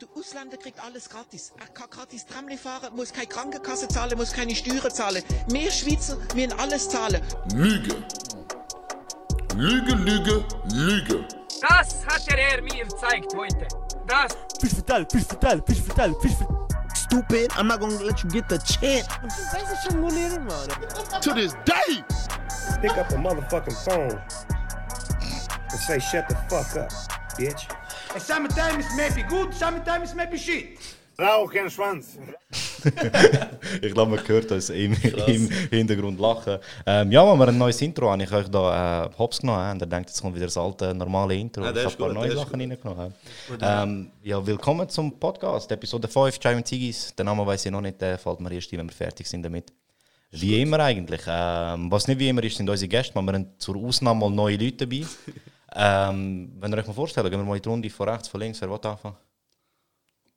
[0.00, 1.52] Der Ausländer kriegt alles gratis.
[1.60, 5.22] Er kann gratis Tramli fahren, muss keine Krankenkasse zahlen, muss keine Steuern zahlen.
[5.46, 7.22] Wir Schweizer müssen alles zahlen.
[7.54, 7.94] Lüge.
[9.54, 11.28] Lüge, Lüge, Lüge.
[11.60, 13.68] Das hat der Herr mir gezeigt heute.
[14.08, 14.36] Das.
[14.60, 16.66] Fish fatal, fish fatal, fish fatal, fish fatal.
[16.96, 19.06] Stupid, I'm not gonna let you get the chance.
[21.20, 22.02] To this day.
[22.82, 24.20] Pick up a motherfucking phone
[25.70, 26.90] and say, shut the fuck up,
[27.38, 27.73] bitch.
[28.18, 30.78] Sometimes it may be good, sometimes it may be shit.
[31.18, 32.16] Rauch Schwanz.
[33.82, 34.92] ich glaube, man hört uns im,
[35.26, 36.58] im Hintergrund lachen.
[36.86, 39.72] Ähm, ja, wenn wir ein neues Intro haben, ich habe euch da äh, Hops genommen
[39.72, 41.64] und ihr denkt, jetzt kommt wieder das alte, normale Intro.
[41.64, 43.14] Ja, ich ist habe ein paar gut, neue Sachen reingenommen.
[43.60, 47.14] Ähm, ja, willkommen zum Podcast, Episode 5, Chai und Zigis.
[47.16, 49.42] Den Namen weiß ich noch nicht, der fällt mir erst ein, wenn wir fertig sind
[49.42, 49.72] damit.
[50.30, 51.22] Wie immer eigentlich.
[51.26, 54.30] Ähm, was nicht wie immer ist, sind unsere Gäste, aber wir haben zur Ausnahme mal
[54.30, 55.04] neue Leute dabei.
[55.74, 58.40] ähm, wenn ihr euch mal vorstellt, gehen wir mal in die Runde von rechts, von
[58.40, 59.16] links, wer will anfangen?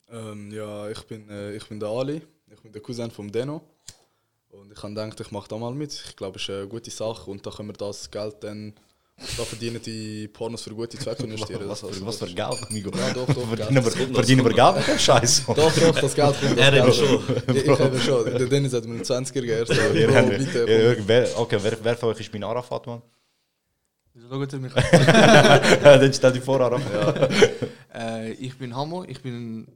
[0.10, 2.22] Ähm, ja, ich bin, äh, ich bin der Ali,
[2.52, 3.62] ich bin der Cousin vom Deno.
[4.50, 5.92] Und ich habe gedacht, ich mache da mal mit.
[5.94, 8.74] Ich glaube, es ist eine gute Sache und da können wir das Geld dann
[9.36, 11.68] da verdienen die Pornos für gute Zwecke investieren.
[11.68, 12.92] Was Das- für, was für Geld, amigo?
[12.96, 13.48] Ja, doch, doch.
[13.48, 14.16] Verdienen wir, Geld.
[14.16, 15.00] verdienen wir Geld?
[15.02, 15.44] Scheiße.
[15.48, 16.58] Doch, doch, das Geld kommt.
[16.58, 17.24] Er eben schon.
[17.48, 18.26] Ich, ich eben schon.
[18.26, 19.66] Der Dennis hat mir einen 20er gegeben.
[19.66, 19.74] So,
[21.08, 23.02] bitte, okay, wer, wer von euch ist mein Arafat, Mann?
[24.18, 24.74] Wieso schaut ihr mich
[25.84, 27.32] Dann stell dich vor, Arafat.
[27.94, 29.68] äh, Ich bin Hamo, ich bin ein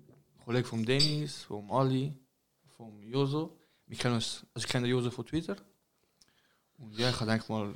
[0.44, 2.12] Kollege von Dennis, vom Ali,
[2.76, 3.56] vom Joso.
[3.86, 5.56] Wir kennen uns, also ich kenne Joso von Twitter.
[6.80, 7.72] Und ja, ich denke mal,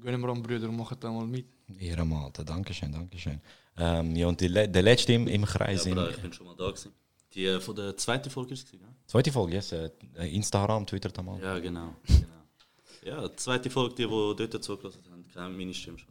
[0.00, 1.46] gönnen wir an Brüder und machen da mal mit.
[1.78, 2.44] Ehrenmann, Alter.
[2.44, 3.40] Dankeschön, Dankeschön.
[3.76, 5.84] Ähm, ja, und die, der letzte im, im Kreis.
[5.86, 6.92] Ja, aber ich bin schon mal da gewesen.
[7.34, 9.72] Die äh, von der zweiten Folge ist es, gewesen, zweite Folge, yes.
[9.72, 9.90] Äh,
[10.30, 11.40] Instagram, Twitter, da mal.
[11.40, 11.54] ja?
[11.54, 11.94] Ja, genau.
[12.06, 12.26] genau.
[13.02, 16.08] Ja, die zweite Folge, die, die dort zugelassen haben, kennen meine Stimme schon.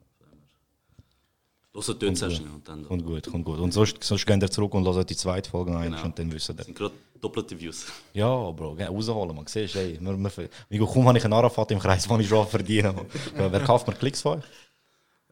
[1.71, 2.87] Hört dort zuerst nicht und dann da.
[2.87, 3.59] Kommt gut, kommt gut.
[3.59, 6.03] Und sonst, sonst gehen wir zurück und hören die zweite Folge ein Genau.
[6.03, 6.57] und dann wissen wir.
[6.57, 7.85] Das sind gerade doppelte Views.
[8.13, 9.45] Ja, Bro, geh, rausholen, man.
[9.47, 9.97] Siehst du, ey.
[10.01, 12.47] Wir, wir, Migo, kaum habe ich einen Arafat im Kreis, den ich schon.
[12.67, 12.93] Ja,
[13.35, 14.45] Wer kauft mir Klicks von euch?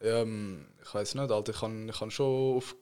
[0.01, 1.51] Ähm, ich weiß nicht, Alter.
[1.51, 2.75] Ich kann, ich kann schon auf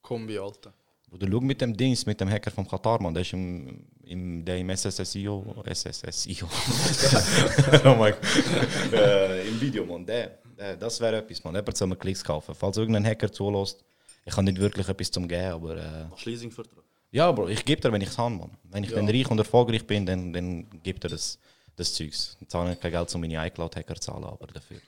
[0.00, 0.72] Kombi, Alter.
[1.12, 3.12] Oder schau mit dem Dings, mit dem Hacker vom Katar, man.
[3.12, 5.62] Der ist im, im, der im SSSIO.
[5.70, 6.46] SSSIO.
[7.84, 8.92] oh mein Gott.
[8.94, 10.06] äh, Im Video, man.
[10.06, 11.54] Der, der, das wäre etwas, man.
[11.54, 12.54] Jemand soll mir Klicks kaufen.
[12.54, 13.84] Falls irgendein Hacker zulässt,
[14.24, 15.76] ich habe nicht wirklich etwas zum Geben, aber.
[15.76, 16.84] Äh, Machst du Leasingvertrag?
[17.10, 18.50] ja, Bro, ich gebe dir, wenn ich es habe, man.
[18.64, 21.38] Wenn ich dann reich und erfolgreich bin, dann, dann gibt er das,
[21.76, 22.36] das Zeugs.
[22.40, 24.78] Ich zahle kein Geld, um meine iCloud-Hacker zu zahlen, aber dafür.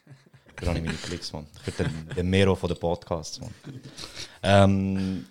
[0.54, 1.46] Dafür habe ich meine Klicks, man.
[1.66, 3.50] Ich bin der, der Mero von den Podcasts, man.
[4.42, 5.26] Ähm,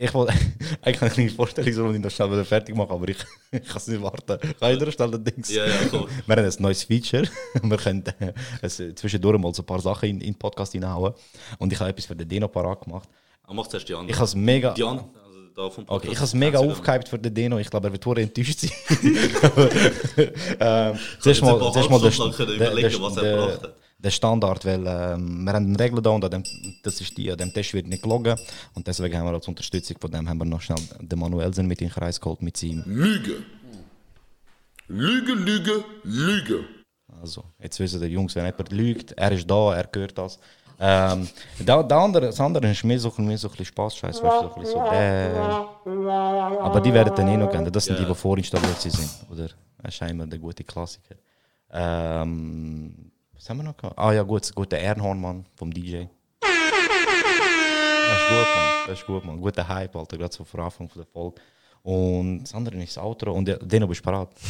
[0.00, 0.32] ich wollte
[0.82, 3.16] eigentlich eine kleine Vorstellungsrunde noch schnell fertig machen, aber ich,
[3.50, 4.38] ich kann es nicht warten.
[4.60, 6.06] Kann ich dir schnell das Ding Ja, ja, komm.
[6.24, 7.24] Wir haben ein neues Feature.
[7.62, 8.32] Wir können äh,
[8.62, 11.14] es, zwischendurch mal so ein paar Sachen in, in den Podcast hineinhauen.
[11.58, 13.08] Und ich habe etwas für den Dino parat gemacht.
[13.42, 14.10] Aber mach zuerst die andere.
[14.10, 14.72] Ich habe es mega...
[14.72, 17.58] Die andere, also da vom Okay, ich habe es mega aufgehypt für den Dino.
[17.58, 18.70] Ich glaube, er wird hure enttäuscht sein.
[20.60, 25.66] ähm, zuerst mal, ein paar zuerst mal der, Halbstunden der Standard, weil ähm, wir haben
[25.66, 26.44] eine Regel da und an dem,
[26.82, 28.38] das ist die, an dem Test wird nicht geloggen.
[28.74, 31.80] Und deswegen haben wir als Unterstützung von dem haben wir noch schnell den Manuelsen mit
[31.80, 32.84] in den Kreis geholt mit seinem.
[32.86, 33.42] Lüge.
[34.86, 36.64] Lüge, Lüge, Lüge.
[37.20, 40.38] Also, jetzt wissen die Jungs, wenn jemand lügt, er ist da, er hört das.
[40.80, 41.28] Ähm,
[41.58, 44.48] der, der andere, das andere ist mehr so, mehr so ein bisschen Spaß-Scheiß, weißt du,
[44.48, 47.72] so ein bisschen so, äh, aber die werden dann eh noch kennen.
[47.72, 49.48] Das sind die, die vorinstalliert sind, oder?
[49.78, 51.16] Das ist scheinbar der gute Klassiker.
[51.72, 53.07] Ähm,
[53.38, 53.98] was haben wir noch gehabt?
[53.98, 56.04] Ah ja, gut, das gute Ernhorn-Mann vom DJ.
[58.10, 58.86] Das ist gut, Mann.
[58.86, 59.40] Das ist gut, Mann.
[59.40, 61.40] Guter Hype, Alter, gerade so vor Anfang von der Folge.
[61.82, 63.32] Und das andere ist das Outro.
[63.32, 64.30] Und der- den bist du parat.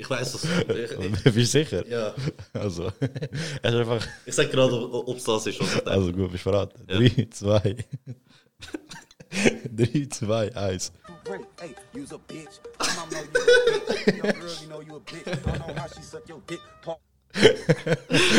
[0.00, 0.44] Ich weiß das.
[0.44, 1.84] Ich, ich, bist du sicher?
[1.88, 2.14] ja.
[2.52, 4.06] Also, es ist einfach.
[4.26, 5.60] ich sag gerade, ob es das ist.
[5.88, 6.72] Also gut, bist du bereit?
[6.88, 6.98] Ja.
[6.98, 7.76] 3, 2.
[9.30, 10.90] 3, 2, 1.
[11.60, 12.58] Hey, you's a bitch.
[12.80, 13.40] My mom know you a
[13.92, 14.16] bitch.
[14.16, 15.44] Your girl, you know you a bitch.
[15.44, 16.60] Don't know how she suck your dick.
[16.82, 16.98] Talk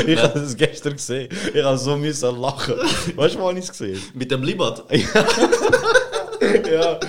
[0.08, 1.30] Ich habe das gestern gesehen.
[1.54, 2.76] Ich habe so müssen lachen.
[3.16, 4.84] Weißt du, wann ich es gesehen Mit dem Libat.
[6.42, 7.00] Ja.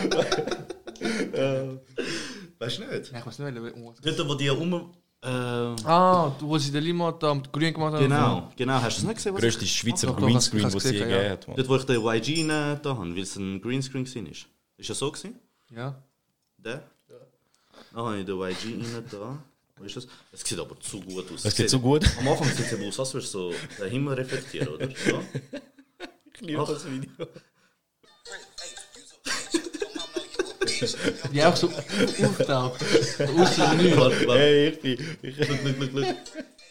[2.58, 3.12] Weißt du nicht?
[3.12, 4.92] Ja, ich weiß nicht, was- Dort, wo die um.
[5.22, 8.02] Äh, Ah, du, wo sie den Limo da mit grün gemacht haben.
[8.04, 8.74] genau, genau.
[8.80, 9.34] Hast du es nicht gesehen?
[9.34, 11.46] Was Größte Schweizer Doch, Greenscreen, sie je gegeben hat.
[11.48, 11.56] Mann.
[11.56, 12.48] Dort, wo ich den YG
[12.82, 14.22] da habe, weil es ein Greenscreen war.
[14.30, 14.46] Ist
[14.78, 15.38] Ist das so gewesen?
[15.74, 15.94] Ja.
[16.56, 16.82] Der?
[17.92, 19.38] Dann habe ich den YG rein da.
[19.76, 20.06] Wo ist das?
[20.32, 21.44] Es sieht aber zu gut aus.
[21.44, 22.04] Es sieht so gut.
[22.18, 24.88] Am Anfang sieht es aus, als würdest du so den Himmel reflektieren, oder?
[25.06, 25.20] Ja.
[26.34, 27.10] Ich liebe das Video.
[31.32, 32.80] Die auch so auftaucht.
[33.18, 34.26] Dem Nichts.
[34.28, 35.38] Hey, ich bin, ich,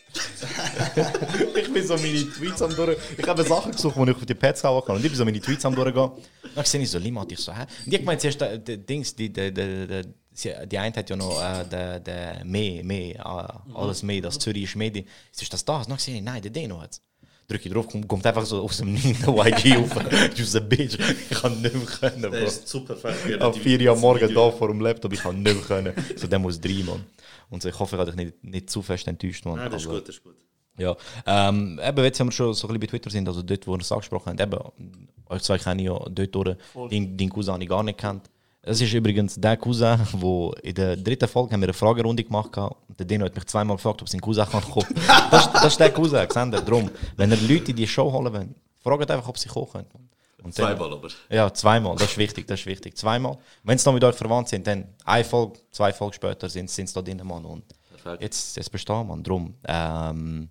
[1.56, 2.98] ich bin so meine Tweets am durch.
[3.18, 4.96] Ich habe Sachen gesucht, die ich auf die Pads hauen kann.
[4.96, 6.12] Und ich bin so meine Tweets am durchgehen.
[6.56, 7.66] Dann sehe ich so Limat, ich so, hä?
[7.86, 10.04] Und ich meine zuerst, der, der Dings, die, der,
[10.34, 14.40] sie- die eine hat ja noch äh, der, der mehr, mehr, äh, alles mehr, das
[14.40, 15.06] Zürich ist Medi.
[15.40, 15.88] Ist das das?
[15.88, 17.00] Dann sehe ich, nein, der Deno hat
[17.50, 19.04] Drück ich drauf, kommt, einfach so aus dem 9.
[19.04, 19.96] YG auf.
[20.36, 20.98] Bist ein Bitch.
[21.30, 22.38] Ich kann nicht mehr können, Der Bro.
[22.46, 23.42] ist zu perfekt.
[23.42, 25.94] Am 4 Uhr Morgen da vor dem Laptop, ich kann nicht mehr können.
[26.16, 27.06] So, der muss drei, Mann.
[27.50, 29.56] Und so, ich hoffe, ich habe dich nicht, nicht zu fest enttäuscht, Mann.
[29.56, 30.36] Nein, das ist gut, das ist gut.
[30.78, 33.66] ja, ähm, eben, jetzt haben wir schon so ein bisschen bei Twitter sind, also dort,
[33.66, 36.56] wo wir es angesprochen haben, eben, euch zwei kenne ich ja dort durch,
[36.92, 38.30] dein Cousin habe ich gar nicht kennt.
[38.62, 42.56] Es ist übrigens der Cousin, wo in der dritten Folge haben wir eine Fragerunde gemacht
[42.58, 44.88] und der Dino hat mich zweimal gefragt, ob sein Cousin kann kommen.
[45.32, 46.62] das, ist- das ist der Cousin, seht ihr?
[46.62, 48.50] Drum, wenn ihr Leute in die Show holen wollt,
[48.82, 50.10] fragt einfach, ob sie kommen können.
[50.44, 51.10] Und Zweimal aber.
[51.30, 52.98] Ja, zweimal, das ist wichtig, das ist wichtig.
[52.98, 53.38] Zweimal.
[53.64, 56.86] Wenn sie noch mit euch verwandt sind, dann eine Folge, zwei Folgen später sind sie
[56.86, 57.44] da drin, Mann.
[57.46, 58.22] Und Perfekt.
[58.24, 59.22] jetzt, jetzt bestehen, Mann.
[59.24, 59.56] Drum.
[59.68, 60.50] Ähm,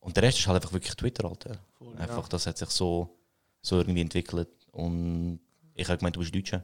[0.00, 1.56] und der Rest ist halt einfach wirklich Twitter, Alter.
[1.98, 3.08] einfach, das hat sich so,
[3.62, 4.48] so irgendwie entwickelt.
[4.72, 5.40] Und
[5.74, 6.62] ich habe gemeint, du bist Deutscher.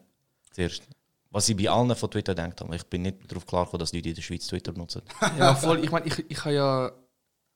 [0.52, 0.82] Zuerst.
[1.30, 3.92] Was ich bei allen von Twitter denkt habe, ich bin nicht darauf klar gekommen, dass
[3.92, 5.02] Leute in der Schweiz Twitter benutzen.
[5.38, 5.82] Ja, voll.
[5.82, 6.92] Ich meine, ich, ich habe ja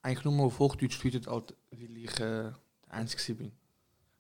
[0.03, 2.55] eigentlich nur auf Hochdeutsch tweetet, halt, weil ich äh, der
[2.89, 3.53] Einzige bin.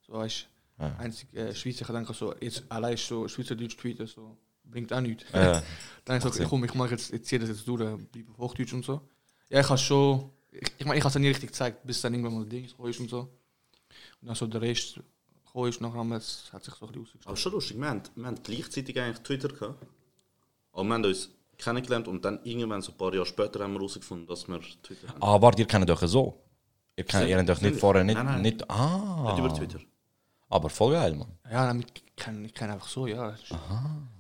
[0.07, 0.47] So weißt
[0.79, 0.91] Ja.
[0.91, 1.83] du, einzig äh, Schweizer.
[1.83, 5.25] Ich denke so, jetzt allein so Schweizerdeutsch tweeten, so bringt auch nichts.
[5.33, 5.63] Ja.
[6.05, 8.29] Dann habe ich okay, komm, ich mache jetzt, jetzt ziehe das jetzt durch, äh, bleib
[8.31, 9.01] auf Hochdeutsch und so.
[9.49, 12.01] Ja, ich habe schon, ich, ich meine, ich habe es ja nie richtig gezeigt, bis
[12.03, 13.21] dann irgendwann mal Ding ist und so.
[14.21, 15.01] Und dann so der Rest
[15.65, 17.27] gekommen ist, nachher hat sich so ein bisschen ausgestellt.
[17.27, 19.87] Aber schon lustig, wir haben, wir haben gleichzeitig eigentlich Twitter gehabt.
[20.73, 23.79] Aber wir haben uns kennengelernt und dann irgendwann, so ein paar Jahre später, haben wir
[23.81, 25.23] herausgefunden, dass wir Twitter haben.
[25.23, 26.43] Ah, warte, ihr kennt euch so.
[26.97, 28.15] Ihr, kennt, ihr habt euch nicht vorher nicht.
[28.17, 28.43] Nein, nein.
[28.43, 29.25] nicht ah.
[29.27, 29.81] Nicht über Twitter.
[30.49, 31.29] Aber voll geil, Mann.
[31.51, 31.87] Ja, damit
[32.17, 33.35] kann ich kann einfach so, ja.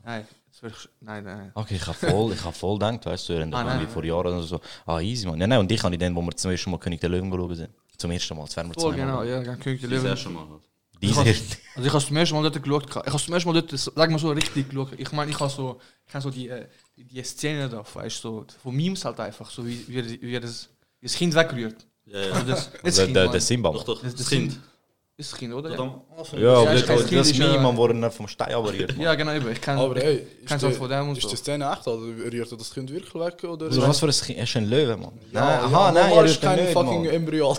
[0.04, 0.26] Nein,
[0.60, 1.52] wär ich, nein, nein.
[1.54, 3.88] Okay, ich habe voll, ich hab voll gedacht, weißt du, während Ah, nein, nein.
[3.88, 4.60] vor Jahren oder so.
[4.86, 5.40] Ah, easy, man.
[5.40, 7.54] Ja, nein, und ich habe ich dann, wo wir zum ersten Mal König der Löwen
[7.54, 7.70] sind.
[7.96, 9.26] Zum ersten Mal, das wären wir Voll, zweimal.
[9.26, 10.10] genau, ja, König der Das Löwen.
[10.10, 10.62] erste Mal halt.
[11.02, 11.56] Diese Ich erste.
[11.74, 12.86] Also ich habe zum ersten Mal dort geschaut.
[12.88, 14.92] Ich habe zum ersten Mal dort, sag mal so, richtig geschaut.
[14.96, 16.66] Ich meine, ich habe so, ich habe so die, äh,
[16.96, 20.40] die, die Szene da, weißt du, so, von Memes halt einfach, so wie, wie, wie
[20.40, 20.68] das,
[21.00, 21.86] wie das Kind wegrührt.
[22.06, 22.32] Ja, ja.
[22.32, 23.72] Also das, das Der, Kind, der, Simba.
[23.72, 24.52] Doch, doch, Das, das, das Kind.
[24.52, 24.62] Kind.
[25.18, 25.70] Ist das Kind, oder?
[25.70, 25.78] Ja,
[26.18, 26.38] Anfang.
[26.38, 28.52] Ja, aber Ja, das, weiß, das, Kind das ist ja- Meme, wo er vom Stein
[28.54, 28.94] abariert.
[28.98, 29.50] ja genau, eben.
[29.50, 31.30] Ich kann, Aber ey, ist, auch von dem und ist so.
[31.30, 31.86] die Szene echt?
[31.88, 33.42] Oder rührt er das Kind wirklich weg?
[33.44, 34.36] Oder Also, was für ein Kind?
[34.36, 35.12] Er ist ein Löwe, Mann.
[35.32, 37.14] Ja, nein, ja, aha, nein, er ist kein fucking Mann.
[37.14, 37.50] Embryo,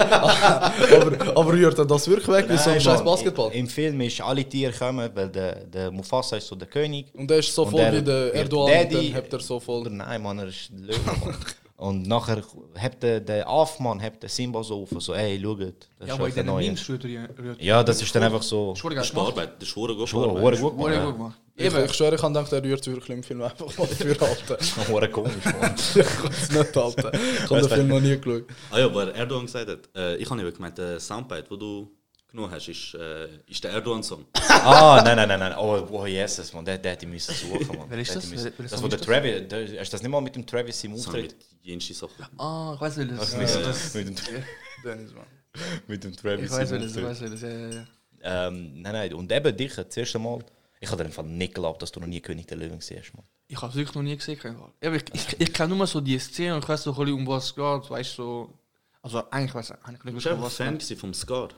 [0.00, 3.52] aber, aber rührt er das wirklich weg wie so ein scheiß Basketball?
[3.52, 7.06] Im Film ist alle Tiere kommen, weil der, der Mufasa ist so der König.
[7.14, 8.94] Und der ist so voll der wie der Erdogan, Daddy.
[8.94, 9.88] dann hebt er so voll.
[9.88, 11.36] nein, Mann, er ist ein Löwe, Mann.
[11.76, 12.42] Und nachher
[12.74, 15.60] hebt der, der Afmann hebt den Simba so auf, so, ey, schaut,
[15.98, 16.56] das ja, ist aber in der den.
[16.56, 17.28] Memes rührt er
[17.58, 18.74] Ja, das ist dann einfach so.
[18.74, 20.60] Schwör, Das ist Arbeit, das ist verdammt gut Arbeit.
[20.60, 21.38] hure gut, gemacht.
[21.54, 24.08] Ich, Eben, ich schwöre, ich habe gedacht, er rührt wirklich im Film einfach mal für
[24.22, 24.58] Alter.
[24.88, 25.74] Hure komisch, Mann.
[25.96, 27.12] Ich kann es nicht, Alter.
[27.14, 28.44] Ich habe den Film noch nie geschaut.
[28.70, 31.90] Ah ja, weil Erdogan gesagt hat, äh, ich habe eben gemeint, der Soundbite, den du
[32.36, 34.26] genommen hast, ist, äh, ist der Erdogan-Song.
[34.48, 35.54] Ah, nein, nein, nein, nein.
[35.58, 37.90] Oh, oh Jesus, man, der, der hätte ich müssen suchen, man.
[37.90, 38.24] Wer ist Der das?
[38.24, 38.82] ich müssen- Wer- wer ist Das, das?
[38.82, 41.32] wo der Travis, der, hast du das nicht mal mit dem Travis im Auftritt?
[41.36, 42.24] mit jensten Sachen.
[42.38, 43.94] ah, ich weiß, wer das mit, ist.
[43.94, 44.14] mit, dem,
[44.84, 45.24] Dennis, man.
[45.88, 46.96] mit dem Travis Ich weiß, das ist.
[46.96, 47.42] Ich weiß, das ist.
[47.42, 47.86] ja, ja, ja.
[48.48, 50.40] Ähm, nein, nein, und eben dich, das erste Mal.
[50.78, 53.24] Ich habe dir einfach nicht geglaubt, dass du noch nie König der Löwen siehst, man.
[53.48, 54.38] Ich habe es wirklich noch nie gesehen.
[54.82, 57.14] Eben, Ich, ich, ich kenne nur so die Szene und ich weiß so ein bisschen,
[57.14, 57.90] um was es geht.
[57.90, 58.54] Weißt du, so.
[59.00, 60.80] Also eigentlich weiß ich nicht, um was es Fan geht.
[60.80, 61.48] gewesen vom Scar.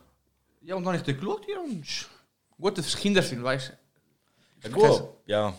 [0.68, 1.86] Ja, und dann habe ich den geschaut hier und.
[2.60, 3.72] Gut, das ist Kinderfilm, weißt
[4.62, 4.70] du.
[4.70, 5.54] Gut, ja.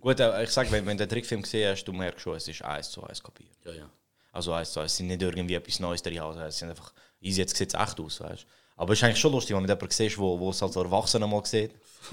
[0.00, 2.48] Gut, äh, ich sag, wenn, wenn du den Trickfilm gesehen hast, du merkst schon, es
[2.48, 3.58] ist eins zu eins kopiert.
[3.66, 3.90] Ja, ja.
[4.32, 6.94] Also eins zu eins, es sind nicht irgendwie etwas Neues drin, also es sind einfach,
[7.20, 8.46] easy, jetzt sieht es echt aus, weißt du.
[8.76, 11.26] Aber es ist eigentlich schon lustig, wenn man jemanden sieht, wo, wo es als Erwachsener
[11.26, 11.72] mal sieht.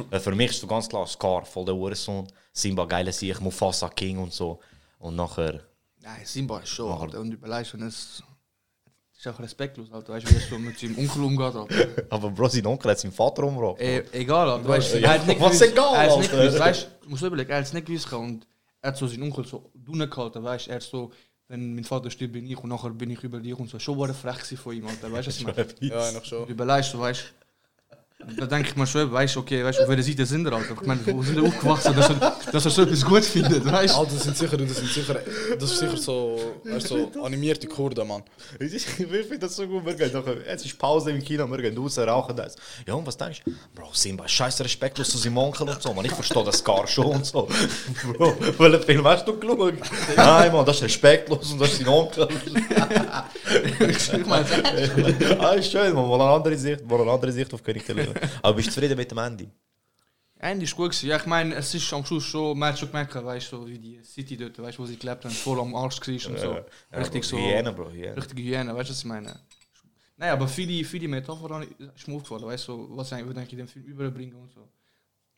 [0.10, 3.88] Weil für mich ist so ganz klar, Scar, voll der Uhrensohn, Simba, geile Sieg, Mufasa,
[3.88, 4.60] King und so.
[5.00, 5.62] Und nachher,
[6.02, 6.90] Nein, Simba ist schon.
[6.90, 7.22] Mach Alter.
[7.22, 8.22] Und überlegst, wenn es.
[9.26, 10.14] Ist auch respektlos, Alter.
[10.14, 12.04] Weißt du, wie er so mit seinem Onkel umgeht, Alter.
[12.10, 13.80] aber Bro, sein Onkel hat seinen Vater umgebracht.
[13.82, 14.68] E egal, Alter.
[14.68, 16.44] Weißt, Ja, er hat nicht was gewusst- egal, Er hat es nicht Alter.
[16.44, 18.48] gewusst, weißt du, du musst überlegen, er hat es nicht gewusst und
[18.82, 20.70] er hat so seinen Onkel so dunne gehalten, weißt du.
[20.72, 21.12] Er hat so,
[21.48, 23.80] wenn mein Vater stirbt, bin ich und nachher bin ich über dich und so.
[23.80, 25.12] Schon war er frech von ihm, Alter.
[25.12, 25.66] Weißt du, was ich meine?
[25.80, 26.48] Ja, eigentlich schon.
[26.48, 27.43] So, weißt du.
[28.38, 30.76] Da denke ich mir schon, weißt du, okay, weißt auf welcher Seite sind er, Alter?
[30.80, 33.96] Ich meine, wo sind er aufgewachsen, dass er, dass er so etwas gut findet, weißt
[33.96, 34.00] du?
[34.00, 35.16] Alter, das sind sicher, das sind sicher,
[35.60, 38.24] das ist sicher so, weißt, so animierte Kurden, Mann.
[38.60, 39.86] Ich finde das so gut.
[39.86, 42.56] Wir gehen nachher, jetzt ist Pause im Kino, wir gehen raus, rauchen das.
[42.88, 43.52] Ja, und was denkst du?
[43.76, 45.94] Bro, Simba ist scheiße respektlos zu seinem Onkel und so.
[45.94, 47.48] Man, ich verstehe das gar schon und so.
[48.18, 49.74] Bro, welchen Film hast du geschaut?
[50.16, 52.28] Nein, man, das ist respektlos und das ist sein Onkel.
[53.90, 54.46] Ich meine,
[55.40, 58.13] ah, ist schön, man, mal eine andere Sicht, mal eine andere Sicht auf König der.
[58.44, 59.50] Aber bist du zufrieden mit dem Ende?
[60.40, 61.08] Eigentlich ist gut gewesen.
[61.10, 63.68] Ja, ich meine, es ist am Schluss schon, man hat schon gemerkt, weißt du, so
[63.68, 66.40] wie die City dort, weißt du, wo sie gelebt haben, voll am Arsch war und
[66.40, 66.48] so.
[66.92, 67.38] Ja, richtig Bro, so.
[67.38, 68.18] Hyäne, Bro, Hyäne.
[68.18, 69.40] Richtige Hyäne, weißt du, was ich meine?
[70.18, 71.64] Nein, aber viele, viele Metaphern
[71.96, 74.68] ist mir aufgefallen, weißt du, so, was ich eigentlich in dem Film überbringen und so.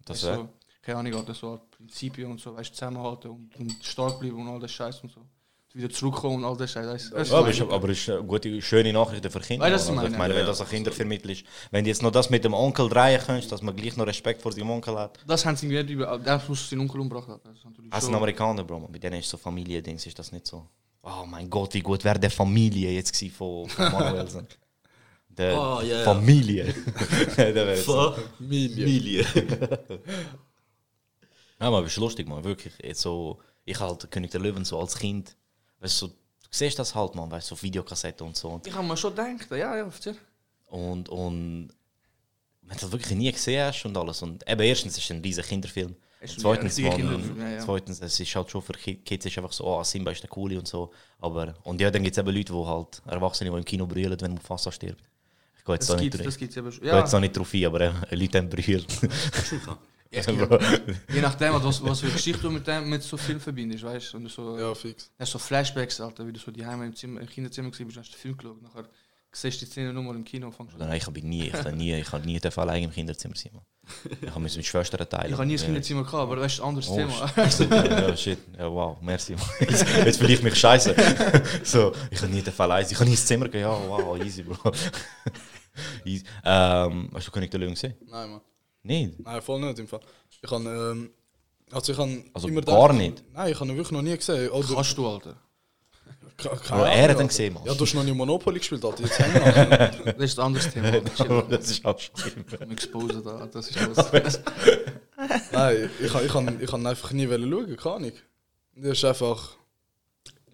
[0.05, 0.49] Das Weißt wär- so,
[0.81, 4.47] keine Ahnung, halt so Prinzipien und so, weißt du, zusammenhalten und, und stark bleiben und
[4.49, 5.21] all das Scheiß und so.
[5.75, 7.11] Wieder zurückkommen und all das Scheiß.
[7.13, 9.65] Ja, aber ist, aber ist eine gute, schöne Nachricht für Kinder.
[9.65, 10.07] Weißt also, meine?
[10.07, 10.47] ich meine, wenn Ja.
[10.47, 11.45] das an Kinder vermittelt ist.
[11.69, 14.41] Wenn du jetzt noch das mit dem Onkel drehen kannst, dass man gleich noch Respekt
[14.41, 15.19] vor seinem Onkel hat.
[15.27, 16.17] das haben sie nicht über.
[16.17, 17.41] Der muss seinen Onkel umgebracht haben.
[17.43, 20.65] Das Als ein Amerikaner, Bro, bei denen ist so Familiendings, ist das nicht so.
[21.03, 24.47] Oh mein Gott, wie gut wäre der Familie jetzt gewesen von, von Manuelsen.
[25.27, 26.03] Der Ah, ja, ja.
[26.05, 26.73] Familie.
[27.35, 27.75] der.
[27.75, 29.25] Familie.
[31.59, 32.73] Ja, aber ist lustig, man, wirklich.
[32.81, 35.35] Jetzt so, ich halt König der Löwen so als Kind.
[35.85, 38.49] Weißt du, so, du siehst das halt, man, weißt du, so Videokassetten und so.
[38.49, 40.15] Und Ich habe mir schon gedacht, ja, ja, erzähl.
[40.67, 41.69] Und, und
[42.63, 44.21] wenn du das wirklich nie gesehen hast und alles.
[44.23, 45.95] Und eben erstens ist es ein riesiger Kinderfilm.
[46.19, 47.59] Es ist ein Zweitens, richtiger man, Kinderfilm, ja, ja.
[47.63, 50.29] zweitens, es ist halt schon für Ki- Kids ist einfach so, oh, Simba ist der
[50.29, 50.91] Coole und so.
[51.19, 54.19] Aber, und ja, dann gibt es eben Leute, die halt, Erwachsene, die im Kino brüllen,
[54.19, 55.03] wenn Mufasa stirbt.
[55.59, 56.97] Ich gehe jetzt Das da nicht, Ja.
[56.99, 58.87] jetzt da nicht drauf ein, aber äh, Leute haben brüllt.
[61.13, 64.27] Je nachdem, was, was für Geschichte du mit, dem, mit so Film verbindest, weißt du?
[64.29, 65.11] So, Ja, fix.
[65.19, 67.97] hast so Flashbacks, Alter, wie du so die Heim im, Zimmer, im Kinderzimmer gesehen bist,
[67.99, 68.85] hast den Film geschaut, nachher
[69.31, 71.73] siehst du die Szene nochmal im Kino und fängst nein, ich habe nie, ich habe
[71.73, 73.51] nie, ich habe nie dürfen allein im Kinderzimmer sein.
[73.53, 73.63] man.
[74.21, 75.31] Ich habe mit Schwestern teilen.
[75.33, 75.65] Ich habe nie ein.
[75.65, 77.49] Kinderzimmer gehabt, aber das ist ein anderes Oh, Thema.
[77.49, 77.69] shit.
[77.71, 78.39] ja, shit.
[78.57, 79.35] Ja, wow, merci.
[79.59, 80.95] Jetzt, jetzt fühle ich mich scheiße.
[81.63, 82.91] so, ich habe nie den Fall eins.
[82.91, 83.61] Ich habe nie ins Zimmer gehen.
[83.61, 84.71] Ja, wow, easy, Bro.
[86.05, 86.23] easy.
[86.45, 87.95] Ähm, hast du König der Löwen gesehen?
[88.09, 88.41] Nein, Mann.
[88.85, 89.15] Nein.
[89.17, 89.99] Nein, voll nicht im Fall.
[90.41, 91.09] Ich habe ähm,
[91.71, 93.23] also ich habe Also immer gar gedacht- nicht?
[93.33, 94.49] Nein, ich habe ihn wirklich noch nie gesehen.
[94.51, 95.35] Oder, Kannst du, Alter.
[96.37, 97.63] Ke- keine Ahnung, er hat ihn gesehen, Mann.
[97.65, 99.03] Ja, du hast noch nie Monopoly gespielt, Alter.
[99.03, 100.13] Jetzt hängen wir.
[100.13, 100.87] Das ist ein anderes Thema.
[100.93, 101.41] Alter.
[101.49, 102.45] Das ist auch schlimm.
[102.47, 104.39] Ich expose da, das ist alles.
[105.51, 108.11] Nein, ich kann, ich kann, ich kann einfach nie wollen schauen, keine Ahnung.
[108.75, 109.55] Das ist einfach...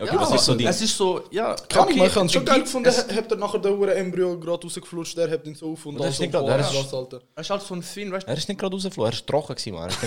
[0.02, 0.66] Okay, was ist so die.
[0.66, 3.38] Es ist so, ja, Keine Ahnung, man kann es schon geil gefunden, es- habt ihr
[3.38, 6.18] nachher den Uhren Embryo gerade rausgeflutscht, der hebt ihn so auf und Das alles ist
[6.18, 8.32] so nicht gerade- boah, das ist- ist halt so ein Film, weißt du?
[8.32, 9.84] Er ist nicht gerade rausgeflogen, er ist trocken gewesen, man.
[9.84, 10.02] Er ist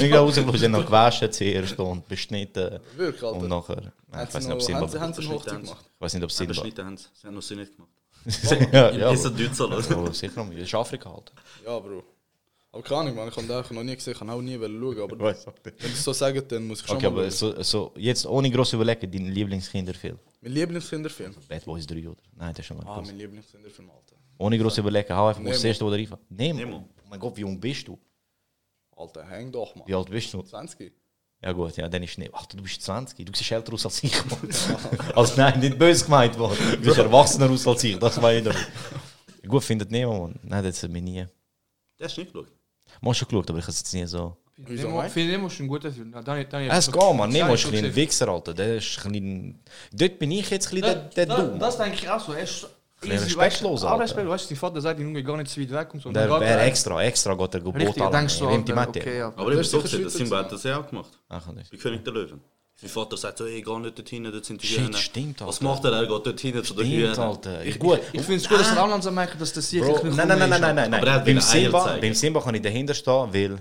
[0.00, 2.78] nicht gerade rausgeflogen, er hat noch gewaschen zuerst und beschnitten.
[2.96, 3.38] Wirklich, Alter.
[3.38, 5.70] Und nachher, ich weiß sie nicht, ob sie- haben sie Hochzeit haben sie.
[5.70, 5.84] gemacht?
[5.94, 6.52] Ich weiß nicht, ob Nein, Simba...
[6.52, 7.04] beschnitten haben sie.
[7.14, 7.90] Sie haben noch sie nicht gemacht.
[8.72, 9.72] ja, In ja, dieser Deutschland.
[9.96, 11.32] Oh, sicher, das ist Afrika halt.
[11.64, 12.02] Ja, Bro.
[12.70, 15.00] Aber keine Ahnung, man, ich habe den noch nie gesehen, ich kann auch nie schauen,
[15.00, 15.82] aber Weiß auch nicht.
[15.82, 17.54] wenn sie so sagen, dann muss ich schon Okay, mal aber schauen.
[17.56, 20.18] so, so, jetzt ohne groß überlegen, dein Lieblingskinderfilm.
[20.42, 21.34] Mein Lieblingskinderfilm?
[21.48, 22.16] Bad Boys 3, oder?
[22.36, 23.06] Nein, das ist schon mal Ah, groß.
[23.08, 24.16] mein Lieblingskinderfilm, Alter.
[24.36, 25.68] Ohne groß überlegen, hau einfach mal das Nemo.
[25.70, 26.20] erste, was dir einfällt.
[26.30, 26.58] Nemo.
[26.60, 26.76] Nemo.
[27.04, 27.98] Oh mein Gott, wie jung bist du?
[28.96, 29.88] Alter, häng doch, Mann.
[29.88, 30.42] Wie alt bist du?
[30.42, 30.92] 20?
[31.42, 32.32] Ja gut, ja, dann ist Nemo.
[32.34, 34.12] Ach, du bist 20, du siehst älter aus als ich.
[34.26, 34.40] Mann.
[35.16, 36.50] also nein, nicht böse gemeint, Mann.
[36.82, 38.58] Du siehst erwachsener aus als ich, das war ich damit.
[39.46, 40.38] Gut, findet Nemo, Mann.
[40.42, 41.26] Nein, das hat mich nie...
[41.98, 42.52] Der hast du nicht geschaut.
[43.00, 44.36] Man schon geschaut, aber ich habe es jetzt nie so...
[44.56, 46.12] Nemo, meinst finde Nemo ist ein guter Film.
[46.12, 47.30] Ja, Daniel, Daniel, Es geht, man.
[47.30, 48.54] Nemo ist ich ein bisschen Wichser, Alter.
[48.54, 49.60] Der ist ein bisschen...
[49.92, 51.58] Dort bin ich jetzt ein bisschen der, der das, Dumm.
[51.60, 52.32] das denke ich auch so.
[52.32, 52.66] Er ist
[53.00, 54.02] respektlos, du, Alter.
[54.02, 56.10] Respekt, weißt du, dein Vater sagt, Junge, gar nicht zu weit weg und so.
[56.10, 59.00] Der wäre extra, extra geht er Richtig, Gebot denkst du, Nimmt die Alter, Mette.
[59.00, 59.22] okay.
[59.22, 60.88] Aber ich Das habe ist so sicher gesehen, der Schweizer Simba hat das ja auch
[60.88, 61.10] gemacht.
[61.28, 61.68] Ach, das.
[61.70, 62.40] Bei König der Löwen.
[62.80, 64.96] Sein Vater sagt so, ey, geh nicht dorthin, dort sind die Shit, Hühner.
[64.98, 65.64] stimmt, Was Alter.
[65.64, 65.92] macht er?
[65.94, 67.18] Er geht dorthin zu den Stimmt, Hühnern.
[67.18, 67.64] Alter.
[67.64, 68.00] Ich, gut.
[68.12, 70.38] Ich finde es gut, dass er auch langsam merkt, dass das sicher Bro, nein, nein,
[70.38, 70.94] nein, nein, nein, nein.
[70.94, 73.58] Aber er hat Beim Simba, beim Simba kann ich dahinter stehen, weil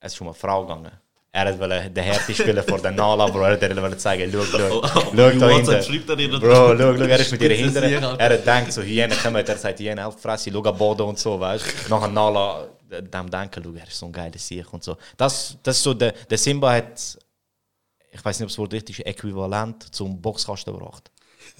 [0.00, 0.90] es ist schon eine Frau gegangen.
[1.30, 3.42] Er wollte den Härte spielen vor der Nala, Bro.
[3.44, 6.40] Er wollte zeigen, schau, schau, schau da hinten.
[6.40, 7.64] Bro, schau, schau, er ist mit ihr
[8.08, 8.18] Alter.
[8.18, 11.64] Er denkt so, Hyänen kommen, er sagt, Hyänen aufgefressen, schau am Boden und so, weißt
[11.86, 11.90] du.
[11.94, 14.96] Nachher Nala, dem denken, schau, er ist so ein geiler Sieg und so.
[15.16, 17.18] Das, das ist so, der, der Simba hat,
[18.10, 21.10] ich weiß nicht, ob das Wort richtig ist, äquivalent zum Boxkasten gebracht.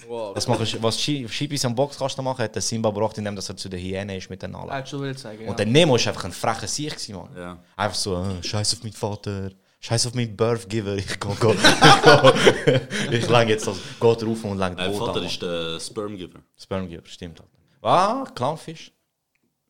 [0.07, 0.33] Wow.
[0.33, 3.79] Das machen, was Shibis am Boxkasten machen, hat der Simba gebracht, indem er zu der
[3.79, 5.49] Hyäne ist mit zeigen, ja.
[5.49, 7.29] Und der Nemo ist einfach ein frecher Sieg, Mann.
[7.35, 7.57] Ja.
[7.75, 11.53] Einfach so, äh, scheiß auf meinen Vater, scheiß auf meinen Birthgiver, ich go, go.
[11.53, 16.39] ich, ich lang jetzt das, geht rauf und lang Mein Vater an, ist der Spermgiver.
[16.57, 17.41] Spermgiver, stimmt.
[17.41, 17.51] Alter.
[17.81, 18.91] Ah, Clownfisch.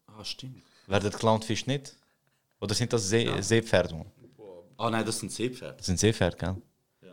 [0.08, 0.64] Ah, stimmt.
[0.88, 1.96] Werden Clownfisch nicht?
[2.60, 4.12] Oder sind das See Seepferde, Mann?
[4.78, 5.76] Ah nein, das sind Seepferde.
[5.78, 6.56] Das sind Seepferde, gell?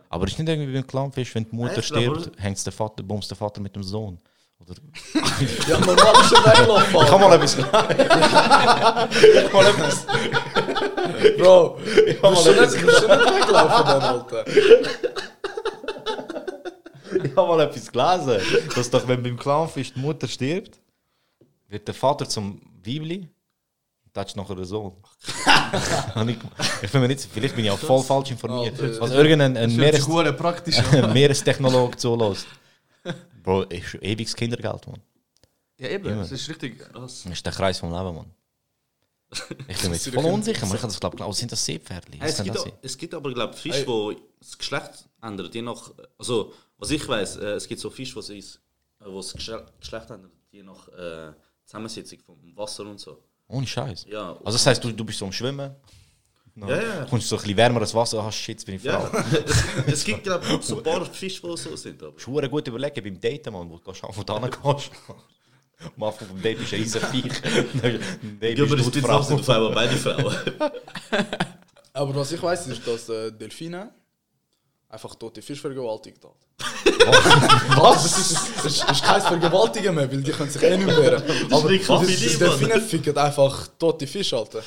[0.09, 3.29] Aber ist nicht irgendwie beim Clownfisch, wenn die Mutter glaube, stirbt, hängt der Vater, bumst
[3.29, 4.17] der Vater mit dem Sohn.
[4.59, 4.73] Oder
[5.67, 7.57] Ja, normal ist schon weggelaufen, ich kann mal etwas.
[7.57, 10.05] ich mal etwas.
[11.37, 11.77] Bro.
[12.07, 12.73] Ich kann mal schon etwas.
[12.73, 14.47] nicht, du musst schon nicht weglaufen, dann, Alter.
[17.23, 20.79] Ich habe mal etwas gelesen, dass doch, wenn beim Clownfisch die Mutter stirbt,
[21.67, 23.27] wird der Vater zum Weibli
[24.23, 24.55] das ist nachher.
[26.15, 28.79] Hab ich, bin mir nicht, vielleicht bin ich auch voll falsch informiert.
[28.81, 29.01] Alter.
[29.01, 30.07] Was irgendein ein Meeres.
[31.13, 32.47] Meerestechnologe zulässt.
[33.43, 35.01] Bro, ist schon ewiges Kindergeld, Mann.
[35.77, 36.15] Ja, eben, Ja.
[36.17, 36.85] das ist richtig.
[36.93, 38.31] Das ist der Kreis vom Leben, Mann.
[39.67, 40.75] Ich bin mir jetzt voll unsicher, man.
[40.75, 42.17] Ich das glaubt, oh, sind das Seepferdli?
[42.19, 45.49] Hey, es, gibt, das auch- es gibt aber, glaube ich, Fische, die das Geschlecht ändern.
[45.51, 48.55] Je nach, also, was ich weiß, äh, es gibt so Fische, die das,
[49.01, 50.31] äh, das Geschle- Geschlecht ändern.
[50.51, 51.33] Die je nach äh,
[51.65, 53.21] Zusammensetzung vom Wasser und so.
[53.47, 54.05] Ohne Scheiß.
[54.09, 54.31] Ja.
[54.43, 55.75] Also das heißt, du, du bist so am Schwimmen.
[56.55, 57.05] Ja, ja.
[57.05, 59.19] Kommst so ein bisschen wärmeres Wasser, hast shit, jetzt bin ich Ja, Frau.
[59.45, 62.01] es, es gibt glaube ich so ein paar Fische, die so sind.
[62.01, 62.19] Aber.
[62.19, 64.91] Schwere gut überlegen beim Daten, Mann, wo du gehst, wo du hingehst.
[65.95, 67.31] Am Anfang vom Date bist du ein riesen Viech.
[68.41, 70.35] Ja, aber das sind auf einmal beide Frauen.
[71.93, 73.91] Aber was ich weiß, ist, dass äh, Delfine
[74.89, 76.35] einfach tote Fische vergewaltigt hat.
[77.77, 78.03] Was?
[78.03, 80.87] Das ist, das ist, das ist kein Vergewaltigen mehr, weil die können sich eh nicht
[80.87, 81.23] wehren.
[81.51, 81.69] Aber.
[81.69, 84.61] Delfine ficken einfach tote Fische, Alter.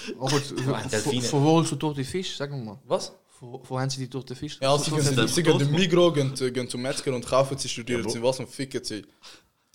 [0.90, 1.22] Delfine.
[1.22, 2.36] von wo holst du tote Fisch?
[2.36, 2.78] Sag mir mal.
[2.86, 3.12] Was?
[3.40, 4.58] Wo, wo haben sie die tote Fisch?
[4.60, 7.68] Ja, sie gehen, sie gehen in Migro, gehen, zu- gehen zum Metzger und kaufen sie,
[7.68, 9.02] studieren sie was und ficken sie.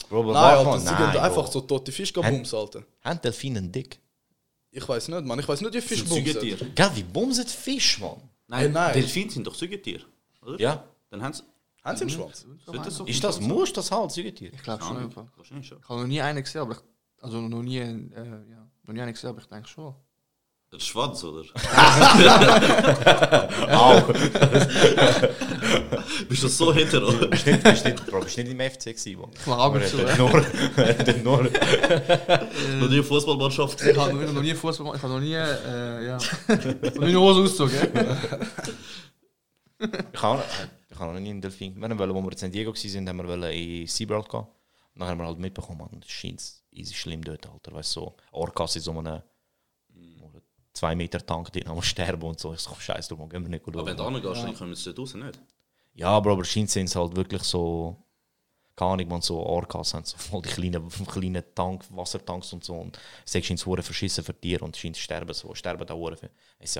[0.07, 2.83] Bro, aber Nein, Alter, sie nein, gehen einfach so tote Fische bumsen, Alter.
[3.03, 3.99] Haben Delfine einen Dick?
[4.69, 5.39] Ich weiß nicht, Mann.
[5.39, 6.75] Ich weiß nicht, wie Fisch Sind bumsen.
[6.75, 8.21] Gell, wie bumset Fisch, Mann?
[8.47, 8.93] Nein, nein.
[8.93, 10.03] Delfine sind doch Säugetiere.
[10.45, 10.59] Oder?
[10.59, 10.83] Ja.
[11.09, 11.43] Dann haben sie.
[11.83, 12.47] Haben sie einen Schwanz?
[12.65, 14.51] Sollte das so Ist das, muss das halt, Säugetier?
[14.53, 14.97] Ich glaube schon.
[14.97, 15.25] einfach.
[15.35, 15.77] Wahrscheinlich schon.
[15.79, 16.79] Ich habe noch nie einen gesehen, aber ich,
[17.21, 18.09] also noch nie, äh,
[18.49, 19.93] ja, noch nie einen gesehen, aber ich denke schon.
[20.73, 21.43] Der Schwanz, oder?
[23.69, 24.01] Au.
[26.29, 27.11] Bist du so hetero?
[27.27, 29.29] Bist nicht, bist nicht, Bro, bist nicht im FC gewesen, Mann.
[29.33, 29.97] Ich mache Augen zu.
[29.97, 30.17] Der äh.
[30.17, 30.43] nur,
[31.23, 31.43] nur.
[32.79, 33.81] Noch nie Fußballmannschaft.
[33.81, 36.17] Ich habe noch, nie Fußball ich habe noch nie, äh, ja,
[36.95, 37.77] noch nie Hose ausgezogen.
[39.79, 40.43] Ich habe
[40.89, 41.75] ich noch nie einen Delfin.
[41.75, 44.39] Wir wollen, wo wir in San Diego waren, haben wir wollen in SeaWorld gehen.
[44.41, 46.41] Und dann haben wir halt mitbekommen, man, scheint
[46.71, 47.73] easy schlimm dort, Alter.
[47.73, 49.21] Weißt du, so Orcas in so einem
[50.73, 52.53] 2 Meter Tank drin, am sterben und so.
[52.53, 54.15] Ich so, scheiße, du, gehen wir nicht Aber wenn du schauen.
[54.15, 55.39] angehst, dann kommen sie dort raus, nicht?
[55.93, 57.97] Ja, aber, aber scheint sind es halt wirklich so,
[58.75, 62.73] keine Ahnung, man, so Orcas haben so voll die kleinen, kleinen Tank, Wassertanks und so.
[62.73, 66.29] Und es scheint es verschissen für Tiere und scheint sterben so, sterben da Uhren für.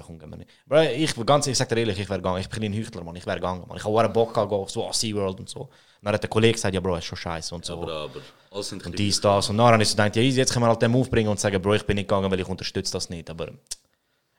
[0.02, 0.50] Komm, gehen wir nicht.
[0.66, 2.42] Bro, ich, ganz, ich sag dir ehrlich, ich wäre gegangen.
[2.42, 3.16] Ich bin ein Heuchler, man.
[3.16, 3.78] Ich wäre gegangen, man.
[3.78, 5.62] Ich habe einen Bock gehabt, so an SeaWorld und so.
[5.62, 5.70] Und
[6.02, 7.82] dann hat der Kollege gesagt, ja, Bro, ist schon scheiße und so.
[7.82, 8.22] Aber, aber
[8.52, 9.50] alles sind und dies, das.
[9.50, 11.40] Und dann habe ich so gedacht, ja, jetzt können wir halt den Move bringen und
[11.40, 13.30] sagen, Bro, ich bin nicht gegangen, weil ich unterstütze das nicht.
[13.30, 13.52] Aber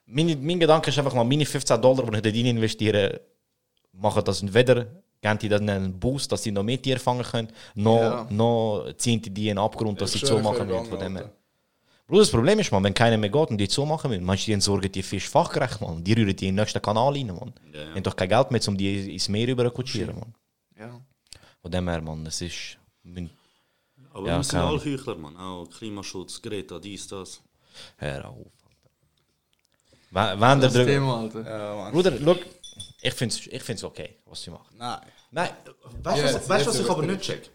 [0.04, 3.20] mein, mein Gedanke ist einfach mal, meine 15 Dollar, die ich dort rein investiere,
[3.92, 4.86] machen das weder,
[5.20, 8.26] geben die dann einen Boost, dass sie noch mehr Tiere fangen können, noch, Ja.
[8.30, 10.90] noch ziehen die die in den Abgrund, dass sie schön, so machen ich wär müssen.
[10.90, 11.28] Von dem
[12.08, 14.46] das Problem ist, man, wenn keiner mehr geht und die so machen müssen, meinst du,
[14.46, 16.04] die entsorgen die Fisch fachgerecht, man.
[16.04, 17.52] Die rühren die in den nächsten Kanal rein, man.
[17.72, 17.84] Ja, ja.
[17.86, 20.32] Die haben doch kein Geld mehr, um die ins Meer rüber zu kutschieren, man.
[20.78, 21.00] Ja.
[21.60, 22.78] Von dem her, man, es ist...
[23.02, 23.28] mein-
[24.12, 24.78] Aber Ja, wir sind alle.
[24.84, 25.36] Heuchler, Mann.
[25.36, 27.40] Auch Klimaschutz, Greta, dies, das.
[27.96, 28.90] Hör auf, Alter.
[30.10, 31.42] Wenn, wenn der Das drüber- Thema, Alter.
[31.44, 31.90] Ja.
[31.90, 32.38] Bruder, look,
[33.00, 34.76] ich finde es ich find's okay, was sie machen.
[34.76, 35.00] Nein.
[35.30, 35.50] Nein,
[36.02, 37.18] Weißt du, was, weißt, was ich aber nicht.
[37.18, 37.50] nicht check?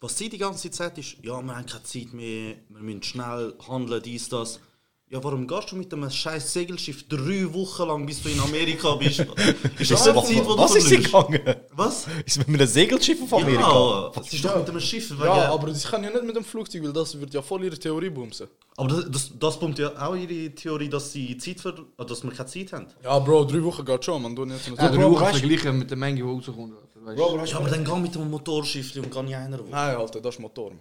[0.00, 3.54] Was sie die ganze Zeit ist, ja, wir haben keine Zeit mehr, wir müssen schnell
[3.68, 4.60] handeln, dies, das.
[5.10, 8.94] Ja, warum gehst du mit einem scheiß Segelschiff drei Wochen lang, bis du in Amerika
[8.96, 9.20] bist?
[9.78, 11.40] ist das eine Zeit, die du was ist sie gegangen?
[11.72, 12.06] Was?
[12.26, 13.62] Ist mit einem Segelschiff auf Amerika?
[13.62, 15.10] Ja, es ist doch mit einem Schiff.
[15.12, 17.64] wegen- Ja, aber sie kann ja nicht mit dem Flugzeug, weil das wird ja voll
[17.64, 18.48] ihre Theorie bumsen.
[18.76, 22.22] aber das, das, das pumpt ja auch ihre Theorie, dass sie Zeit ver äh, dass
[22.22, 22.86] wir keine Zeit haben.
[23.02, 24.36] Ja, Bro, drei Wochen geht schon, man.
[24.36, 26.74] Du nicht Ja, so drei Wochen vergleichen mit der Menge, die rauskommt.
[26.94, 27.12] Du.
[27.16, 29.56] Ja, aber dann geh mit dem Motorschiff und geh nicht einer.
[29.70, 30.72] Nein, Alter, das ist Motor.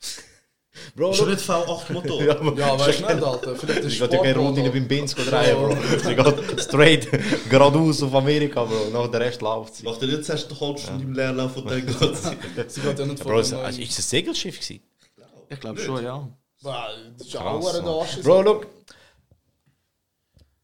[0.74, 0.92] man.
[0.94, 2.22] Bro, Schon nicht V8 Motor.
[2.24, 3.56] Ja, aber Ja, weißt du nicht, Alter.
[3.56, 5.76] Vielleicht ist ich gehe keine Runde beim Benz drehen, Bro.
[6.02, 7.08] Sie geht straight
[7.50, 8.90] geradeaus auf Amerika, Bro.
[8.92, 9.84] Nach der Rest läuft sie.
[9.84, 12.36] Nach der jetzt hast du halbe Stunde im Leerlauf und dann geht sie.
[12.68, 14.82] Sie geht ja nicht Bro, ist, also, es ein Segelschiff gewesen?
[15.48, 16.28] Ich glaube schon, ja.
[16.62, 17.94] Bah, Das ist ja Krass, auch der Mann.
[17.94, 18.20] Arsch.
[18.22, 18.66] Bro, look.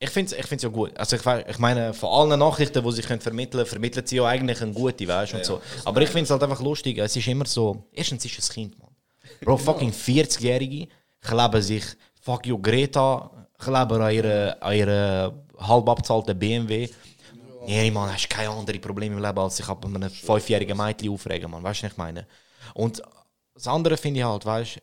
[0.01, 0.97] Ich finde es ich find's ja gut.
[0.97, 4.27] Also ich, ich meine, von allen Nachrichten, die sie können vermitteln können, vermitteln sie ja
[4.27, 5.61] eigentlich eine gute, weißt und so.
[5.85, 6.99] Aber ich finde es halt einfach lustig.
[6.99, 8.88] Es ist immer so, erstens ist es ein Kind, Mann.
[9.41, 10.89] Bro, fucking 40-Jährige
[11.21, 11.85] kleben sich,
[12.21, 16.89] fuck you, Greta, kleben an ihre, an ihre halb abgezahlten BMW.
[17.67, 21.51] Nee, Mann, hast keine anderen Probleme im Leben, als sich ab einem fünfjährigen Mädchen aufregen,
[21.51, 21.63] Mann.
[21.63, 22.27] Weißt du, was ich meine?
[22.75, 23.03] Und
[23.55, 24.81] das andere finde ich halt, weißt du,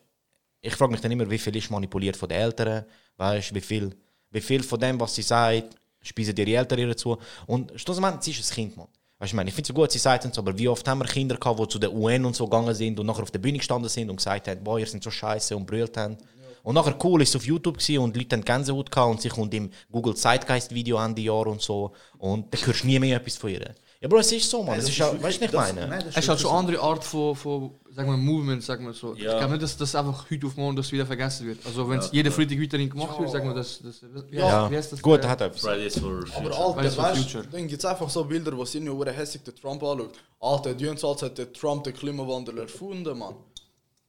[0.60, 2.84] ich frage mich dann immer, wie viel ist manipuliert von den Eltern,
[3.16, 3.96] weißt wie viel,
[4.30, 7.16] wie viel von dem, was sie sagt, speisen ihre Eltern ihr zu.
[7.46, 8.88] Und schlussendlich, sie ist ein Kind, Mann.
[9.18, 11.36] Weißt du, ich finde es gut, sie sagt es, aber wie oft haben wir Kinder
[11.36, 13.88] gehabt, die zu der UN und so gegangen sind und nachher auf der Bühne gestanden
[13.88, 16.18] sind und gesagt haben, boah, ihr seid so scheiße und brüllt haben.
[16.62, 19.22] Und nachher cool ist es auf YouTube gewesen und die Leute haben Gänsehaut gehabt und
[19.22, 22.98] sie kommt im Google Zeitgeist Video Ende Jahr und so und dann hörst du nie
[22.98, 23.74] mehr etwas von ihr.
[24.00, 24.78] Ja, Bro, es ist so, Mann.
[24.78, 26.04] Es ist ja, weißt du, was ich meine?
[26.08, 29.14] Es ist halt schon eine andere Art von, von sagen wir, Movement, sagen wir so.
[29.14, 29.32] Ja.
[29.32, 31.64] Ich glaube nicht, dass das einfach heute auf morgen das wieder vergessen wird.
[31.64, 33.80] Also wenn es jede Freitag weiterhin gemacht wird, sagen wir das.
[33.82, 35.00] das wie Ja, heißt das?
[35.00, 35.62] gut, äh, hat etwas.
[35.62, 36.54] Fridays for Aber Future.
[36.56, 39.42] Alter, Fridays for weißt du, dann gibt es einfach so Bilder, wo sie nur hässlich
[39.44, 40.12] den Trump anschaut.
[40.40, 43.34] Alter, die uns als hat der Trump den Klimawandel erfunden, Mann.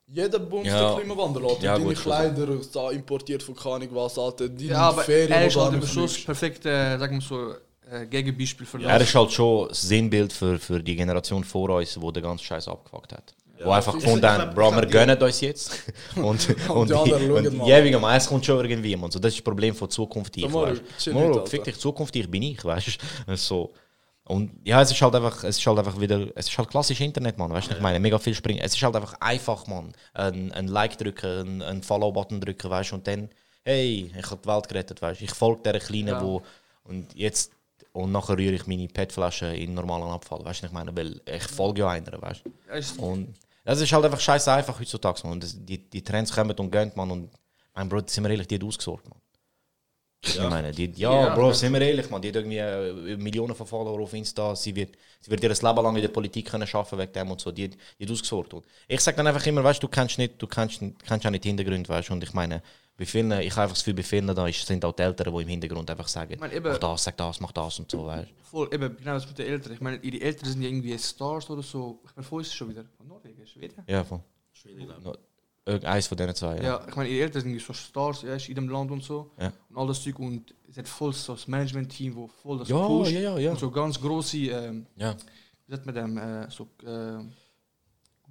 [0.10, 0.96] Jeder bumst Ja.
[0.96, 1.64] den Klimawandel, Alter.
[1.64, 4.50] Ja, Deine gut, Kleider da importiert von keine was, Alter.
[4.50, 6.26] Deine Ja, aber Ferien, er ist halt nicht so das fliegst.
[6.26, 7.54] perfekte, äh, sagen wir so,
[7.92, 11.94] äh, Gegenbeispiel für Er ist halt schon das Sinnbild für, für die Generation vor uns,
[11.94, 13.34] die den ganzen Scheiß abgefuckt hat.
[13.64, 15.72] Wo einfach gefunden haben, Bro, wir gönnen uns jetzt.
[16.16, 17.68] Und, und, die anderen und, schauen mal.
[17.68, 18.96] ja, wegen es kommt schon irgendwie.
[18.96, 19.10] Man.
[19.10, 20.38] So, das ist das Problem von Zukunft.
[20.38, 20.80] Ich, mal,
[21.14, 21.48] Alter.
[21.48, 23.36] fick dich, Zukunft, ich bin ich, weißt du?
[23.36, 23.74] So.
[24.26, 27.00] Und ja, es ist halt einfach, es ist halt einfach wieder, es ist halt klassisch
[27.00, 28.60] Internet, man, weißt du, ich meine, mega viel springen.
[28.62, 32.92] Es ist halt einfach einfach, man, ein, ein Like drücken, ein, ein Follow-Button drücken, weißt
[32.92, 33.30] du, und dann,
[33.64, 36.22] hey, ich habe die Welt gerettet, weißt du, ich folge der Kleinen, Ja.
[36.22, 36.44] wo,
[36.84, 37.54] und jetzt,
[37.98, 41.44] und nachher rühre ich meine PET-Flasche in normalen Abfall, weißt du, ich meine, weil ich
[41.44, 42.52] folge ja einer, weißt du.
[42.72, 46.32] Ja, Und das ist halt einfach scheiße einfach heutzutage, man, und das, die, die Trends
[46.34, 47.32] kommen und gehen, man, und
[47.74, 49.20] mein Bro, sind wir ehrlich, die hat ausgesorgt, man.
[50.24, 51.36] Ich meine, die, ja, Ja.
[51.36, 54.76] Bro, sind wir ehrlich, man, die hat irgendwie äh, Millionen von Follower auf Insta, sie
[54.76, 57.52] wird, sie wird ihr Leben lang in der Politik können arbeiten wegen dem und so,
[57.52, 58.54] die, die hat ausgesorgt.
[58.54, 61.32] Und ich sag dann einfach immer, weißt du, du kennst nicht, du kennst, kennst auch
[61.32, 62.62] nicht den Hintergrund, weißt du, und ich meine,
[62.98, 65.32] bei vielen, ich habe einfach das Gefühl, bei vielen da ist, sind auch die Eltern,
[65.34, 68.06] die im Hintergrund einfach sagen, meine, eben- mach das, sag das, mach das und so,
[68.08, 68.34] weißt du.
[68.44, 69.74] Voll, eben, genau das mit den Eltern.
[69.74, 72.00] Ich meine, ihre Eltern sind ja irgendwie Stars oder so.
[72.06, 72.84] Ich meine, wo ist es schon wieder?
[72.98, 73.84] Von Norwegen, Schweden?
[73.88, 74.22] Ja, voll.
[75.04, 75.14] No,
[75.84, 76.86] Eins von diesen zwei, Ja, ja.
[76.88, 79.32] ich meine, ihre Eltern sind irgendwie so Stars ja, in dem Land und so.
[79.38, 79.52] Ja.
[79.70, 80.18] Und all das Zeug.
[80.18, 83.12] Und es hat voll so das Management-Team, wo voll das Ja, pusht.
[83.12, 83.52] ja, ja, ja.
[83.52, 85.16] Und so ganz große, ähm, Ja.
[85.68, 87.22] wie sagt man dem, äh, so äh,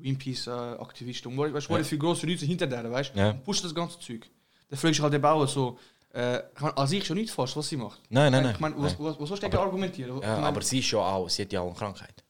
[0.01, 1.31] Greenpeace-Aktivisten.
[1.39, 1.85] Und weißt du, Ja.
[1.85, 3.19] viele große Leute hinter denen, weißt du?
[3.19, 3.31] Ja.
[3.31, 4.29] Und pusht das ganze Zeug.
[4.69, 5.79] Dann fragst du halt den Bauer so,
[6.15, 8.01] äh, ich meine, an sich schon nicht falsch, was sie macht.
[8.09, 8.55] Nein, nein, nein.
[8.55, 10.17] Ich meine, was, was, was sollst du dagegen argumentieren?
[10.17, 12.25] Ich Ja, meine, aber sie ist ja auch, sie hat ja auch eine Krankheit.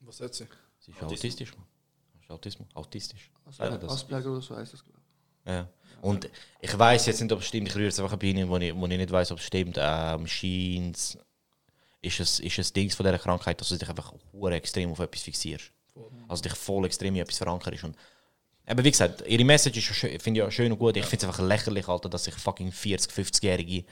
[0.00, 0.46] Was hat sie?
[0.78, 1.64] Sie ist ja autistisch, man.
[2.14, 3.30] Sie ist Autismus, autistisch.
[3.46, 3.92] Asperger, Sagen das.
[3.92, 5.00] Asperger oder so heißt das, glaube
[5.46, 5.68] Ja.
[6.00, 6.28] Und
[6.60, 7.68] ich weiß jetzt nicht, ob es stimmt.
[7.68, 9.76] Ich rühre jetzt einfach bei Ihnen, wo ich, wo ich nicht weiß, ob es stimmt.
[9.78, 11.18] Ähm, scheint's-
[12.02, 14.12] ist es ist es Dings von dieser Krankheit, dass du dich einfach
[14.50, 15.72] extrem auf etwas fixierst.
[16.28, 17.84] Also dich voll extrem in etwas verankerst.
[17.84, 17.96] Und
[18.68, 20.96] eben wie gesagt, ihre Message ist ja schön- finde ich ja schön und gut.
[20.96, 23.84] Ich finde es einfach lächerlich, Alter, dass sich fucking 40, 50-Jährige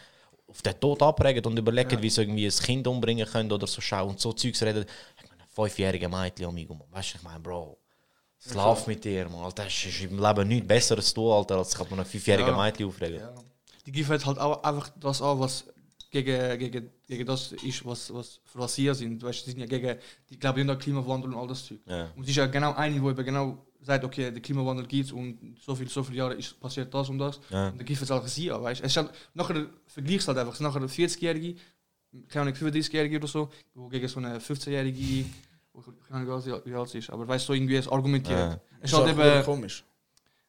[0.46, 3.80] auf den Tod abregen und überlegen, wie sie irgendwie ein Kind umbringen können oder so
[3.80, 4.84] schauen und so Zeugs reden.
[5.22, 6.86] Ich meine, fünfjährige Mädchen, amigo, man.
[6.90, 7.78] Weißt du, ich meine, Bro,
[8.38, 8.78] es Ja, klar.
[8.86, 9.44] mit dir, man.
[9.44, 12.50] Alter, das ist im Leben nichts Besseres zu tun, Alter, als sich auf ein fünfjährige
[12.50, 12.56] Ja.
[12.56, 13.20] Mädchen aufregen.
[13.20, 13.32] Ja.
[13.86, 15.64] Die greifen halt auch einfach das an, was
[16.10, 19.22] gegen, gegen, gegen das ist, was, was für was sie sind.
[19.22, 21.78] Weißt, du, die sind ja gegen, die glauben an den Klimawandel und all das Zeug.
[21.86, 22.10] Ja.
[22.14, 25.56] Und sie ist ja genau eine, die eben genau sagt, okay, der Klimawandel gibt und
[25.60, 27.40] so viel, so viele Jahre ist passiert das und das.
[27.50, 27.68] Ja.
[27.68, 28.84] Und dann greifen sie halt sie an, weißt du.
[28.84, 31.60] Es ist halt, nachher vergleichst halt einfach, es ist nachher ein 40-Jährige,
[32.28, 35.24] keine Ahnung, 35-Jährige oder so, wo gegen so eine 15-Jährige,
[35.72, 37.76] wo ich keine Ahnung, wie alt- wie alt sie ist, aber weißt du, so irgendwie
[37.76, 38.38] es argumentiert.
[38.38, 38.60] Ja.
[38.80, 39.84] Es Ist halt auch eben, komisch.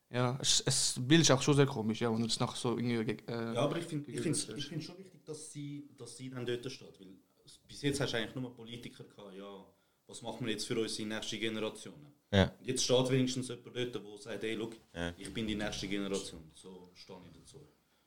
[0.09, 2.77] ja, es, es das Bild ist auch schon sehr komisch, ja, und es nachher so
[2.77, 3.13] irgendwie.
[3.27, 6.29] Äh, Ja, aber ich finde ich find's- ich find's schon wichtig, dass sie, dass sie
[6.29, 6.99] dann dort steht.
[6.99, 7.07] Weil
[7.67, 9.65] bis jetzt hast du eigentlich nur Politiker gehabt, ja,
[10.07, 11.93] was machen wir jetzt für unsere nächste Generation?
[12.31, 12.51] Ja.
[12.63, 15.13] Jetzt steht wenigstens jemand dort, der sagt, hey, look, Ja.
[15.17, 16.41] ich bin die nächste Generation.
[16.55, 17.57] So stehe ich dazu.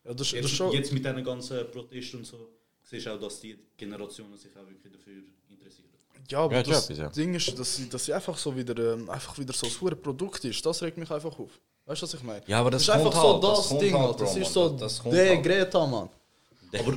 [0.04, 0.72] Ja, das, Jetzt, das schon.
[0.72, 2.48] jetzt mit diesen ganzen Protesten und so,
[2.82, 5.86] siehst du auch, dass die Generationen sich auch wirklich dafür interessieren.
[6.28, 7.08] Ja, aber Ja, das ja.
[7.10, 9.94] Ding ist, dass sie, dass sie einfach so wieder, ähm, einfach wieder so ein hure
[9.94, 10.64] Produkt ist.
[10.66, 11.50] Das regt mich einfach auf.
[11.84, 12.42] Weißt du, was ich meine?
[12.48, 14.24] Ja, aber das ist einfach kommt so halt, das das, kommt Ding, halt, Alter.
[14.24, 15.44] Das ist so Das- das kommt der halt.
[15.44, 16.08] Greta, Mann.
[16.78, 16.94] Aber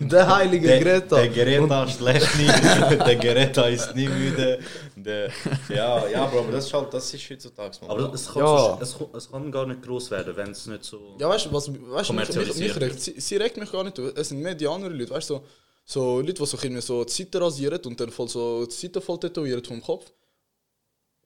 [0.00, 1.16] Der heilige Der, Greta.
[1.16, 4.58] der Greta schläft nie, der Greta ist nie müde.
[4.96, 5.30] Der,
[5.68, 7.90] ja, ja, Bro, aber das ist halt, das ist heutzutage, man.
[7.90, 8.78] Aber es kann, Ja.
[8.84, 11.16] so, es, es kann gar nicht groß werden, wenn es nicht so.
[11.18, 13.98] Ja, weißt du, was weißt, mich, mich, mich regt, sie, sie regt mich gar nicht.
[13.98, 15.44] Es sind mehr die anderen Leute, weißt du, so,
[15.84, 19.00] so Leute, die sich irgendwie so die Seite rasieren und dann voll so die Seite
[19.00, 20.06] voll tätowieren vom Kopf.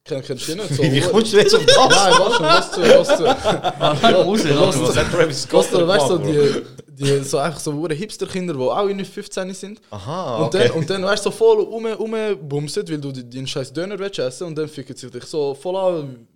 [0.04, 0.74] Kenn, kennst du die nicht?
[0.74, 1.76] So, Wie kommst du jetzt auf das?
[1.76, 3.24] Nein, warte was zu, was zu.
[5.16, 6.62] Travis Scott Was du, weißt du, die,
[6.98, 9.80] die so einfach so hure Hipster-Kinder, die auch in 15 sind.
[9.90, 10.68] Aha, Und okay.
[10.68, 13.98] dann, und dann weißt du, so voll um, umbumset, weil du die- den scheiß Döner
[13.98, 16.26] willst essen und dann ficken sie dich so voll an,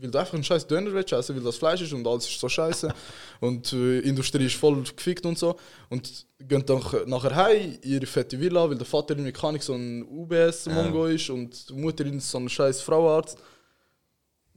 [0.00, 2.38] weil du einfach einen scheiß Döner willst essen, weil das Fleisch ist und alles ist
[2.40, 2.88] so scheiße
[3.40, 5.56] und äh, die Industrie ist voll gefickt und so
[5.90, 9.74] und gehen dann nachher heim in ihre fette Villa, weil der Vater keine Ahnung, so
[9.74, 13.38] ein UBS-Mongo ist und die Mutter ist so ein scheiß Frauenarzt.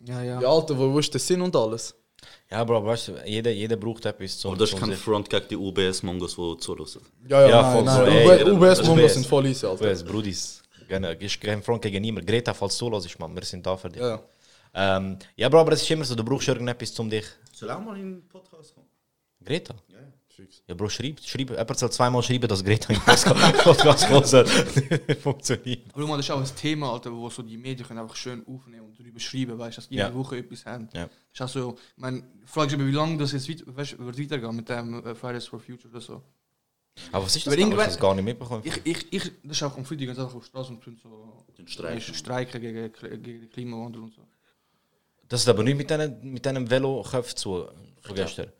[0.06, 0.42] ja, ja.
[0.42, 1.96] Ja, Alter, wo, wo ist der Sinn und alles?
[2.50, 4.52] Ja, Bro, weißt du, jeder, jeder braucht etwas zum.
[4.52, 6.88] Aber das ist kein Front gegen die UBS-Mongos, die zuhören.
[7.28, 9.14] Ja, ja, Ja, nein, voll nein, ist UBS-Mongos UBS.
[9.14, 9.86] sind voll easy, Alter.
[9.86, 10.64] US, Brudis.
[10.88, 11.14] Gerne.
[11.14, 12.28] Ist kein Front gegen niemand.
[12.28, 13.34] Greta, falls du los ist, man.
[13.34, 14.02] Wir sind da für dich.
[14.02, 14.22] Ja.
[14.74, 17.26] Ähm, ja, Bro, aber es ist immer so, du brauchst irgendetwas, um dich.
[17.54, 18.88] Soll auch mal in den Podcast kommen?
[19.44, 19.74] Greta?
[19.90, 20.04] Ja, ja.
[20.68, 24.46] Ja, Bro, schreib, schreib, jemand soll zweimal schreiben, dass Greta im Podcast soll.
[25.22, 25.82] Funktioniert.
[25.94, 28.46] Aber mal, das ist auch ein Thema, Alter, wo so die Medien können einfach schön
[28.48, 30.14] aufnehmen und darüber schreiben, weißt du, dass die jede Ja.
[30.16, 30.90] Woche etwas haben.
[30.94, 31.04] Ja.
[31.08, 34.00] Das ist auch so, ich meine, fragst du mich, wie lange das jetzt weit, weißt,
[34.00, 36.22] wird weitergehen mit dem äh, Fridays for Future oder so.
[37.12, 37.54] Aber was ist das?
[37.54, 38.62] Ich irgendwann- habe es gar nicht mitbekommen.
[38.66, 41.00] Ich, ich, ich, das ist auch am Freitag, ganz einfach auf die Straße und tun
[41.02, 42.14] so Streiken.
[42.14, 44.22] streiken gegen, gegen den Klimawandel und so.
[45.30, 47.66] Das ist aber nicht mit einem mit einem Velo-Köpf zu
[48.02, 48.52] von gestern.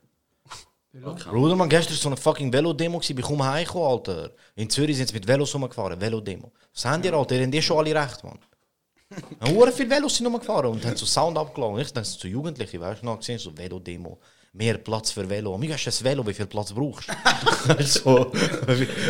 [0.94, 4.32] Bruder, man, gestern war so eine fucking Velo-Demo, gewesen, komme heimgekommen, Alter.
[4.56, 6.52] In Zürich sind sie mit Velos rumgefahren, Velo-Demo.
[6.74, 7.36] Was haben die, Alter?
[7.38, 8.40] Die haben die schon alle recht, Mann.
[9.40, 11.80] Und hure viele Velos sind rumgefahren und haben so Sound abgeladen.
[11.80, 14.20] Ich denke, so Jugendliche, weißt du, noch gesehen, so Velo-Demo.
[14.54, 15.58] Mehr Platz für Velo.
[15.58, 17.08] Mir hast du ein Velo, wie viel Platz brauchst
[17.78, 17.84] du?
[17.86, 18.32] so,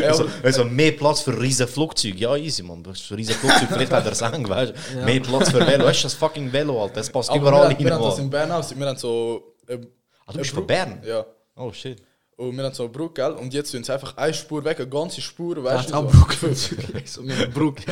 [0.08, 2.16] also, also, mehr Platz für riesen Flugzeuge.
[2.16, 2.84] Ja, easy, man.
[2.84, 5.00] Du hast ein riesen Flugzeug, vielleicht hat er Sang, weißt du.
[5.00, 5.06] Ja.
[5.06, 5.88] Mehr Platz für Velo.
[5.88, 6.94] Hast du das fucking Velo, Alter?
[6.94, 7.88] Das passt Aber überall wir, hin.
[7.88, 8.64] wir haben das in Bern auch.
[8.76, 9.56] Wir haben so.
[9.68, 9.80] Äh,
[10.28, 11.02] Ah, du bist von Bern?
[11.04, 11.26] Ja.
[11.62, 12.02] Oh shit.
[12.38, 13.34] Und wir haben so eine Brücke, gell?
[13.34, 15.94] Und jetzt tun sie einfach eine Spur weg, eine ganze Spur, weißt du?
[15.94, 16.08] so.
[16.08, 17.06] Brücke.
[17.06, 17.84] So mit einer Brücke.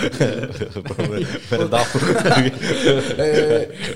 [1.50, 1.86] Wenn er da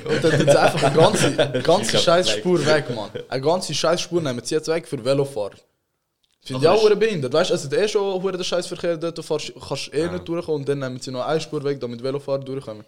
[0.05, 3.09] und dann tun sie einfach eine ganze, eine ganze scheiß Spur weg, Mann.
[3.27, 5.55] Eine ganze scheiß Spur nehmen sie jetzt weg für Velofahrer.
[6.43, 7.33] Finde ich auch behindert.
[7.33, 10.61] Weißt du, es ist eh schon der Scheißverkehr dort, du fahrst, kannst eh nicht durchkommen
[10.61, 12.85] und dann nehmen sie noch eine Spur weg, damit Velofahrer durchkommen.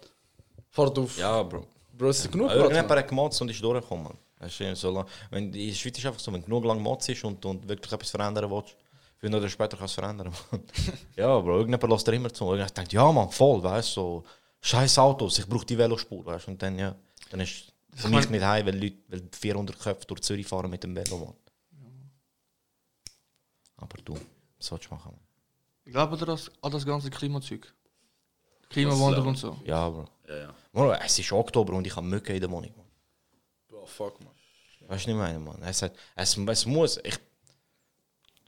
[0.70, 1.18] Fahrt auf.
[1.18, 1.66] Ja, Bro.
[1.98, 2.60] Bro, es ist genug Platz.
[2.60, 4.04] Irgendjemand hat gemotzt und ist durchgekommen.
[4.04, 4.18] Mann.
[4.46, 5.06] Das ist so lang.
[5.30, 7.68] Wenn, in der Schweiz ist einfach so, wenn du genug lang motzt ist und, und
[7.68, 8.76] wirklich etwas verändern willst,
[9.18, 10.32] früher oder später kannst du es verändern.
[11.16, 12.44] Ja, Bro, irgendjemand lässt dir immer zu.
[12.44, 14.24] Irgendjemand denkt, ja, Mann, voll, weißt du, so,
[14.60, 16.50] scheiß Autos, ich brauche die Velospur, weißt du.
[16.52, 16.94] Und dann, ja,
[17.30, 20.84] dann ist für mich nicht heim, weil Leute, weil 400 Köpfe durch Zürich fahren mit
[20.84, 21.34] dem Velo, Mann.
[23.78, 25.20] Aber du, was sollst du machen, Mann?
[25.84, 27.72] Ich glaube das, an das ganze Klimazeug.
[28.70, 29.56] Klimawandel und so.
[29.64, 30.08] Ja, Bro.
[30.28, 30.54] Ja, ja.
[30.72, 32.74] Bro, es ist Oktober und ich habe Mücke in der Wohnung.
[33.68, 34.32] Bro, fuck, man.
[34.88, 35.62] Weißt du, ich meine, Mann?
[35.62, 36.98] Es, hat, es, es muss.
[37.02, 37.18] Ich,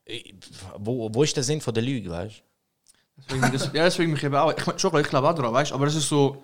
[0.04, 0.34] ich,
[0.76, 2.42] wo, wo ist der Sinn von der Lüge, weißt
[3.26, 4.56] das, ja, deswegen mich eben auch.
[4.56, 5.74] Ich, mein, schon, ich glaube auch daran, weißt du?
[5.74, 6.42] Aber es ist so,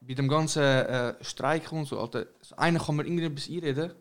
[0.00, 3.92] bei dem ganzen äh, Streik und so, Alter, so einer kann man irgendwie etwas einreden.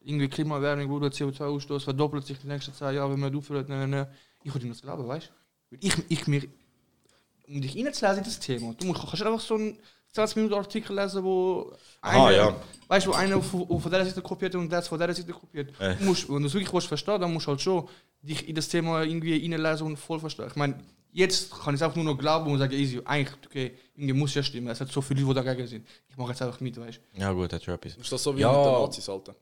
[0.00, 3.68] Irgendwie Klimaerwärmung, wo der CO2-Ausstoß verdoppelt sich die nächsten zwei Jahre, wenn man aufhört.
[3.68, 4.08] Ne, ne.
[4.42, 5.30] Ich würde ihm das glauben, weißt
[5.70, 5.76] du?
[5.80, 6.42] Ich, ich mir,
[7.46, 9.78] um dich reinzulesen in das Thema, du musst, kannst einfach so einen
[10.12, 11.72] 20 Minuten Artikel lesen, wo
[12.02, 12.56] einer, ja.
[12.88, 15.72] weißt du, wo einer auf, auf der Seite kopiert und der von der Seite kopiert.
[15.80, 15.96] Äh.
[15.96, 17.88] Du musst, wenn du es wirklich willst verstehen, dann musst du halt schon
[18.20, 20.46] dich in das Thema irgendwie reinlesen und voll verstehen.
[20.48, 20.78] Ich meine,
[21.12, 24.34] jetzt kann ich es einfach nur noch glauben und sagen, easy, eigentlich, okay, irgendwie muss
[24.34, 24.68] ja stimmen.
[24.68, 25.86] Es hat so viele Leute, die dagegen sind.
[26.08, 27.20] Ich mache jetzt einfach mit, weißt du.
[27.20, 27.96] Ja, gut, das ist etwas.
[27.96, 28.52] Ist das so wie Ja.
[28.52, 29.34] mit den Nazis, Alter?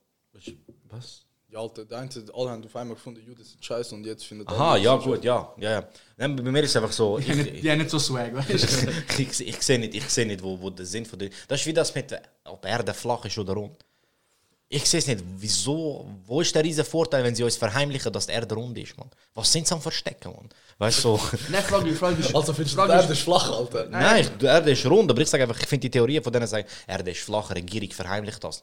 [0.88, 1.26] Was?
[1.52, 4.48] Ja, Alter, der eine, alle haben auf einmal gefunden, Juden sind scheiße und jetzt findet
[4.48, 5.52] Aha, ja, ist gut, ja.
[5.58, 5.88] ja, ja.
[6.16, 7.18] Nein, bei mir ist es einfach so.
[7.18, 8.90] Die haben nicht, die haben nicht so swag, weißt du.
[9.18, 11.30] ich, ich, ich sehe nicht, ich sehe nicht wo, wo der Sinn von der.
[11.48, 13.84] Das ist wie das mit, ob Erde flach ist oder rund.
[14.72, 15.24] Ich sehe es nicht.
[15.38, 16.08] Wieso?
[16.24, 19.10] Wo ist der riesen Vorteil, wenn sie uns verheimlichen, dass die Erde rund ist, Mann?
[19.34, 20.48] Was sind sie am Verstecken, Mann?
[20.78, 21.20] Weißt du, so.
[21.48, 22.32] Nein, frage ich, frage ich.
[22.36, 23.86] Also findest du, ist- Erde ist flach, Alter?
[23.86, 26.32] Nein, ich, die Erde ist rund, aber ich sage einfach, ich finde die Theorie von
[26.32, 28.62] denen sagen, Erde ist flach, Regierung verheimlicht das.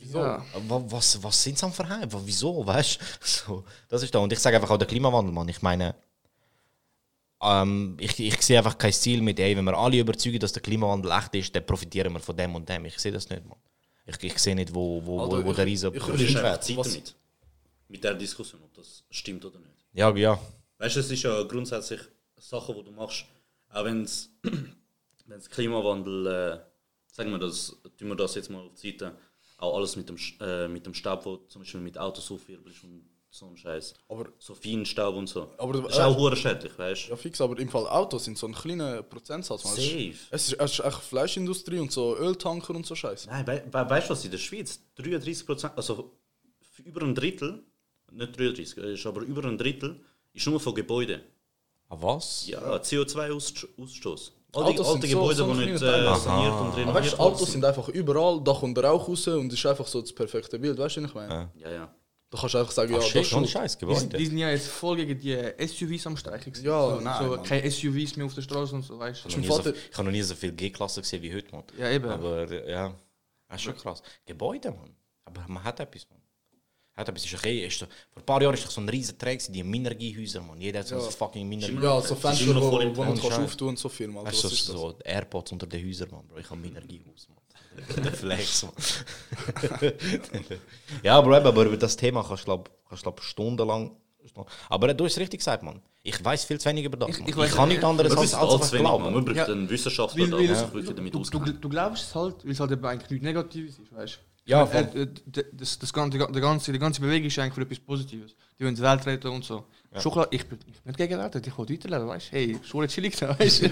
[0.00, 0.44] Ja.
[0.68, 2.08] Wa- Was, was sind sie am Verheim?
[2.24, 2.64] Wieso?
[2.66, 2.98] Weißt?
[3.20, 4.18] So, das ist da.
[4.20, 5.48] Und ich sage einfach auch der Klimawandel, Mann.
[5.48, 5.94] Ich meine,
[7.40, 10.62] ähm, ich, ich sehe einfach kein Ziel mit, ey, wenn wir alle überzeugen, dass der
[10.62, 12.84] Klimawandel echt ist, dann profitieren wir von dem und dem.
[12.86, 13.58] Ich sehe das nicht, Mann.
[14.06, 16.64] Ich, ich sehe nicht, wo, wo, Alter, wo, wo ich- der riesen ich- einfach Wert.
[16.64, 17.14] Zeit damit.
[17.88, 19.86] Mit der Diskussion, ob das stimmt oder nicht.
[19.92, 20.38] Ja, ja.
[20.78, 22.00] Weißt du, es ist ja grundsätzlich
[22.36, 23.24] Sachen, die du machst,
[23.70, 24.30] auch wenn es
[25.26, 26.58] wenn's Klimawandel, äh,
[27.12, 29.16] sagen wir das, tun wir das jetzt mal auf die Seite,
[29.58, 33.04] auch alles mit dem, äh, mit dem Staub, wo zum Beispiel mit Autos aufwirbelst und
[33.30, 33.94] so ein Scheiß.
[34.08, 35.50] Aber, So feinen Staub und so.
[35.58, 37.10] Aber das ist auch hure schädlich, weißt du?
[37.10, 39.64] ja, fix, aber im Fall Autos sind so ein kleiner Prozentsatz.
[39.64, 40.14] Es Safe.
[40.30, 43.28] Es ist, es ist echt Fleischindustrie und so Öltanker und so Scheiße.
[43.28, 46.12] Nein, wei wei weißt du was, in der Schweiz 33 Prozent, also
[46.84, 47.62] über ein Drittel,
[48.10, 50.00] nicht 33, ist aber über ein Drittel,
[50.32, 51.20] ist nur von Gebäuden.
[51.90, 52.46] Ah, was?
[52.46, 54.32] Ja, CO2-Ausstoß.
[54.54, 56.16] All die Autos alten sind so- Gebäude, so die ein nicht äh, Teil.
[56.16, 59.28] saniert und renoviert weißt du, worden Autos sind einfach überall, da kommt der Rauch raus
[59.28, 61.50] und es ist einfach so das perfekte Bild, weißt du, was ich meine?
[61.56, 61.94] Ja, ja.
[62.30, 63.46] Da kannst du einfach sagen, ja, Ach, das shit, ist schon.
[63.46, 64.16] Scheiß, Die, sind- Gebäude.
[64.18, 66.52] die sind ja jetzt voll gegen die SUVs am Streichen.
[66.62, 67.42] Ja, so, nein, so, Mann.
[67.42, 69.40] keine SUVs mehr auf der Straße und so, weißt Ich du.
[69.40, 71.64] habe noch nie so- ich habe noch nie so viel G-Klasse gesehen wie heute, Mann.
[71.78, 72.08] Ja, eben.
[72.10, 72.94] Aber äh, ja,
[73.48, 74.02] das ist schon krass.
[74.26, 74.94] Gebäude, Mann.
[75.24, 76.20] Aber man hat etwas, Mann.
[76.98, 77.64] Hat etwas, ist okay.
[77.64, 80.60] Ist vor ein paar Jahren ist doch so ein riesen gewesen, die Minergie-Häuser, Mann.
[80.60, 81.04] Jeder hat so Ja.
[81.04, 81.78] ein fucking Minergie.
[81.80, 84.26] Ja, so Fenster, wo, wo man kannst auftun und so viel, Mann.
[84.26, 86.38] Weißt du, Was ist so, so Airpods unter den Häusern, Mann, Bro.
[86.38, 87.38] Ich habe Minergiehaus, Mann.
[88.04, 88.72] Der Flex, Mann.
[91.02, 93.92] ja, aber, eben, aber über das Thema kannst du, glaube glaub, stundenlang.
[94.68, 95.80] Aber du hast es richtig gesagt, Mann.
[96.02, 97.10] Ich weiß viel zu wenig über das.
[97.18, 99.04] Ich- ich Ich, kann nichts anderes als, als wenig, glauben.
[99.04, 99.14] man.
[99.14, 99.44] Wir brauchen Ja.
[99.46, 101.64] einen Wissenschaftler, der sich wirklich damit du, du, auskennt.
[101.64, 104.18] du glaubst es halt, weil es halt eben eigentlich nichts Negatives ist, weißt du?
[104.48, 105.08] Ja, äh, äh,
[105.52, 108.34] das, das ganze, die, ganze, die ganze Bewegung ist eigentlich für etwas Positives.
[108.58, 109.66] Die wollen die Welt retten und so.
[109.96, 112.36] Schon klar, ich bin, ich bin nicht gegen Welt, ich will weiterleben, weißt du?
[112.36, 113.68] Hey, schon chillig da, weißt du?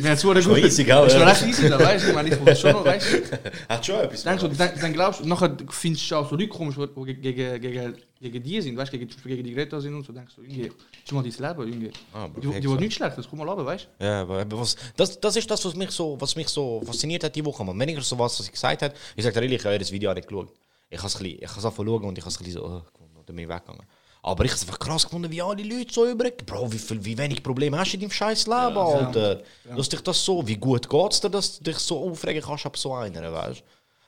[0.00, 0.58] Mir hat's schon gut.
[0.58, 2.08] easy, recht easy da, weißt du?
[2.08, 3.38] Ich meine, ich will schon noch, weißt du?
[3.68, 4.22] Hat schon etwas.
[4.24, 7.60] Denkst du, dann, dann glaubst du, nachher findest du auch so Leute komisch, die gegen,
[7.60, 10.42] gegen, gegen die sind, weißt du, gegen, gegen die Greta sind und so, denkst du,
[10.42, 10.72] irgendwie,
[11.04, 11.90] ist mal dein Leben, irgendwie.
[12.14, 14.04] Ah, die, wollen nichts Schlechtes, komm mal runter, weißt du?
[14.04, 17.36] Ja, aber was, das, das ist das, was mich so, was mich so fasziniert hat
[17.36, 17.62] die Woche.
[17.62, 17.78] Man.
[17.78, 18.94] Weniger so was, was ich gesagt habe.
[19.16, 20.50] Ich dir ehrlich, ich habe das Video nicht geschaut.
[20.88, 22.40] Ich habe es ein bisschen- ich habe es angefangen zu schauen und ich habe es
[22.40, 23.82] ein bisschen so, oh, komm, dann bin ich weggegangen.
[24.22, 26.44] Aber ich habe es einfach krass gefunden, wie alle Leute so übrig.
[26.44, 29.42] Bro, wie, viel, wie wenig Probleme hast du in deinem scheiß Leben, Alter?
[29.76, 32.76] Dass dich das so, wie gut geht's dir, dass du dich so aufregen kannst ab
[32.76, 33.62] so einer, weißt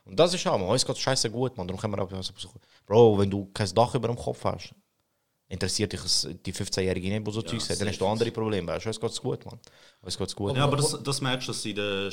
[0.04, 1.66] Und das ist auch, man, uns geht scheiße gut, man.
[1.68, 2.60] Darum können wir auch besuchen.
[2.86, 4.74] Bro, wenn du kein Dach über dem Kopf hast,
[5.48, 8.66] interessiert dich es- die 15-Jährige nicht, die so Zeugs hat, dann hast du andere Probleme,
[8.68, 8.86] weißt?
[8.86, 9.58] Uns geht's gut, man.
[10.02, 10.56] Uns geht's gut.
[10.56, 12.10] Ja, aber das, das merkst du, dass in der,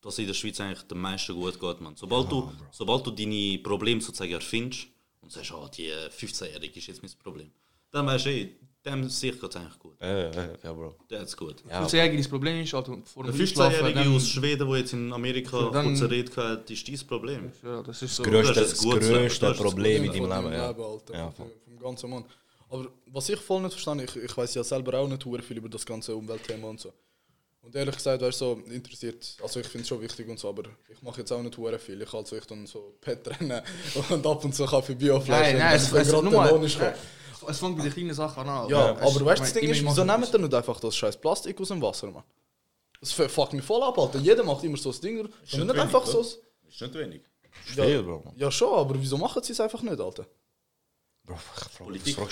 [0.00, 1.96] dass in der Schweiz eigentlich den meisten gut geht, man.
[1.96, 4.86] Sobald, du, sobald du deine Probleme sozusagen erfindest
[5.26, 7.50] und sagst, oh, die äh, 15-Jährige ist jetzt mein Problem,
[7.90, 8.48] dann weißt du, eh,
[8.84, 10.00] dem sich geht es eigentlich gut.
[10.00, 10.94] Äh, äh, ja, Bro.
[11.10, 11.56] Der hat's gut.
[11.68, 14.78] Ja, Das Ärger, das Problem ist, also vor dem Einschlafen, 15-Jährige dann- aus Schweden, der
[14.78, 17.52] jetzt in Amerika Dann- kurz Rede hat, ist dein Problem.
[17.64, 18.22] Ja, das ist so.
[18.22, 20.68] Das hast das hast ein Problem in Von deinem Leben, ja.
[20.68, 21.14] Leben, Alter.
[21.14, 22.24] ja vom, ganzen Mann.
[22.68, 25.68] Aber was ich voll nicht verstehe, ich, ich weiß ja selber auch nicht viel über
[25.68, 26.92] das ganze Umweltthema und so.
[27.66, 30.48] Und ehrlich gesagt, weißt du, so interessiert, also ich finde es schon wichtig und so,
[30.48, 32.00] aber ich mache jetzt auch nicht hure viel.
[32.00, 33.60] Ich also ich dann so Pet rennen
[34.10, 35.52] und ab und zu Kaffee Biofleisch.
[35.52, 36.78] Nein, nein, es, wenn es, gerade nur mal, ist
[37.48, 38.68] es fängt bei den kleinen Sachen an.
[38.68, 41.60] Ja, aber weißt du, das Ding ist, wieso nehmen ihr nicht einfach das scheiß Plastik
[41.60, 42.22] aus dem Wasser, Mann?
[43.00, 44.18] Das fuckt mich voll ab, Alter.
[44.20, 45.20] Jeder macht immer so das Ding.
[45.20, 46.20] Und nicht einfach so.
[46.20, 46.40] Ist
[46.80, 47.22] nicht wenig.
[47.64, 48.22] Viel, Bro.
[48.36, 50.26] Ja, schon, aber wieso machen sie es einfach nicht, Alter?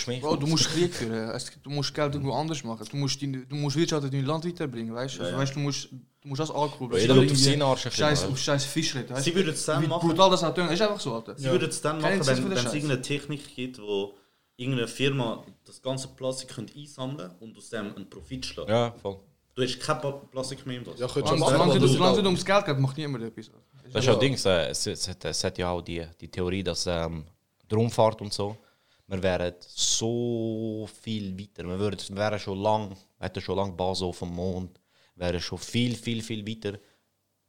[0.06, 0.20] Mich?
[0.20, 1.40] Bro, du musst Krieg führen.
[1.62, 2.86] Du musst Geld irgendwo anders machen.
[2.90, 5.22] Du musst, du musst Wirtschaft in dein Land weiterbringen, weißt du?
[5.22, 7.00] Also, weißt, du musst, du musst das ankurbeln.
[7.00, 10.08] Jeder schaut auf irgendwie seinen Arsch Scheiß, auf scheiß weißt Sie würden es dann machen.
[10.08, 10.68] brutal das auch tun.
[10.68, 11.36] Ist einfach so, Alter.
[11.36, 14.14] Sie würden es dann machen, wenn es irgendeine Technik gibt, wo
[14.56, 18.70] irgendeine Firma das ganze Plastik könnte einsammeln und aus dem einen Profit schlagen.
[18.70, 19.18] Ja, voll.
[19.54, 20.98] Du hast kein Plastik mehr im Wasser.
[20.98, 21.88] Ja, könntest du Solange machen.
[21.88, 23.50] solange es ums Geld geht, macht niemand etwas.
[23.92, 26.86] Das ist auch Dings, äh, es, hat, es hat ja auch die, die Theorie, dass
[26.86, 27.24] ähm,
[27.70, 28.56] die Raumfahrt und so,
[29.06, 31.64] wir wären so viel weiter.
[31.64, 34.80] Wir würden, wir wären schon lang, hätten schon lange Basen auf dem Mond,
[35.14, 36.78] wären schon viel, viel, viel weiter,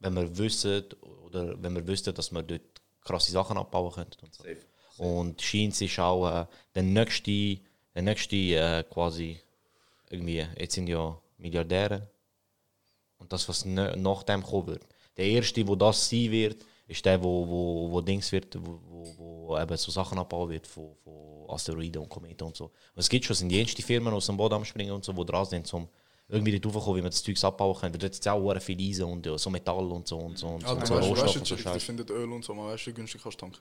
[0.00, 0.84] wenn wir wüssten,
[1.24, 4.24] oder wenn wir wüssten, dass wir dort krasse Sachen abbauen könnten.
[4.24, 4.44] Und, so.
[5.02, 7.58] und scheint ist auch äh, der nächste,
[7.94, 9.40] der nächste äh, quasi,
[10.10, 12.10] irgendwie, jetzt sind ja Milliardäre,
[13.18, 14.82] und das, was nach dem kommen wird.
[15.16, 19.14] Der erste, wo das sein wird, ist der, wo, wo, wo Dings wird, wo, wo,
[19.48, 22.66] wo eben so Sachen abbauen wird von, von Asteroiden und Kometen und so.
[22.66, 25.04] Und es gibt schon, es sind die ersten Firmen aus dem Boden am Springen und
[25.04, 25.88] so, wo dran sind, um
[26.28, 27.92] irgendwie dort raufzukommen, wie man das Zeug abbauen kann.
[27.92, 30.62] Weil dort ist auch viel Eisen und ja, so Metall und so und so und
[30.62, 31.82] so, Alter, und so weißt du, Rohstoffe weißt und so du, ich Scheiß.
[31.84, 33.60] finde Öl und so, man weißt wie günstig kannst du tanken.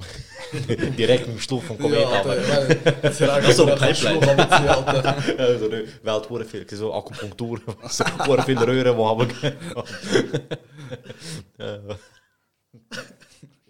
[0.96, 5.38] Direkt mit dem Stuhl vom Kometen Ja, sie reichen so ein Pipeline.
[5.38, 8.04] Also, ne, Welt viel, so Akupunktur, so
[8.44, 9.02] viele Röhren, die
[11.58, 11.98] haben.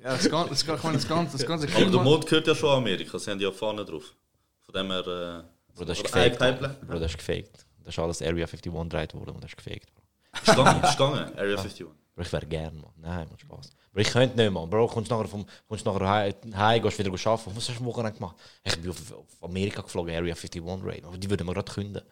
[0.02, 2.54] Ja, das Ganze, das, ich meine, das Ganze, das Ganze Aber der Mond gehört ja
[2.54, 4.14] schon Amerika, sie haben ja Fahnen drauf.
[4.60, 5.44] Von dem her.
[5.44, 6.38] Äh, Bro, das ist gefaked.
[6.38, 7.66] Bro, das ist gefaked.
[7.84, 9.92] Das ist alles Area 51 gedreht worden und das ist gefaked.
[9.94, 10.02] Bro.
[10.32, 11.86] Ist gegangen, ist gegangen, Area 51.
[12.14, 12.90] Bro, ich wäre gern, man.
[12.96, 13.70] Nein, man, Spaß.
[13.92, 14.70] Bro, ich könnte nicht, man.
[14.70, 17.56] Bro, kommst nachher, vom, kommst nachher heim, heim, gehst wieder arbeiten.
[17.56, 18.36] Was hast du am Wochenende gemacht?
[18.64, 21.04] Ich bin auf, auf Amerika geflogen, Area 51 Raid.
[21.04, 22.02] Aber die würden mir gerade künden.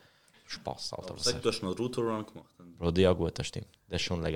[0.49, 1.15] Spaß, Alter.
[1.15, 2.55] Was Sag, du hast noch Router Run gemacht.
[2.79, 3.67] Bro, ja gut, das stimmt.
[3.89, 4.33] Das ist schon man.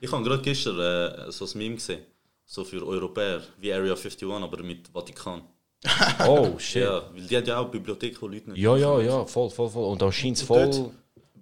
[0.00, 2.02] Ich habe gerade gestern äh, so ein Meme gesehen.
[2.44, 5.42] So für Europäer, wie Area 51, aber mit Vatikan.
[6.26, 6.82] Oh, shit.
[6.82, 9.68] Ja, weil die hat ja auch Bibliothek, wo Leute nicht Ja, ja, ja, voll, voll,
[9.68, 9.84] voll.
[9.92, 10.70] Und da scheint es voll.
[10.70, 10.90] dort-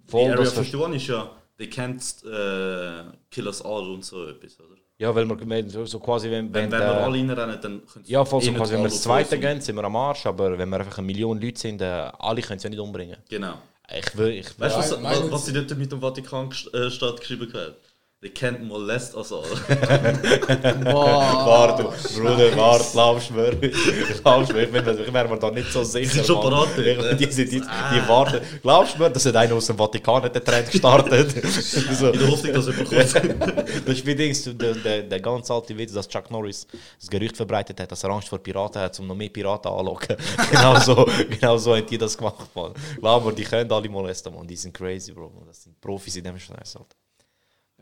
[0.07, 4.59] voll Area dass 51 ist ja, they can't äh, kill us all und so etwas,
[4.59, 4.75] oder?
[4.99, 8.05] ja, weil wir so, quasi, wenn, Wenn, wenn, wenn wir äh, alle reinrennen, dann können
[8.05, 10.25] sie Ja, voll so eh quasi, wenn wir das zweite gehen, sind wir am Arsch,
[10.25, 13.17] aber wenn wir einfach eine Million Leute sind, äh, alle können es ja nicht umbringen.
[13.29, 13.55] Genau.
[13.95, 17.15] Ich will, ich Weißt du, was, was, was sie dort mit dem Vatikan gest- äh,
[17.19, 17.75] geschrieben haben?
[18.19, 19.43] They can't molest us all.
[21.43, 21.83] Warte,
[22.15, 23.55] Bruder, warte, glaubst du mir?
[24.23, 24.63] Glaubst du mir?
[24.63, 26.23] Ich, bin, ich wäre mir da nicht so sicher.
[26.23, 27.15] sind schon ne?
[27.15, 28.41] die, die, die, die warten.
[28.63, 31.29] Glaubst du mir, dass hat einer aus dem Vatikan den Trend gestartet?
[31.45, 32.09] so.
[32.09, 33.69] In der Hoffnung, dass jemand kommt.
[33.85, 36.65] Das ist wie Dings, der, der, der ganz alte Witz, dass Chuck Norris
[36.99, 40.17] das Gerücht verbreitet hat, dass er Angst vor Piraten hat, um noch mehr Piraten anzulocken.
[40.49, 42.73] genau, so, genau so haben die das gemacht, Mann.
[42.99, 44.47] Glaub mir, die können alle molesten, Mann.
[44.47, 45.31] Die sind crazy, Bro.
[45.45, 46.95] Das sind Profis in dem Scheiß, Alter.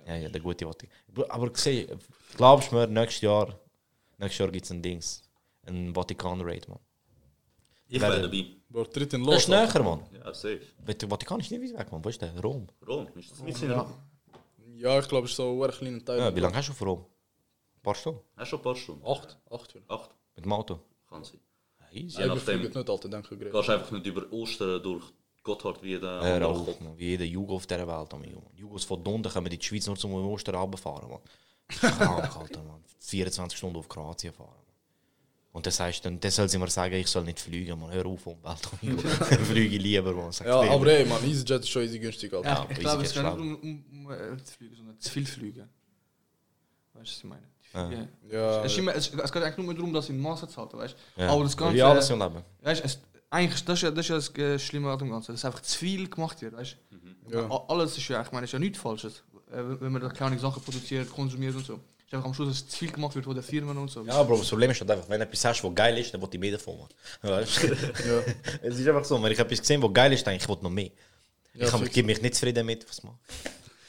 [0.06, 0.96] Ja, ja, der gute Vatikan.
[1.30, 2.00] Aber gesehen,
[2.38, 3.60] glaubst du mir, nächstes Jahr,
[4.18, 5.24] nächstes Jahr gibt es ein Dings,
[5.66, 6.80] ein Vatikan-Raid, Mann.
[7.88, 8.46] Ich Wer- wäre dabei.
[8.70, 9.38] Bro, tritt in los.
[9.38, 10.02] ist näher, Mann.
[10.12, 10.62] Ja, safe.
[10.80, 12.04] Der Vatikan ist nicht weit weg, Mann.
[12.04, 12.38] Wo ist der?
[12.40, 12.68] Rom.
[12.88, 13.88] Rom, ist das mit ja.
[14.78, 16.20] Ja, ich glaube, es ist so ein kleiner Teil.
[16.20, 17.00] Ja, wie lange hast du von Rom?
[17.78, 18.20] Ein paar Stunden?
[18.36, 19.06] Hast schon ein paar Stunden?
[19.06, 19.38] Acht.
[19.50, 19.76] Acht.
[19.88, 20.80] Acht, Mit dem Auto?
[21.08, 21.40] kann sein.
[21.92, 22.18] Easy.
[22.20, 22.72] Je Ja, nicht, ich.
[22.74, 25.06] Du gehst einfach nicht über Ostern durch
[25.46, 26.82] Gotthard wie der Hör andere auf, Kopf.
[26.82, 26.98] man.
[26.98, 28.12] wie jeder Jugo auf dieser Welt.
[28.12, 28.26] Mann.
[28.56, 31.10] Jugos von Dunden kommen in die Schweiz nur zum Ostern runterfahren.
[31.10, 31.20] Man.
[31.70, 32.84] Krank, Alter, man.
[33.00, 34.50] 24 Stunden auf Kroatien fahren.
[34.50, 34.66] Man.
[35.54, 37.80] Und dann sagst du, dann, dann soll sie mir sagen, ich soll nicht fliegen.
[37.80, 37.90] Man.
[37.92, 38.70] Hör auf, Umwelt.
[38.82, 39.02] amigo.
[39.46, 40.12] Fliege lieber.
[40.14, 40.32] Man.
[40.34, 42.50] Sag's Ja, aber ey, man, EasyJet ist schon easy günstig, Alter.
[42.50, 45.26] Ja, Ich glaube, es geht nicht um, um, um äh, zu fliegen, sondern zu viel
[45.26, 45.70] fliegen.
[46.94, 47.42] Weißt du, was ich meine?
[47.74, 47.88] Ja.
[47.90, 50.48] Flüge- Ja, es, ist immer, es, es geht eigentlich nur darum, dass sie in Masse
[50.48, 51.22] zahlt, weißt du?
[51.22, 51.30] Ja.
[51.30, 51.76] Aber das Ganze.
[51.76, 52.42] Wie alles im Leben.
[52.62, 53.00] Weißt, du, es,
[53.30, 55.62] eigentlich, das ist ja das, ist ja das äh, Schlimme an dem Ganzen, dass einfach
[55.62, 57.36] zu viel gemacht wird, weißt du?
[57.36, 57.50] Ja.
[57.68, 60.62] Alles ist ja, ich meine, ist ja nichts Falsches, äh, wenn man da keine Sachen
[60.62, 61.80] produziert, konsumiert und so.
[62.06, 64.04] Ist einfach am Schluss, dass zu viel gemacht wird von den Firmen und so.
[64.04, 66.22] Ja, Bro, das Problem ist halt einfach, wenn du etwas hast, was geil ist, dann
[66.22, 66.78] will ich mehr davon.
[66.78, 67.32] Man.
[67.32, 67.76] Weißt du?
[68.62, 70.70] Es ist einfach so, wenn ich etwas gesehen was geil ist, dann ich will noch
[70.70, 70.92] mehr.
[71.56, 71.92] Ja, ich fix.
[71.92, 73.14] gebe mich nicht zufrieden mit, was mach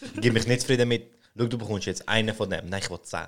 [0.00, 0.20] ich?
[0.20, 2.68] gebe mich nicht zufrieden mit, schau, du bekommst jetzt einen von dem.
[2.68, 3.26] Nein, ich will zehn.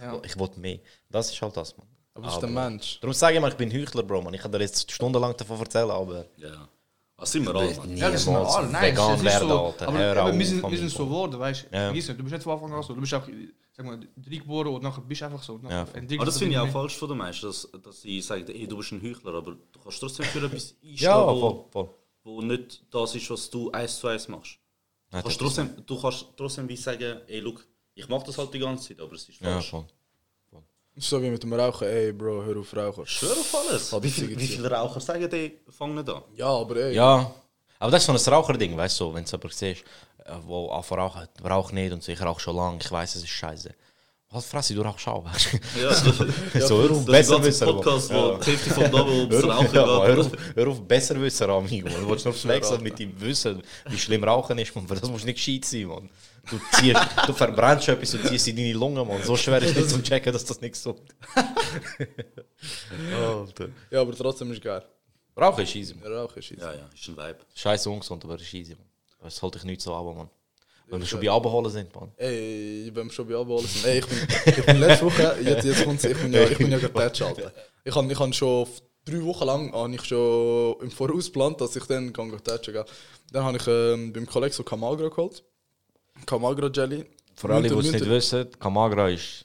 [0.00, 0.20] Ja.
[0.24, 0.78] Ich will mehr.
[1.10, 1.86] Das ist halt das, man.
[2.14, 3.00] Aber das ist der Mensch.
[3.00, 4.34] Darum sage ich mal, ich bin Heuchler, Bro, man.
[4.34, 6.26] Ich kann dir jetzt stundenlang davon erzählen, aber...
[6.36, 6.68] Ja.
[7.16, 7.96] Was sind wir alle, Mann?
[7.98, 8.68] Ja, das ist normal.
[8.70, 9.60] Nein, vegan das ist werden, so.
[9.66, 9.88] Alter.
[9.88, 11.76] Aber, Hör aber wir sind, wir sind so geworden, weißt du?
[11.76, 11.88] Ja.
[11.88, 12.94] Du bist nicht von Anfang an so.
[12.94, 13.28] Du bist auch,
[13.76, 15.60] sag mal, drei geboren und nachher bist du einfach so.
[15.68, 15.82] Ja.
[15.82, 18.78] Aber das finde ich auch falsch von den meisten, dass, dass sie sagen, ey, du
[18.78, 21.88] bist ein Heuchler, aber du kannst trotzdem für etwas einstehen, Ja, wo, voll, voll.
[22.24, 24.58] wo nicht das ist, was du eins zu eins machst.
[25.10, 28.54] Du Ja, kannst trotzdem, du kannst trotzdem wie sagen, ey, look, ich mache das halt
[28.54, 29.68] die ganze Zeit, aber es ist Ja, falsch.
[29.70, 29.84] voll.
[31.02, 33.06] So wie mit dem Rauchen, ey Bro, hör auf Rauchen.
[33.06, 33.92] Schwör auf alles.
[34.02, 36.22] Wie, viel, wie viele Raucher sagen, die fangen nicht an?
[36.36, 36.94] Ja, aber ey.
[36.94, 37.30] Ja,
[37.78, 39.84] aber das ist so ein Raucherding, weißt du, wenn du jemanden siehst,
[40.46, 43.30] wo anfängt rauchen, rauch nicht und so, ich rauche schon lange, ich weiß, es ist
[43.30, 43.74] scheiße.
[44.32, 45.80] Halt Fresse, du rauchst auch, weißt du?
[45.80, 45.94] Ja,
[46.68, 47.66] so, hör auf, ist ein besser ganzer wissen.
[47.66, 48.38] Podcast, wo Ja.
[48.38, 50.18] die Hälfte von da, wo ums Hör auf, Rauchen ja, hör, geht.
[50.26, 51.88] auf, hör auf, besser wissen, amigo.
[51.88, 54.86] Du willst nur flexen mit dem Wissen, wie schlimm Rauchen ist, man.
[54.86, 56.10] Für das musst du nicht gescheit sein, man.
[56.48, 59.22] Du, ziehst, du verbrennst etwas und ziehst in deine Lungen, man.
[59.22, 60.96] So schwer ist es nicht zu checken, dass das nicht so
[63.14, 63.68] Alter.
[63.90, 64.82] Ja, aber trotzdem ist geil.
[65.36, 66.12] Rauchen ist easy, man.
[66.12, 66.60] Rauchen ist easy.
[66.60, 67.38] Ja, ja, ist ein Vibe.
[67.54, 68.86] Scheiße ungesund, aber es ist easy, man.
[69.22, 70.30] Das halte ich nicht so ab, man.
[70.88, 72.10] Wenn wir schon bei Abholen sind, man.
[72.16, 73.86] Ey, wenn wir schon bei Abholen sind.
[73.86, 76.72] Ey, ich bin, ich bin letzte Woche, jetzt, jetzt kommt's, ich bin ja, ich bin
[76.72, 77.52] ja getätscht, Alter.
[77.84, 78.66] Ich habe ich hab schon
[79.04, 82.84] drei Wochen lang habe ich schon im Voraus geplant, dass ich dann tätschen kann.
[83.32, 85.44] Dann habe ich ähm, beim Kollegen so Camagra geholt.
[86.26, 87.04] Camagra Jelly.
[87.34, 89.44] Für alle, die es nicht wissen, Camagra ist.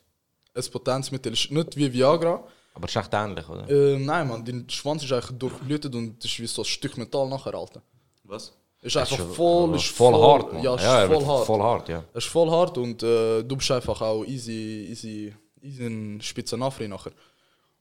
[0.54, 2.44] Ein Potenzmittel ist nicht wie Viagra.
[2.74, 3.70] Aber es ist echt ähnlich, oder?
[3.70, 7.30] Ähm, nein, man, dein Schwanz ist eigentlich durchblutet und ist wie so ein Stück Metall
[7.30, 7.82] nachher, Alter.
[8.24, 8.52] Was?
[8.82, 10.62] Ist einfach ist voll, ist voll hart, man.
[10.62, 11.46] Ja, ist Ja, er voll hart.
[11.46, 12.04] voll hart, ja.
[12.14, 16.88] Es ist voll hart und äh, du bist einfach auch easy, easy, easy ein Spitzenafri
[16.88, 17.12] nachher.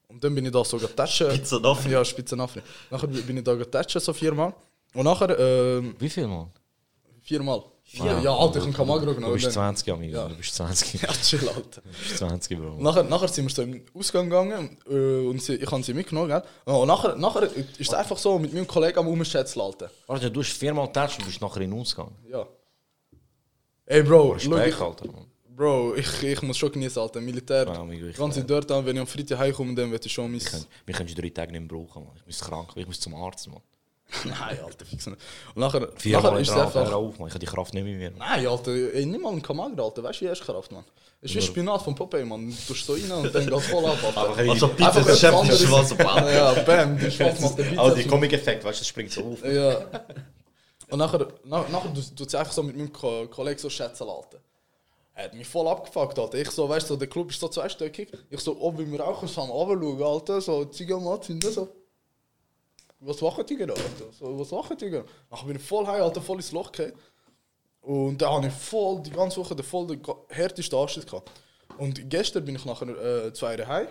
[0.08, 1.16] Und dann bin ich da so getatscht.
[1.24, 1.90] Spitzenafri?
[1.90, 2.62] Ja, Spitzenafri.
[2.90, 4.54] Nachher bin ich da getatscht so viermal.
[4.94, 6.50] Und nachher, ähm, Wie viel, man?
[7.20, 7.64] viermal.
[7.94, 9.34] Vier, ja, Alter, ich habe Kamagro Du genommen.
[9.34, 10.16] bist dann- 20, amigo.
[10.16, 10.28] Ja.
[10.28, 10.94] Du bist 20.
[11.02, 11.80] Ja, chill, Alter.
[11.82, 12.76] Du bist 20, Bro.
[12.80, 16.28] Nachher, nachher sind wir so im Ausgang gegangen äh, und sie, ich habe sie mitgenommen.
[16.28, 16.42] Gell?
[16.74, 19.90] Und nachher, nachher ist es einfach so mit meinem Kollegen am Umschätzeln, Alter.
[20.06, 22.16] Warte, du hast viermal getatscht und bist nachher in uns gegangen.
[22.28, 22.46] Ja.
[23.86, 25.26] Ey, Bro, schau, Respekt, ich, Alter, man.
[25.56, 27.20] Bro, ich, ich muss schon genießen, Alter.
[27.20, 27.64] Militär.
[27.66, 30.32] Ja, amigo, ich- Ganze dort an, wenn ich am Freitag heimkomme, dann wird ich schon
[30.32, 30.40] mein.
[30.86, 32.16] Wir können drei Tage nicht brauchen, man.
[32.16, 33.60] Ich muss krank, ich muss zum Arzt, man.
[34.24, 35.18] Nein, Alter, fix nicht.
[35.54, 36.92] Und nachher, Viermal nachher ist es einfach.
[36.92, 37.28] auf, man.
[37.28, 38.10] Ich habe die Kraft nicht mehr.
[38.16, 40.02] Nein, Alter, ey, nimm mal einen Kamagra, Alter.
[40.02, 40.84] Weißt du, wie hast du Kraft, Mann?
[41.20, 42.48] Es ist wie Spinat von Popeye, Mann.
[42.50, 44.20] Du tust so rein und dann geht voll ab, Alter.
[44.20, 46.34] Aber Also die- Pizza ist Chef, Ball.
[46.34, 48.04] Ja, bam, der Schwanz macht den Oh, die.
[48.06, 49.44] Comic-Effekt, weißt du, das springt so auf.
[49.44, 49.86] Ja.
[50.90, 54.38] Und nachher, nach, nachher du, du einfach so mit meinem Ko Kollegen so schätzen, Alter.
[55.14, 56.38] Er hat mich voll abgefuckt, Alter.
[56.38, 58.08] Ich so, weißt du, so, der Club ist so zweistöckig.
[58.30, 60.40] Ich so, ob wir rauchen, so am Runterschauen, Alter.
[60.40, 61.68] So, Zigamat sind so.
[63.04, 64.12] Was machen die gerade, Alter?
[64.18, 65.08] So, was machen die gerade?
[65.30, 66.92] Nachher bin ich voll heim, Alter, voll ins Loch gefallen.
[67.82, 71.30] Und da habe ich voll, die ganze Woche den voll den härtesten Anschluss gehabt.
[71.76, 73.86] Und gestern bin ich nachher äh, zwei Jahre heim.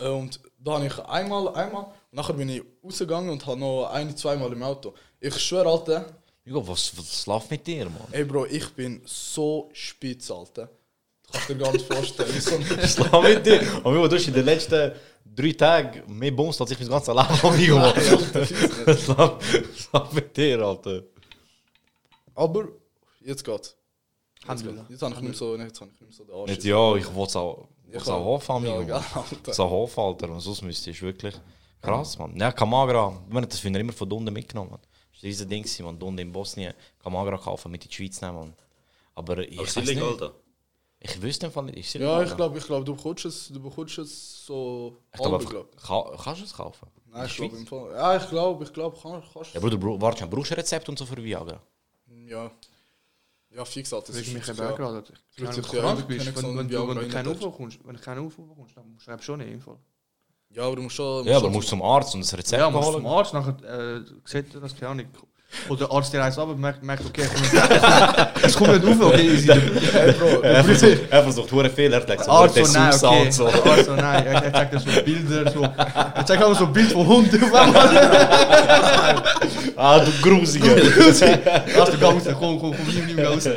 [0.00, 3.86] Äh, Und da habe ich einmal, einmal, und nachher bin ich rausgegangen und habe noch
[3.86, 4.92] ein, zweimal im Auto.
[5.20, 6.06] Ich schwöre, Alter,
[6.46, 7.96] Hugo, was, was läuft mit dir, man?
[8.12, 10.66] ey Bro, ich bin so spitz, Alter.
[10.66, 12.40] Du kannst dir gar nicht vorstellen.
[12.40, 13.60] so Was läuft mit dir?
[13.84, 14.92] Amigo, du hast in den letzten
[15.36, 17.74] drei Tagen mehr Bums als ich mein ganzes Leben, amigo.
[17.76, 17.92] man.
[17.94, 18.86] Nein, Alter, fix nicht.
[18.86, 21.02] Was läuft was läuft mit dir, Alter?
[22.34, 22.68] Aber
[23.24, 23.76] jetzt geht's.
[24.48, 26.50] Jetzt, jetzt habe ich nicht so, jetzt habe ich nicht so den Arsch.
[26.50, 28.24] Jetzt, ja, ich wollte es auch, Ich auch auch.
[28.24, 28.82] hoffen, amigo.
[28.82, 28.96] Ja.
[29.14, 29.52] Alter.
[29.54, 30.28] So hoffen, Alter.
[30.30, 31.34] Und sonst müsste ich wirklich
[31.80, 32.36] krass, man.
[32.36, 34.70] Ja, Kamagra, ich meine, das ich immer von unten mitgenommen.
[34.72, 34.80] man.
[35.12, 36.00] Das war dieses Ding, man.
[36.00, 38.36] Unten in Bosnien Kamagra kaufen, mit in die Schweiz nehmen.
[38.36, 38.54] Man.
[39.14, 40.32] Aber ich Aber ist weiß illegal nicht.
[41.08, 41.76] Ich wüsste einfach nicht.
[41.78, 45.20] Ist es Ja, ich glaube, ich glaub, du bekommst es, du bekommst es so Ich
[45.20, 45.76] glaube, halb, glaub.
[45.76, 46.88] ka kannst du es kaufen?
[47.06, 47.90] Nein, In ich glaube im Fall.
[47.92, 50.98] Ja, ich glaube, ich glaube, kann, kannst Ja, Bruder, warte, brauchst du ein Rezept und
[50.98, 51.60] so für Viagra?
[52.26, 52.50] Ja.
[53.50, 54.08] Ja, fix, Alter.
[54.08, 55.02] das ist mich ja- eben auch gerade.
[55.36, 57.28] Wenn du ja krank nicht- bist, nicht wenn, du- du keinen.
[57.28, 59.78] Aufwand bekommst, wenn du keinen Aufwand bekommst, dann schreibst du schon einen Fall.
[60.50, 61.26] Ja, aber du musst schon.
[61.26, 62.96] Ja, aber du musst zum Arzt und das Rezept Ja, musst holen.
[62.96, 65.06] zum Arzt, nachher äh, sieht er das, keine Ahnung.
[65.68, 67.22] Oder der Arzt der eins ab und merkt, merkt okay,
[68.42, 69.48] es kommt nicht auf, okay, easy.
[69.92, 72.92] Hey, Bro, Er versucht, er versucht hure Fehler, er sagt so, Arzt der so, nein,
[72.92, 73.22] Sus okay.
[73.22, 73.46] und so.
[73.46, 75.62] Arzt so, nein, er, er zeigt dir so Bilder, so.
[75.62, 79.22] Er zeigt auch so ein Bild von Hunden auf einmal.
[79.76, 80.76] Ah, du Grusiger.
[80.76, 81.20] Lass
[81.90, 83.48] du raus, komm, komm, komm, nimm, nimm raus.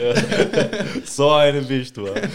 [1.06, 2.08] so einer bist du.
[2.08, 2.28] äh.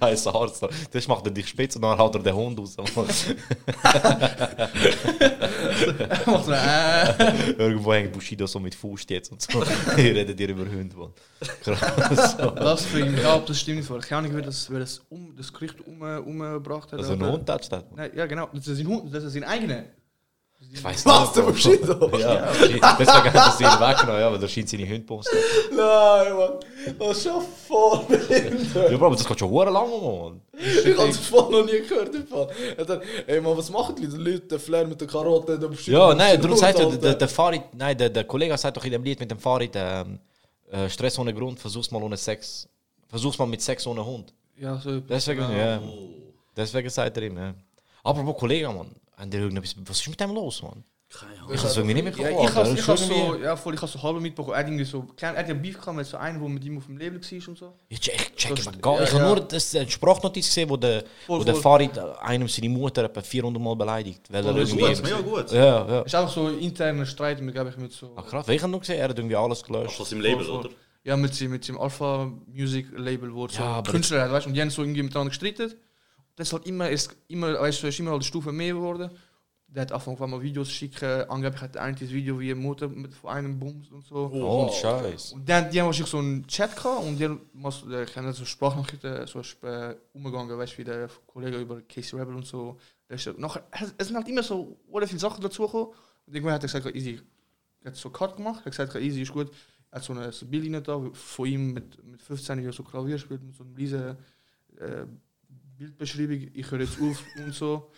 [0.00, 0.66] Scheiße Arzt.
[0.90, 2.76] Das macht er dich spitz und dann haut er den Hund raus.
[5.86, 7.50] Er macht so, äh.
[7.58, 9.62] Irgendwo hängt Bushido so mit Fuß jetzt und so.
[9.96, 11.12] Ihr redet ihr über Hunde, Mann.
[11.62, 12.36] Krass.
[12.36, 13.88] Das für ihn, ja, ob das stimmt nicht.
[14.08, 16.98] Keine Ahnung, wer das, wer das, um, das Gericht um, umgebracht hat.
[16.98, 17.84] Also ein oder- Hund hat das.
[17.94, 18.48] Nein, ja, genau.
[18.52, 19.84] Das ist sein Hund, das ist sein eigener.
[20.74, 22.10] Ich weiß Was, der Bushido?
[22.18, 22.50] Ja,
[22.98, 25.36] deswegen hat er sie weggenommen, ja, weil da scheint seine Hunde posten.
[25.70, 26.52] Nein, Mann.
[26.98, 28.90] Das ist schon voll behindert.
[28.90, 30.40] Ja, Bro, aber das geht schon hure lang, Mann.
[30.58, 32.14] Ich habe es voll noch nie gehört.
[32.14, 32.48] im Fall.
[33.26, 34.40] Ey, Mann, was machen die Leute?
[34.46, 35.98] Der Flair mit der Karotte, der Bushido.
[35.98, 38.92] Ja, nein, darum sagt er, der, der Farid, nein, der, der Kollege sagt doch in
[38.92, 40.20] dem Lied mit dem Farid, ähm,
[40.70, 42.66] äh, Stress ohne Grund, versuch's mal ohne Sex.
[43.08, 44.32] Versuch's mal mit Sex ohne Hund.
[44.58, 45.00] Ja, so.
[45.00, 45.82] Deswegen, ja.
[46.56, 47.54] Deswegen sagt er ihm, ja.
[48.02, 48.90] Apropos Kollege, Mann,
[49.22, 50.84] haben die irgendetwas, was ist mit dem los, Mann?
[51.14, 51.58] Keine Ich Ahnung.
[51.58, 52.48] hab's irgendwie nicht mehr Ja, gehört.
[52.50, 54.54] ich habe ich has so, ja, voll, ich has so halb mitbekommen.
[54.54, 56.64] Er hat irgendwie so, klein, er hat ja Beef gehabt mit so einem, der mit
[56.64, 57.72] ihm auf dem Label war und so.
[57.90, 59.28] Ich check, check Das- gar ja, Ich habe ja.
[59.28, 61.54] nur das, Sprachnotiz gesehen, wo der, Voll, wo der.
[61.56, 64.22] Farid einem seine Mutter etwa 400 Mal beleidigt.
[64.32, 64.94] Weil er Voll, das ist irgendwie...
[64.94, 65.52] Gut, mega gut.
[65.52, 66.00] Ja, ja.
[66.00, 68.12] Es ist einfach so ein interner Streit, mit, glaub ich, mit so.
[68.16, 69.96] Ah, krass, ich habe nur gesehen, er hat irgendwie alles gelöscht.
[69.96, 70.66] Von seinem Label, Voll, voll.
[70.66, 70.74] oder?
[71.04, 74.32] Ja, mit, seinem- mit seinem Alpha Music Label, wo er so Ja, aber Künstler hat,
[74.32, 75.74] weißt du, und die haben so irgendwie miteinander gestritten.
[76.36, 79.10] Das ist halt immer, ist immer, weißt ist immer halt eine Stufe mehr geworden.
[79.66, 81.30] Der hat angefangen, einmal Videos zu schicken.
[81.30, 84.30] Angeblich hat der eine das Video wie eine Mutter mit von einem Bums und so.
[84.30, 85.32] Oh, Scheiß.
[85.32, 88.44] Und dann, die haben wahrscheinlich so einen Chat gehabt und die haben ich habe so
[88.44, 92.78] Sprachnachrichten so äh, umgegangen, weißt du, wie der Kollege über Casey Rebel und so.
[93.08, 95.88] Der ist, es sind halt immer so, oder viele Sachen dazugekommen.
[96.26, 97.20] Und irgendwann hat er gesagt, easy,
[97.82, 99.50] er hat so Cut gemacht, er hat gesagt, easy ist gut.
[99.90, 103.42] Er hat so eine Bildlinie da, von ihm mit, mit 15 Jahren so Klavier spielt,
[103.42, 104.16] mit so einem riesen
[104.78, 105.06] äh,
[105.82, 107.90] Bildbeschreibung, ich höre jetzt auf und so.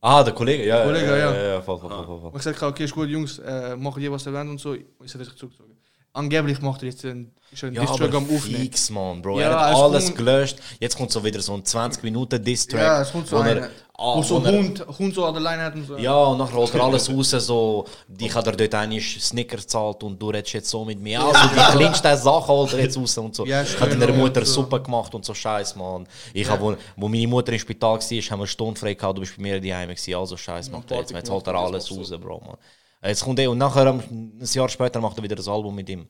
[0.00, 0.84] Ah, der Kollege, ja.
[0.84, 1.16] Kollege, ja.
[1.16, 1.34] ja.
[1.34, 2.30] ja, ja voll, voll, voll, voll.
[2.30, 4.70] Und ich sagte, okay, ist gut, Jungs, äh, machen die, was ihr wollt und so.
[4.70, 5.76] Und ich habe sich zurückgezogen.
[6.16, 7.30] Angeblich macht er jetzt einen,
[7.62, 8.40] einen Ja, Distrack am Aufnehmen.
[8.62, 9.38] fix, man, Bro.
[9.38, 10.56] Ja, er hat es alles kommt- gelöscht.
[10.80, 12.80] Jetzt kommt so wieder so ein 20 Minuten Distrack.
[12.80, 15.42] Ja, es kommt so er- einer, ah, wo so er- Hund, Hund so an der
[15.42, 15.98] Leine hat und so.
[15.98, 20.02] Ja, und dann holt er alles raus, so, die hat er dort eigentlich Snickers zahlt
[20.04, 21.20] und du redest jetzt so mit mir.
[21.22, 23.44] Also die kleinsten Sachen holt er jetzt raus und so.
[23.44, 24.62] Ja, ich habe ja, Mutter so.
[24.62, 26.06] Suppe gemacht und so Scheiß, man.
[26.32, 29.18] Ich hab, wo, wo meine Mutter im Spital war, haben wir eine Stunde frei gehabt,
[29.18, 31.12] du bist bei mir die Heime gewesen, also Scheiß macht er jetzt.
[31.12, 32.56] Jetzt holt er alles raus, Bro, man.
[33.02, 36.08] Jetzt kommt er und nachher, ein Jahr später, macht er wieder das Album mit ihm.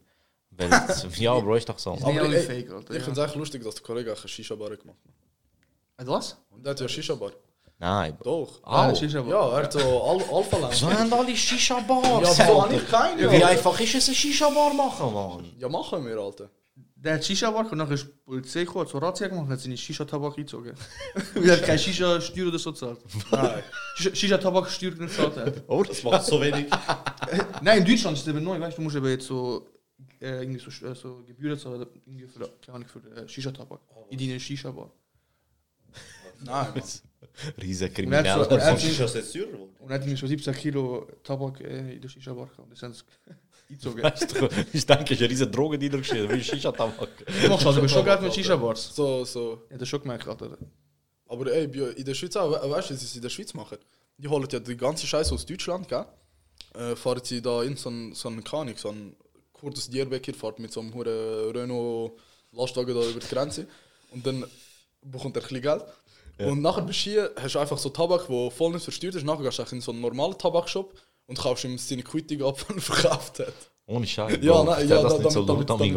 [0.50, 0.70] Weil,
[1.16, 1.92] ja, Bro, ist doch so.
[1.92, 3.04] Aber ey, fake, Alter, ich ja.
[3.04, 4.98] finde es echt lustig, dass der Kollege eine Shisha-Bar gemacht
[5.98, 6.06] hat.
[6.06, 6.36] Was?
[6.50, 7.32] Und der hat ja Shisha-Bar.
[7.78, 8.16] Nein.
[8.22, 8.60] Doch.
[8.62, 9.30] Ah, Shisha-Bar.
[9.30, 12.38] Ja, er hat so Al Alpha So haben alle Shisha-Bars.
[12.38, 13.30] Ja, habe ich keine?
[13.30, 15.52] Wie einfach ist es, eine Shisha-Bar machen, man?
[15.58, 16.48] Ja, machen wir, Alter.
[17.06, 19.60] Der hat Shisha-Bar und nachher ist die Polizei gekommen, hat so Razzia gemacht und hat
[19.60, 20.72] seine Shisha-Tabak eingezogen.
[21.34, 22.98] Weil er keine Shisha-Steuer oder so zahlt.
[23.30, 23.62] Nein.
[23.96, 25.62] Shisha- Shisha-Tabak-Steuer nicht zahlt hat.
[25.68, 26.66] Oh, Das macht so wenig.
[27.62, 29.68] Nein, in Deutschland ist es eben neu, weißt du, du musst eben jetzt so,
[30.20, 33.80] äh, irgendwie so, äh, so Gebühren zahlen, irgendwie für, keine Ahnung, für äh, Shisha-Tabak.
[34.10, 34.90] In deine Shisha-Bar.
[36.44, 36.82] Nein, Mann.
[37.62, 39.76] Riesen Und er hat jetzt teurer geworden?
[39.78, 42.72] und er hat irgendwie so 17 Kilo Tabak äh, in der Shisha-Bar gehabt.
[42.72, 43.04] Das
[43.68, 47.08] du, ich denke, ich habe riesen Drogendealer geschrieben, wie Shisha-Tabak.
[47.42, 48.94] Du machst also schon Geld mit Shisha-Bars.
[48.94, 49.62] So, so.
[49.70, 50.56] Ja, das schon gemerkt, Alter.
[51.28, 53.78] Aber ey, in der Schweiz auch, we- weißt du, was sie in der Schweiz machen?
[54.18, 56.06] Die holen ja die ganze Scheiße aus Deutschland, gell?
[56.74, 59.16] Äh, fahren sie da in so einen, so einen Kanik, so einen
[59.52, 62.12] kurzes Dierbecker, fährt mit so einem hure Renault
[62.52, 63.66] Lastwagen da über die Grenze.
[64.12, 64.44] Und dann
[65.02, 65.84] bekommt er ein bisschen Geld.
[66.38, 69.24] Und nachher bist du hier, hast du einfach so Tabak, der voll nicht versteuert ist.
[69.24, 70.94] Nachher gehst du in so einen normalen Tabakshop
[71.26, 73.54] und kaufst ihm seine Quittung ab, die er verkauft hat.
[73.88, 74.38] Ohne Scheiß.
[74.42, 75.94] Ja, nein, ja, das da- nicht so damit- damit-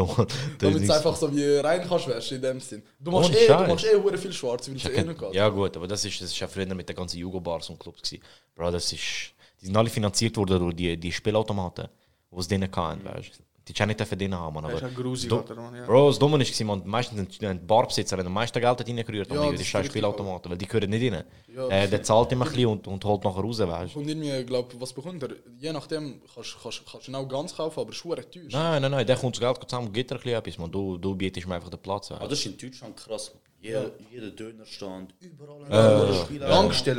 [0.59, 2.83] Damit ist es einfach so wie rein kannst werden, in dem Sinn.
[2.99, 3.67] Du machst Ohne eh, du Scheiß.
[3.67, 5.33] machst eh viel schwarz, weil es eh nicht geht.
[5.33, 8.03] Ja gut, aber das ist, das ist ja früher mit den ganzen Jugo-Bars und Clubs
[8.03, 8.23] gewesen.
[8.55, 9.33] Bro, das ist...
[9.59, 11.87] Die sind alle finanziert worden durch die, die Spielautomaten,
[12.31, 13.43] die es denen hatten, weißt du.
[13.69, 14.63] Die können nicht denen haben, Mann.
[14.63, 15.85] Das Aber ist ja grusig, Do- ja.
[15.85, 19.35] Bro, das Dumme ist, man, meistens sind die Barbesitzer die am meisten Geld reingerührt Ja,
[19.37, 21.23] haben, das die ist scheiß Spielautomaten, weil die gehören nicht rein.
[21.55, 23.99] Ja, äh, der zahlt immer ein bisschen und, und holt nachher raus, weißt du.
[23.99, 25.29] Und irgendwie, glaub, was bekommt er?
[25.59, 28.43] Je nachdem kannst du kannst, kannst auch ganz kaufen, aber schwer teuer.
[28.49, 30.71] Nein, nein, nein, der kommt das Geld zusammen und gibt ein bisschen etwas, man.
[30.71, 32.09] Du, du bietest mir einfach den Platz.
[32.11, 32.31] Aber Weißt.
[32.31, 33.31] das ist in Deutschland krass.
[33.61, 35.75] Jeder, jeder Dönerstand, überall ein Äh,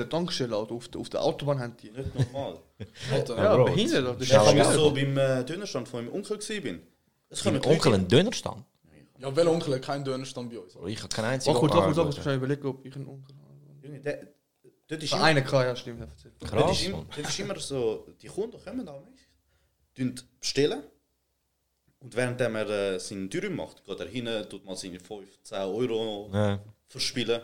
[0.09, 0.75] Tankstellen, Alter.
[0.75, 1.91] Auf, der- auf der Autobahn haben die.
[1.91, 2.59] Nicht normal.
[3.11, 4.05] Alter, Ja, Bro, behindert.
[4.07, 6.39] Das Ich ist ja so beim äh, Dönerstand von meinem Onkel
[7.31, 8.65] Dein kommen Onkel einen Dönerstand?
[9.19, 10.75] Ja, welcher Onkel hat keinen Dönerstand bei uns?
[10.75, 11.55] Bro, Ich habe keinen einzigen.
[11.55, 12.19] Wach kurz, wach Ah, wach gut.
[12.19, 13.87] ich überlege, ob ich einen Onkel habe.
[13.87, 14.27] Junge, der,
[14.89, 16.01] dort ist immer, Einer kann, ja, stimmt.
[16.01, 16.57] Krass,
[17.17, 19.29] dort ist immer so, die Kunden kommen da nicht,
[20.41, 20.83] bestellen
[22.01, 25.59] und während er äh, seinen Dürüm macht, geht er hin, tut mal seine 5, 10
[25.59, 26.59] Euro Ja.
[26.89, 27.41] verspielen.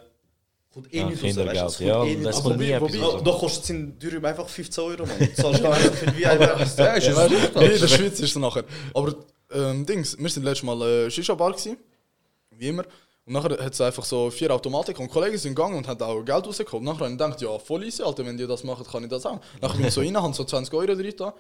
[0.73, 2.43] Kommt eh Ja, nicht raus, weißt du, Ja, kommt eh nicht das raus.
[2.45, 3.23] kommt nie wobei- etwas Da, raus.
[3.25, 5.19] da kostet sein Dürüm einfach 15 Euro, man.
[5.19, 6.41] Du zahlst da einfach für die VIP.
[6.79, 7.89] Ja, ist Ja, Sucht, nee, in der.
[7.89, 8.65] Schweiz ist es nachher.
[8.93, 9.15] Aber
[9.53, 11.79] ähm, Dings, wir sind letztes Mal äh, Shisha-Bar gewesen,
[12.51, 12.85] wie immer.
[13.25, 16.23] Und nachher hat es einfach so vier Automatik und Kollegen sind gegangen und haben auch
[16.23, 16.83] Geld rausgeholt.
[16.83, 19.25] Nachher habe ich gedacht, ja, voll easy, Alter, wenn die das machen, kann ich das
[19.27, 19.41] auch.
[19.61, 21.35] Nachher bin ich so rein, habe so 20 Euro drin da.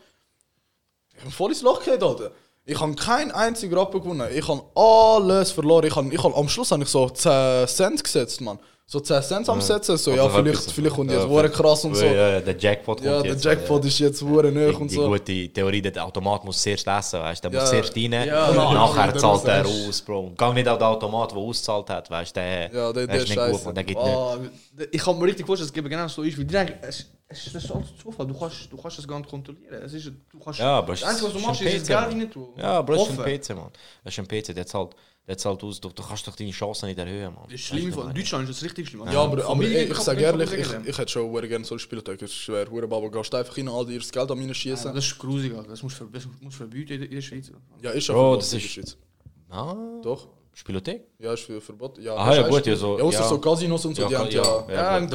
[1.14, 2.30] Ich habe voll ins Loch gehabt, Alter.
[2.68, 4.28] Ich habe keinen einzigen Rappen gewonnen.
[4.34, 5.86] Ich habe alles verloren.
[5.86, 8.58] Ich habe, ich habe, am Schluss habe ich so 10 Cent gesetzt, Mann.
[8.88, 9.96] So 10 Cent am Setzen.
[9.96, 12.04] So, ja, Aber vielleicht, vielleicht kommt ja, jetzt ja, krass und so.
[12.04, 14.88] Ja, ja, der Jackpot kommt Ja, der jetzt, Jackpot ist jetzt hure Die, hoch und
[14.88, 15.08] die so.
[15.08, 17.48] gute Theorie, der Automat muss zuerst essen, weißt du?
[17.50, 17.62] Der Ja.
[17.62, 20.30] muss zuerst rein Ja, und ja, nachher ja, zahlt er aus, Bro.
[20.36, 22.40] Gang nicht an den Automat, der ausgezahlt hat, weißt du?
[22.40, 24.06] Der, Ja, der- der ist nicht gut, man, der geht nicht.
[24.06, 24.38] Ah,
[24.92, 27.68] ich kann mir richtig vorstellen, es eben genau so ist, die denken, es, es ist
[27.72, 29.82] alles Zufall, du kannst, du kannst das gar nicht kontrollieren.
[29.82, 32.22] Es ist, du kannst, Ja, aber das Einzige, was du machst, ein ist das Geld
[32.22, 32.48] rein tun.
[32.56, 33.40] Ja, aber es ist ein.
[33.40, 33.70] PC, Mann.
[34.04, 34.94] Es ist ein PC, der zahlt,
[35.26, 35.80] der zahlt aus.
[35.80, 37.44] Du, du kannst doch deine Chancen nicht erhöhen, Mann.
[37.44, 39.02] Das ist schlimm, Weißt du, in Deutschland ist das richtig schlimm.
[39.10, 42.22] Ja, aber, aber ey, ich sage ehrlich, ich, ich hätte schon gerne so Spiele Es
[42.22, 44.94] ist schwer, hure Baba, gehst einfach rein, all dir das Geld an meine Ja, schießen.
[44.94, 47.50] das ist grusig, das musst du ver- das musst verbieten in der- Schweiz.
[47.82, 48.96] Ja, ist ja Bro, verboten in der Schweiz.
[49.50, 50.28] Ah, Doch.
[50.54, 51.02] Spielothek?
[51.18, 52.00] Ja, ist für verboten.
[52.02, 53.28] Ja, Aha, ja, gut, ja, so- Ja, außer ja.
[53.28, 54.42] so Casinos und so, Ja, die haben ja, ja.
[54.68, 55.06] ja, Ja, ja, du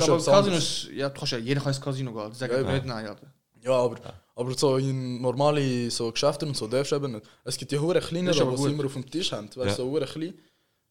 [1.15, 2.31] kannst ja, jeder kann ins Casino gehen.
[2.33, 3.33] Sag Ja, nicht nein, Alter.
[3.63, 3.95] Ja, aber,
[4.41, 7.25] aber so in normale so Geschäfte und so darfst du eben nicht.
[7.43, 9.47] Es gibt die hure aber die sie immer auf dem Tisch haben.
[9.47, 9.73] Weißt du, Ja.
[9.73, 10.33] so hure klein.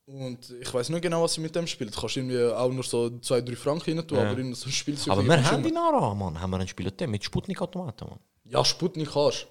[0.06, 1.90] Und ich weiß nicht genau, was sie mit dem spielen.
[1.90, 4.30] Du kannst irgendwie auch nur so 2-3 Franken rein tun, Ja.
[4.30, 5.12] aber in so ein Spielzeug.
[5.12, 6.40] Aber wir du haben die immer- Nara, Mann.
[6.40, 8.18] Haben wir einen Spielothek mit Sputnik-Automaten, Mann.
[8.44, 9.46] Ja, Sputnik kannst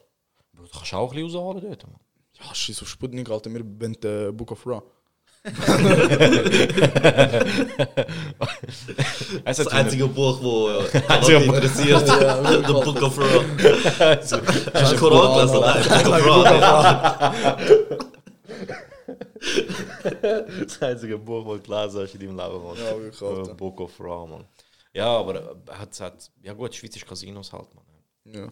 [0.53, 1.99] Bro, du kannst auch ein bisschen rausholen dort, Mann.
[2.39, 3.51] Ja, scheiß auf Sputnik, Alter.
[3.53, 4.83] Wir sind äh, Book of Ra.
[9.45, 11.55] Das hat einzige Buch, wo Leute Buch.
[11.55, 12.07] interessiert.
[12.07, 14.05] Ja, The Book of Ra.
[14.05, 14.37] Also,
[14.73, 15.59] Hast du Koran gelesen?
[15.61, 17.57] Nein, Book of Ra.
[20.59, 22.77] das einzige Buch, das du gelesen hast in deinem Leben, Mann.
[22.77, 23.51] Ja, wirklich, Alter.
[23.51, 24.45] Äh, Book of Ra, Mann.
[24.93, 27.85] Ja, aber äh, hat, hat, ja gut, Schweiz ist Casinos halt, Mann.
[28.25, 28.51] Ja.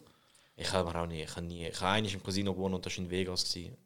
[0.56, 2.86] Ich habe mir auch nie, ich habe nie, ich habe einmal im Casino gewonnen und
[2.86, 3.44] das war in Vegas.
[3.54, 3.78] Gewesen.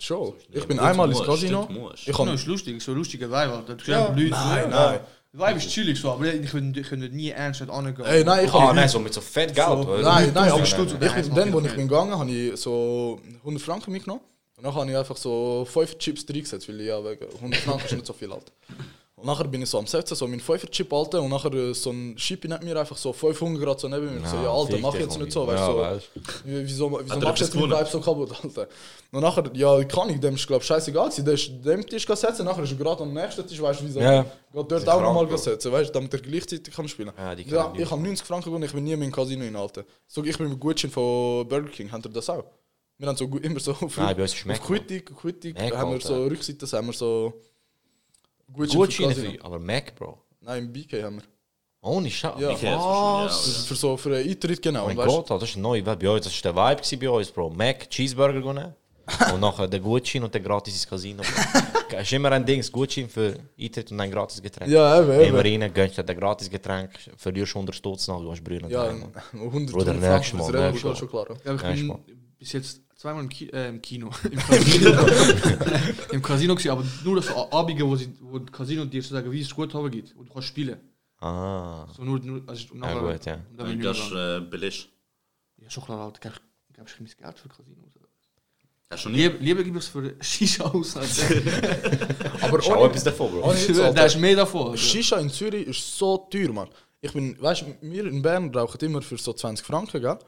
[0.00, 0.32] Schon.
[0.50, 1.68] Ich bin Gut, einmal ins Casino.
[1.94, 3.74] Ich Casino kann, ist lustig, so lustige Vibe, Alter.
[3.74, 4.08] Du Ja.
[4.08, 5.00] Leute, Nein, nein.
[5.32, 8.04] Die Vibe ist chillig so, aber ich könnte nie ernst nicht angehen.
[8.04, 9.66] Ey, nein, ich Ah, habe nein, so mit so fett Geld.
[9.68, 9.98] So?
[10.02, 13.92] Nein, nein, aber Stutz ich dann, wo ich bin gegangen, habe ich so 100 Franken
[13.92, 14.22] mitgenommen.
[14.56, 17.84] Und dann habe ich einfach so 5 Chips reingesetzt, weil ich ja wegen 100 Franken
[17.86, 18.50] ist nicht so viel alt.
[19.20, 21.74] Und nachher bin ich so am Setzen, so meinen 5 Chip alter und nachher äh,
[21.74, 24.20] so ein Schippi neben mir einfach so 500 Grad so neben mir.
[24.22, 25.72] Ich so, ja, Alter, mach jetzt nicht so, weißt Ja, du.
[25.72, 26.08] So, weißt
[26.46, 27.70] wie- wieso wieso machst du jetzt meinen?
[27.70, 28.66] Vibe so kaputt, Alter?
[29.12, 31.10] Und nachher, ja, kann ich, dem ist glaube ich scheißegal.
[31.18, 34.00] Der ist dem Tisch gesetzt, nachher ist er gerade am nächsten Tisch, weißt du, wieso?
[34.00, 34.22] Ja.
[34.22, 34.32] Geht
[34.72, 37.12] dort auch nochmal gesetzt, weißt du, damit er gleichzeitig kann spielen.
[37.18, 39.44] Ja, die Ja, die- ich habe 90 Franken gewonnen, ich bin nie mehr im Casino
[39.44, 39.84] in Alter.
[40.06, 42.44] So, ich bin mit Gutschein von Burger King, habt ihr das auch?
[42.96, 46.24] Wir haben so immer so auf, Nein, bei uns auf Quittig Mac, haben wir so
[46.24, 47.32] Rückseite, haben wir so
[48.52, 50.18] Gutschein Gutscheine für für, aber Mac, Bro.
[50.40, 51.24] Nein, BK haben wir.
[51.82, 52.34] Ohne Scheiß.
[52.38, 52.50] Ja.
[52.50, 52.62] Ich,
[53.30, 54.84] ist für so für einen Eintritt genau.
[54.84, 55.16] Oh mein weißt du?
[55.22, 55.82] Gott, das ist neu.
[55.82, 57.50] Bei uns, das war der Vibe bei uns, Bro.
[57.50, 58.74] Mac, Cheeseburger genommen.
[59.32, 61.22] und nachher der Gutschein und der gratis ins Casino.
[61.90, 64.70] Es ist immer ein Ding, Gutschein für Eintritt und ein gratis Getränk.
[64.70, 68.44] Ja, eben, Immer rein, gönnst dir ein gratis Getränk, verlierst 100 Stutz nach, du hast
[68.44, 68.68] Brühen.
[68.68, 69.12] Ja, daheim, Mann.
[69.32, 71.26] 100 Bruder, 100 nächstes Mal, das geht schon klar.
[71.44, 71.98] Ja, ich bin
[72.38, 74.10] bis jetzt zweimal im, Ki äh, im Kino.
[74.30, 74.90] Im Casino.
[76.12, 79.40] Im Casino gewesen, aber nur das Abige, wo, sie, wo das Casino dir sozusagen wie
[79.40, 80.78] es gut haben geht, wo du kannst spielen.
[81.20, 81.86] Ah.
[81.96, 83.34] So nur, nur also, und Ja, nachher- gut, ja.
[83.34, 84.88] und dann bin ich Das ist äh, billig.
[85.62, 86.28] Ja, schon klar, Alter.
[86.28, 87.76] Ich, gab ich mein Geld für Casino.
[88.90, 89.18] Du schon nie?
[89.18, 90.96] Lieber, lieber gebe ich es für Shisha aus.
[92.42, 93.54] Aber Schau ohne- etwas davon, Bro.
[93.94, 94.76] Da ist mehr davon.
[94.76, 96.68] Shisha in Zürich ist so teuer, Mann.
[97.00, 100.18] Ich bin, weißt du, wir in Bern rauchen immer für so 20 Franken, gell?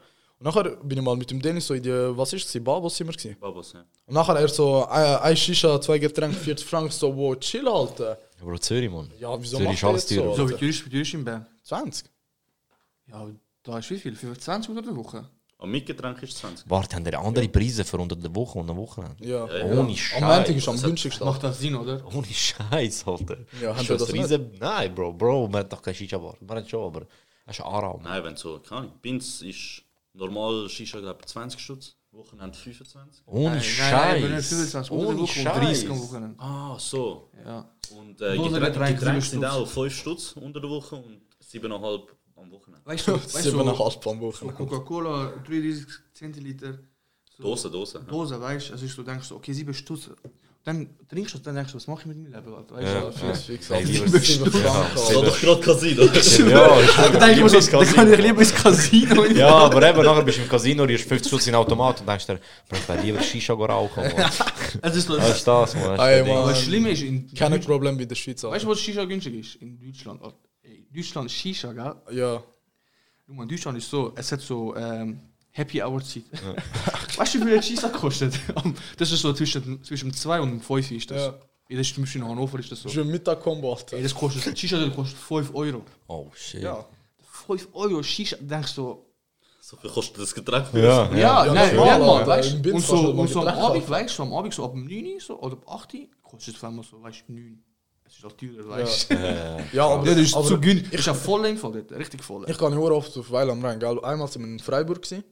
[0.43, 2.99] Und nachher bin ich mal mit dem Dennis so in die, was ist es, Babos
[2.99, 3.37] wir gewesen.
[3.39, 3.85] Babos, ja.
[4.05, 8.17] Und nachher er so, ein, ein Shisha, zwei Getränke, 40 Franken, so, wo, chill, Alter.
[8.41, 9.09] Bro, Zürich, Mann.
[9.21, 10.35] Ja, wieso Zürich macht alles teuer.
[10.35, 10.49] so?
[10.49, 11.45] Wie teuer ist wie teuer ist in Bern?
[11.63, 12.09] 20?
[13.07, 13.25] Ja,
[13.63, 14.15] da ist wie viel?
[14.17, 15.29] 25 unter der Woche?
[15.59, 16.69] Und mit Getränk ist 20.
[16.69, 19.15] Warte, haben die andere Preise für unter der Woche und eine Woche?
[19.21, 19.47] Ja.
[19.47, 19.65] ja.
[19.65, 20.57] Ohne Am Montag Scheiß.
[20.57, 21.25] ist am günstigsten.
[21.25, 22.03] Macht das Sinn, oder?
[22.13, 23.37] Ohne Scheiß, Alter.
[23.61, 24.51] Ja, haben wir das riesen...
[24.59, 26.35] Nein, Bro, Bro, man hat doch kein Shisha-Bar.
[26.41, 27.07] Man hat schon, aber
[27.45, 27.63] das ist.
[27.63, 28.01] Mann.
[28.03, 28.93] Nein, wenn so, keine Ahnung.
[29.01, 29.83] Binz ist
[30.13, 31.95] normal Shisha, glaube ich, 20 Stutz.
[32.11, 33.23] Wochenende 25.
[33.25, 34.47] Ohne Scheiß.
[34.47, 36.03] 25 unter der Ohne Woche und 30 am Scheiß.
[36.03, 36.39] Wochenende.
[36.39, 37.29] Ah, so.
[37.43, 37.69] Ja.
[37.97, 42.85] Und äh, Getränke, Getränke, sind auch 5 Stutz unter der Woche und 7,5 am Wochenende.
[42.85, 44.55] Weißt du, weißt du, 7,5 am Wochenende.
[44.55, 46.77] Coca-Cola, 33 Zentiliter.
[47.35, 47.97] So Dose, Dose.
[47.97, 48.03] ja.
[48.03, 48.73] Dose, weißt du?
[48.73, 50.11] Also ich so denkst so, okay, 7 Stutz.
[50.65, 52.53] Dann trinkst du das, dann denkst du, was mache ich mit meinem Leben?
[52.69, 53.05] Weißt Ja, du?
[53.07, 53.11] ja.
[53.33, 56.03] Fix, fix, Hey, lieber- 7 Franken, Ja, Das war doch gerade Casino.
[56.03, 59.25] Ja, ich Dann denke ich mir so, dann kann ich lieber ins Casino.
[59.25, 62.07] Ja, aber eben, nachher bist du im Casino, riechst 50 Stutz in den Automat und
[62.07, 62.39] denkst dir,
[62.71, 64.03] ich will lieber Shisha rauchen.
[64.05, 64.43] Ist
[64.81, 65.43] Das ist das.
[65.43, 69.35] Das was schlimm ist, in Kein Problem bei der Schweiz, weißt du, wo Shisha günstig
[69.35, 69.55] ist?
[69.55, 70.21] In Deutschland.
[70.61, 71.93] Ey, Deutschland ist Shisha, gell?
[72.11, 72.41] Ja.
[73.27, 75.19] Guck mal, Deutschland ist so, es hat so ähm,
[75.55, 76.23] Happy Hour Zeit.
[77.17, 78.33] weißt du, wie viel ein Shisha kostet?
[78.97, 81.27] Das ist so zwischen, zwischen 2 und 5 ist das.
[81.27, 81.35] Ja.
[81.69, 82.89] In der Stimmmaschine in Hannover ist das so.
[82.89, 83.95] Das ist ein Mittag-Kombo, Alter.
[83.97, 85.83] Ey, das kostet, Shisha das kostet 5 Euro.
[86.07, 86.63] Oh shit.
[86.63, 86.85] Ja.
[87.47, 89.05] 5 Euro Shisha, denkst du,
[89.61, 90.73] So viel kostet das Getränk.
[90.73, 90.81] Ja,
[91.13, 92.27] ja, Ja, nein, ja, Mann, Alter.
[92.27, 92.73] weißt du?
[92.73, 95.21] Und so, und so am Abend, weißt du, am Abend so ab dem 9 Uhr
[95.21, 97.63] so, oder ab 8 Uhr, kostet es auf einmal so, weißt du, 9.
[98.05, 99.15] Es ist auch teurer, weißt du.
[99.71, 100.91] Ja, aber, Ja, das ist aber zu günstig.
[100.91, 102.45] Das ist ja voll dort, richtig voll.
[102.49, 103.81] ich kann nicht oft auf Weil am Rhein?
[103.81, 105.23] Einmal sind wir in Freiburg gewesen.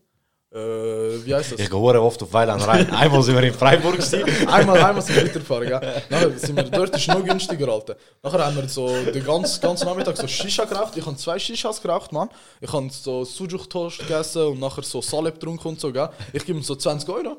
[0.54, 1.60] Äh, wie heißt das?
[1.62, 2.90] Ich gehe oft auf Weiland rein.
[2.92, 4.00] Einmal sind wir in Freiburg.
[4.48, 6.04] einmal, einmal sind wir weitergefahren, gell?
[6.10, 7.96] Nachher sind wir, dort ist noch günstiger, Alter.
[8.22, 10.98] Nachher haben wir so den ganzen, ganzen Nachmittag so Shisha geraucht.
[10.98, 12.30] Ich habe zwei Shishas geraucht, Mann.
[12.60, 16.10] Ich habe so Sujuk-Toast gegessen und nachher so Salep getrunken und so, gell?
[16.34, 17.38] Ich gebe ihm so 20 Euro.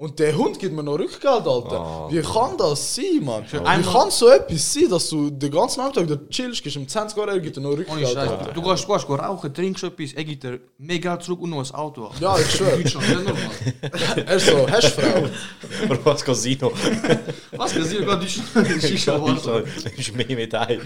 [0.00, 2.06] Und der Hund gibt mir noch Rückgeld, Alter.
[2.08, 3.44] Wie kann das sein, Mann?
[3.50, 6.88] Wie einmal- kann so etwas sein, dass du den ganzen Nachmittag dort chillst, gibst ihm
[6.88, 8.16] 20 Euro, er gibt dir noch Rückgeld, Scheiß.
[8.16, 8.50] Alter.
[8.54, 11.62] Du gehst, du gehst rauchen, trinkst etwas, er gibt dir mehr Geld zurück und noch
[11.62, 12.10] ein Auto.
[12.18, 12.78] Ja, ich schwöre.
[12.78, 13.34] Deutschland, normal.
[14.24, 15.18] Er ist so, hast du Frau?
[15.90, 16.72] Oder was Casino.
[17.52, 19.36] Was, sind gerade Deutschland.
[19.84, 20.80] Das ist mehr mit ein.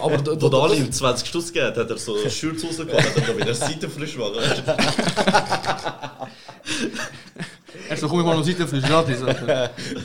[0.00, 3.04] Aber da, da, der Ali ihm 20 Stutz gegeben hat, hat er so Schürz rausgekommen,
[3.04, 4.16] hat er da wieder Seite frisch
[7.88, 7.90] machen.
[7.90, 9.20] Er so, komm ich mal noch Seite für gratis.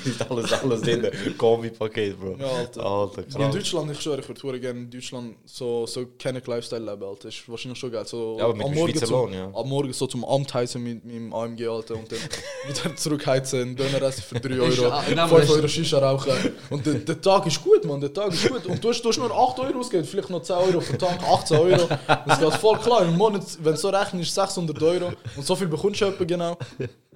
[0.05, 1.07] Ist alles, alles drin.
[1.37, 2.35] Kombi-Paket, Bro.
[2.39, 2.85] Ja, Alter.
[2.85, 3.53] Alter, In krass.
[3.53, 7.27] Deutschland, ich schwöre, ich würde gerne in Deutschland so, so keine Lifestyle leben, Alter.
[7.29, 8.05] Ist wahrscheinlich schon geil.
[8.05, 9.51] So Ja, aber mit dem Schweizer zum, Lohn, ja.
[9.53, 11.95] am Morgen so zum Amt heizen mit meinem AMG, Alter.
[11.95, 12.19] Und dann
[12.67, 16.31] wieder zurückheizen, einen Döner essen für 3 Euro, Ja, genau, 5 das- Euro Shisha rauchen.
[16.69, 18.65] Und der, der Tag ist gut, Mann, der Tag ist gut.
[18.65, 20.99] Und du hast, du hast nur 8 Euro ausgegeben, vielleicht noch 10 Euro für den
[20.99, 21.87] Tank, 18 Euro.
[22.27, 23.03] Das geht voll klar.
[23.05, 25.11] Im Monat, wenn du so rechnest, 600 Euro.
[25.35, 26.57] Und so viel bekommst du etwa genau.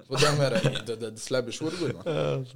[0.08, 2.46] Von dem her, ey, das, das Leben ist wirklich gut, Mann.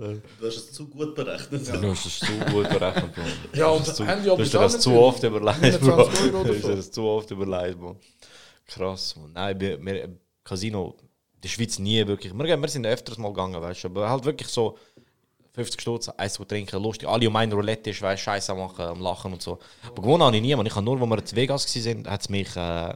[0.41, 1.69] Du hast es zu gut berechnet.
[1.83, 3.23] Du hast es zu gut berechnet, Bro.
[3.55, 5.87] Ja, und Du hast zu- Handy du hast dir das zu oft überlegt, Bro.
[5.97, 7.97] 29 Euro Du hast dir das zu oft überlegt, Bro.
[8.67, 9.33] Krass, man.
[9.33, 10.09] Nein, wir, wir,
[10.45, 10.95] Casino,
[11.35, 12.33] in der Schweiz nie wirklich.
[12.33, 14.79] Wir, wir sind öfters mal gegangen, weißt du, aber halt wirklich so
[15.55, 17.09] 50 Stutz, Eis zu trinken, lustig.
[17.09, 19.59] Alle um ein Roulette ist, weißt Scheiße machen, am Lachen und so.
[19.89, 20.67] Aber gewonnen habe ich nie, man.
[20.67, 22.55] Ich habe nur, als wir in Vegas waren, hat es mich.
[22.55, 22.95] Äh,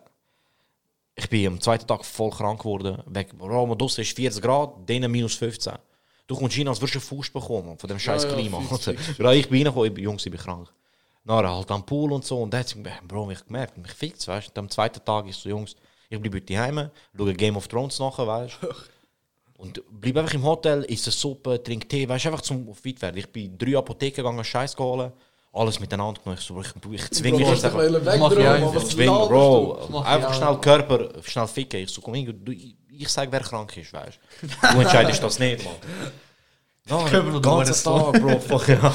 [1.17, 3.03] ich bin am zweiten Tag voll krank geworden.
[3.07, 5.75] Weg, Bro, man draussen ist 40 Grad, denen minus 15.
[6.27, 8.63] Du kommst rein, als würdest du einen Fuß bekommen von dem scheiß Ja, Klima.
[9.19, 10.73] Ja, ich bin reingekommen, Jungs, ich bin krank.
[11.25, 12.43] Nachher halt am Pool und so.
[12.43, 14.61] Und da hat sich, Bro, ich gemerkt, mich fickt weißt du.
[14.61, 15.77] Am zweiten Tag ist so, Jungs,
[16.09, 18.69] ich bleibe heute heim, schaue Game of Thrones nachher, weißt du.
[19.57, 22.85] Und bleib einfach im Hotel, isst eine Suppe, trink Tee, weißt du, einfach zum auf
[22.85, 23.19] weit werden.
[23.19, 25.13] Ich bin drei Apotheken gegangen, Scheiß geholen,
[25.55, 26.21] alles miteinander.
[26.35, 27.81] Ich, so, ich, ich zwinge mich jetzt einfach.
[28.19, 29.29] Mach ich einfach.
[29.29, 30.57] Bro, mach einfach schnell.
[30.57, 31.81] Körper, schnell ficken.
[31.81, 34.75] Ich so, komm, du, ich, ich sag, wer krank ist, weißt du.
[34.75, 35.75] Du entscheidest das nicht, Mann.
[36.87, 37.83] No, Körper ganzen?
[37.83, 38.93] Tag, Bro, fuck ja.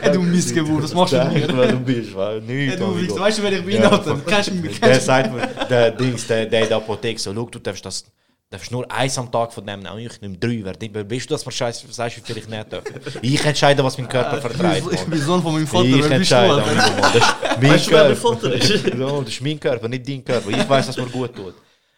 [0.00, 1.56] Ey, du Missgeburt, das machst du nicht.
[1.56, 4.20] wer du bist, weil du weißt du, wer ich bin, Ja, Alter?
[4.24, 4.80] Kennst du mich?
[4.80, 8.04] Der sagt mir, der Dings, der, der in der Apotheke so, schau, du darfst das,
[8.50, 10.62] darfst nur eins am Tag von dem nehmen, ich nehme drei.
[10.64, 12.84] Wer, bist du, dass man scheiße sagst, wie viel ich nicht darf?
[13.22, 15.20] Ich entscheide, was mein Körper vertreibt, Ich bin.
[15.20, 16.56] Sohn von meinem Vater, Ich bist du, entscheide.
[16.56, 19.20] Das ist mein du, Körper.
[19.24, 20.50] Das ist mein Körper, nicht dein Körper.
[20.50, 21.54] Ich weiß, was mir gut tut.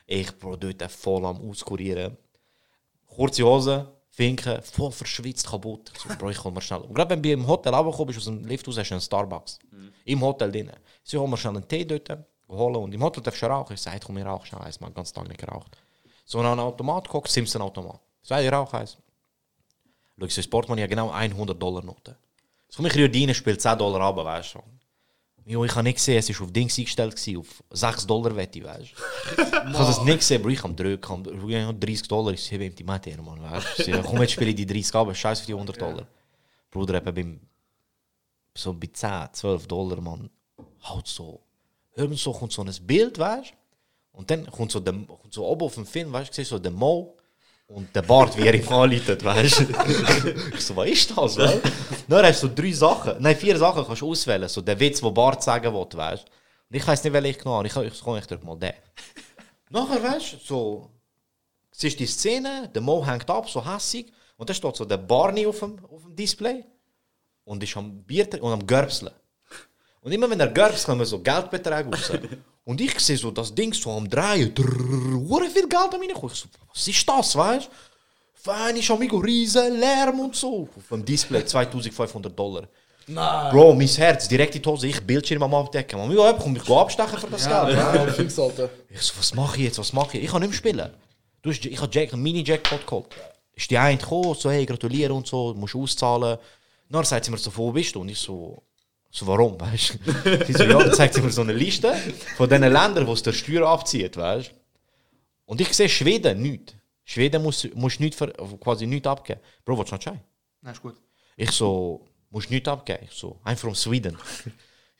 [0.07, 2.17] Ich Bro, dort voll am Auskurieren.
[3.07, 5.93] Kurze Hose, Finken, voll verschwitzt, kaputt.
[5.95, 6.81] Ich so, Bro, ich hol mir schnell.
[6.81, 9.59] Und gerade wenn du im Hotel runterkommst, aus dem Lift raus, hast du einen Starbucks.
[10.07, 10.73] Im Hotel drin.
[11.05, 12.09] Sie holen mir schnell einen Tee dort,
[12.49, 12.77] holen.
[12.77, 13.75] Und im Hotel darfst du rauchen.
[13.75, 14.61] Ich sage, komm, ich rauche schnell.
[14.61, 15.77] Man hat den ganzen Tag nicht geraucht.
[16.29, 18.01] So an einen Automat geguckt, Simpson-Automat.
[18.21, 18.99] Ich sage, ich rauche eins.
[20.21, 22.17] Schau, so Portemonnaie, ja genau 100 Dollar Note.
[22.69, 24.59] So mich rührt rein, spielt 10 Dollar ab, weißt du.
[25.47, 28.63] Jo, ich habe nicht gesehen, es war auf Dings eingestellt, gewesen, auf 6 Dollar Wette,
[28.63, 29.43] weißt du.
[29.43, 32.67] ich habe das nicht gesehen, Bro, ich habe drücken, ich habe 30 Dollar, ich habe
[32.67, 34.03] ihm die Mathe, Mann, weißt du.
[34.03, 36.07] Komm, jetzt spiele ich die 30 ab, scheiß für die 100 Dollar.
[36.71, 37.41] Bruder, eben beim,
[38.55, 40.29] so bei 10, 12 Dollar, Mann,
[40.83, 41.41] halt so,
[41.97, 43.58] so, kommt so ein Bild, weißt du.
[44.19, 46.73] Und dann kommt so, der, kommt so oben auf dem Film, weißt du, so der
[46.73, 47.17] Mo
[47.69, 49.65] und der Bart, wie er ihm anleitet, weißt du.
[50.55, 51.61] ich so, was ist das, weißt?
[52.09, 54.49] Dann hast du so drei Sachen, nein, vier Sachen kannst du auswählen.
[54.49, 56.25] So der Witz, den Bart sagen will, weißt.
[56.69, 57.87] Und ich weiß nicht, welchen ich genommen habe.
[57.87, 58.73] Ich, ich komme echt mal den.
[59.71, 60.91] Nachher, weißt du, so,
[61.71, 65.47] siehst die Szene, der Mo hängt ab, so hässig, und dann steht so der Barney
[65.47, 66.65] auf dem, auf dem Display
[67.45, 69.15] und ist am Bier und am Görbseln.
[70.01, 72.11] Und immer wenn er gerbst, kommen so Geldbeträge raus.
[72.69, 74.55] Und ich sehe so das Ding so am Drehen.
[74.55, 76.31] Drrrr, viel Geld am reinkommen.
[76.35, 77.71] Ich so, was ist das, weißt du?
[78.35, 80.69] Fein ist amigo, riesen Lärm und so.
[80.77, 82.69] Auf dem Display 2500 Dollar.
[83.07, 83.53] Nein.
[83.53, 84.87] Bro, mein Herz direkt in die Hose.
[84.87, 85.99] Ich Bildschirm am Abdecken.
[85.99, 87.75] Mami, ja, komm, ich gehe abstechen für das Geld.
[87.75, 88.69] Ja, fix, Alter.
[88.91, 90.25] Ich so, was mache ich jetzt, was mache ich?
[90.25, 90.91] Ich kann nicht mehr spielen.
[91.41, 93.07] Du hast, ich habe Jack, einen Mini-Jackpot geholt.
[93.55, 96.37] Ist die eine gekommen, so, hey, gratuliere und so, musst auszahlen.
[96.91, 98.03] Dann sagt sie mir so, wo bist du?
[98.03, 98.63] Und ich so,
[99.11, 100.45] so warum, weißt du?
[100.47, 101.95] Sie so, ja, dann zeigt sie mir so eine Liste
[102.37, 104.53] von den Ländern, wo es der Steuer abzieht, weißt?
[105.47, 106.77] Und ich sehe Schweden nicht.
[107.05, 108.29] Schweden muss, muss nicht für,
[108.61, 109.41] quasi nichts abgeben.
[109.65, 110.21] Bro, willst du noch Chai?
[110.61, 110.97] Nein, ist gut.
[111.37, 113.05] Ich so, musst nichts abgeben.
[113.05, 114.19] Ich so, I'm from Sweden.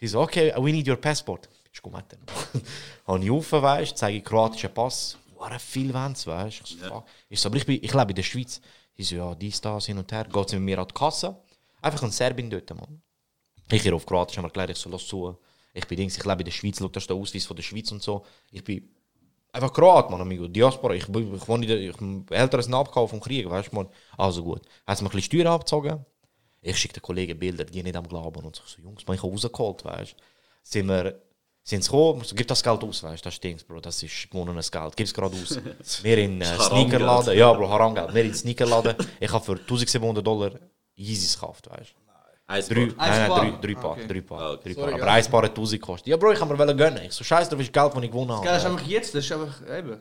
[0.01, 1.49] Sie so, okay, we need your passport.
[1.71, 2.65] Ich komme mit.
[3.07, 5.19] Habe ich auf, weißt du, zeige kroatischen Pass.
[5.37, 6.65] War viel Wenz, weißt du.
[6.65, 7.05] Ich so, fuck.
[7.29, 8.61] Ich so, aber ich, bin, ich lebe in der Schweiz.
[8.97, 10.25] Sie so, ja, dies, das, hin und her.
[10.25, 11.37] Geht sie mit mir an die Kasse.
[11.83, 13.03] Einfach ein Serbin dort, Mann.
[13.71, 15.37] Ich hier auf Kroatisch erklärt, ich so, lass zu.
[15.75, 17.63] Ich bin Dings, ich lebe in der Schweiz, schau, das ist der Ausweis von der
[17.63, 18.25] Schweiz und so.
[18.51, 18.89] Ich bin
[19.53, 20.49] einfach Kroat, Mann, amigo.
[20.49, 20.95] Diaspora.
[20.95, 23.71] Ich, bin- ich wohne in der, ich bin älter als ein Abkauf vom Krieg, weißt
[23.73, 23.89] du, Mann.
[24.17, 24.63] Also gut.
[24.87, 26.05] Hat mir ein bisschen Steuern abgezogen.
[26.61, 28.45] Ich schicke den Kollegen Bilder, die nicht am Glauben.
[28.45, 30.17] Und so, Jungs, man, ich habe rausgeholt, weißt du.
[30.63, 31.23] Sind wir,
[31.63, 34.31] sind sie gekommen, gib das Geld aus, weißt du, das ist Dings, Bro, das ist
[34.31, 35.59] gewonnenes Geld, gib es gerade aus.
[36.03, 36.59] wir in äh.
[36.59, 38.13] Sneakerladen, ja, Bro, Harangeld.
[38.15, 40.53] Wir in Sneakerladen, ich habe für 1700 Dollar
[40.97, 42.08] Yeezys gekauft, weißt du.
[42.49, 43.09] Drei, Paar.
[43.09, 44.07] nein, nein, drei, drei Paar, Okay.
[44.09, 44.63] drei Paar, Ah, okay.
[44.65, 44.95] drei Sorry, Paar.
[45.03, 45.25] Aber gell?
[45.25, 46.07] ein Paar hat 1000 gekostet.
[46.09, 47.03] Ja, Bro, ich kann mir wollen gönnen.
[47.05, 48.47] Ich so, scheiße, das ist Geld, das ich gewonnen habe.
[48.47, 50.01] Das ist einfach jetzt, das ist einfach eben.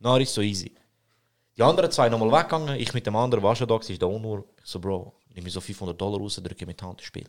[0.00, 0.72] Na, ist so easy.
[1.56, 4.18] Die anderen zwei nochmal weggegangen, ich mit dem anderen war schon da, ist da auch
[4.18, 4.44] nur.
[4.58, 7.28] Ich so, Bro, nehme so 500 Dollar raus, drücke mit der Hand, spiel.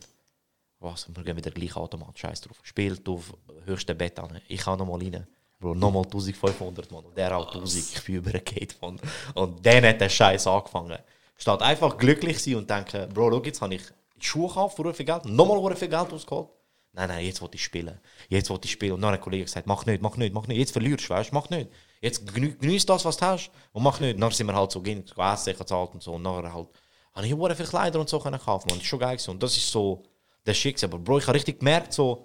[0.80, 1.06] Was?
[1.14, 2.58] Wir gehen wieder gleich Automat, scheiß drauf.
[2.64, 3.32] Spielt auf
[3.66, 4.40] höchste Bett an.
[4.48, 5.26] Ich kann nochmal rein.
[5.60, 7.04] Bro, nochmal 1500 Mann.
[7.04, 7.84] Und der auch 1000.
[7.96, 8.98] Ich bin übergeht, Mann.
[9.34, 10.98] Und dann hat der Scheiß angefangen.
[11.38, 13.82] Statt einfach glücklich sein und denken, Bro, schau, jetzt habe ich
[14.18, 16.48] Schuhe gekauft für viel Geld, nochmal viel Geld ausgeholt.
[16.92, 18.00] Nein, nein, jetzt will ich spielen.
[18.30, 18.92] Jetzt will ich spielen.
[18.92, 20.56] Und dann hat ein Kollege gesagt, mach nicht, mach nicht, mach nicht.
[20.56, 21.70] Jetzt verlierst du, weißt mach nicht.
[22.00, 24.20] Jetzt genü genieß das, was du hast und mach nicht.
[24.20, 26.14] Dann sind wir halt so gehen, essen, gezahlt und so.
[26.14, 26.68] Und nachher halt,
[27.14, 28.70] habe ich sehr viele Kleider und so können kaufen.
[28.70, 29.18] Und das ist schon geil.
[29.28, 30.04] Und das ist so
[30.46, 30.88] der Schicksal.
[30.88, 32.24] Aber Bro, ich habe richtig gemerkt, so,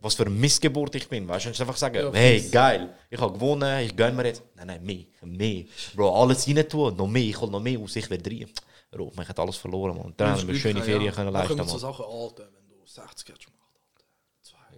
[0.00, 1.26] was für eine Missgeburt ich bin.
[1.26, 4.42] Weißt du, ich einfach sagen, hey, geil, ich habe gewonnen, ich gönn mir jetzt.
[4.54, 5.64] Nein, nein, mehr, mehr.
[5.94, 8.50] Bro, alles rein tun, noch mehr, ich hol noch mehr aus, ich will drehen.
[8.96, 10.14] Bro, man hat alles verloren, man.
[10.16, 10.82] Dann Das ist schöne.
[10.82, 11.68] Ferien können leisten, man.
[11.68, 13.56] so Sachen, Alter, wenn du 60 hast gemacht.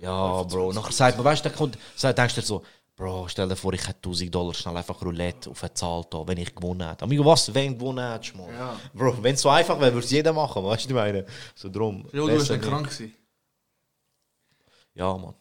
[0.01, 0.73] Ja, Bro.
[0.73, 2.63] Nachher sagt man, weißt du, kommt, denkst du dir so,
[2.97, 6.27] Bro, stell dir vor, ich hätte 1000 Dollar schnell einfach Roulette auf eine Zahl da,
[6.27, 7.05] wenn ich gewonnen hätte.
[7.05, 8.49] Amigo, was, wenn du gewonnen hättest, man?
[8.53, 8.77] Ja.
[8.93, 11.25] Bro, wenn es so einfach wäre, würde es jeder machen, weißt du, ich meine?
[11.55, 12.05] So drum.
[12.13, 13.15] Ja, du bist krank gewesen.
[14.95, 15.35] Ja, man.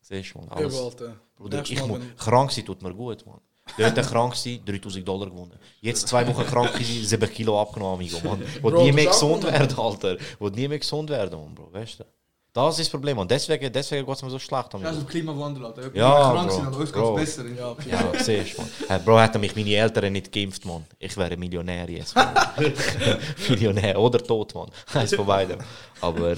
[0.00, 0.48] Siehst du, man.
[0.48, 0.96] Alles.
[1.36, 3.40] Bruder, ich muss, krank sein tut mir gut, man.
[3.78, 5.58] Dort krank sein, 3000 Dollar gewonnen.
[5.80, 8.42] Jetzt zwei Wochen krank sein, 7 Kilo abgenommen, amigo, man.
[8.62, 10.16] Wo Bro, nie mehr gesund werden, Alter.
[10.38, 12.04] Wo nie mehr gesund werden, man, Bro, weißt du?
[12.52, 14.88] Das ist das Problem, und deswegen, deswegen geht es mir so schlecht, amigo.
[14.88, 15.94] Scheiß auf Klimawandel, Alter.
[15.94, 17.14] Ja, krank Bro, sind, aber uns Bro.
[17.16, 17.48] geht's besser.
[17.50, 18.70] Ja, Ja, siehst du, man.
[18.88, 20.86] Hey, Bro, hätten mich meine Eltern nicht geimpft, man.
[20.98, 22.14] Ich wäre Millionär jetzt.
[22.14, 22.34] Man.
[23.50, 24.70] Millionär oder tot, man.
[24.94, 25.58] Eins von beiden.
[26.00, 26.34] Aber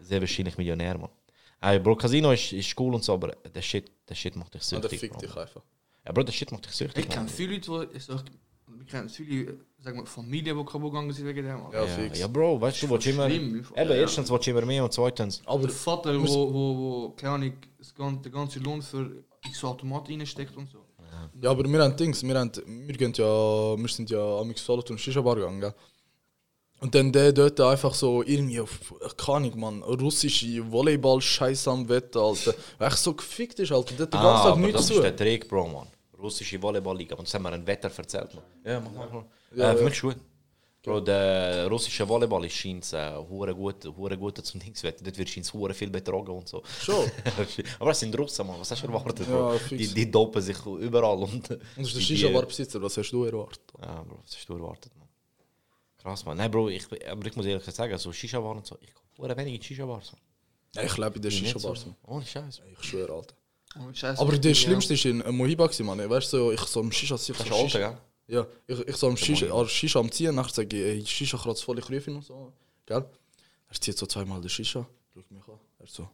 [0.00, 1.10] sehr wahrscheinlich Millionär, man.
[1.60, 4.66] Hey, Bro, Casino ist, ist cool und so, aber der Shit, der Shit macht dich
[4.66, 5.00] der süchtig.
[5.00, 5.20] fickt Bro.
[5.20, 5.60] dich einfach.
[6.04, 7.04] Ja, Bro, der Shit macht dich süchtig.
[7.04, 7.28] Ich kenne man.
[7.32, 7.96] viele Leute, die.
[7.96, 8.24] Ich sag,
[8.80, 11.58] ich kenne viele sagen wir, Familien, die kaputt gegangen sind wegen dem.
[11.72, 12.18] Ja, Ja, fix.
[12.18, 13.28] ja, Bro, weißt du, willst immer.
[13.28, 15.42] Eben, erstens du immer mehr und zweitens.
[15.44, 17.52] Aber der Vater, wo, wo, wo keine Ahnung,
[18.22, 20.78] den ganzen Lohn für so Automat reinsteckt und so.
[21.40, 24.98] Ja, aber wir haben Dings, wir, haben, wir, gehen ja, wir sind ja am Solothurn
[24.98, 25.72] Shisha Bar gegangen.
[26.82, 28.76] Und dann der dort einfach so irgendwie auf,
[29.16, 32.54] keine Ahnung, man, russische Volleyball-Scheiß am Wetter, Alter.
[32.80, 33.94] Echt so gefickt ist, Alter.
[33.94, 35.02] Der hat den ganzen Ah, Tag aber nichts das zu ist tun.
[35.04, 35.86] der Trick, Bro, man.
[36.20, 37.14] Russische Volleyballliga.
[37.14, 38.44] Und das haben wir ein Wetter erzählt, man.
[38.64, 39.24] Ja, mach mal.
[39.54, 39.84] Ja, äh, für ja.
[39.84, 40.16] mich ist gut.
[40.84, 45.04] Bro, der russische Volleyball ist scheint äh, hure gut, hure gut zum Dingswetter.
[45.04, 46.60] Dort wird scheint hure viel betrogen und so.
[46.80, 47.08] Schon.
[47.78, 48.58] aber es sind Russen, man.
[48.58, 49.28] Was hast du erwartet?
[49.30, 51.48] Ja, die, die dopen sich überall und.
[51.48, 53.62] Und das ist der Shisha-Bar-Besitzer, was hast du erwartet?
[53.80, 55.01] Ja, Bro, was hast du erwartet, man?
[56.02, 56.36] Krass, man.
[56.36, 59.54] Nein, Bro, ich, aber ich muss ehrlich sagen, so Shisha-Bar und so, ich komme wenig
[59.54, 60.12] in Shisha-Bars.
[60.74, 61.76] Ja, ich lebe in der Shisha-Bar.
[61.76, 62.60] so- Ohne Scheiß.
[62.72, 63.34] Ich schwöre, Alter.
[63.78, 64.20] Oh, Scheiße.
[64.20, 64.54] Aber das Ja.
[64.54, 66.10] Schlimmste ist in äh, Mohiba, Mann.
[66.10, 67.96] Weißt du, so, ich so am Shisha ich Das so Shisha- gell?
[68.28, 71.64] Ja, ich, ich so am Shisha, Shisha am Ziehen, nachher sage ich, ey, Shisha kratzt
[71.64, 72.52] voll, ich rufe ihn und so,
[72.86, 73.04] gell?
[73.68, 76.08] Er zieht so zweimal den Shisha, schaut mich an, er so,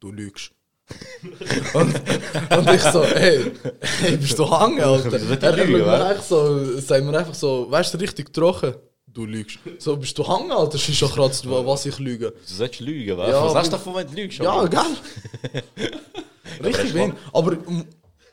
[0.00, 0.52] du lügst.
[1.74, 3.52] und, und ich so, ey,
[4.04, 5.42] ey bist du hangen, Alter?
[5.42, 8.74] Er Lüge, mir einfach so, sagt mir einfach so, weißt du, richtig trocken,
[9.14, 9.58] du lügst.
[9.78, 12.30] So, bist du hangen, Alter, Shisha kratzt, wa- was ich lüge.
[12.32, 13.28] Du sollst lügen, wa?
[13.28, 14.38] Ja, Was hast du davon, wenn du lügst?
[14.38, 14.80] Ja, gell?
[16.62, 17.52] richtig ist wen, aber...
[17.52, 17.84] mm,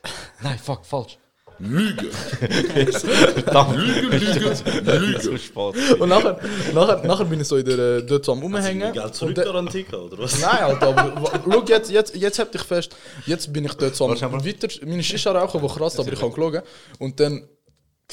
[0.42, 1.18] Nein, fuck, falsch.
[1.58, 2.10] Lüge.
[2.10, 3.76] Verdammt.
[3.76, 4.54] Lüge, Lüge,
[4.98, 5.96] Lüge.
[6.00, 6.40] Und nachher,
[6.74, 8.92] nachher, nachher bin ich so in der, äh, dort so am Rumhängen.
[8.92, 10.40] Geld und zurück der- daran ticken, oder was?
[10.40, 12.96] Nein, Alter, aber schau, jetzt, jetzt, jetzt hab dich fest.
[13.26, 16.32] Jetzt bin ich dort so am weiter, meine Shisha rauchen, wo krass, aber ich habe
[16.32, 16.64] geschaut.
[16.98, 17.46] Und dann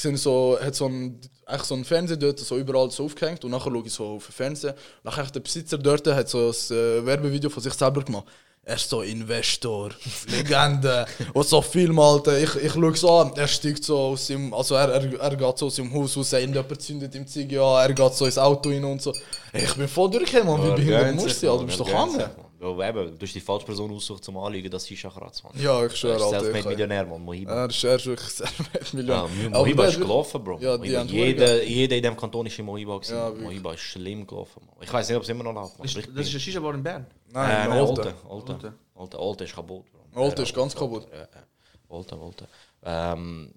[0.00, 3.44] sehe ich so, hat so ein, eigentlich so ein Fernseher dort so überall so aufgehängt
[3.44, 4.74] und nachher schaue ich so auf den Fernseher.
[5.02, 8.26] Nachher hat der Besitzer dort hat so ein äh, Werbevideo von sich selber gemacht.
[8.62, 9.90] Er ist so Investor,
[10.28, 12.38] Legende und so Film, Alter.
[12.38, 15.58] Ich, ich schaue so an, er steigt so aus seinem, also er, er, er geht
[15.58, 18.68] so aus dem Haus raus, irgendjemand zündet im Ziege an, er geht so ins Auto
[18.68, 19.14] rein und so.
[19.52, 22.30] Ich bin voll durchgekommen, wie behindert musst du Alter, du bist doch hangen.
[22.60, 25.52] Bro, eben, du hast die falsche Person ausgesucht zum Anlügen, dass Shisha kratzt, man.
[25.58, 27.22] Ja, ich schwöre, Er ist Alter, Selfmade ich- Millionär, man.
[27.24, 27.52] Mohiba.
[27.54, 29.22] Er ist, er ist wirklich Ja, Millionär.
[29.22, 30.58] Aber Mohiba ist gelaufen, Bro.
[30.60, 33.14] Ja, die Mohiba, jeder, jeder in dem Kanton ist in Mohiba gewesen.
[33.16, 33.34] Ja, Ja.
[33.34, 34.76] Mohiba ist schlimm gelaufen, man.
[34.84, 35.78] Ich weiß nicht, ob es immer noch läuft.
[35.78, 35.86] man.
[35.86, 37.06] Ist, Aber ich das ist ein Shisha-Bar in Bern.
[37.32, 37.78] Nein, äh, in nein.
[37.78, 38.14] Alte.
[38.28, 38.74] Alte.
[38.94, 39.18] Alte.
[39.18, 39.44] Alte.
[39.44, 40.22] Ist kaputt, Bro.
[40.22, 41.06] Alte Ja, ist ganz kaputt.
[41.10, 41.96] Ja, ja.
[41.96, 42.46] Alte, Alte.
[42.84, 43.54] Ähm,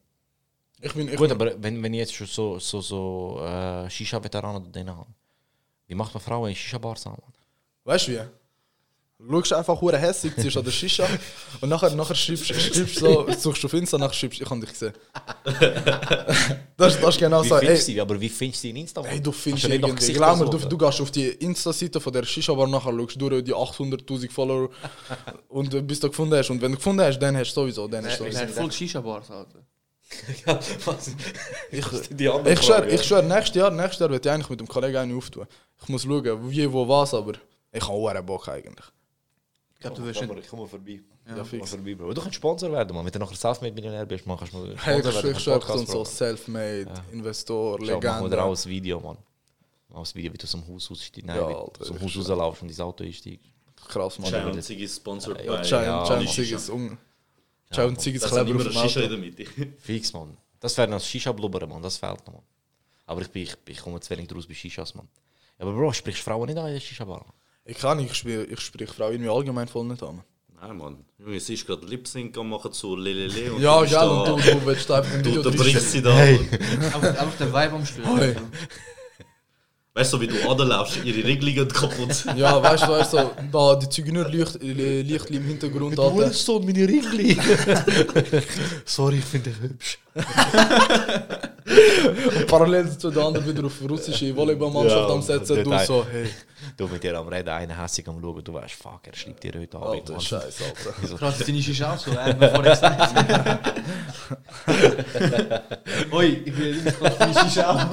[0.81, 3.89] Ich bin, ich gut, bin, aber wenn, wenn ich jetzt schon so, so, so äh,
[3.89, 5.07] Shisha-Veteranen drin habe,
[5.87, 7.17] wie macht man Frauen in Shisha-Bars an,
[7.83, 8.19] weißt du wie?
[9.29, 11.07] Schaust einfach hure hässig, ziehst an der Shisha
[11.61, 14.93] und nachher, nachher schreibst schreibst so, suchst auf Insta, nachher schreibst ich habe dich gesehen.
[16.77, 17.57] das, das ist genau Wie so.
[17.57, 18.01] findest du Ey, sie?
[18.01, 19.03] Aber wie findest du sie in Insta?
[19.03, 22.11] Hey, du findest du nach irgendwie, glaub mir, du, du gehst auf die Insta-Seite von
[22.11, 24.69] der Shisha-Bar nachher, schaust durch die 800'000 Follower
[25.47, 26.49] und äh, bis du gefunden hast.
[26.49, 28.53] Und wenn du gefunden hast, dann hast du sowieso, dann hast du sowieso.
[28.53, 29.59] voll Shisha-Bars, Alter.
[31.71, 32.95] Ich, Die andere ich schwör, Frage, ja.
[32.95, 35.47] ich schwör, nächstes Jahr, nächstes Jahr werde ich eigentlich mit dem Kollegen eine auftun.
[35.81, 37.33] Ich muss schauen, wie, wo, was, aber
[37.71, 38.85] ich habe auch einen Bock eigentlich.
[39.83, 40.39] Ich glaube, du wirst nicht.
[40.45, 41.01] ich komme vorbei.
[41.27, 41.69] Ja, Komm fix.
[41.71, 42.13] vorbei, Bro.
[42.13, 43.03] Du kannst Sponsor werden, man.
[43.05, 46.05] Wenn du nachher Selfmade-Millionär bist, man, kannst du Hey, Sponsor ich Podcast, bin so Bro.
[46.05, 48.35] Selfmade, Investor, Schau, machen wir Legende.
[48.37, 49.17] da auch ein Video, Mann.
[49.91, 51.25] Auch ein Video, wie du aus dem Haus aussteigst.
[51.27, 53.45] Nein, Ja, Alter, ich Haus rauslaufst und ins Auto einsteigst.
[53.89, 54.33] Krass, Mann.
[54.51, 56.25] Und Ziggy ist sponsored Ja, bei ja, Shisha.
[56.27, 56.97] Ziggy ist und
[57.99, 59.45] Ziggy ist auf dem Shisha in der Mitte.
[59.79, 60.37] Fix, Mann.
[60.61, 61.81] Das wäre noch das Shisha-Blubbern, Mann.
[61.81, 62.43] Das fehlt noch, Mann.
[63.05, 65.09] Aber ich, bin, ich, ich komme zu wenig draus bei Shishas, Mann.
[65.59, 67.25] Ja, aber Bro, sprichst Frauen nicht an in der Shisha-Bar?
[67.65, 70.21] Ich kann nicht, ich sprich, ich sprich Frau irgendwie allgemein voll nicht an.
[70.61, 70.97] Nein, Mann.
[71.19, 73.53] Junge, sie ist gerade Lip-Sync am machen zu Lelele.
[73.53, 76.15] und Ja, du da- und du, du willst einfach ein Du Video unterbrichst sie da.
[76.15, 78.17] Einfach, einfach den Vibe am Spielen.
[78.17, 78.35] Hey.
[79.95, 82.25] Weißt du, wie du anlaufst, ihre Regelungen kaputt.
[82.35, 86.31] Ja, weißt du, weißt du, da die Züge nur Licht, äh, Lichtli im Hintergrund hatten.
[86.33, 87.37] so meine Ringli.
[88.85, 89.99] Sorry, ich finde dich hübsch.
[92.47, 95.63] Parallel dazu der andere wieder auf russische Volleyballmannschaft Ja, am Setzen.
[95.63, 96.27] Du so, hey,
[96.77, 99.53] Du mit dir am Reden, einer hässig am Schauen, du weißt, fuck, er schreibt dir
[99.59, 100.01] heute Abend.
[100.01, 100.21] alter Mann.
[100.21, 101.17] Scheiß, alter.
[101.17, 103.73] Krass, deine Shisha auch so, äh, bevor gesagt hat.
[106.11, 107.85] Oi, ich will nicht krass deine Shisha auch.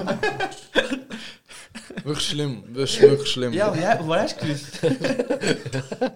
[2.05, 3.53] Wirklich schlimm, ist wirklich schlimm.
[3.53, 4.79] Ja, ja, wo hast du gewusst?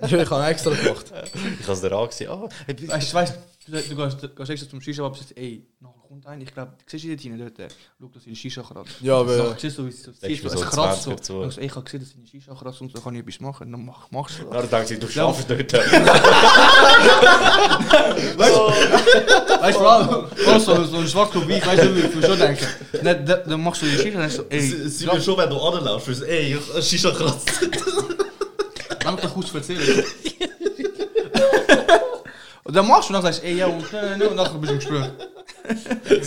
[0.09, 1.13] Ja, ich habe extra gemacht.
[1.61, 2.31] Ich habe es dir angesehen.
[2.31, 2.49] Ah,
[2.95, 6.27] Weißt du, weißt, du, du gehst, gehst extra zum Shisha-Bar und sagst, ey, nachher kommt
[6.29, 8.91] einer, ich glaube, siehst du dort hinten dort, schau, dass deine Shisha kratzt.
[9.01, 11.11] Ja, aber- Nachher siehst du, wie es so du es so kratzt so.
[11.11, 11.33] 20 dazu.
[11.41, 13.21] Dann sagst du, ey, ich habe gesehen, dass deine Shisha kratzt und so kann ich
[13.23, 13.73] etwas machen.
[13.73, 14.71] Dann mach, machst du das.
[14.71, 15.13] dann denkst du, du Ja.
[15.13, 15.73] schaffst dort.
[18.39, 21.09] Weißt du, allem so, so ein
[21.67, 22.67] weißt du, wie ich schon denken.
[23.03, 23.27] Dann,
[23.61, 26.57] machst du die Shisha und dann so, ey, Sie, will schon, wenn du anlaufst, ey,
[26.79, 27.51] ich- Shisha kratzt.
[29.05, 30.05] Lass mich doch kurz erzählen.
[32.65, 35.11] Und dann machst du sagst ey, ja, und, äh, dann bist du im Gespräch.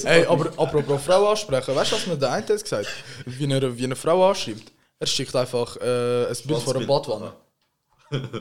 [0.05, 2.87] Ey, aber apropos Frau ansprechen, weißt du, was mir der eine hat gesagt?
[3.25, 4.71] Wie er, wie eine Frau anschreibt.
[4.99, 6.85] Er schickt einfach äh, ein Bild von einer.
[6.85, 7.33] Badwanne.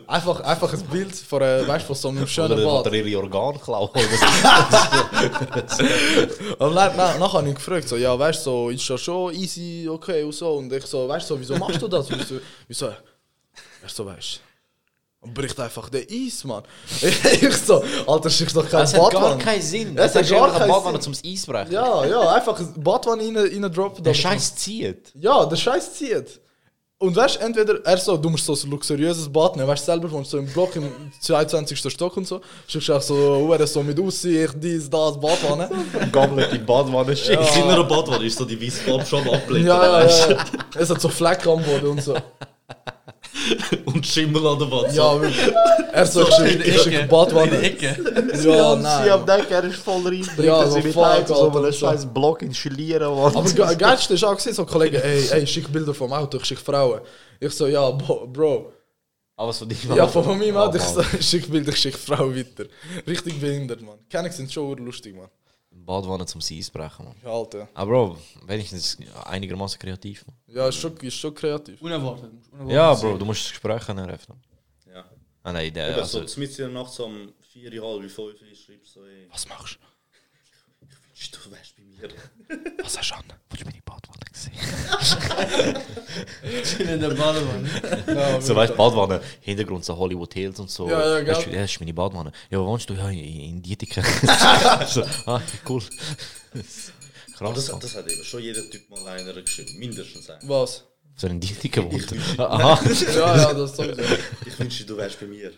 [0.07, 2.87] Einfach, einfach ein Bild von, einer, weißt, von so einem schönen Bad.
[2.87, 3.91] oder ihre Organe klauen.
[3.91, 3.97] Und
[6.59, 9.35] dann, dann, dann habe ich ihn gefragt, so, ja, weißt du, so, ist ja schon
[9.35, 10.53] easy, okay und so.
[10.53, 12.09] Und ich so, weißt du, so, wieso machst du das?
[12.11, 12.37] Wieso?
[12.69, 12.87] wieso?
[12.87, 14.56] Er so, weißt du.
[15.27, 16.63] Und bricht einfach den Eis, Mann.
[17.03, 19.43] ich so, Alter, schickst doch kein Das hat gar Badwanne.
[19.43, 19.95] keinen Sinn.
[19.97, 21.15] Das Das hat ist gar keinen Badwanne Sinn.
[21.15, 21.73] zum Eisbrechen.
[21.73, 24.03] Ja, ja, einfach ein Badwanne rein, rein droppen.
[24.05, 25.13] Der Scheiß zieht.
[25.15, 26.41] Ja, der Scheiß zieht.
[26.99, 29.93] Und weißt du, entweder er so, du musst so ein luxuriöses Bad nehmen, weißt du,
[29.93, 31.79] selber wohnst so im Block im 22.
[31.91, 35.69] Stock und so, schickst auch so, Uhren so mit Aussicht, dies, das, Badwanne.
[36.13, 39.67] Gammelt die Badwanne In seiner Badwanne ist so die weiße Farbe schon abgelegt.
[39.67, 40.33] ja, ja, du?
[40.33, 40.45] ja.
[40.79, 42.15] Es hat so Flecken am Boden und so.
[43.85, 44.95] Und Schimmel an der Wand.
[44.95, 45.53] Ja, wirklich.
[45.93, 47.61] Er so, ich ich schick Badwanne.
[47.61, 47.97] Ecke.
[48.45, 49.27] Ja, nein.
[49.27, 50.29] Deck, er ist voll rein.
[50.43, 52.09] Ja, so fuck, Alter, so.
[52.09, 53.03] Block installieren.
[53.03, 56.45] Aber ge- geilste ist auch gesehen, so Kollegen, ey, ey, schick Bilder vom Auto, ich
[56.45, 57.01] schick Frauen.
[57.41, 58.73] Ich so, ja, bo- Bro.
[59.39, 59.77] Aber was von dir?
[59.95, 60.79] Ja, von, meinem Auto,
[61.19, 62.65] ich schick Bilder, ich schick Frauen weiter.
[63.07, 63.99] Richtig behindert, man.
[64.11, 65.29] Keine sind schon lustig, man.
[65.87, 67.17] Badwanne zum Eisbrechen, Mann.
[67.23, 67.69] Ja, Alter.
[67.75, 70.27] Aber Bro, wenigstens einigermaßen kreativ.
[70.27, 70.37] Mann.
[70.49, 71.81] Ja, ist schon, ist schon kreativ.
[71.81, 72.33] Unerwartet.
[72.33, 73.11] musst unerwartet Ja, sein.
[73.11, 74.43] Bro, du musst das Gespräch eröffnen.
[74.93, 75.05] Ja.
[75.43, 78.39] Ah, nein, der, Eben, also, so Mitten in der Nacht so um 4, halb, 5
[78.59, 79.79] schreibst du so, ey, Was machst
[81.45, 82.09] du wärst bei mir.
[82.83, 83.25] Was hast du an?
[83.51, 84.53] Willst du meine Badwanne sehen?
[86.93, 87.69] in der Badewanne.
[88.07, 90.89] Ja, so weißt du, Badwanne, Hintergrund so Hollywood Hills und so.
[90.89, 91.35] Ja, ja, gell.
[91.35, 92.33] Weißt du, ja, das ist meine Badwanne.
[92.51, 92.95] Ja, wo wohnst du?
[92.95, 94.05] Ja, in, in Dietiken.
[94.89, 95.83] so, ah, cool.
[97.39, 100.41] Aber Krass, das, das hat eben schon jeder Typ mal einer geschrieben, mindestens einer.
[100.49, 100.85] Was?
[101.17, 102.13] So in Dietiken wohnt.
[102.13, 102.81] Ich- Aha.
[103.15, 104.03] Ja, ja, das sowieso.
[104.47, 105.53] Ich wünschte, du wärst bei mir.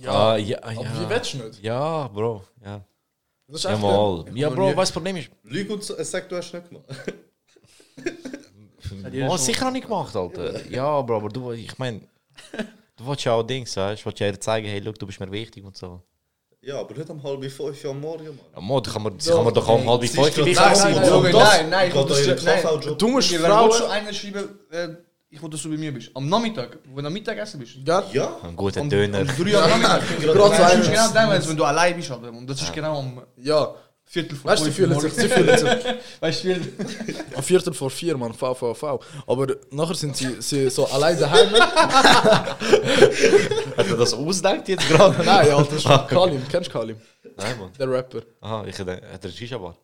[0.00, 0.80] Ja, ja, Aber ja.
[1.00, 1.62] wie willst du nicht?
[1.62, 2.42] Ja, Bro.
[2.64, 2.84] Ja,
[3.46, 4.24] Das ist ja echt mal.
[4.34, 5.30] Ja, Bro, was das Problem ist?
[5.42, 6.84] Lüg und er sagt, du hast nicht gemacht.
[9.28, 10.66] Oh, sicher noch nicht gemacht, Alter.
[10.68, 12.00] Ja, Bro, aber du, ich meine,
[12.52, 12.64] du
[12.96, 14.06] Du willst ja auch Dings, weißt du?
[14.06, 16.00] willst ja zeigen, hey, look, du bist mir wichtig und so.
[16.62, 18.24] Ja, aber nicht um halb fünf am Morgen,
[18.54, 18.68] Mann.
[18.68, 21.90] Ja, da kann man, kann man doch auch um halb fünf wichtig Nein, nein, nein.
[22.96, 23.90] Du musst wenn du Frauen...
[23.90, 24.88] einer schreiben, äh,
[25.34, 26.10] ich will, dass du bei mir bist.
[26.14, 27.74] Am Nachmittag, wenn du am Mittagessen bist.
[27.84, 28.02] Gell?
[28.12, 28.36] Ja?
[28.42, 29.20] Ein guter Um, Döner.
[29.20, 30.02] um drei am Nachmittag.
[30.34, 32.10] Das ist genau dann, wenn du allein bist.
[32.10, 32.28] Alter.
[32.30, 33.74] Und das ist genau am Ja.
[34.06, 35.68] Viertel vor Weißt du, sie fühlen sich, sie fühlen sich
[36.20, 36.54] Weißt du,
[37.36, 39.00] am Viertel vor vier, Mann, V, V, V.
[39.26, 41.48] Aber nachher sind sie, sie so allein daheim.
[43.76, 45.16] Hat er das ausdenkt jetzt gerade?
[45.24, 46.42] Nein, Alter, das ist Kalim.
[46.50, 46.96] Kennst du Kalim?
[47.36, 47.70] Nein, Mann.
[47.78, 48.22] Der Rapper.
[48.42, 49.74] Aha, ich hätte, hat er Shisha-Bar?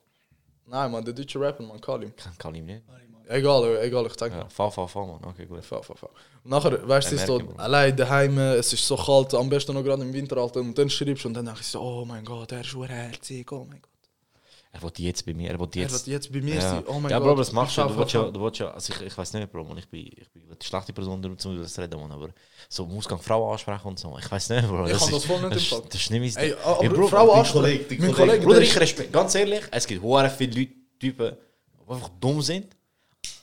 [0.66, 2.12] Nein, Mann, der deutsche Rapper, Mann, Kalim.
[2.38, 2.82] Kann, ihm nicht.
[3.32, 4.32] Egal, egal, ich zeig.
[4.32, 5.20] Ja, fahr, fahr, fahr, Mann.
[5.24, 5.64] Okay, gut.
[5.64, 6.06] V, V, V.
[6.42, 7.54] Und nachher, weißt du, ist Ja, so Bro.
[7.58, 10.60] allein daheim, es ist so kalt, am besten noch gerade im Winter, Alter.
[10.60, 13.50] Und dann schreibst du und dann denke ich so, oh mein Gott, er ist herzig,
[13.52, 13.88] oh mein Gott.
[14.72, 15.92] Er will jetzt bei mir, er Er jetzt...
[15.92, 16.60] wird jetzt bei mir ja.
[16.60, 17.24] sein, oh mein ja, Gott.
[17.26, 18.30] Bro, aber das machst du, V, du V, willst ja, V.
[18.32, 20.56] du willst ja, also ich, ich weiß nicht, Bro, man, ich bin, ich bin eine
[20.60, 22.28] schlechte Person, darum zu reden, Mann, aber
[22.68, 24.86] so im Ausgang Frauen ansprechen und so, ich weiß nicht, Bro.
[24.86, 27.96] Ich kann das voll nicht ist- das ist nicht mein Ey, aber Bro, Frauen ansprechen.
[28.00, 28.40] Mein Kollege.
[28.44, 31.36] Bruder, der ich respekt, ganz ehrlich, es gibt hure viele Leute, Typen,
[31.88, 32.66] die einfach dumm sind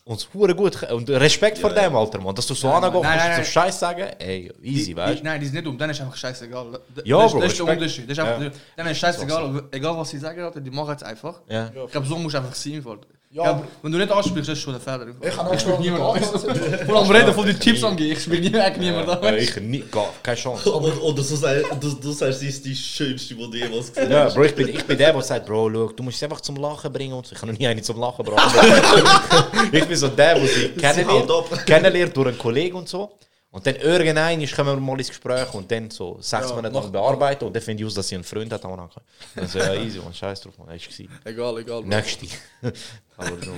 [0.07, 3.03] und es hure gut und Respekt vor dem, Alter, Mann, dass du so Nein, angehst,
[3.03, 3.43] du nein.
[3.43, 6.15] so Scheiß sagen, ey, easy, weißt die- Nein, die sind nicht dumm, dann ist einfach
[6.15, 6.79] scheißegal.
[6.95, 7.65] Das, Ja, das, Bro, das ist der.
[7.67, 8.09] Unterschied.
[8.09, 8.51] Das ist einfach, Ja.
[8.77, 11.41] Dann ist scheißegal, egal was sie sagen, Alter, die machen es einfach.
[11.49, 11.71] Ja.
[11.85, 12.81] Ich glaube, so musst du einfach sein.
[12.81, 12.99] Voll.
[13.29, 13.43] Ja.
[13.43, 15.07] Glaub, wenn du nicht ansprichst, ist schon der Fehler.
[15.21, 16.25] Ich kann auch schon niemand
[16.85, 19.37] Vor allem reden von den Tipps angehen, ich spiele nie weg niemand Ja, an.
[19.37, 20.73] ich nie, gar, keine Chance.
[20.73, 24.09] Oder, oder so sei, du, du sagst, sie ist die schönste, die du jemals gesehen
[24.11, 24.35] Ja, hast.
[24.35, 26.55] Bro, ich bin, ich bin der, der sagt, Bro, schau, du musst sie einfach zum
[26.55, 27.33] Lachen bringen und so.
[27.33, 28.39] Ich kann noch nie einen zum Lachen bringen.
[29.73, 33.11] ich bin so der, der sie kennenlernt, kennenlernt durch einen Kollegen und so.
[33.49, 36.75] Und dann irgendein ist, kommen wir mal ins Gespräch und dann so sechs Ja, Monate
[36.75, 38.63] lang bearbeiten und dann finde ich aus, dass sie einen Freund hat.
[38.65, 39.03] am Anfang.
[39.35, 41.09] Dann so, ja, easy, man, scheiß drauf, man, ist gewesen.
[41.23, 41.81] Egal, egal.
[41.83, 42.27] Nächste.
[43.17, 43.51] Aber so.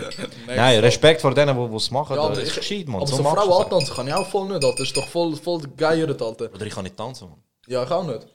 [0.47, 3.01] Nein, Respekt vor denen, die es machen, Ja, aber das ist gescheit, man.
[3.01, 4.71] Aber so, du Frauen antanzen kann ich auch voll nicht, Alter.
[4.71, 6.53] Das ist doch voll, voll geiert, Alter.
[6.53, 7.39] Oder ich kann nicht tanzen, man.
[7.67, 8.25] Ja, ich auch nicht.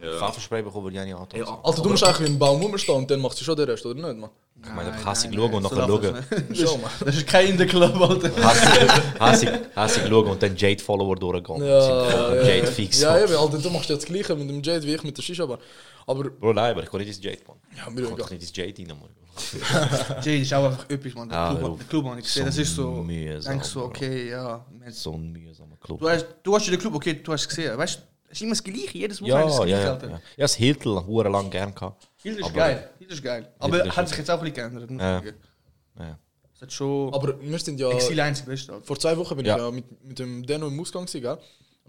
[0.00, 1.48] Pfefferspray bekommen würde ich auch nicht.
[1.64, 3.94] Alter, du musst eigentlich ein Baum rumstehen und dann machst du schon den Rest, oder
[3.94, 4.30] nicht, man?
[4.64, 6.24] Ich meine, hassig nein, schauen und nachher schauen.
[6.48, 6.90] das Schon, man.
[7.04, 8.30] Das ist kein in der Club, Alter.
[9.20, 11.62] Hassig, schauen und dann Jade-Follower durchgehen.
[11.62, 13.00] Ja, ja, Jade fix.
[13.00, 15.22] Ja, eben, Alter, du machst ja das Gleiche mit dem Jade wie ich mit der
[15.22, 15.58] Shisha-Bar.
[16.06, 17.56] Aber, Bro, nein, aber ich kann nicht ins Jade, man.
[17.76, 18.16] ja, Ich mir kann egal.
[18.18, 20.22] doch nicht ins Jade rein, man.
[20.22, 21.28] Jay ist auch einfach üppig, man.
[21.28, 22.18] Der Ah, Club, der Club, man.
[22.18, 22.90] Ich sehe, So das ist so.
[22.90, 24.64] mühsam, Denkst so, okay, ja.
[24.90, 26.00] So ein mühsamer Club.
[26.00, 27.76] Du hast, du hast den Club, okay, du hast es gesehen.
[27.76, 28.00] Weißt du,
[28.36, 29.92] ist immer das Gleiche, jedes Mal Ja, das ja, Gleiche, ja.
[29.92, 30.06] Alter.
[30.08, 30.12] ja.
[30.14, 32.08] Ja, das Hiltel hure lang gern gehabt.
[32.22, 33.52] Hilde ist Aber- geil, Hilde ist geil.
[33.58, 34.90] Aber ist hat sich jetzt auch ein bisschen geändert,
[35.98, 36.04] Ja.
[36.04, 36.18] Ja.
[36.54, 37.12] Es hat schon.
[37.12, 37.90] Aber wir sind ja.
[37.90, 38.84] Exil einzig beste, Alter.
[38.86, 39.56] Vor zwei Wochen bin Ja.
[39.56, 41.02] ich ja mit, mit dem Deno im Ausgang?
[41.04, 41.38] Und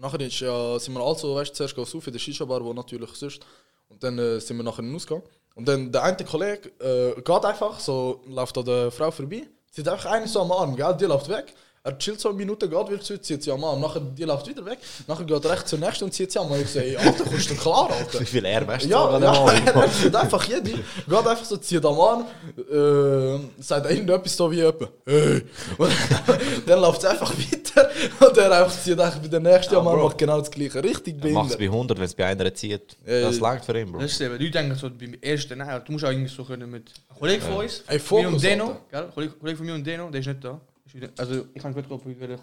[0.02, 2.72] nachher ist ja, sind wir also, weißt du, zuerst gehen auf in der Shisha-Bar, wo
[2.72, 3.40] natürlich sonst.
[3.88, 5.22] Und dann äh, sind wir nachher in den Ausgang.
[5.54, 9.42] Und dann der eine Kollege äh, geht einfach, so läuft an der Frau vorbei,
[9.72, 10.96] zieht einfach eine so am Arm, gell?
[11.00, 11.52] Die läuft weg.
[11.84, 13.80] Er chillt so eine Minute, geht wieder zu, zieht sie am Arm.
[13.80, 14.78] Nachher, die läuft wieder weg.
[15.06, 16.60] Nachher geht er rechts zur nächsten und zieht sie am Arm.
[16.60, 18.20] Ich sage, Alter, kommst du klar, Alter?
[18.20, 18.88] Wie viel er weißt du?
[18.90, 22.24] Ja, ja, er zieht einfach jede, geht einfach so, zieht am Arm,
[22.70, 25.42] äh, sagt irgendetwas so wie jemand, hey.
[25.78, 25.90] Und
[26.66, 27.88] dann läuft es einfach weiter
[28.20, 30.04] und er einfach zieht einfach bei der nächsten am Arm, Bro.
[30.08, 30.82] macht genau das gleiche.
[30.82, 31.58] Richtig Er macht es behindert.
[31.58, 32.96] bei 100, wenn es bei einer zieht.
[33.06, 33.42] Ja, Das ja.
[33.42, 34.00] langt für ihn, Bro.
[34.00, 36.70] Das ist eben, Leute denken so beim ersten, nein, du musst auch irgendwie so können
[36.70, 36.90] mit.
[37.08, 38.76] Ein Kollege von uns, Ey, mir Fokus, und Deno?
[39.14, 40.60] Kollege, Kollege von mir und Deno, der ist nicht da.
[41.02, 42.38] Ist Also, ich kann nicht gucken, ob er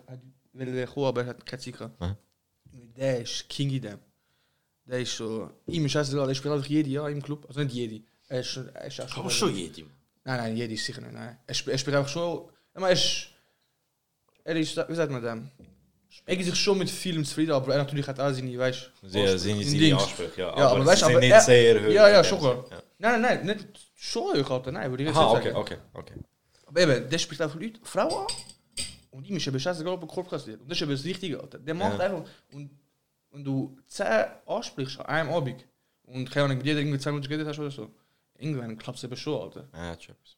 [0.54, 1.90] will kommen, aber er hat.
[2.00, 2.16] Mhm.
[2.98, 4.00] Der ist King in dem.
[4.86, 7.46] Der ist so, ihm ist scheißegal, der spielt einfach jede Jahr im Club.
[7.48, 8.04] Also nicht jede.
[8.28, 9.56] Er ist, er ist auch schon.
[9.56, 9.90] Jedem.
[10.24, 11.14] Nein, nein, jede ist sicher nicht.
[11.14, 11.38] Nein.
[11.46, 12.50] Er, spielt, er spielt einfach schon.
[12.74, 13.28] Aber er ist.
[14.44, 15.50] Er ist, wie sagt man dem?
[16.26, 19.10] Er gibt sich schon mit vielem zufrieden, aber er natürlich hat auch seine, weißt du.
[19.10, 20.02] Sehr, seine Dings.
[20.02, 20.58] Ansprüche, ja.
[20.58, 21.90] Ja, aber weißt du, aber nicht sehr hoch.
[21.90, 22.40] Ja, ja, in schon.
[22.40, 22.64] Sinne,
[22.98, 25.34] Nein, nein, nein, nicht schon hoch, Alter, nein, würde ich Ja.
[25.34, 25.78] jetzt nicht okay, sagen.
[25.94, 26.14] okay, okay.
[26.66, 28.28] Aber eben, der spricht einfach Leute, Frauen an.
[29.16, 30.62] Und ihm ist eben scheißegal, ob er Korb kassiert.
[30.62, 31.60] Und das ist eben das Wichtige, Alter.
[31.60, 32.06] Der macht Ja.
[32.06, 32.30] einfach.
[32.52, 32.70] Und
[33.32, 34.06] wenn du 10
[34.46, 35.66] ansprichst an einem Abend
[36.04, 37.90] und keine Ahnung, mit jeder irgendwie 10 Minuten geredet hast oder so,
[38.38, 39.68] irgendwann klappt es eben schon, Alter.
[39.74, 40.38] Ja, etwas.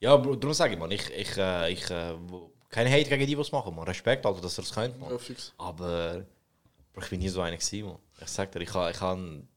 [0.00, 2.14] Ja, Bro, darum sage ich, man, ich, ich, äh, ich äh,
[2.68, 3.86] kein Hate gegen die, die es machen, man.
[3.86, 5.10] Respekt, also, dass ihr es könnt, man.
[5.10, 5.52] Ja, fix.
[5.56, 6.24] Aber
[6.92, 7.96] Bro, ich bin nie so einer gewesen, man.
[8.20, 9.48] Ich sag dir, ich kann, ich kann,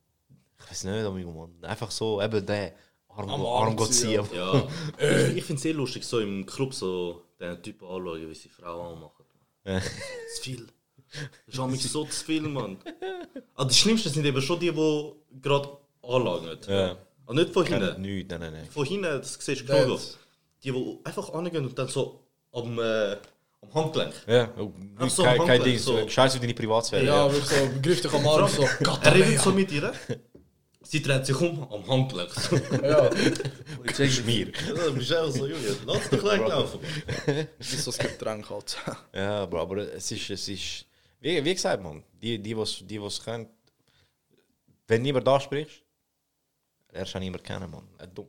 [0.60, 1.70] ich weiß nicht, amigo, man.
[1.70, 2.74] Einfach so, eben der
[3.10, 4.38] Arm, Arm, Arm Gott ziehen, ziehen.
[4.38, 4.68] Ja.
[5.00, 8.50] ich ich finde es sehr lustig, so im Club so den Typen anschauen, wie sie
[8.50, 9.26] Frauen anmachen.
[9.66, 9.82] Ja.
[9.82, 10.68] Zu viel.
[11.46, 12.78] Das ist mich so zu viel, Mann.
[13.56, 15.12] Ah, das Schlimmste sind eben schon die, die
[15.42, 16.58] gerade anlangen.
[16.68, 16.98] Ja.
[17.26, 18.02] Ah, nicht von hinten.
[18.02, 18.68] nichts, nein, nein, nein.
[18.70, 20.00] Von hinten, das siehst du genug.
[20.64, 22.20] Die, die einfach angehen und dann so
[22.52, 23.18] am, äh,
[23.62, 24.14] am Handgelenk.
[24.28, 25.98] Ja, oh, Ach so, kein, kein Ding, so.
[26.00, 26.10] so.
[26.10, 27.06] scheiß auf deine Privatsphäre.
[27.06, 29.94] Ja, wirklich so, begriff dich am Arm, so, Er redet so mit ihr.
[30.90, 32.32] Sie dreht sich um am Handgelenk.
[32.32, 32.56] So.
[32.56, 33.10] ja,
[34.10, 34.54] Schmier.
[34.68, 35.76] Ja, du bist auch so, Junge.
[35.86, 36.80] Lass dich gleich laufen.
[37.60, 38.78] wie so das Getränk halt.
[39.14, 40.86] Ja, Bro, aber es ist, es ist,
[41.20, 43.50] Wie, wie gesagt, man, die, die, was, die, was können,
[44.88, 45.84] wenn niemand da sprichst,
[46.94, 47.84] lernst du niemand kennen, man.
[48.00, 48.28] Äh, Dumm,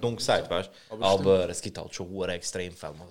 [0.00, 0.94] dumm gesagt, weißt du?
[0.94, 3.08] Aber Aber, es gibt halt schon hohe Extremfälle, man.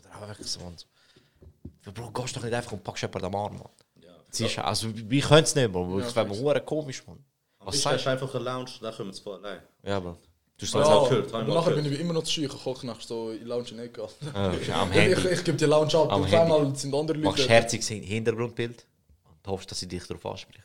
[1.94, 3.70] Bro, gehst doch nicht einfach und packst jemanden am Arm, man.
[4.02, 4.64] Ja.
[4.64, 6.00] Also, wir können es nicht, man.
[6.00, 7.24] Das wäre mir komisch, man.
[7.66, 9.60] Was Ich hast einfach eine Lounge, da kommen wir allein.
[9.84, 9.90] du?
[9.90, 10.18] Ja, aber.
[10.58, 12.44] Du Ja, auch halt, einmal nachher bin ich immer noch zu scheu.
[12.44, 14.02] Ich koche nachher so in Lounge in Ecke.
[14.34, 15.28] äh, am Ich, Handy.
[15.30, 17.50] ich gebe die Lounge ab Am auf einmal sind andere machst Leute.
[17.50, 18.86] herziges Hin- Hintergrundbild
[19.26, 20.64] und hoffst, dass sie dich darauf anspricht.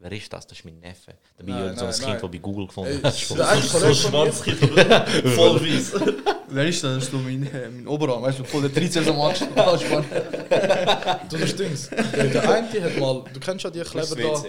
[0.00, 0.46] Wer ist das?
[0.46, 1.14] Das ist mein Neffe.
[1.36, 2.20] Da bin Nein, ich so ein nein, Kind, nein.
[2.22, 3.28] das bei Google gefunden hast.
[3.42, 4.58] eine So von mir, Schwanzkind,
[5.34, 5.92] voll weiss.
[6.50, 6.94] Wer ist das?
[6.94, 9.40] Das ist mein, äh, mein Oberarm, weißt du, voll der Trizeps am Arsch.
[9.40, 11.50] Du das
[12.32, 14.44] der eine hat mal, du kennst ja die Kleber da.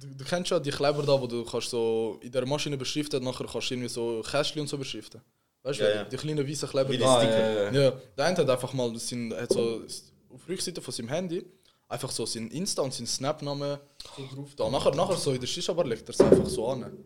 [0.00, 3.22] Du, du kennst ja die Kleber da, wo du kannst so in der Maschine beschriften,
[3.22, 5.20] nachher kannst du irgendwie so Kästchen und so beschriften.
[5.62, 6.04] Weißt du, Ja, ja.
[6.04, 7.20] die kleinen weißen Kleber Wie die da.
[7.20, 7.72] Sticker.
[7.72, 9.82] Ja, der eine hat einfach mal sein, hat so
[10.30, 11.44] auf der Rückseite von seinem Handy
[11.88, 13.78] einfach so sein Insta und sein Snap-Namen
[14.16, 14.70] so drauf da.
[14.70, 16.96] Nachher, nachher so in der Shisha-Bar legt er es einfach so an.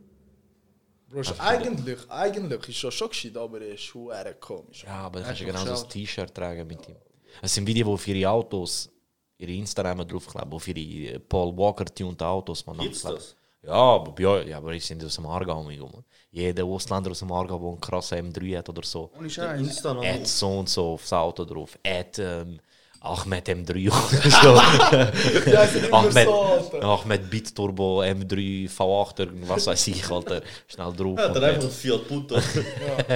[1.09, 4.11] Bro, ist eigentlich, eigentlich ist er schon gescheit, aber er ist schon
[4.41, 4.85] komisch.
[4.85, 6.97] Ja, aber du kannst ja Einfach genau so ein T-Shirt tragen mit ihm.
[7.43, 8.91] Es sind Videos, wo für ihre Autos
[9.39, 13.37] ihre Insta-Namen draufkleben, für ihre Paul Walker-tuned Autos man Gibt's das?
[13.63, 15.67] Ja, aber ja, aber ich sind aus dem Aargau.
[16.31, 20.69] Jeder Ausländer aus dem Aargau, der einen krassen M3 hat oder so, hat so und
[20.69, 21.79] so aufs Auto drauf.
[21.87, 22.61] Hat ähm,
[23.01, 25.51] Ahmed M3 oder so.
[25.51, 26.83] Ja, Ahmed, so, Alter.
[26.83, 30.43] Ahmed Bitturbo M3 V8, irgendwas weiß ich, Alter.
[30.67, 31.19] Schnell drauf.
[31.19, 32.35] Ja, dann einfach ein Fiat Punto.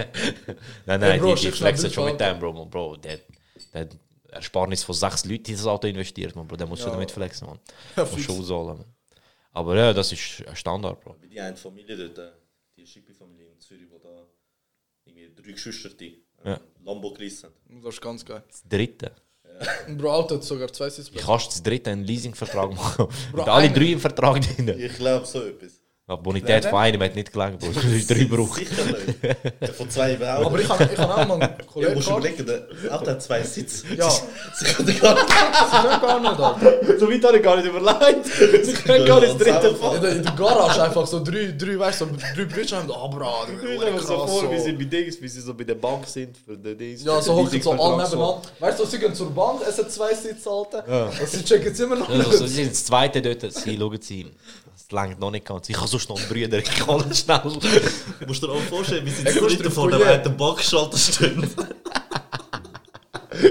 [0.87, 2.53] Nein, nein, Hey, Bro, die, die flexen schon mit dem, Bro.
[2.53, 3.19] Man, Bro, der,
[3.75, 3.89] der
[4.29, 6.57] Ersparnis von sechs Leuten in das Auto investiert, man, Bro.
[6.57, 7.59] Der muss schon damit flexen, man.
[7.97, 8.25] Ja, muss fix.
[8.25, 8.87] schon ausholen, man.
[9.53, 11.17] Aber ja, das ist ein Standard, Bro.
[11.21, 12.31] Wie die eine Familie dort, äh,
[12.77, 14.27] die Schippi-Familie in Zürich, wo da
[15.05, 16.61] irgendwie drei Geschwister die äh, Ja.
[16.85, 17.83] Lambo gerissen haben.
[17.83, 18.43] Das ist ganz geil.
[18.47, 19.13] Das dritte.
[19.89, 21.27] Und Bro, Auto hat sogar zwei Sitzplätze.
[21.27, 23.09] kannst du das dritte einen Leasingvertrag machen?
[23.33, 24.69] Bro, Mit alle drei im Vertrag drin.
[24.79, 25.78] Ich glaube so etwas.
[26.11, 27.69] Die Bonität von einem hat nicht gelangt, Bro.
[27.75, 28.57] Das ist drei Bruch.
[28.57, 29.75] Sicher nicht.
[29.77, 32.25] Von zwei überhaupt Aber ich habe ich hab auch mal einen Ja, musst gehabt.
[32.25, 33.85] überlegen, der Auto hat zwei Sitze.
[33.95, 35.29] Ja, Sie können gar nicht.
[35.29, 36.99] sie können gar nicht, Alter.
[36.99, 38.65] So weit habe ich gar nicht überlegt.
[38.65, 42.07] Sie können gar nicht das dritte In der Garage einfach so drei, drei weißt du,
[42.07, 45.29] so drei haben, ah, Bro, Ich stelle mir so vor, wie sie bei Dings, wie
[45.29, 47.05] sie so bei der Bank sind für den Dings.
[47.05, 48.41] Ja, so hocken so alle nebeneinander.
[48.61, 51.11] Weißt du, sie gehen zur Bank, es hat zwei Sitze, Alter.
[51.21, 52.55] Und sie checken es immer noch Ja, so, sie nicht.
[52.55, 54.31] sind das zweite dort, sie schauen sie ihm.
[54.89, 55.69] Das langt noch nicht ganz.
[55.69, 57.41] Ich habe sonst noch einen Brüder, ich kann nicht schnell.
[58.21, 60.97] Du musst dir auch vorstellen, wie sie Ey, zu dritt du vor dem einen Backschalter
[60.97, 61.51] stehen.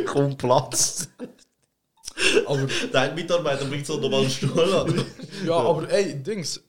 [0.08, 1.08] Komm Platz.
[2.48, 5.06] Aber, Der eine Mitarbeiter bringt so nochmal einen Stuhl an.
[5.46, 6.60] ja, aber ey, Dings.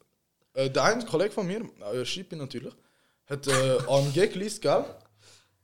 [0.52, 1.62] Äh, der eine Kollege von mir,
[1.92, 2.74] äh, Schippi natürlich,
[3.26, 4.84] hat äh, AMG geleast, gell?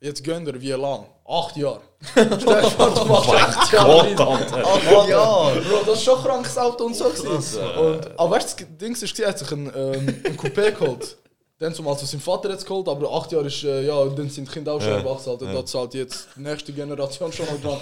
[0.05, 1.07] Jetzt gönnt er wie lang?
[1.27, 1.81] Acht Jahre.
[2.11, 4.15] Stell dir vor, du machst acht Jahre.
[4.15, 4.29] Gott.
[4.53, 4.67] Alter.
[4.67, 5.61] Acht Jahre.
[5.63, 7.09] Bro, das ist schon krankes Auto und so.
[7.09, 7.65] gewesen.
[7.71, 11.17] Und, aber weißt du, das Dings ist, er hat sich ein, ähm, ein Coupé geholt.
[11.65, 14.47] Dann zum also sein Vater jetzt geholt, aber acht Jahre ist, äh, ja, dann sind
[14.47, 14.99] die Kinder auch schon Ja.
[14.99, 15.47] erwachsen, Alter.
[15.51, 17.81] Da zahlt jetzt die nächste Generation schon mal dran.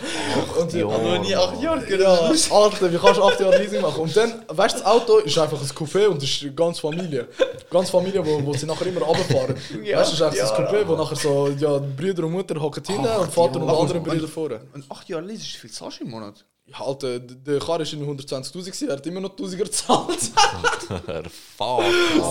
[0.60, 1.60] Und Jahre, aber nie acht.
[1.60, 2.30] Jahre, genau.
[2.62, 4.02] Alter, wie kannst du acht Jahre Leasing machen?
[4.02, 7.26] Und dann, weißt du, das Auto ist einfach ein Coupé und das ist ganz Familie.
[7.68, 9.56] Ganz Familie, wo, wo sie nachher immer runterfahren.
[9.70, 12.84] weißt du, das ist einfach das Coupé, wo nachher so, ja, Brüder und Mutter hocken
[12.86, 14.60] hinten und Vater und andere Brüder vorne.
[14.74, 16.44] Und acht Jahre Lease ist viel zahlst im Monat.
[16.80, 20.18] Alter, der Car ist in 120.000 gewesen, er hat immer noch 1000er gezahlt.
[21.56, 21.82] Fuck.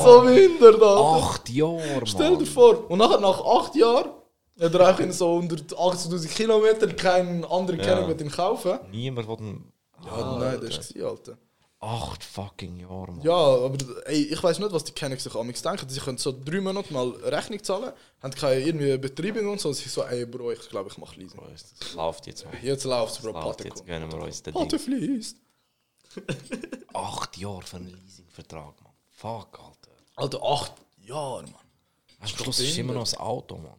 [0.03, 1.25] so behindert, Alter.
[1.25, 2.89] Acht Jahre, Stell dir vor.
[2.89, 4.11] Und nachher, nach acht Jahren,
[4.59, 7.85] hat er auch in so 180.000 Kilometer keinen anderen Ja.
[7.85, 8.79] kennen mit ihn kaufen.
[8.91, 9.71] Niemand will einen...
[10.05, 11.37] Ja, nein, das war Alter.
[11.83, 13.21] Acht fucking Jahre, Mann.
[13.21, 13.75] Ja, aber
[14.05, 15.89] ey, ich weiß nicht, was die Kenner sich amigs denken.
[15.89, 17.91] Sie können so drei Monate mal Rechnung zahlen,
[18.21, 19.69] haben keine irgendwie Betriebung und so.
[19.69, 21.39] Und sie so, ey Bro, ich glaube, ich mache Leasing.
[21.39, 22.53] Bro, Das läuft jetzt, Mann.
[22.61, 25.37] Jetzt läuft's, Bro, Läuft, Pate jetzt gönnen wir uns den Pate fließt.
[26.93, 28.93] Acht Jahre für einen Leasingvertrag, Mann.
[29.09, 29.91] Fuck, Alter.
[30.15, 31.55] Alter, acht Jahre, Mann.
[32.19, 33.73] Am Schluss ist immer noch das Auto, Mann.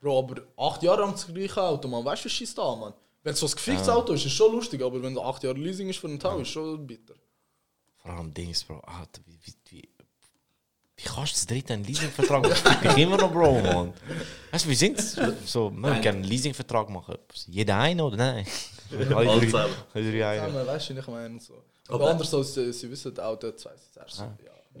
[0.00, 2.04] Bro, aber acht Jahre lang das gleiche Auto, man.
[2.04, 2.94] Weißt du, was schießt da, man?
[3.22, 5.58] Wenn es so ein gefixtes Auto ist, ist schon lustig, aber wenn du acht Jahre
[5.58, 7.14] Leasing ist für einen Tau, ist schon bitter.
[7.96, 8.78] Vor allem Dings, Bro.
[8.80, 9.88] Alter, wie, wie, wie,
[10.96, 12.98] wie kannst du das dritte einen Leasingvertrag machen?
[12.98, 13.92] Immer noch Bro, Mann.
[14.52, 14.98] Weißt du, wie sind
[15.44, 17.16] So, wir würden gerne einen Leasingvertrag machen.
[17.46, 18.46] Jeder eine oder nein?
[18.90, 19.06] Alle
[19.50, 20.52] drei, alle drei eine.
[20.52, 21.62] man, weißt du, ich meine so.
[21.88, 24.00] Aber- Aber anders als sie, sie wissen, das Auto hat zwei Sitze.
[24.08, 24.22] So,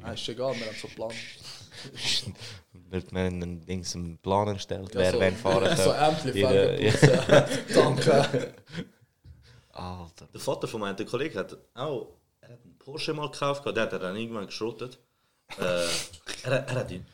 [0.02, 0.12] ja.
[0.12, 1.10] Ist egal, wir haben so einen Plan.
[2.90, 5.92] Wird mir ein Dings einen Plan erstellt, Ja, wer so, wen fahren So
[6.32, 6.94] Felgen,
[7.74, 8.54] Danke.
[9.72, 10.26] Alter.
[10.32, 12.08] Der Vater von meinem Kollegen hat auch
[12.40, 14.98] er hat einen Porsche mal gekauft, gehabt, den hat er dann irgendwann geschrottet.
[15.58, 15.86] äh,
[16.44, 17.06] er, er hat ihn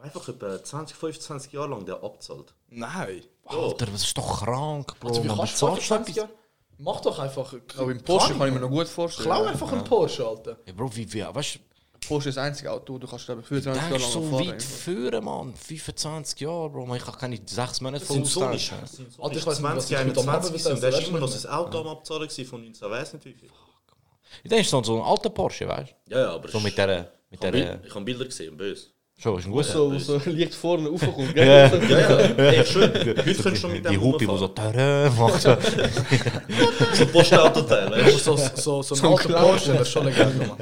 [0.00, 2.54] einfach etwa 20, 25 Jahre lang der abzahlt.
[2.68, 3.22] Nein.
[3.44, 5.08] Alter, das ist doch krank, Bro.
[5.08, 6.16] Also, wie man kannst du bezahlt 25 etwas.
[6.16, 6.42] Jahre?
[6.78, 7.54] Mach doch einfach.
[7.76, 9.28] Aber im Porsche kann ich mir noch gut vorstellen.
[9.28, 10.58] Klau einfach einen Porsche, Alter.
[10.66, 11.58] Ja, Bro, wie, wie, weißt du,
[12.06, 14.48] Porsche ist das einzige Auto, du kannst glaube ich 25 denkst Jahre lang so fahren.
[14.48, 15.54] weit führen, Mann.
[15.54, 16.86] 25 Jahre, Bro.
[16.86, 18.56] Man, ich kann keine 6 Monate sind so Alter,
[19.36, 21.30] ich was 20, ich mit am 21 Abend gewesen und der ist du immer noch
[21.32, 23.48] das Auto am Abzahlen von 19, weiß nicht wie viel.
[24.44, 26.52] Ich denke, so, so ein alter Porsche, weißt Ja, ja, aber du?
[26.52, 27.12] So mit der.
[27.30, 28.86] Mit ich habe der Bild, ich hab Bilder gesehen, böse.
[29.18, 29.64] schon, ist ein guter.
[29.64, 31.68] So, so liegt vorne raufkommt, Ja.
[31.68, 31.90] gell?
[31.90, 32.16] Ja, ja,
[32.50, 32.92] ey, schön.
[32.94, 34.48] Heute könntest du schon mit Die dem Hupi, die so.
[34.48, 35.40] Tada macht.
[35.40, 35.56] So.
[37.12, 39.34] Postautoteil, Aber weißt so, so, so ein So ein alter.
[39.34, 40.56] Porsche wäre schon legal, Mann.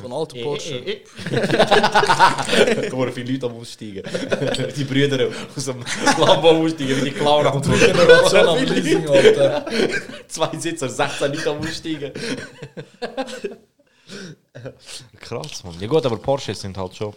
[0.00, 1.00] So ein alter Porsche.
[1.30, 4.02] Da waren viele Leute am Aussteigen.
[4.76, 5.84] Die Brüder aus dem
[6.18, 9.66] Lambo aussteigen, wie die Clown am Generation am Leasing, Alter.
[10.26, 12.12] Zwei Sitzer, 16 Leute am Aussteigen.
[15.20, 15.78] Krass, Mann.
[15.80, 17.14] Ja gut, aber Porsche sind halt schon...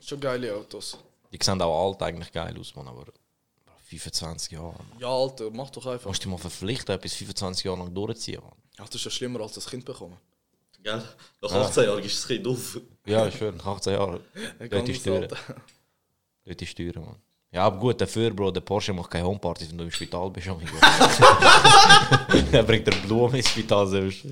[0.00, 0.98] Schon geile Autos.
[1.32, 3.04] Die sehen auch alt eigentlich geil aus, Mann, aber...
[3.86, 4.86] 25 Jahre, Mann.
[4.98, 6.06] Ja, Alter, mach doch Du einfach.
[6.06, 8.52] musst dich mal verpflichten, etwas 25 Jahre lang durchziehen, Mann.
[8.78, 10.16] Ja, das ist ja schlimmer als das Kind bekommen.
[10.84, 11.02] Gell?
[11.40, 12.78] Nach 18 Jahren ist das Kind auf.
[13.06, 14.20] Ja, ist schön, nach 18 Jahren.
[14.70, 15.28] Dort ist Steuern.
[16.44, 17.16] Dort ist Steuern, Mann.
[17.50, 20.48] Ja, aber gut, dafür, Bro, der Porsche macht keine Homepartys, wenn du im Spital bist,
[20.48, 20.76] amigo.
[22.52, 24.24] Er bringt dir Blumen ins Spital selbst.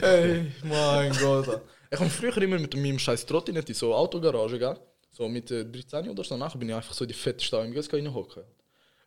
[0.00, 1.60] Hey, mein Gott.
[1.90, 4.78] Ich habe früher immer mit meinem scheiß Trottinett in so Autogarage, gell?
[5.10, 6.36] So mit äh, 13 oder so.
[6.36, 8.44] Nachher bin ich einfach so in die fette Stauimgäste reinhocken.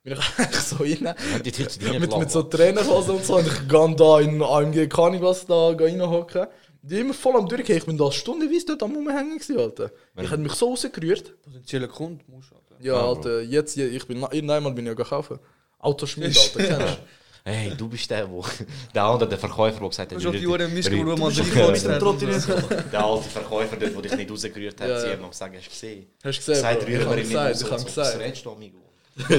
[0.09, 1.15] Bin ich einfach so rein.
[1.43, 3.37] Die Tür zu dir mit, mit so Trainerhosen und so.
[3.37, 6.47] Und ich gehe da in AMG, kann ich was da reinhocken.
[6.81, 7.77] Die immer voll am Durchgehen.
[7.77, 9.91] Ich bin da stundenweise dort am Rumhängen, gewesen, Alter.
[10.17, 11.33] Ich hätte mich so rausgerührt.
[11.43, 12.83] Potenzieller Kunde musst Alter.
[12.83, 15.31] Ja, Ja, Alter, jetzt, ich bin, irgendeinmal bin ich ja gekauft.
[15.79, 16.85] Autoschmied, Alter, kennst du?
[17.45, 18.43] Hey, du bist der, wo,
[18.93, 20.81] der andere, der Verkäufer, der gesagt hat, Du die bist Folgen der
[22.91, 24.99] der alte Verkäufer, dort, der dich nicht rausgerührt hat, Ja.
[24.99, 26.05] sie haben gesagt, hast du gesehen?
[26.23, 27.61] Hast du gesehen, Gesagt, rühren Ich wir ihn nicht gesagt, raus.
[27.61, 27.85] ich hab und so.
[27.85, 28.15] gesagt.
[28.15, 28.77] Was redest du, amigo?
[29.15, 29.35] Ja,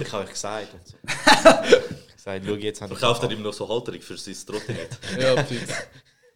[0.00, 0.74] ich habe euch gesagt.
[0.74, 0.96] Und so.
[2.16, 4.98] Gesagt, schau, jetzt haben Verkauft er ihm noch so Halterung für sein Trottinett.
[5.20, 5.72] Ja, fix.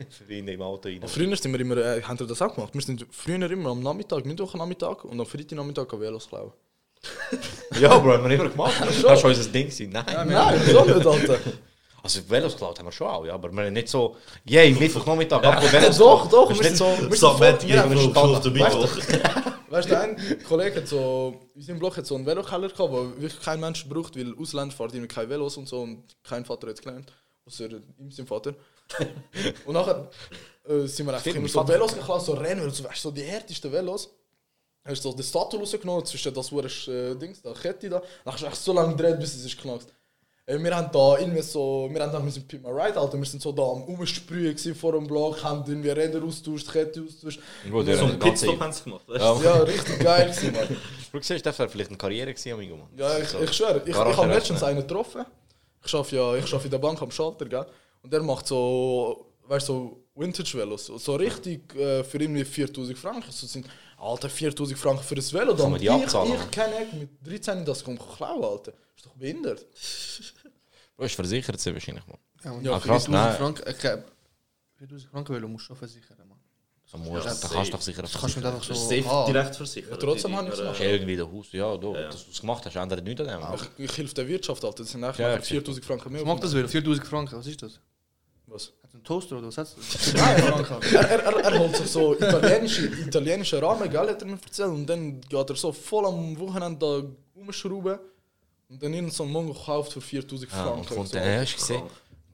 [0.27, 1.01] für ihn im Auto rein.
[1.07, 2.73] Früher sind wir immer, äh, haben wir das auch gemacht?
[2.73, 6.53] Wir sind früher immer am Nachmittag, Mittwochnachmittag und am Freitagnachmittag Velos klauen.
[7.81, 8.81] Ja, Bro, haben wir immer gemacht.
[8.81, 9.67] Das war schon unser Ding.
[9.67, 9.91] gewesen.
[9.91, 10.05] Nein.
[10.29, 11.39] Nein, so nicht, Alter.
[12.03, 15.43] Also Velos geklaut haben wir schon auch, ja, aber wir haben nicht so, yay, Mittwochnachmittag,
[15.45, 16.87] ab und Velos Doch, doch, wir sind nicht so...
[16.87, 19.53] wir sind So, wir irgendwo auf der.
[19.73, 20.17] Weißt du, ein
[20.47, 23.89] Kollege hat so, in unserem Block hat so einen Velokeller gehabt, wo wirklich kein Mensch
[23.89, 27.11] braucht, weil Ausländer fahren immer keine Velos und so und kein Vater hat es gelernt.
[27.47, 28.55] Außer ihm sein Vater.
[29.65, 30.11] und nachher
[30.69, 33.23] äh, sind wir einfach immer so Velos geklaut, so rennen, so, weißt, du, so die
[33.23, 34.11] härtesten Velos.
[34.85, 38.03] Hast du so den Status rausgenommen, zwischen das hure äh, Dings, da Kette da.
[38.25, 39.87] Dann hast du echt so lange gedreht, bis es ist geknackt.
[40.45, 43.25] Äh, wir haben da irgendwie so, wir haben da mit Pimp My Ride, Alter, wir
[43.25, 47.41] sind so da am Umsprühen vor dem Block, haben irgendwie Räder austauscht, Kette austauscht.
[47.71, 49.35] Gut, So einen Pitstop haben sie gemacht, weißt Ja.
[49.35, 49.45] du?
[49.45, 50.77] Ja, richtig geil gewesen, Mann.
[51.13, 52.89] Du siehst, das wäre vielleicht eine Karriere gewesen, amigo, Mann.
[52.97, 53.39] Ja, ich, So.
[53.41, 55.25] ich schwöre, ich, ich habe letztens einen getroffen.
[55.85, 57.67] Ich arbeite ja ich arbeite in der Bank am Schalter, gell?
[58.03, 60.87] Und der macht so, weißt du, so Vintage-Velos.
[60.87, 63.31] So, so richtig äh, für irgendwie 4000 Franken.
[63.31, 63.67] So sind,
[63.99, 65.53] Alter, 4000 Franken für ein Velo.
[65.53, 66.33] Dann ich, abzahlen?
[66.35, 68.73] ich kenne mit 13 das kommt klauen, Alter.
[68.97, 69.67] Ist doch behindert.
[70.97, 72.19] Du hast versichert sie wahrscheinlich, Mann.
[72.45, 73.37] Ja, Ja, ja, krass, 4000 nein.
[73.37, 74.05] Franken, ich glaub,
[74.79, 76.39] 4000 Franken Velo musst du schon versichern, Mann.
[76.91, 78.89] Da musst, Ja, da kannst du doch sicher Das kannst du einfach Das ist so...
[78.97, 79.91] safe Ah, direkt versichert.
[79.93, 80.81] Ja, trotzdem habe ich es gemacht.
[80.81, 82.03] irgendwie der Haus, ja, du, Ja.
[82.09, 83.61] dass du es gemacht hast, ändert nichts an dem.
[83.79, 84.83] Ich, ich helfe der Wirtschaft, Alter.
[84.83, 85.47] Das sind eigentlich Ja, nachher okay.
[85.55, 86.21] 4000 Franken mehr.
[86.21, 86.69] Was macht das Velo?
[86.69, 87.81] 4000 Franken, was ist das?
[88.47, 88.73] Was?
[88.83, 90.15] Hat es einen Toaster oder was hat es?
[90.15, 90.29] Er,
[91.01, 94.69] er, er, er holt sich so italienische, italienische Rahmen, gell, hat er mir erzählt.
[94.69, 97.99] Und dann geht er so voll am Wochenende da rumschrauben.
[98.73, 100.79] Und dann irgend so einen Mongo gekauft für 4000 Ja, Franken.
[100.81, 101.19] und kommt so.
[101.19, 101.83] dann, hast du gesehen,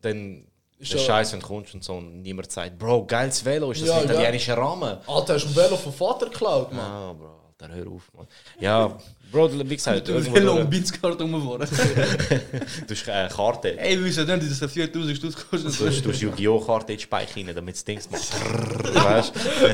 [0.02, 0.46] dann
[0.78, 3.72] Ist der ja- Scheiß, wenn du kommst und so und niemand sagt, Bro, geiles Velo,
[3.72, 4.54] ist das Ja, ein ja.
[4.54, 4.98] Rahmen?
[5.08, 6.80] Alter, hast du ein Velo vom Vater geklaut, Mann?
[6.80, 8.26] Ah, Bro, Alter, hör auf, Mann.
[8.60, 8.98] Ja,
[9.32, 11.68] Bro, wie gesagt, irgendwo Velo durch- um Binskarte rumfahren.
[12.86, 13.78] du hast eine Karte.
[13.78, 15.80] Ey, wir wissen nicht, dass das 4000 Stutz kostet.
[15.80, 16.60] Du hast, du hast Yu-Gi-Oh!
[16.60, 18.94] Karte in den Speicher rein, damit das Ding macht.
[18.94, 19.32] weißt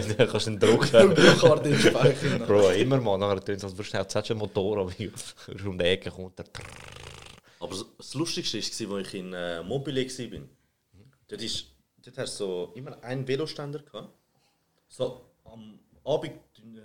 [0.08, 0.14] du?
[0.14, 1.14] Dann kannst du ihn drucken.
[1.14, 2.38] Die Karte in den Speicher.
[2.46, 4.92] Bro, immer mal, nachher tun es, als würdest du jetzt hast du einen Motor, aber
[5.66, 6.46] um die Ecke kommt der.
[7.60, 8.58] Aber das Lustigste
[8.88, 10.40] war, als ich in äh, Mobile war.
[11.28, 11.66] Dort, ist,
[12.04, 14.08] dort hast du so immer einen Veloständer gehabt.
[14.88, 16.32] So, am Abend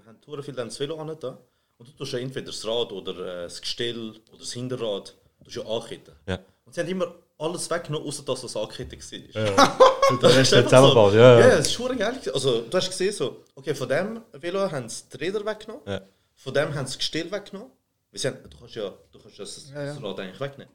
[0.05, 1.37] haben viele dann das Velo an da.
[1.77, 5.45] Und du tust ja entweder das Rad oder äh, das Gestell oder das Hinterrad du
[5.45, 6.13] tust ja anketten.
[6.27, 6.39] Ja.
[6.65, 9.41] Und sie haben immer alles weggenommen, außer dass das angekettet war.
[9.45, 9.77] Ja.
[10.09, 11.47] Und das ist zusammengebaut, so, ja, ja.
[11.49, 12.19] ja, es ist schon geil.
[12.33, 16.01] Also, du hast gesehen, so, okay, von dem Velo haben sie die Räder weggenommen, Ja.
[16.35, 17.71] von dem haben sie das Gestell weggenommen.
[18.11, 19.93] Wir sind, du kannst ja, du kannst ja das, Ja, ja.
[19.93, 20.73] das Rad eigentlich wegnehmen.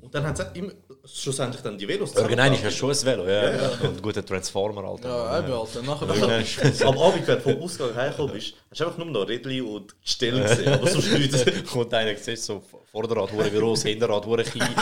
[0.00, 0.72] Und dann haben sie immer,
[1.04, 2.72] schlussendlich dann die Velos ist ja zusammengebaut.
[2.72, 3.50] schon ein Velo, ja.
[3.50, 3.68] ja.
[3.82, 5.08] Und ein guter Transformer, Alter.
[5.08, 5.82] Ja, eben, Alter.
[5.82, 9.06] Nachher Irgendwann ist- Am Abend, wenn du vom Ausgang heimgekommen bist, hast du einfach nur
[9.06, 11.44] noch Rädchen und Gestell gesehen, aber sonst nichts.
[11.72, 14.74] kommt einer, siehst so Vorderrad hure groß, Hinterrad hure klein.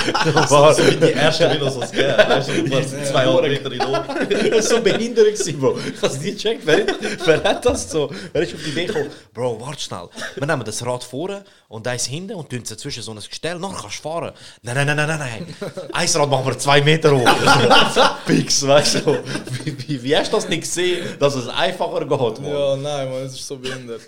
[0.48, 2.28] So, so wie die ersten Videos, die es gegeben hat.
[2.30, 4.06] Weißt du, zwei Meter in oben.
[4.56, 5.76] Das war so behindert, gewesen, Bro.
[5.78, 6.62] Ich habe es nicht gecheckt.
[6.64, 6.86] Wer,
[7.24, 8.08] wer hat das so?
[8.32, 9.10] Wer ist auf die Idee gekommen?
[9.34, 10.08] Bro, warte schnell.
[10.36, 13.58] Wir nehmen das Rad vorne und eins hinten und tun es zwischen so ein Gestell.
[13.58, 14.32] Nachher kannst du fahren.
[14.62, 15.18] Nein, nein, nein, nein, nein,
[15.58, 15.72] nein.
[15.92, 17.28] Ein Rad machen wir zwei Meter hoch.
[18.26, 19.18] Fix, weißt du?
[19.64, 22.46] Wie, wie, wie hast du das nicht gesehen, dass es einfacher geht?
[22.46, 24.02] Ja, nein, man, es ist so behindert.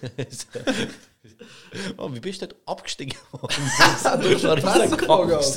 [1.97, 3.19] oh, wie bist du dort abgestiegen?
[3.33, 5.57] Du hast ein Kampf.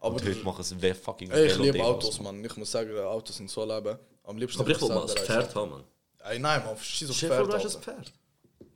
[0.00, 2.44] Aber Und heute machen sie fucking Ey, ich liebe Autos, Mann.
[2.44, 3.98] Ich muss sagen, Autos sind so leben.
[4.24, 5.84] Am liebsten Aber ich will mal ein Pferd haben, Mann.
[6.24, 7.46] Ey, nein, man, schieß auf Pferd.
[7.46, 7.82] du hast ein.
[7.82, 8.12] Pferd.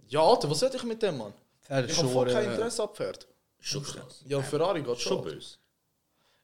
[0.09, 1.33] Ja, Alter, was hätte ich mit dem, Mann?
[1.63, 3.27] Pferd Ich habe voll kein Interesse an Pferd.
[3.61, 4.23] Schon krass.
[4.27, 5.25] Ja, Ferrari geht Schon schon.
[5.25, 5.57] böse.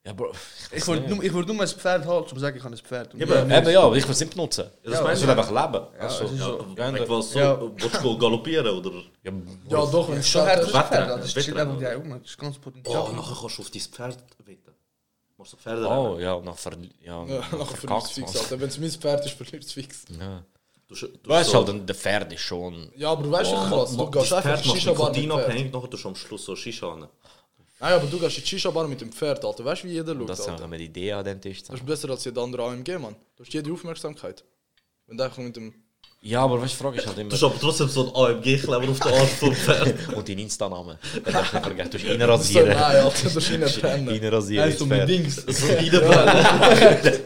[0.06, 0.30] Ja, Bro.
[0.70, 3.12] Ich würde nur, ich nur ein Pferd um zu sagen, ich habe ein Pferd.
[3.12, 3.50] Und Eben.
[3.50, 4.70] Eben ja, ich will es nicht benutzen.
[4.84, 5.28] Ja, das will ich.
[5.28, 5.86] einfach leben.
[5.98, 6.24] Ja, so.
[6.24, 7.60] Ja, so, Ja.
[7.60, 8.92] willst du galoppieren oder?
[9.24, 9.32] Ja,
[9.68, 11.90] Ja, doch, wenn es Schon ein Pferd, das ist Wettrennen, einfach oder?
[11.90, 13.02] die Augen, das ist ganz Potenzial.
[13.02, 14.72] Oh, nachher kannst du auf dein Pferd wetten.
[15.38, 16.72] Machst du Pferde Oh ja, nach ver
[17.02, 18.36] ja, Ja, nachher verlierst du fix.
[18.36, 18.60] Alter.
[18.60, 20.04] Wenn es mein Pferd ist, verlierst du fix.
[20.20, 20.44] Ja.
[20.86, 22.92] Du, du, Du weißt halt, der Pferd ist schon.
[22.94, 26.14] Ja, aber du weißt schon krass, du das gehst einfach Shisha-Bar nachher tust du am
[26.14, 27.08] Schluss so Shisha an.
[27.78, 29.64] Nein, aber du gehst in die Shisha-Bar mit dem Pferd, Alter.
[29.64, 31.62] Weißt du, wie jeder schaut, Das einfach die Idee an dem Tisch.
[31.62, 33.14] Das ist besser als jeder andere AMG, Mann.
[33.36, 34.44] Du hast jede Aufmerksamkeit.
[35.06, 35.74] Wenn du einfach mit dem...
[36.22, 37.32] Ja, aber weißt du, die Frage ist halt Du immer.
[37.32, 40.08] hast aber trotzdem so ein AMG-Kleber auf der Arsch vom Pferd.
[40.14, 40.98] Und deinen Insta-Namen.
[41.14, 41.90] Den darfst du nicht vergessen.
[41.90, 42.68] Du hast ihn So, rasieren.
[42.70, 44.14] nein, Alter, du hast ihn nicht brennen.
[44.16, 44.72] Ihn rasieren.
[44.76, 45.08] so mit.
[45.08, 45.36] Dings.
[45.36, 47.20] So reinbrennen.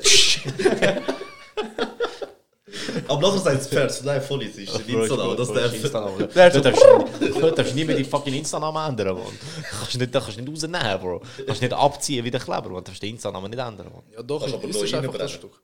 [3.11, 6.17] Aber nachher sagt das Pferd, nein, voll ist das darf.
[6.17, 6.85] Du Der darfst,
[7.21, 9.27] du darfst nie mehr deinen fucking Insta-Namen ändern, Mann.
[9.27, 11.23] Du kannst nicht, du kannst nicht rausnehmen, Bro.
[11.37, 12.85] Du kannst nicht abziehen wie der Kleber, man.
[12.85, 14.05] Du darfst den Insta-Namen nicht ändern, Mann.
[14.13, 15.61] Ja, doch, aber ist nur einfach das Stück.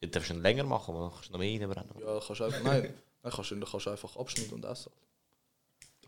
[0.00, 1.04] Du darfst ihn länger machen, man.
[1.04, 1.94] Du kannst noch mehr reinbrennen.
[2.00, 2.62] Ja, kannst einfach...
[2.64, 4.90] Nein, nein kannst du kannst du einfach abschneiden und essen.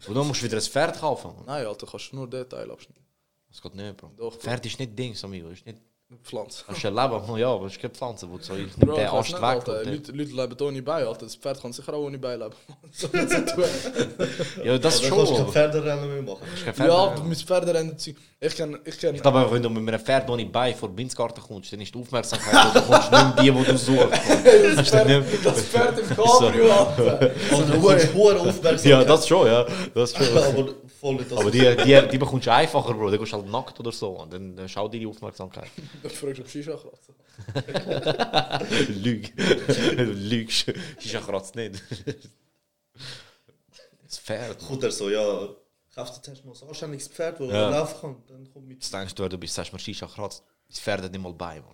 [0.09, 1.44] Und dann musst du wieder ein Pferd kaufen, Mann.
[1.47, 3.05] Nein, Alter, kannst du nur den Teil abschneiden.
[3.48, 4.10] Das geht nicht, Bro.
[4.16, 4.40] Doch, Bro.
[4.40, 5.51] Pferd ist nicht Dings, amigo.
[5.51, 5.78] Ist nicht...
[6.24, 6.64] Pflanze.
[6.66, 7.39] Das ist ein Leben, Mann.
[7.39, 8.55] ja, aber es ist keine Pflanze, wo du so...
[8.78, 9.43] Bro, den Ast nicht, weg.
[9.44, 9.80] Alter.
[9.80, 11.26] und Leute, Leute leben ohne Bein, Alter.
[11.26, 12.55] Das Pferd kann sicher auch ohne Bein leben.
[12.93, 13.30] so nicht.
[14.64, 15.10] Ja, das schon.
[15.16, 16.43] kannst du kein aber- Pferderennen mehr machen.
[16.64, 16.93] Kein Ja, mehr.
[16.94, 18.16] aber mit Pferden rennen sie...
[18.40, 18.78] Ich kenn...
[18.85, 19.14] Ich kenn...
[19.16, 21.98] Ich glaube, wenn du mit einem Pferd ohne Bein vor Binzgarten kommst, dann ist die
[22.01, 24.06] Aufmerksamkeit, und du kommst nicht die, die du suchst.
[24.12, 27.30] das, Hast du Pferd, nicht- das Pferd im Cabrio, Alter.
[27.51, 28.85] Also du kommst hohe Aufmerksamkeit.
[28.85, 29.66] Ja, das schon, ja.
[29.94, 30.26] Das schon.
[30.39, 30.68] Aber
[31.01, 31.39] voll nicht das.
[31.39, 33.10] Aber die, die, die bekommst du einfacher, Bro.
[33.10, 34.09] Dann gehst du halt nackt oder so.
[34.10, 35.68] Und dann, dann schau dir die Aufmerksamkeit.
[36.03, 37.12] Ich frage dich, ob Shisha kratzt.
[38.89, 39.33] Lüg.
[39.37, 40.73] Du lügst.
[41.01, 41.83] Shisha kratzt nicht.
[44.05, 44.59] Das Pferd.
[44.66, 45.49] kommt er so, ja,
[45.95, 47.69] kauf dir zuerst mal ein anständiges Pferd, das Ja.
[47.70, 48.16] laufen kann.
[48.27, 50.43] Dann kommt mit Jetzt denkst du, du bist, sagst mir Shisha kratzt.
[50.69, 51.73] Das Pferd hat nicht mal bei, Mann.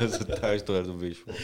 [0.00, 1.36] das denkst du, wer du bist, Mann.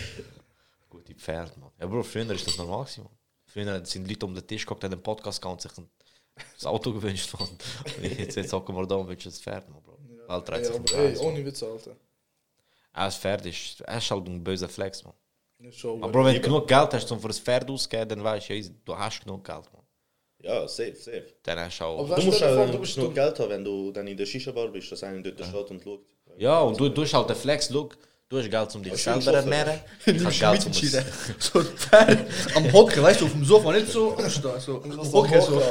[0.89, 1.71] Gute Pferd, Mann.
[1.81, 3.13] Ja, Bro, früher ist das normal gewesen, Mann.
[3.47, 5.89] Früher sind Leute um den Tisch geguckt, haben den Podcast gehabt und sich ein,
[6.55, 7.49] das Auto gewünscht, Mann.
[7.49, 9.94] Und jetzt, jetzt hocken wir da und wünschen das Pferd, Mann, Bro.
[10.27, 11.97] Sich um aber den ey, ohne Witz, Alter.
[12.95, 15.15] Das Pferd ist, er ist halt ein böser Flex, man.
[15.73, 16.03] Schon.
[16.03, 18.55] Aber Bro, wenn du genug Geld hast, um für ein Pferd auszugeben, dann weißt du,
[18.55, 19.83] ja, du hast genug Geld, man.
[20.41, 21.35] Ja, safe, safe.
[21.43, 22.01] Dann hast du auch...
[22.01, 23.15] Aber Du musst auch du bist genug.
[23.15, 26.05] Geld haben, wenn du dann in der Shisha-Bar bist, dass einer dort steht und schaut.
[26.37, 27.97] Ja, und du, du hast halt den Flex, look,
[28.31, 29.81] du hast Geld, um dich selber zu ernähren.
[30.07, 30.97] Ich habe Geld, um es...
[31.39, 32.19] So ein Pferd
[32.55, 35.63] am Hocken, weißt du, auf dem Sofa, nicht so am Stehen, so am Hocken, so,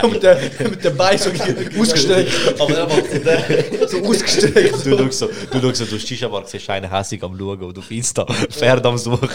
[0.00, 3.88] so mit der, mit der Bein so ausgestreckt, Aber er macht so der.
[3.88, 4.86] so ausgestreckt.
[4.86, 7.78] Du schaust so, du schaust so durch die Shisha-Bar, siehst einen hässig am Schauen und
[7.78, 9.28] auf Insta Pferd am Suchen.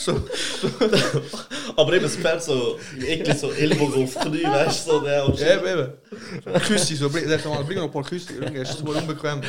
[0.00, 0.22] So,
[1.76, 5.38] Aber eben das Pferd so, irgendwie so Ellbogen auf Knie, weißt du, so der und
[5.38, 5.92] ja, eben.
[6.66, 9.42] Küssi, so, bring, sag mal, bring noch ein paar Küssi, irgendwie, ist wohl unbequem.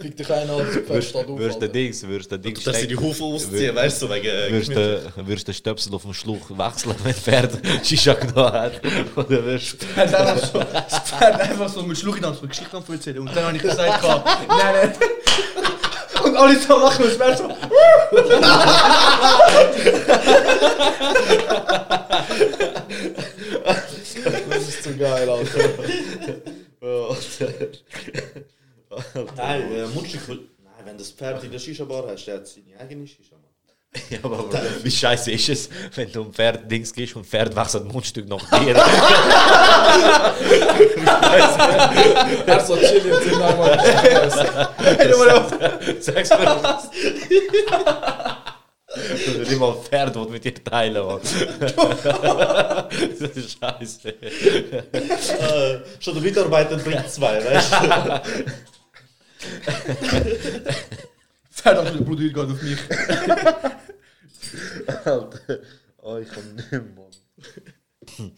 [0.00, 0.66] Fick dich ein, Alter.
[0.66, 1.72] Pferd Wirst steht auf, wirst den Alter.
[1.72, 4.26] Dings, wirst den Dings dass sie die Hufe ausziehen, weißt du, wegen.
[4.26, 7.52] äh, Wirst den, wirst den Stöpsel auf dem Schluch wechseln, wenn das Pferd
[7.86, 8.80] Shisha genommen hat.
[9.16, 13.20] Oder wirst so, das Pferd einfach so mit Schluch in eine Geschichte erzählen.
[13.20, 14.92] Und dann habe ich gesagt, nein, nein.
[16.34, 17.48] Und alle so machen, das Pferd so,
[24.50, 25.58] Das ist zu geil, Alter.
[29.36, 30.20] Nein, äh, Mutschig.
[30.28, 30.38] Nein,
[30.84, 33.36] wenn das Pferd in der Shisha-Bar hast, der hat seine eigene Shisha.
[34.10, 34.44] Ja, aber
[34.82, 38.28] wie scheiße ist es, wenn du ein Pferd Dings gehst und Pferd wechselt ein Mundstück
[38.28, 38.74] nach dir?
[42.46, 43.78] Er so chill jetzt in einmal.
[46.00, 46.90] Sag's mir was.
[49.26, 51.20] Und nicht mal ein Pferd will mit dir teilen Mann.
[53.20, 54.08] Das ist scheiße.
[54.92, 58.20] Äh, schon der Mitarbeiter bringt zwei, weißt du?
[61.50, 62.78] Verdammt, der Bruder geht auf mich.
[65.04, 65.58] Alter.
[66.02, 68.32] Oh, ich kann nicht mehr, Mann.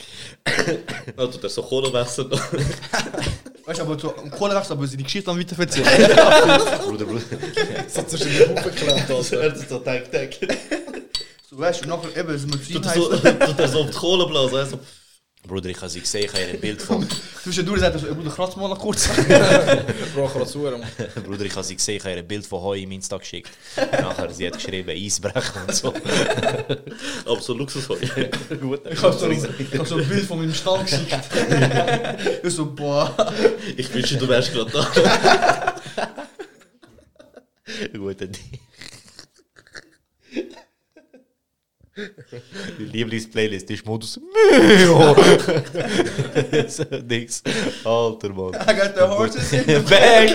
[1.17, 2.31] Ja, tut er so Kohle wechseln.
[2.31, 5.87] Weißt du, aber so am Kohlenwechsel, aber sie die Geschichte dann weiter erzählen.
[6.87, 7.21] Bruder, Bruder.
[7.89, 9.43] So zwischen den Hufen geklemmt, Er Alter.
[9.43, 10.35] hat so Tag, Tag.
[11.51, 13.41] So, weißt du, nachher eben, er so, heißen.
[13.41, 14.57] tut er so auf die Kohle blasen.
[14.57, 14.79] Also,
[15.47, 17.07] Bruder, ich habe sie gesehen, ich habe ihr ein Bild von.
[17.43, 19.09] Zwischendurch sagt er so, ey, Bruder, kratz mal noch kurz.
[19.09, 20.91] Bro, ich kann das hören, Mann.
[21.25, 23.51] Bruder, ich habe sie gesehen, ich habe ihr ein Bild von Heu im Insta geschickt.
[23.77, 25.95] Nachher, sie hat geschrieben, Eisbrechen und so.
[27.27, 27.97] aber so Luxusheu.
[28.61, 28.81] Gut.
[28.91, 31.19] Ich hab so, ich hab so ein Bild von meinem Stand geschickt.
[32.43, 33.15] ich so, boah.
[33.77, 35.77] Ich wünsche, du wärst gerade da.
[37.93, 38.61] Guter Ding.
[42.79, 45.17] Die Lieblingsplaylist ist Modus Mio.
[46.69, 47.43] so nix.
[47.85, 48.55] Alter Mann.
[48.55, 50.29] I got the horses in the Bang!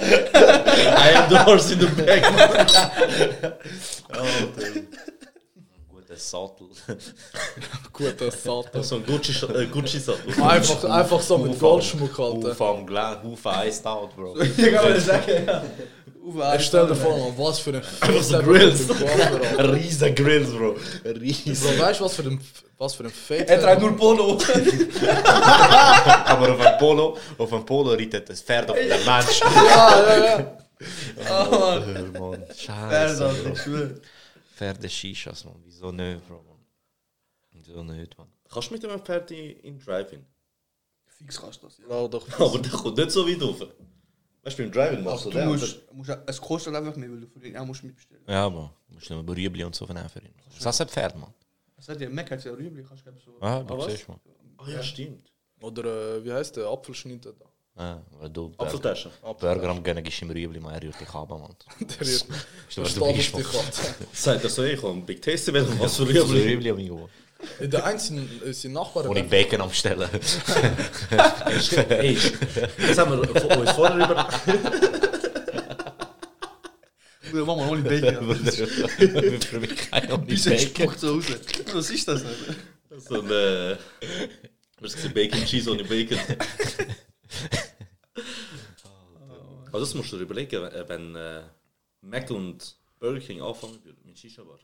[0.00, 2.22] I am the horse in the back.
[4.12, 4.82] Alter.
[5.88, 6.68] Guter Sattel.
[7.92, 8.82] Guter Satan.
[8.82, 10.42] So ein Gucci- Gucci-Sattel.
[10.42, 12.50] Einfach, einfach so mit Goldschmuck, Alter.
[12.50, 14.40] Huf am Glas, Huf iced out, Bro.
[14.40, 15.62] Ich kann mal sagen, ja.
[16.24, 18.86] Uwe, Ich stell dir vor, Mann, was für ein Einfach so Grills.
[18.86, 20.76] Bro, Riesen Grills, Bro.
[21.04, 21.78] Riesen.
[21.78, 22.40] weißt du, was für ein,
[22.78, 24.38] was für ein Fake Er trägt nur Polo.
[26.24, 29.40] Aber auf einem Polo, auf einem Polo reitet das Pferd auf den Mensch.
[29.40, 30.58] Ja, ja, ja.
[31.30, 31.62] Oh, Mann.
[31.62, 32.44] Alter, Mann.
[32.56, 33.16] Scheiße.
[33.30, 33.52] Pferde, Bro.
[33.52, 34.00] ich schwöre.
[34.56, 35.54] Pferde Shishas, Mann.
[35.64, 36.36] Wieso nicht, Bro?
[36.36, 36.64] Mann?
[37.52, 38.28] Wieso nicht, Mann?
[38.52, 40.24] Kannst du mit dem Pferd in, in Drive-In?
[41.18, 41.84] Fix kannst du das, ja.
[42.02, 42.26] Ja, doch.
[42.40, 43.66] Aber der kommt nicht so weit rauf.
[44.44, 45.48] Weißt du, beim Drive-In machst du Du den.
[45.48, 48.22] musst, musst, es kostet einfach mehr, weil du für den auch musst mitbestellen.
[48.28, 50.34] Ja, aber du musst noch Rüebli und so vernehmen für ihn.
[50.62, 51.32] Das ist ein Pferd, Mann.
[51.76, 53.38] Was hat der Mac hat ja Rüebli, kannst du so.
[53.40, 53.90] Ja, Ah, du was?
[53.92, 54.20] siehst, Mann.
[54.58, 55.30] Ah ja, stimmt.
[55.60, 56.66] Oder äh, wie heißt der?
[56.66, 57.46] Apfelschnitte da.
[57.82, 59.10] Ja, weil du Apfeltasche.
[59.22, 61.54] Burger am gönnen gibst ihm Rüebli, man, er rührt dich ab, Mann.
[61.80, 63.46] Der wird Weißt du, du bist, dich?
[63.46, 63.94] Alter.
[64.12, 66.20] Sagt er so, ich habe Big Tasty werden, was für Rüebli.
[66.20, 66.42] Rüebli.
[66.52, 67.08] Rüebli, amigo.
[67.60, 69.08] In der einzigen äh, sind Nachbarn.
[69.08, 70.08] Und ich Bacon am Stellen.
[71.88, 72.18] Ey,
[72.86, 74.28] das haben wir uns vorher über...
[77.30, 78.36] Bruder, mach mal ohne Bacon.
[79.40, 80.98] Für mich kein ohne Bacon.
[80.98, 81.24] so raus.
[81.72, 82.56] Was ist das denn?
[82.98, 83.30] So ein...
[83.30, 83.76] Äh,
[84.80, 86.18] was ist Bacon Cheese ohne Bacon?
[89.72, 91.42] Also das musst du dir überlegen, wenn äh,
[92.00, 94.60] Mac und Burger King anfangen würden mit Shisha-Bar.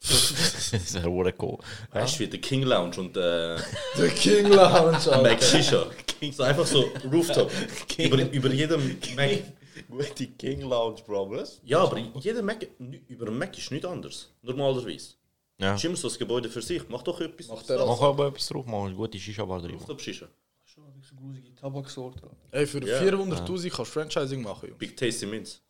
[0.00, 1.60] Das ist ein hoher Ko.
[1.92, 3.56] Weißt du, wie der King Lounge und äh,
[3.98, 5.42] Der King Lounge, Mac.
[5.42, 5.86] Shisha.
[6.32, 7.50] So einfach so Rooftop.
[7.98, 9.42] über, über jedem Mac.
[9.88, 11.60] Gute King Lounge, Bro, was?
[11.64, 12.66] Ja, aber jeder Mac,
[13.08, 14.28] über einen Mac ist nicht anders.
[14.42, 15.14] Normalerweise.
[15.60, 15.74] Ja.
[15.74, 16.82] Ist immer so das Gebäude für sich.
[16.88, 17.48] Mach doch etwas.
[17.48, 19.72] Macht der Mach aber etwas drauf, mach eine gute Shisha-Bar drin.
[19.76, 20.26] Rooftop Shisha.
[20.64, 20.82] So
[21.16, 22.28] grusige Tabaksorte.
[22.50, 23.00] Ey, für Ja.
[23.00, 24.78] 400'000 kannst du Franchising machen, Jungs.
[24.78, 25.60] Big Tasty Mints.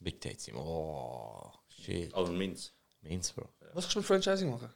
[0.00, 0.48] Big Tates.
[0.54, 2.12] Oh, shit.
[2.14, 2.72] Aber Mints.
[3.02, 3.48] Meins, Bro.
[3.74, 4.68] Was kannst du mit Franchising machen?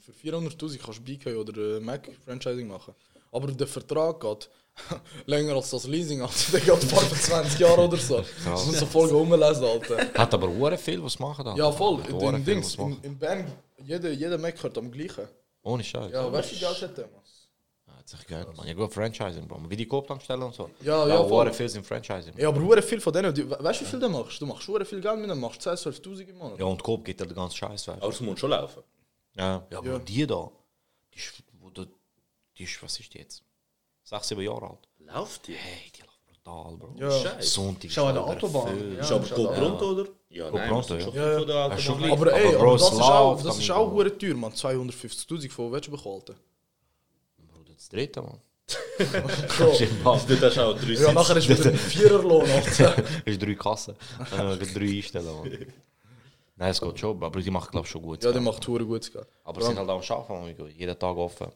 [0.00, 2.94] Für 400'000 kannst du BK oder äh, Mac Franchising machen.
[3.30, 4.48] Aber der Vertrag geht
[5.26, 8.24] länger als das Leasing, also der geht 25 Jahre oder so.
[8.44, 9.98] Das muss so voll rumlesen, Alter.
[10.14, 11.54] Hat aber hure viel, was machen da.
[11.54, 12.00] Ja, voll.
[12.08, 13.44] In Dings, in, in Bern,
[13.84, 15.26] jeder, jeder Mac gehört am gleichen.
[15.62, 16.12] Ohne Scheiß.
[16.12, 17.22] Ja, weißt du, wie Geld hat der, Mann?
[18.12, 18.66] Hat sich gehört, man.
[18.66, 19.60] Ja, gut, Franchising, Bro.
[19.68, 20.70] Wie die Kooptankstellen und so.
[20.80, 21.44] Ja, ja, voll.
[21.44, 22.32] hure viel sind Franchising.
[22.38, 24.40] Ja, aber hure viel von denen, die, weißt du, wie viel du machst?
[24.40, 26.58] Du machst hure viel Geld mit denen, machst 10, 12'000 im Monat.
[26.58, 28.02] Ja, und Coop geht ja den ganzen Scheiß, weißt du.
[28.02, 28.82] Aber es muss schon laufen.
[29.36, 29.98] Ja, ja, aber Ja.
[29.98, 30.50] die da,
[31.12, 31.42] die ist,
[32.56, 33.42] die ist, was ist die jetzt?
[34.04, 34.88] 6, 7 Jahre alt.
[34.98, 35.54] Läuft die?
[35.54, 36.94] Hey, die läuft brutal, Bro.
[36.98, 37.10] Ja.
[37.10, 37.48] Scheiße.
[37.48, 38.94] Sonntag Schau an der aber Autobahn.
[38.94, 39.00] Ja.
[39.00, 39.60] Ist aber da.
[39.60, 40.08] Pronto, oder?
[40.30, 41.00] Ja, Go Pronto, ja.
[41.00, 42.12] schon Ja, von der Ja.
[42.12, 44.52] Aber ey, Aber aber, Bro, das, ist auch, das ist auch hure teuer, man.
[44.52, 46.36] 250'000 von willst du behalten?
[47.88, 48.38] Das dritte, Mann.
[49.56, 50.20] Bro.
[50.28, 52.44] Dort hast du auch drei Ja, nachher ist wieder ein Viererlohn,
[53.24, 53.94] ist drei Kassen.
[54.20, 55.66] äh, drei Einstellen, Mann.
[56.56, 58.22] Nein, es geht schon, aber die machen, glaube ich, schon gut.
[58.24, 59.10] Ja, der macht hure gut
[59.44, 61.46] aber sie sind halt auch am Arbeiten, jeden Tag offen.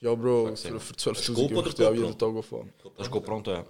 [0.00, 0.80] Ja, Bro, für, dir.
[0.80, 2.72] für 12'000 Coop oder möchte ich auch jeden Tag auffahren.
[2.96, 3.64] Das ist Go Pronto, ja.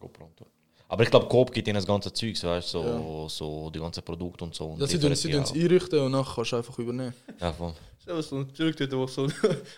[0.00, 0.46] Go Pronto.
[0.88, 4.02] Aber ich glaube, Coop gibt ihnen das ganze Zeug, weißt du, so, so die ganzen
[4.02, 4.66] Produkte und so.
[4.70, 5.54] Und Ja, sie tun die auch.
[5.54, 7.14] einrichten und dann kannst du einfach übernehmen.
[7.40, 7.74] Ja, voll.
[8.04, 9.26] Stell dir so ein Türk dort, wo so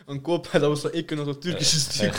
[0.08, 2.12] ein Kopf hat, aber so Ecken und so türkisches Zeug.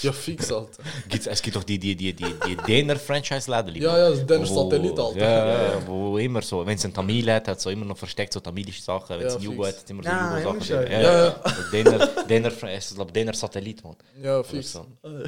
[0.00, 0.80] Ja, fix, Alter.
[1.08, 3.74] Gibt's, es gibt doch die, die, die, die, die Däner-Franchise-Läden.
[3.82, 5.18] Ja, ja, das Däner Wo- Satellit, Alter.
[5.18, 8.32] Ja, ja, wo immer so, wenn es ein Tamil hat, hat so immer noch versteckt
[8.32, 9.18] so tamilische Sachen.
[9.18, 9.74] Wenn es Ja, ein Jugo fix.
[9.78, 10.46] hat, hat immer so Nein, Jugo-Sachen.
[10.48, 10.68] ohne drin.
[10.68, 10.92] Scheiß.
[10.92, 11.40] Ja, Ja, ja.
[11.42, 13.96] Also Däner, Däner, es ist, glaube Däner Satellit, man.
[14.22, 14.72] Ja, Oder fix.
[14.72, 14.86] So.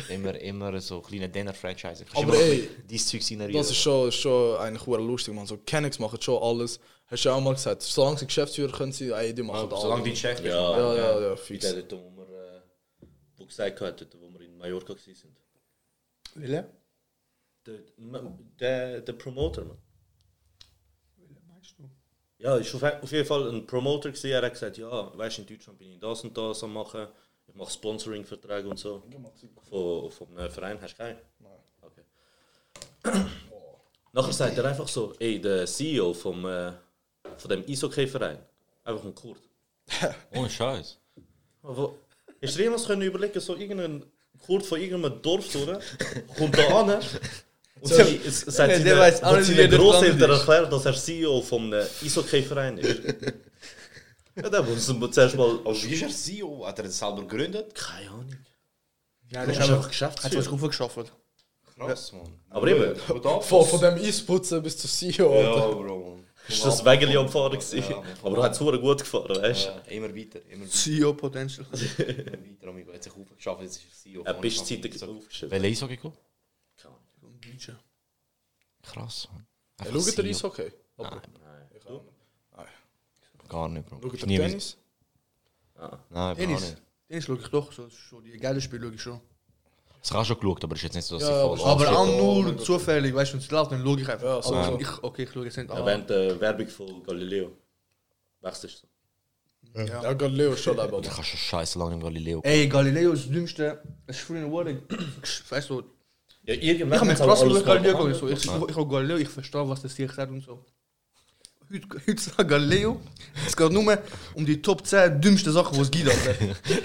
[0.08, 2.04] Immer, immer so kleine Däner-Franchise.
[2.14, 5.46] Aber ey, dieses Zeug sind Das ist schon, ist schon eigentlich hure lustig, man.
[5.46, 6.78] So, Kennex machen schon alles.
[7.10, 9.82] Hast du auch mal gesagt, solange sie Geschäftsführer können sie, ey, die machen alles.
[9.82, 10.40] Solange die Chef.
[10.44, 11.64] Ja, Ja, ja, ja, Wie fix.
[11.64, 12.60] der dort, wo wir, äh,
[13.36, 15.36] wo gesagt wo wir in Mallorca waren.
[16.34, 16.70] Wille?
[17.66, 17.78] Der,
[18.60, 19.78] der, der Promoter, man.
[21.48, 21.90] Meinst du?
[22.38, 24.30] Ja, ist auf, auf jeden Fall ein Promoter gewesen.
[24.30, 27.08] Er hat gesagt, ja, weißt du, in Deutschland bin ich das und das am machen.
[27.48, 29.02] Ich mache Sponsoring-Verträge und so.
[30.10, 31.18] Von, einem Verein hast du keinen?
[31.40, 31.58] Nein.
[31.82, 32.04] Okay.
[34.12, 36.72] Nachher sagt er einfach so, ey, der CEO vom, äh,
[37.40, 38.38] von dem Eishockey-Verein,
[38.84, 39.40] einfach ein Kurt.
[40.34, 40.98] Ohne Scheiß.
[41.62, 41.94] Aber
[42.42, 44.04] hast du dir jemals können überlegen, so irgendein
[44.44, 45.80] Kurt von irgendeinem Dorf oder,
[46.36, 46.90] kommt da an
[47.80, 50.20] und So, sie, es, es sagt der seine, weiß auch seine ist.
[50.20, 53.00] erklärt, dass er CEO vom äh, Eishockey-Verein ist.
[54.36, 55.60] ja, da muss man zuerst mal...
[55.64, 56.66] Also wie ist er CEO?
[56.66, 57.74] Hat er das selber gegründet?
[57.74, 58.36] Keine Ahnung.
[59.30, 60.44] Ja, das ist einfach Geschäftsführer.
[60.44, 61.12] Hat gut geschafft.
[61.78, 62.38] Krass, Mann.
[62.50, 65.40] Aber eben, Von, von dem Eisputzen bis zur CEO.
[65.40, 65.66] Ja.
[65.68, 66.20] Bro.
[66.48, 67.84] Ist das Wägeli am Fahren gewesen.
[67.90, 68.02] Ja.
[68.22, 69.70] Aber er hat es gut gefahren, weißt du?
[69.70, 70.70] Ja, immer weiter, immer weiter.
[70.72, 71.66] CEO Potential.
[71.72, 72.68] immer weiter.
[72.68, 72.92] Amigo.
[72.92, 74.22] Hat sich aufgeschafft, jetzt ist er CEO.
[74.22, 75.50] Er hat Bestzeit aufgeschrieben.
[75.50, 76.16] Welcher Eishockey gekommen?
[77.40, 77.78] Deutsche.
[78.82, 79.28] Krass.
[79.80, 80.24] Hey, schaut ihr.
[80.24, 80.72] Eishockey?
[80.98, 81.20] Nein,
[81.74, 83.48] Ich auch nicht.
[83.48, 84.00] gar nicht, Bro.
[84.02, 84.76] Schaut Ist ihr Tennis?
[85.78, 86.60] Nein, gar Tennis.
[86.60, 86.82] nicht.
[87.08, 87.72] Tennis schaue ich doch.
[87.72, 89.20] So, schon die geile Spiele schaue ich schon.
[90.00, 92.06] Das du schon geschaut, aber ist jetzt nicht so, dass Ja, ich voll Aber auch
[92.06, 94.24] nur zufällig, weißt du, wenn es läuft, dann schaue ich einfach.
[94.24, 94.78] Ja, so, Aber so.
[94.80, 95.86] Ich, okay, ich schaue jetzt nicht Ja, an.
[95.86, 97.52] während der Werbung von Galileo.
[98.40, 98.86] Wechselst du.
[99.86, 101.06] Ja, Galileo ist schon leibend.
[101.06, 102.40] Ich habe schon scheiße lange im Galileo.
[102.42, 103.82] Ey, Galileo ist das Dümmste.
[104.06, 104.82] Es ist früher geworden.
[105.48, 105.82] Weißt du,
[106.44, 108.14] Ja, ich habe auch krass über Galileo gegangen.
[108.14, 110.64] So, ich, ich, ich habe Galileo, ich verstehe, was das hier gesagt und so.
[112.16, 113.00] Sagt Galileo,
[113.46, 113.98] es geht nur
[114.34, 116.10] um die Top 10 dümmsten Sachen, die es gibt.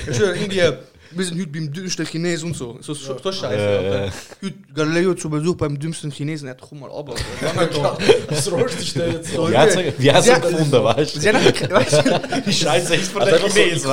[0.08, 0.62] Ich schwöre, irgendwie,
[1.11, 2.77] wir sind heute beim dümmsten Chines und so.
[2.82, 3.45] So, so, so scheiße.
[3.48, 4.11] Alter.
[4.44, 6.48] Heute Galileo zu Besuch beim dümmsten Chinesen.
[6.48, 7.10] Er hat mal ab.
[8.30, 9.49] Was roastest du jetzt so?
[9.52, 11.19] Hat's Sie er hat- gefunden, weißt du?
[11.19, 13.91] Du, Die Scheiße ist von Also der Chinesen,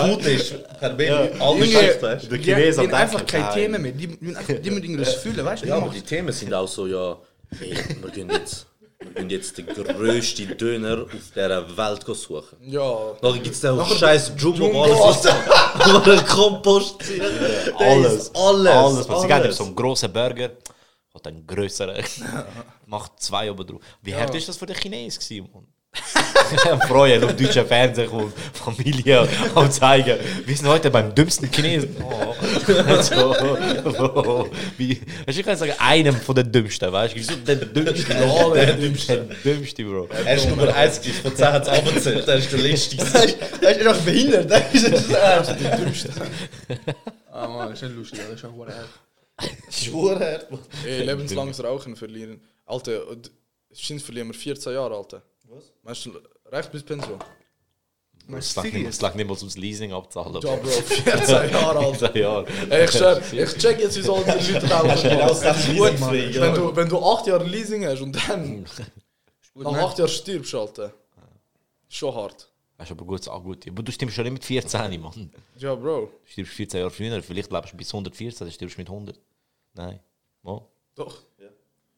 [2.24, 2.28] du?
[2.28, 3.54] Der die, Chinesen die haben hat einfach keine.
[3.54, 3.92] Themen mehr.
[3.92, 5.68] Die, die, müssen die das fühlen, weißt du?
[5.68, 7.16] Ja, aber die Themen sind auch so, ja,
[7.58, 8.66] hey, wir gehen jetzt,
[9.14, 12.58] gehen jetzt den grössten Döner auf dieser Welt suchen.
[12.62, 13.12] Ja.
[13.20, 17.22] Dann gibt es den scheiß Jumbo, alles wo der Kompost zieht.
[17.78, 18.34] Alles.
[18.34, 18.72] Alles.
[18.72, 19.08] Alles.
[19.08, 19.56] Was sie geben, alles.
[19.56, 20.50] so einen grossen Burger,
[21.14, 22.04] hat einen grösseren,
[22.86, 23.80] macht zwei oben drauf.
[24.02, 25.66] Wie hart ist das für den Chinesen gewesen, Mann?
[26.88, 30.18] Freuen, auf deutschen Fernsehen kommt, Familie am zeigen.
[30.44, 31.96] Wir sind heute beim dümmsten Chinesen.
[32.64, 33.02] Oh.
[33.02, 33.34] so,
[33.98, 34.48] oh.
[34.76, 37.18] Wie, weißt du, ich kann sagen, einem von den dümmsten, weißt du?
[37.18, 40.08] Ich so, der dümmste, der dümmste, der dümmste, Bro.
[40.24, 42.96] Er ist Nummer 1 gewesen, von 10 hat es abgezählt, er ist der letzte.
[42.98, 44.50] Er ist einfach behindert.
[44.50, 46.10] Das ist das Dümmste.
[47.30, 48.20] Ah, Mann, das ist nicht lustig.
[48.20, 48.68] Das ist schon what
[49.70, 50.60] Schwurhart, Mann.
[50.84, 52.40] Lebenslanges Rauchen verlieren.
[52.66, 53.30] Alter, und-
[53.74, 55.22] Schins verlieren wir 14 Jahre, Alter.
[55.54, 55.72] Was?
[55.82, 56.12] Meinst du,
[56.46, 57.18] reicht bis Pension?
[58.28, 60.32] Es lag nicht, es lag nicht mal ums Leasing abzahlen.
[60.40, 61.94] Ja, Bro, 14 Jahre, Alter.
[62.12, 62.46] 14 Jahre.
[62.70, 65.24] Ey, ich, schwör, ich check jetzt, wie soll die Leute.
[65.24, 66.54] Aus dem Leasingfrei, Wenn ja.
[66.54, 68.64] du, wenn du 8 Jahre Leasing hast und dann
[69.54, 70.94] nach 8 Jahren stirbst, Alter.
[71.88, 72.48] Schon hart.
[72.78, 73.68] Das ist aber gut, auch gut.
[73.68, 75.30] Aber du stirbst schon nicht mit 14, Mann.
[75.58, 76.06] Ja, Bro.
[76.24, 79.20] Du stirbst 14 Jahre früher, vielleicht lebst du bis 114, dann stirbst du mit 100.
[79.74, 80.00] Nein.
[80.42, 80.62] Mal.
[80.94, 81.22] Doch.
[81.38, 81.48] Ja,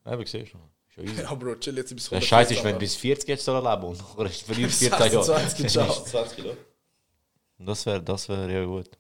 [0.05, 0.39] aber siehst du.
[0.39, 0.55] Ist
[0.97, 1.23] ja easy.
[1.23, 3.85] Ja, Bro, chill jetzt bis Der Scheiß ist, wenn du bis 40 jetzt soll leben
[3.85, 5.25] und nachher du verlierst 14 Jahre.
[5.25, 6.05] 26 ciao.
[6.05, 6.57] 20 Kilo.
[7.59, 8.91] Das wäre das wär ja gut.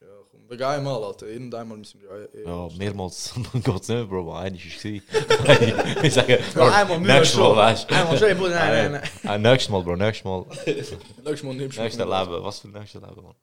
[0.00, 1.26] Ja, komm, wir gehen einmal, Alter.
[1.28, 2.24] Irgendeinmal müssen wir ja.
[2.40, 4.32] eh- Ja, mehrmals geht es nicht, Bro.
[4.34, 6.02] Eines war es.
[6.04, 7.56] Ich sage, Bro, einmal nächstes Mal, schon.
[7.56, 7.94] weißt du.
[7.94, 10.44] Einmal schon, Bruder, nein, nein, Ah, Nächstes Mal, Bro, nächstes Mal.
[10.66, 11.98] Nächstes Mal nimmst du Nächstes.
[12.04, 13.34] Leben, was für ein nächstes Leben, Mann?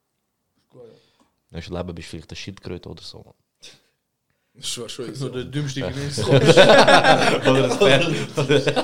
[1.50, 3.34] Nächstes Leben bist du vielleicht eine Schildkröte oder so, Mann.
[4.54, 5.14] Ich schwör schon.
[5.14, 6.24] So der dümmste Chinesen.
[6.26, 6.40] Oder
[7.68, 8.06] das Pferd.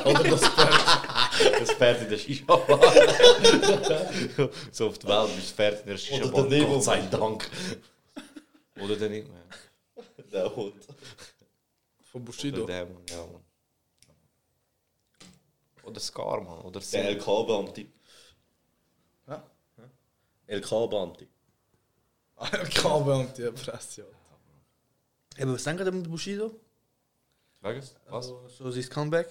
[0.06, 1.60] Oder das Pferd.
[1.60, 2.44] Das Pferd in der Shisha.
[4.72, 6.24] so auf der Welt bist du Pferd in der Shisha.
[6.24, 6.66] Oder der Nebel.
[6.74, 7.50] Gott sei Dank.
[8.80, 9.24] Oder der mehr.
[10.32, 10.74] Der Hund.
[12.10, 12.64] Von Oder Bushido.
[12.66, 13.02] der, Mann.
[13.10, 13.42] Ja, Mann.
[15.82, 16.60] Oder Scar, Mann.
[16.62, 17.10] Oder Der.
[17.12, 17.86] LK-Beamte.
[19.28, 19.42] Ja?
[20.48, 21.26] LK-Beamte.
[22.74, 24.06] Kabel und die Presse, ja.
[25.38, 26.52] Eben, was denkt ihr mit Bushido?
[27.60, 27.94] Was?
[28.08, 28.26] Was?
[28.26, 29.28] So, so sein Comeback?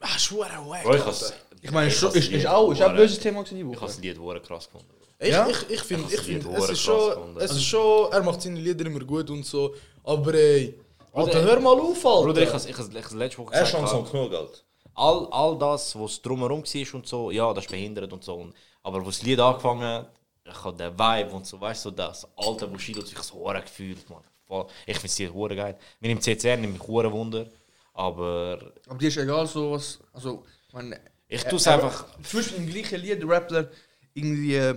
[0.00, 0.84] Ah, schwör, wack.
[0.84, 2.96] Bro, ich has, Ich meine, Ich ist, has ist, Lied ist auch, ist auch ein
[2.96, 4.94] böses Thema gewesen die ich has das Lied hure krass gefunden.
[5.18, 5.48] Ich, Ja?
[5.48, 7.40] ich, ich finde, Ich ich hab's find, Lied es ist krass schon, gefunden.
[7.40, 9.74] es ist schon, er macht seine Lieder immer gut und so,
[10.04, 10.78] aber ey,
[11.12, 12.22] Alter, hör mal auf, Alter.
[12.26, 14.32] Bruder, ich has, ich has, ich has letzte Woche Er ist gesagt, schon so genug,
[14.32, 14.58] Alter.
[14.94, 18.34] all, all das, was drumherum war und so, ja, das ist behindert und so.
[18.34, 18.54] Und,
[18.84, 20.12] aber wo das Lied angefangen hat,
[20.44, 24.08] ich habe den Vibe und so, weißt du, so das alte Bushido, sich so gefühlt,
[24.08, 24.22] man.
[24.48, 25.76] Voll- Ich finde es hure geil.
[26.00, 27.46] Mir im CCR nimmt mich hure Wunder,
[27.94, 29.98] aber Aber dir ist egal, so was.
[30.12, 30.94] Also, man.
[31.28, 32.06] ich tue es einfach.
[32.22, 33.68] Zwischen im gleichen Lied, der Rappler,
[34.14, 34.74] irgendwie äh,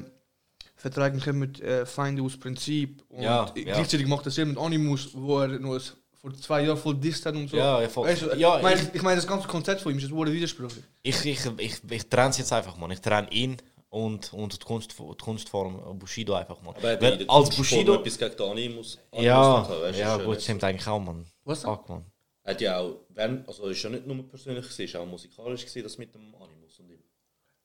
[0.76, 3.74] vertragen können mit äh, Feinde aus Prinzip und Ja, ja.
[3.76, 5.80] gleichzeitig macht er es mit Animus, wo er nur
[6.20, 7.58] vor zwei Jahren voll disst und so.
[7.58, 8.08] Ja, ja, voll.
[8.08, 10.12] Weißt du, Ja, ich meine, ich- ich mein, das ganze Konzept von ihm ist das
[10.12, 10.84] wurde widersprüchlich.
[11.02, 12.92] Ich, ich, ich, ich trenne es jetzt einfach, man.
[12.92, 13.58] Ich trenne ihn
[13.92, 16.74] und, und die, Kunst, die Kunstform Bushido einfach, man.
[16.76, 17.96] Aber Weil als Bushido.
[17.96, 18.98] etwas gegen den Animus.
[19.14, 21.26] Ja, machen, weißt ja gut, nicht stimmt eigentlich auch, man.
[21.44, 21.64] Was?
[21.64, 22.06] Fuck, man.
[22.46, 25.84] Hat ja auch, wenn, also ist ja nicht nur persönlich gewesen, ist auch musikalisch gewesen,
[25.84, 27.04] das mit dem Animus und ihm.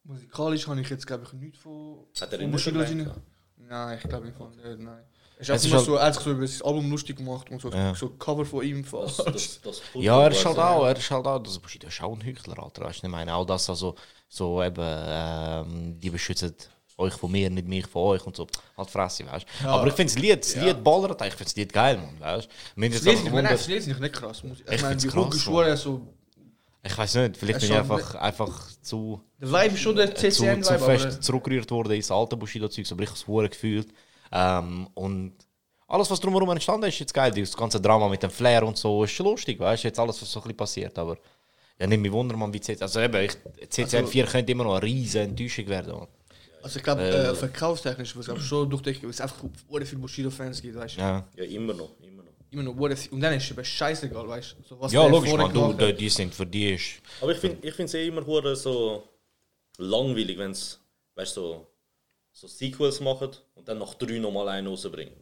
[0.03, 3.15] Musikalisch habe ich jetzt, glaube ich, nichts von, Hat er von nicht Bushido?
[3.59, 5.05] Nein, ich glaube nicht von der, nein.
[5.39, 7.61] Es Es ist einfach nur halt- so, er hat über das Album lustig gemacht und
[7.61, 7.95] so, Ja.
[7.95, 8.83] so Cover von ihm.
[8.91, 11.89] Das, Von, das, das Ja, er ist halt auch, er ist halt auch, das Bushido
[11.89, 12.85] ist auch ein Heuchler, Alter.
[12.85, 13.95] Weißt du, ich meine, auch das, also,
[14.29, 16.55] so eben, ähm, die beschützen
[16.99, 18.47] euch von mir, nicht mich von euch und so.
[18.79, 19.69] Halt Fresse, weißt du.
[19.69, 22.47] Aber ich finde das Lied, das Lied ballert, ich finde das Lied geil, man, weißt
[22.49, 22.81] du.
[22.81, 24.43] Mir ist das Lied ist- nein, gewundert- das Lied ist nicht krass.
[24.43, 26.01] Muss- Ich Ich meine, die schon so...
[26.83, 29.97] Ich weiß nicht, vielleicht Es bin ich ist einfach, einfach zu, Der Vibe ist schon
[29.97, 31.21] der zu, zu CCM-Vibe, fest aber...
[31.21, 33.89] zurückgerührt worden ins alte Bushido-Zeug, aber ich habe es hure gefühlt.
[34.32, 35.35] Ähm, und
[35.89, 37.31] alles, was drumherum entstanden ist, ist jetzt geil.
[37.31, 40.20] Das ganze Drama mit dem Flair und so ist schon lustig, weißt du, jetzt alles,
[40.20, 41.16] was so ein bisschen passiert, aber
[41.78, 44.74] ja, nicht mich wundern, man, wie CCN, also eben, ich, CCN 4 könnte immer noch
[44.77, 45.93] eine riesige Enttäuschung werden.
[45.93, 46.09] man.
[46.62, 50.01] Also ich glaube, Äh, äh, verkaufstechnisch wird es schon durchdenken, weil es einfach sehr viele
[50.01, 51.01] Bushido-Fans gibt, weißt du.
[51.01, 52.32] Ja, Ja, immer noch, immer noch.
[52.51, 53.12] Immer noch sehr viel.
[53.12, 54.62] Und dann ist es aber scheißegal, weißt du.
[54.69, 56.01] So, was ja logisch, man, du, hat.
[56.01, 57.01] die, sind für die ist...
[57.20, 59.05] Aber ich finde ich es eh immer so
[59.78, 60.81] langweilig, wenn es,
[61.15, 61.66] weißt du, so,
[62.32, 63.31] so Sequels machen
[63.67, 65.15] dann nach drei nochmal einen rausbringen.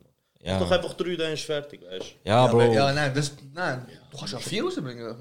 [0.43, 0.59] Ja.
[0.59, 2.29] Doch einfach drei, dann ist fertig, weißt du.
[2.29, 5.16] Ja, Bro, ja, nein, das, nein, du kannst ja vier rausbringen.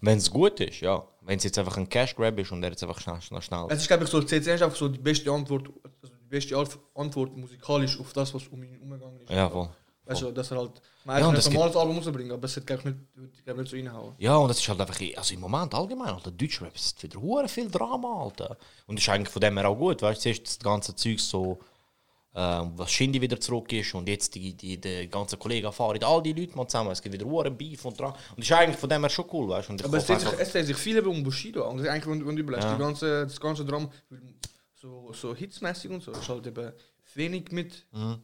[0.00, 1.04] Wenn es gut ist, ja.
[1.20, 3.66] Wenn es jetzt einfach ein Cash-Grab ist und er jetzt einfach schnell, schnell, schnell...
[3.68, 5.68] es ist, glaube ich, so, CCN ist einfach so die beste Antwort,
[6.02, 9.30] also die beste Art- Antwort musikalisch auf das, was um ihn umgegangen ist.
[9.30, 9.68] Ja, voll.
[10.04, 10.70] Weißt du, dass er halt,
[11.04, 13.76] man ja, das normales Album rausbringen, aber es glaube ich, nicht, glaub ich, nicht so
[13.76, 14.14] reinhauen.
[14.18, 17.48] Ja, und das ist halt einfach, also im Moment allgemein, Alter, Deutschrap ist wieder hure
[17.48, 18.56] viel Drama, Alter.
[18.86, 21.18] Und das ist eigentlich von dem her auch gut, weißt du, zuerst das ganze Zeug
[21.18, 21.58] so,
[22.76, 26.34] was Shindy wieder zurück ist und jetzt die, die, die ganzen Kollegen fahren, all die
[26.34, 28.12] Leute mal zusammen, es gibt wieder hure Beef und dran.
[28.12, 29.84] Und das ist eigentlich von dem her schon cool, weißt du.
[29.84, 31.66] Aber es dreht sich, es dreht sich viel um Bushido.
[31.68, 32.74] Und eigentlich, wenn, du- wenn du überlegst, Ja.
[32.74, 33.88] die ganze, das ganze Drama,
[34.74, 36.72] so, so hitsmäßig und so, ist halt eben
[37.14, 37.86] wenig mit.
[37.92, 38.18] Mhm.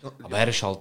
[0.00, 0.78] Gan- Aber er ist halt,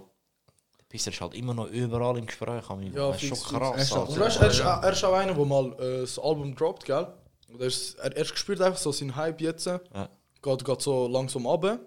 [0.87, 2.69] Pisser ist halt immer noch überall im Gespräch.
[2.69, 3.91] am Ja, das ist schon krass.
[3.91, 4.09] Er Alter.
[4.09, 7.07] Und weißt, er, ist, er ist auch einer, der mal äh, das Album droppt, gell?
[7.49, 9.65] Und er, ist, er, er spürt einfach so seinen Hype jetzt.
[9.65, 9.79] Ja.
[10.41, 11.79] Geht, geht so langsam runter,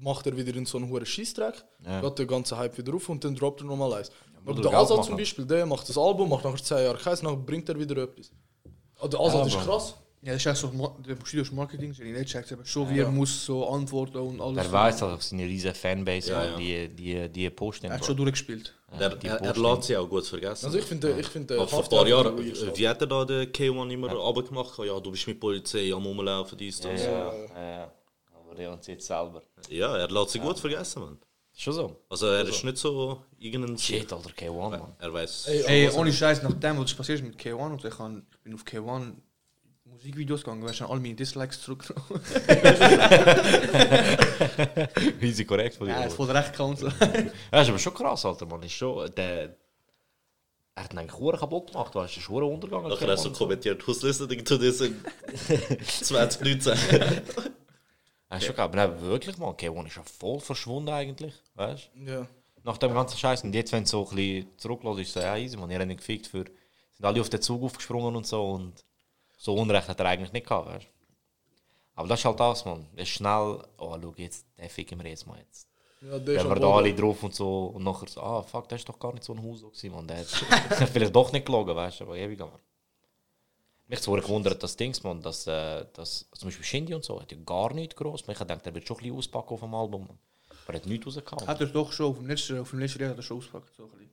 [0.00, 2.00] macht er wieder in so einen hohen Scheißdreck, Ja.
[2.00, 4.10] geht der ganze Hype wieder auf und dann droppt er nochmal eins.
[4.36, 5.02] Aber Bruder, der machen.
[5.04, 8.02] zum Beispiel, der macht das Album, macht nachher 10 Jahre keins, nachher bringt er wieder
[8.02, 8.30] etwas.
[8.98, 9.94] Ah, Der Azad Ja, ist krass.
[10.22, 12.98] Ja, das ist auch so, der Bushido ist Marketing, der nicht checkt, aber schon wie
[12.98, 14.66] er muss so antworten und alles.
[14.66, 16.56] Er weiß halt, seine riesige Fanbase, Ja, ja.
[16.58, 17.86] die, die, die posten.
[17.86, 18.74] Er hat schon durchgespielt.
[18.98, 20.66] Er, die er, er lässt sie auch gut vergessen.
[20.66, 23.24] Also ich finde, ich finde, Aber vor ein paar Jahren, ruhigen wie hat er da
[23.24, 24.78] den K1 immer runtergemacht?
[24.80, 27.02] Ja, du bist mit Polizei am Rumlaufen, dies, Ja, das.
[27.04, 27.92] ja, ja,
[28.60, 28.78] ja.
[28.86, 29.42] Jetzt selber.
[29.68, 31.18] Ja, er lässt sie gut vergessen, man.
[31.56, 31.96] Schon so.
[32.08, 33.76] Also er ist nicht so irgendein...
[33.76, 34.94] Shit, Alter, K1, man.
[34.98, 35.46] Er weiß.
[35.48, 38.54] Ey, Ey, ohne Scheiß, nachdem, was passiert ist mit K1 und ich, kann, ich bin
[38.54, 39.14] auf K1
[39.84, 41.84] Musikvideos gegangen, weißt du, alle meine Dislikes zurück.
[45.20, 45.94] Easy korrekt von dir.
[45.94, 46.64] ja, ist voll recht so.
[47.52, 48.62] Ja, ist aber schon krass, Alter, man.
[48.62, 49.56] Ist schon, der,
[50.74, 52.88] er hat ihn eigentlich kaputt gemacht, weißt du, ist hure untergegangen.
[52.88, 55.04] Nachher hast du kommentiert, who's listening to this in
[56.02, 56.74] 2019.
[58.38, 62.10] Ist schon geil, aber wirklich, man, K1 ist ja voll verschwunden eigentlich, weißt du.
[62.10, 62.26] Ja.
[62.62, 63.42] Nach dem ganzen Scheiß.
[63.42, 65.88] Und jetzt, wenn es so ein bisschen zurücklässt, ist so, ja, easy, man, ihr habt
[65.88, 68.84] nicht gefickt für, sind alle auf den Zug aufgesprungen und so und
[69.36, 70.90] so Unrecht hat er eigentlich nicht gehabt, weißt du.
[71.94, 72.86] Aber das ist halt das, man.
[72.94, 75.68] Es ist schnell, oh, schau, jetzt, den ficken wir jetzt mal jetzt.
[76.02, 78.80] Ja, der am wir da alle drauf und so und nachher so, ah fuck, das
[78.80, 80.06] ist doch gar nicht so ein Haus man.
[80.06, 80.26] Der hat
[80.92, 82.50] vielleicht doch nicht gelogen, weißt du, aber ewig man.
[83.90, 87.20] Mich hat es gewundert, das Dings, man, dass, äh, dass zum Beispiel Shindy und so,
[87.20, 88.22] hat ja gar nichts groß.
[88.28, 90.08] Ich dachte, der wird schon ein bisschen auspacken auf dem Album.
[90.64, 91.46] Aber er hat nichts rausgehauen.
[91.46, 93.74] Hat er doch schon, auf dem letzten, auf dem letzten Jahr hat er schon ausgepackt.
[93.76, 94.10] So ein bisschen.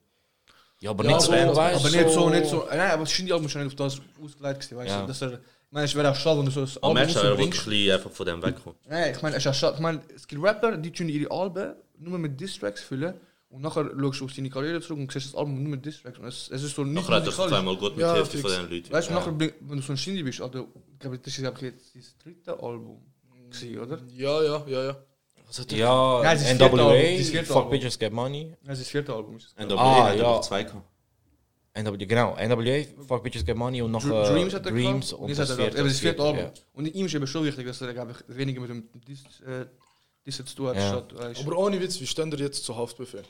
[0.79, 2.65] Ja, aber Ja, nicht so, aber- weißt aber du, nicht so, nicht so.
[2.69, 5.01] Nein, aber das Shindy-Album ist schon nicht auf das ausgelegt, gewesen, weißt Ja.
[5.01, 5.07] du.
[5.07, 5.39] Dass er, ich
[5.71, 7.65] meine, es wäre auch schade, wenn du so ein Am Album er ein rausbringst.
[7.65, 8.79] bisschen einfach von dem wegkommen.
[8.87, 9.75] Nein, ich meine, es ist auch schade.
[9.75, 13.13] Ich meine, es gibt Rapper, die tun ihre Alben nur mit Distracks füllen.
[13.49, 16.19] Und nachher schaust du auf seine Karriere zurück und siehst das Album nur mit Distracks.
[16.19, 17.51] Und es, es ist so nicht Nachher hat er musikalisch.
[17.53, 18.91] zweimal gut mit Ja, Hälfte von den Leuten.
[18.91, 21.39] Weißt du, nachher, bring- wenn du so ein Shindy bist, Alter, ich glaube, das ist
[21.41, 23.01] glaub ich, jetzt das dritte Album,
[23.49, 23.99] gewesen, oder?
[24.13, 24.97] Ja, ja, ja, ja.
[25.69, 27.69] Ja, Nein, es ist das vierte Album, das NWA, Fuck.
[27.71, 28.53] Bitches Get Money.
[28.65, 29.37] Das ist das vierte Album.
[29.37, 29.65] Ist es.
[29.65, 30.23] NWA Ah, hat er ja.
[30.23, 30.85] noch zwei gehabt.
[31.73, 35.13] NWA, genau, NWA, Fuck Bitches Get Money und noch Dr- äh, Dreams hat er Dreams
[35.13, 36.39] und das hat das vierte Album.
[36.41, 36.51] ja.
[36.73, 38.89] Und ihm ist eben schon wichtig, dass er glaub ich, weniger mit dem
[40.27, 40.75] Dis zu tun hat.
[40.75, 40.89] Ja.
[40.89, 41.47] statt, weißt du.
[41.47, 43.23] Aber ohne Witz, wie stehen ihr jetzt zu Haftbefehl?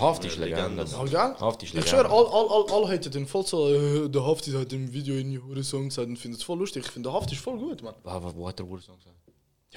[0.00, 0.84] Haft ist Legende.
[0.84, 1.88] Haft ist Ich Legende.
[1.88, 5.14] schwöre, all, all, all, alle haten den voll so, äh, der Hafti hat im Video
[5.16, 6.84] in die Hure Song gesagt und findet es voll lustig.
[6.84, 7.94] Ich finde, der Haft ist voll gut, Mann.
[8.02, 9.14] Wo hat der Ursong gesagt?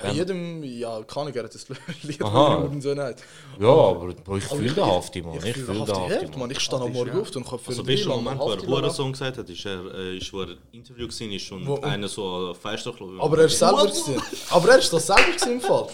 [0.04, 1.66] Ja, jedem, ja, kann ich gerne das
[2.04, 2.56] Lied Aha.
[2.56, 3.20] und so nicht.
[3.60, 5.38] Ja, aber Bro, ich Aber fühle den Hafti, Mann.
[5.38, 6.52] ich Ich fühle den Hafti Mann.
[6.52, 8.62] Ich stehe am Morgen auf und habe für Also im Lang Moment, wo er.
[8.82, 11.84] Hurensohn gesagt hat, ist er, äh, ist, wo er Interview gesehen ist und Wo- und-
[11.86, 14.22] einer so Feister Aber er ist selber gewesen.
[14.50, 15.88] Aber er ist das selber gewesen im Fall.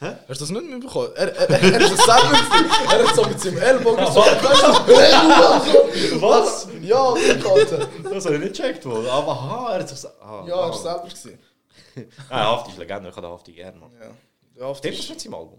[0.00, 0.12] Hä?
[0.28, 1.08] Hast du das nicht mitbekommen?
[1.16, 2.70] Er, er, er, er ist das selber gewesen.
[2.92, 4.20] Er hat so mit seinem Ellbogen so...
[6.20, 6.68] Was?
[6.82, 7.88] Ja, ich Alter.
[8.12, 9.06] Das habe ich nicht gecheckt, Mann.
[9.06, 10.14] Aber ha, er hat sich gesagt.
[10.22, 11.38] Ah, Ja, er ist selber gewesen.
[12.30, 13.92] Ah, Hafti ist Legende, ich habe den Hafti gerne, Mann.
[14.00, 14.10] Ja.
[14.56, 15.58] Der Hafti Stimmt das mit seinem Album?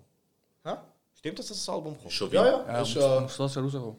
[0.64, 0.74] Hä?
[1.14, 2.12] Stimmt das, dass das Album kommt?
[2.14, 2.52] Schon Ja, wieder.
[2.52, 2.68] ja.
[2.68, 3.20] Ja, Das ist muss, ja...
[3.22, 3.96] muss das ja rauskommen.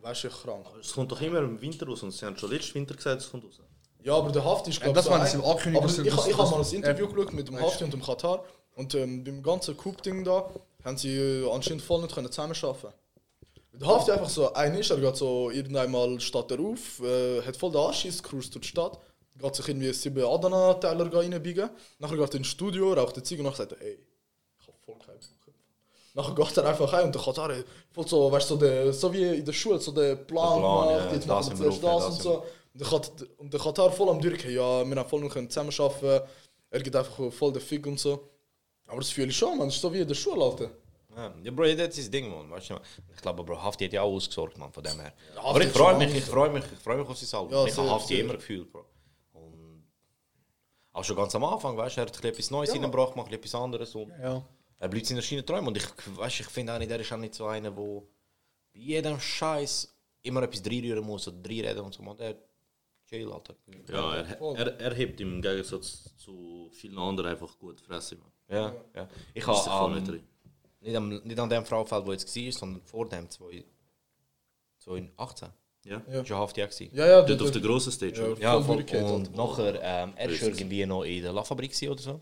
[0.00, 0.66] Weißt du, krank.
[0.80, 3.30] Es kommt doch immer im Winter raus und sie haben schon letzten Winter gesagt, es
[3.30, 3.58] kommt raus.
[4.04, 5.98] Ja, aber der Hafti ist, Ja, glaube das so ein- das im Ankündigung, Aber ich,
[5.98, 8.44] ich, ich habe mal ein Interview geschaut mit dem Hafti und dem Katar
[8.76, 10.48] und ähm, beim ganzen Coop-Ding da
[10.84, 12.92] haben sie äh, anscheinend voll nicht können zusammenarbeiten
[13.72, 17.56] Der Hafti einfach so, ein ist, er geht so irgendeinmal steht er auf, äh, hat
[17.56, 19.00] voll den Anschiss, cruist durch die Stadt,
[19.38, 23.54] geht sich irgendwie sieben Adana-Teller reinbiegen, nachher geht er ins Studio, raucht den Ziege und
[23.56, 23.98] sagt er, ey,
[24.60, 25.54] ich hab voll keinen Bock.
[26.14, 28.92] Nachher geht er einfach rein und der Katar hat voll so, weißt du, so, der,
[28.92, 31.70] so wie in der Schule, so der Plan, Plan, ja, gemacht, jetzt das machen wir
[31.70, 32.44] zuerst das und so.
[32.90, 36.28] Und und der Katar voll am Durchgehen, ja, wir haben voll noch zusammenarbeiten
[36.70, 38.28] er geht einfach voll der Fick und so.
[38.86, 40.70] Aber das fühle ich schon, man, das ist so wie in der Schule, Alter.
[41.14, 42.50] Ja, ja, Bro, das ist das Ding, Mann.
[42.50, 42.74] Weißt du,
[43.14, 45.12] ich glaube, Bro, Hafti hat ja auch ausgesorgt, Mann, von dem her.
[45.34, 47.52] Ja, Aber ich freue hat mich, ich freue mich, ich freue mich auf sein Album.
[47.54, 48.84] Ja, ich habe Hafti immer gefühlt, Bro.
[50.98, 52.74] Auch schon ganz am Anfang, weißt du, er hat ein bisschen etwas Neues Ja.
[52.74, 54.44] reingebracht, macht etwas anderes und Ja.
[54.80, 55.60] er bleibt seiner Schiene treu.
[55.60, 58.02] Und ich, weißt, ich finde auch nicht, er ist auch nicht so einer, der
[58.72, 62.02] bei jedem Scheiß immer etwas reinrühren muss oder reinreden und so.
[62.02, 62.34] Man, der
[63.06, 63.54] chill, Alter.
[63.88, 68.16] Ja, er, er, er hebt im Gegensatz zu vielen anderen einfach gut Fresse.
[68.16, 68.32] Man.
[68.48, 69.08] Ja, ja.
[69.34, 70.26] Ich er habe nicht ähm, drin.
[70.80, 75.48] nicht, am, nicht an dem Frauenfeld, wo jetzt war, sondern vor dem, 2018.
[75.88, 76.02] Ja?
[76.22, 76.36] Ja.
[76.38, 76.90] Auch gewesen.
[76.92, 78.40] Ja, ja, Dort auf der grossen Stage, oder?
[78.40, 78.76] Ja, voll voll.
[78.76, 80.48] durchgehend, Und nachher, ähm, er Richtig.
[80.48, 82.20] irgendwie noch in der La Fabrik oder so.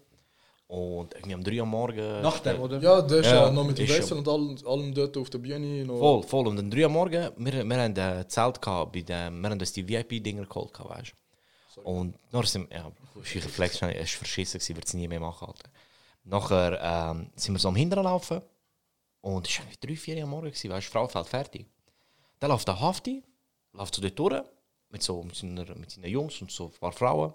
[0.69, 2.23] Und irgendwie um 3 Uhr morgen.
[2.23, 2.81] Nach dem, oder?
[2.81, 5.39] Ja, der ist Ja, ja, noch mit dem Wessel und allen, allen dort auf der
[5.39, 5.99] Bühne noch.
[5.99, 6.49] Voll, voll.
[6.49, 9.61] Und um 3 Uhr morgen, wir, wir haben ein Zelt gehabt, bei dem, wir haben
[9.61, 11.13] uns die VIP-Dinger geholt, gehabt, weißt
[11.77, 11.83] du.
[11.83, 12.91] Und nachher sind wir, ja,
[13.23, 15.71] Flex, es war verschissen, wird es nie mehr machen, Alter.
[16.25, 18.41] Nachher ähm, sind wir so am Hintern laufen
[19.21, 21.67] und es war irgendwie 3, 4 Uhr morgen, weißt du, Frauenfeld fertig.
[22.41, 23.23] Dann läuft der Hafti,
[23.77, 24.43] läuft so dort durch,
[24.91, 25.43] mit, so, mit,
[25.79, 27.33] mit seinen Jungs und so ein paar Frauen.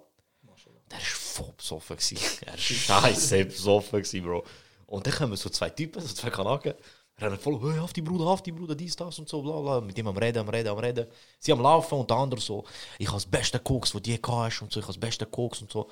[0.89, 1.97] Der war voll besoffen.
[2.45, 4.43] Er war scheiße besoffen, Bro.
[4.87, 6.73] Und dann kommen so zwei Typen, so zwei Kanaken,
[7.17, 9.81] rennen voll, hey, auf die Bruder, auf die Bruder, dies, das und so, bla bla.
[9.81, 11.07] Mit ihm am Reden, am Reden, am Reden.
[11.39, 12.65] Sie am Laufen und der andere so,
[12.97, 15.61] ich habe das beste Koks, was die hast und so, ich habe das beste Koks
[15.61, 15.89] und so.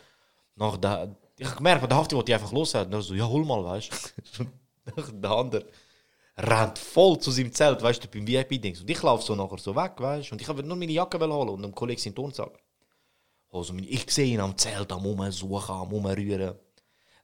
[0.55, 2.93] Nach der, ich habe gemerkt, der Hafti wollte die einfach loswerden.
[2.93, 4.43] Und er so, ja, hol mal, weißt du.
[4.95, 5.65] Nach der andere
[6.39, 8.81] rennt voll zu seinem Zelt, weißt du, beim VIP-Dings.
[8.81, 10.35] Und ich laufe so nachher so weg, weißt du.
[10.35, 12.59] Und ich habe nur meine Jacke holen und einem Kollegen seinen Turnsack.
[13.51, 16.55] Also, ich sehe ihn am Zelt, am Umsuchen, am Umrühren.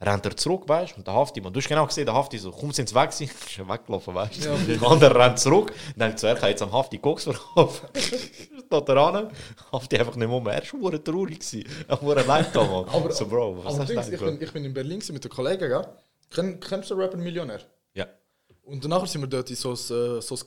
[0.01, 0.97] Rennt er zurück, weißt du?
[0.97, 3.09] Und der Hafti, man, du hast genau gesehen, der Hafti so, komm, sind sie weg?
[3.19, 4.57] Ist er weggelaufen, weißt du?
[4.73, 7.87] Der andere rennt zurück, denkt so, er kann jetzt am Hafti Koks verkaufen.
[7.95, 9.31] Steht er an,
[9.71, 11.39] Hafti einfach nicht mehr er war verdammt traurig.
[11.87, 12.89] Er war allein da, Mann.
[12.89, 15.31] Aber, so, Bro, was aber hast du ich, bin, ich bin in Berlin mit den
[15.31, 15.87] Kollegen, gell?
[16.29, 17.61] Kenn, kennst du den Rapper Millionär?
[18.65, 18.71] Ja.
[18.71, 20.41] Und danach sind wir dort in so ein, äh, so ein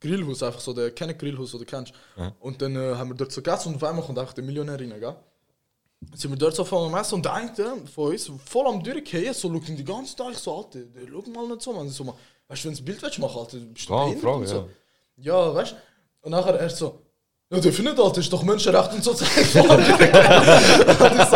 [0.00, 2.34] Grillhaus, einfach so der Kenner Grillhaus, oder kennst Ja.
[2.40, 4.78] Und dann äh, haben wir dort so gegessen und auf einmal kommt einfach der Millionär
[4.78, 5.16] rein, gell?
[6.00, 7.54] Dann sind wir dort so voll am Essen und der eine
[7.86, 11.06] von uns, voll am Durchgehen, so schaut ihn die ganze Zeit, ich so, Alter, der
[11.08, 11.88] schau mal nicht so, man.
[11.88, 12.04] So,
[12.48, 14.68] weißt du, wenn du ein Bild willst Alter, bist du behindert Frage, so.
[15.16, 15.76] Ja, weißt du?
[16.22, 17.00] Und nachher er so,
[17.52, 19.10] ja, der findet, Alter, ist doch Menschenrecht und so.
[19.10, 19.26] und ich so,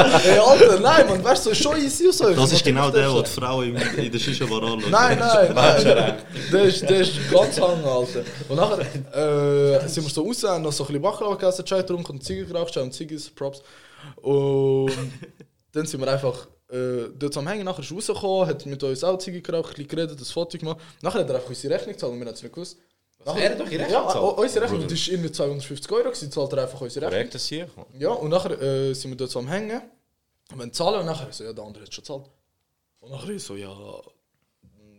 [0.00, 2.32] ey, Alter, nein, man, weißt du, so, ist schon easy so.
[2.32, 4.90] Das ist genau der, der die Frau in, in der Shisha-Bar anschaut.
[4.90, 6.14] Nein, nein, nein.
[6.50, 8.22] Der ist, der ist ganz hang, Alter.
[8.48, 11.82] Und nachher äh, sind wir so raus, haben noch so ein bisschen Baklava gegessen, Chai
[11.82, 13.62] getrunken und Ziege geraucht, und Ziggis, Props.
[14.22, 14.92] Und
[15.72, 19.18] dann sind wir einfach äh, dort am Hängen, nachher ist rausgekommen, hat mit uns auch
[19.18, 20.78] Ziege geraucht, ein bisschen geredet, ein Foto gemacht.
[21.02, 22.78] Nachher hat er einfach unsere Rechnung gezahlt und wir haben es nicht gewusst.
[23.26, 24.38] Nachher, er hat doch Rechnung ja, gezahlt?
[24.38, 27.18] unsere Rechnung, ist irgendwie 250 Euro, gewesen, zahlt er einfach unsere Rechnung.
[27.18, 27.68] Korrekt, das hier.
[27.98, 29.82] Ja, und nachher äh, sind wir dort so am Hängen,
[30.54, 32.30] wir zahlen und nachher so, ja, der andere hat schon gezahlt.
[33.00, 33.76] Und nachher so, ja,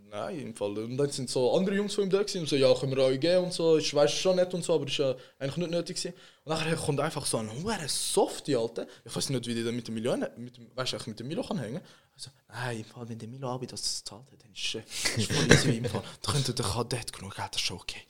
[0.10, 0.78] nein, im Fall.
[0.78, 3.04] Und dann sind so andere Jungs von ihm da gewesen und so, ja, können wir
[3.04, 5.72] euch geben und so, ich weiß schon nicht und so, aber ist ja eigentlich nicht
[5.72, 6.16] nötig gewesen.
[6.44, 8.88] Und nachher kommt einfach so ein hoher Softie, Alter.
[9.06, 11.28] Ich weiß nicht, wie die da mit dem Milo, mit dem, weißt du, mit dem
[11.28, 11.82] Milo kann hängen.
[12.16, 15.32] Also, nein, im Fall, wenn der Milo Abi das zahlt hat, dann ist es ist
[15.32, 16.04] voll easy im Fall.
[16.22, 18.02] Da könnte der Kadett genug, hat das schon okay.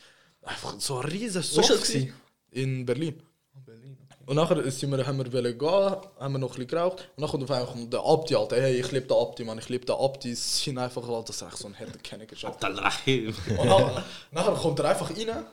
[0.41, 2.13] Einfach so ein riesen ist Softie.
[2.51, 3.21] In Berlin.
[4.25, 7.09] Und nachher sind wir, haben wir wollen gehen, haben wir noch ein bisschen geraucht.
[7.15, 8.61] Und dann kommt auf einmal kommt der Abdi, Alter.
[8.61, 9.57] Hey, ich liebe den Abdi, Mann.
[9.57, 10.31] Ich liebe den Abdi.
[10.31, 12.61] Es sind einfach, Alter, das ist echt so ein geschafft.
[12.61, 13.33] Rahim.
[13.57, 15.45] Und nachher, nachher kommt er einfach rein.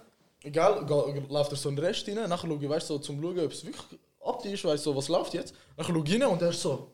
[0.42, 0.84] Egal,
[1.28, 2.28] läuft er so in den Rest rein.
[2.28, 4.90] Nachher schaue ich, weißt du, so, zum Schauen, ob es wirklich Abdi ist, weißt du,
[4.90, 5.54] so, was läuft jetzt.
[5.76, 6.90] Nachher schaue ich rein und er ist so,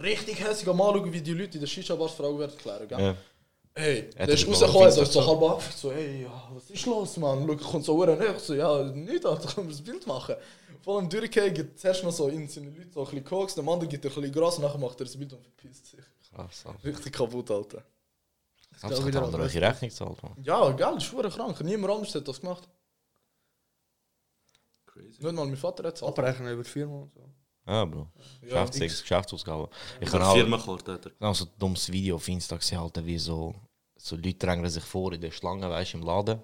[0.00, 3.00] richtig hässlich am Anschauen, wie die Leute in der Shisha-Bar Fragen werden klären, gell?
[3.00, 3.14] Ja.
[3.76, 6.86] Hey, Er der ist rausgekommen, auf so Insta halb abgefuckt, so, hey, ja, was ist
[6.86, 7.44] los, Mann?
[7.46, 10.36] Schau, kommt so hure näher, so, ja, nicht, Alter, können wir das Bild machen.
[10.80, 13.68] Vor allem durchgehen, gibt zuerst noch so in seine Leute so ein bisschen Koks, dem
[13.68, 16.00] anderen gibt er ein bisschen Gras, nachher macht er das Bild und verpisst sich.
[16.32, 16.84] Krass, Alter.
[16.84, 17.82] Richtig kaputt, Alter.
[18.80, 20.32] Das hat der andere welche Rechnung zahlt, man.
[20.42, 21.60] Ja, geil, ist krank.
[21.60, 22.68] Niemand anders hat das gemacht.
[24.96, 27.28] Nicht mal mein Vater hat es Abrechnen über die Firma und so.
[27.66, 28.08] Ja, Bro.
[28.42, 29.00] Ja, Geschäfts X.
[29.00, 29.70] Geschäftsausgabe.
[30.00, 31.12] Ich kann auch Firmenkarte hat er.
[31.20, 33.54] habe so dummes Video auf Insta gesehen, Alter, wie so,
[33.96, 36.42] so Leute drängen sich vor in der Schlange, weißt im Laden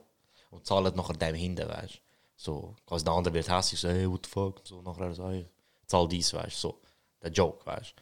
[0.51, 2.01] und zahlen nachher dem hinten, weißt
[2.37, 5.47] So, quasi der andere wird hässlich, so, hey, what the fuck, so, nachher so, hey,
[5.87, 6.81] zahl dies, weißt so,
[7.23, 7.95] der Joke, weißt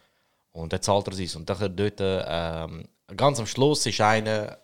[0.53, 1.35] Und dann zahlt er dies.
[1.35, 4.59] Und dann dort, ähm, ganz am Schluss ist einer,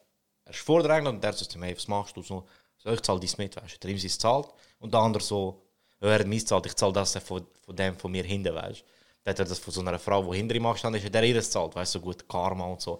[0.44, 2.22] er ist vordrängen und der sagt zu ihm, hey, was machst du?
[2.22, 3.78] So, so ich zahl dies mit, weißt du.
[3.80, 4.48] Der ihm ist zahlt
[4.78, 5.63] und der andere so,
[6.00, 8.84] ja, er mich zahlt, ich zahl das von, von dem von mir hinten, weißt du.
[9.24, 11.22] Dann hat er das von so einer Frau, die hinter ihm gestanden ist, hat er
[11.24, 12.98] ihr das zahlt, weißt du, so gut Karma und so.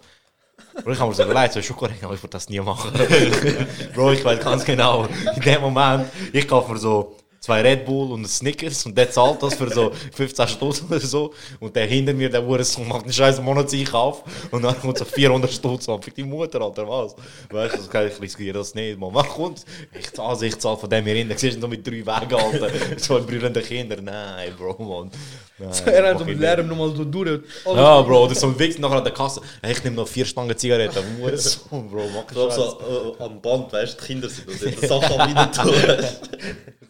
[0.83, 2.91] Bro, ich habe mir so überlegt, so schon korrekt, aber ich würde das nie machen.
[3.93, 7.15] Bro, ich weiß ganz genau, in dem Moment, ich kaufe mir so
[7.45, 11.31] zwei Red Bull und Snickers und der zahlt das für so 15 Stutz oder so.
[11.59, 15.05] Und der hinter mir, der Hurensohn, macht einen scheiß Monatseich auf und dann kommt so
[15.05, 16.01] 400 Stutz an.
[16.01, 17.15] Für die Mutter, Alter, was?
[17.51, 19.13] Weißt du, das kann ich riskiere das nicht, man.
[19.13, 19.63] Was kommt?
[19.97, 21.29] Ich zahle, ich zahle von dem hier hin.
[21.29, 22.69] Da siehst du noch mit drei Wegen, Alter.
[22.97, 24.01] so ein brüllende Kinder.
[24.01, 25.11] Nein, Bro, man.
[25.59, 26.39] Nein, Er hat so mit.
[26.39, 27.41] Lärm nochmal so durch.
[27.63, 29.39] Ja, Bro, das ist so ein Wichs nachher an der Kasse.
[29.61, 31.03] Hey, ich nehme noch vier Stangen Zigaretten.
[31.21, 34.87] Hurensohn, Bro, mach Ich glaube, so äh, am Band, weißt du, die Kinder sind die
[34.87, 35.51] Sachen am Rein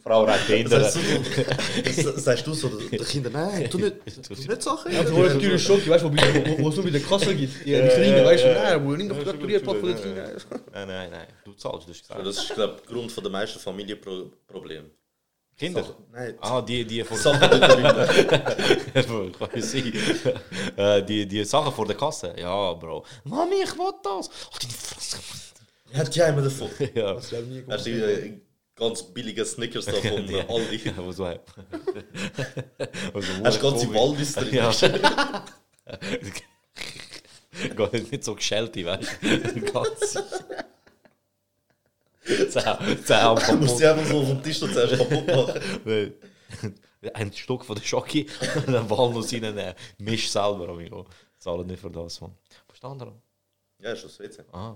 [0.06, 0.11] tun.
[0.14, 0.82] Frau rennt hinter.
[0.82, 3.95] Sagst du, so- sagst du so, die Kinder, nein, tu nicht,
[4.27, 4.91] tu nicht Sachen.
[4.94, 7.36] Ja, so eine teure Schocke, weißt du, wo, wo, wo es nur bei der Kasse
[7.36, 7.65] gibt.
[7.65, 10.15] Ja, die Kleinen, weißt du, nein, wo nicht auf Traktoriert von den Kleinen.
[10.73, 11.27] Nein, nein, nein.
[11.44, 12.27] Du zahlst, du hast Ja, gesagt.
[12.27, 14.90] Das ist, glaube ich, Grund von der meisten Familienprobleme.
[15.57, 15.86] Kinder?
[16.11, 18.07] Nein, Ah, die, die vor Sachen nicht rüber.
[19.40, 19.94] Kann ich sein.
[20.76, 22.36] Äh, die, die Sachen vor der Kasse.
[22.38, 23.06] Ja, Bro.
[23.23, 24.30] Mami, ich will das.
[24.52, 25.18] Oh, deine Fresse.
[25.94, 26.69] Ja, die haben wir davon.
[26.94, 27.15] Ja.
[27.15, 28.34] Hast du die äh,
[28.76, 30.81] ganz billige Snickers da von äh, Aldi?
[30.85, 31.30] Ja, was war
[33.14, 34.53] also, Hast du ganze Walvis drin?
[34.53, 34.72] Ja.
[37.76, 39.61] Geht nicht so geschält, weißt du?
[39.72, 40.18] Ganz.
[42.26, 43.77] Zehn, Du musst kaputt.
[43.77, 45.61] sie einfach so den Tisch da zuerst kaputt machen.
[47.14, 48.26] Ein Stück von der Schocke
[48.56, 51.06] und dann Walnuss rein, äh, misch selber, amigo.
[51.38, 52.35] Zahlen nicht für das, man.
[52.68, 53.22] Verstanden?
[53.80, 54.43] Ja, ist das WC.
[54.52, 54.76] Ah.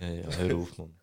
[0.00, 0.94] Ja, ja, hör auf, man.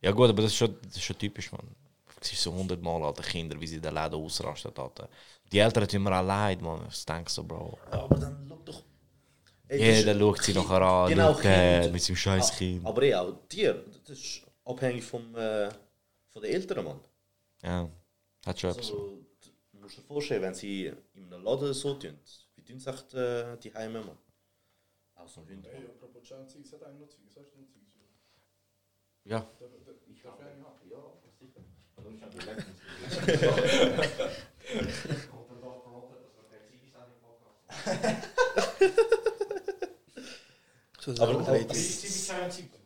[0.00, 1.62] Ja gut, aber das ist schon, das ist schon typisch, man.
[1.62, 4.72] Du siehst so hundertmal alte Kinder, wie sie in den Läden ausrasten.
[4.76, 5.08] Alter.
[5.52, 6.86] Die Eltern tun mir auch leid, man.
[6.86, 7.78] Was denkst du, Bro?
[7.90, 8.82] Aber dann schau doch.
[9.68, 11.92] Ey, Jeder schaut sie nachher an, Genau, schaut, äh, Kind.
[11.92, 12.86] mit seinem scheiß Kind.
[12.86, 15.68] Aber ja, auch dir, das ist abhängig vom, äh,
[16.32, 17.00] von den Eltern, Mann.
[17.62, 17.88] Ja,
[18.46, 18.86] hat schon etwas.
[18.86, 19.26] Also,
[19.72, 22.16] du musst dir vorstellen, wenn sie in einem Laden so tun,
[22.54, 24.18] wie tun sie echt äh, die Heime, Mann?
[25.16, 25.66] Auch so ein Hund.
[29.24, 29.44] Ja.
[41.18, 41.44] Aber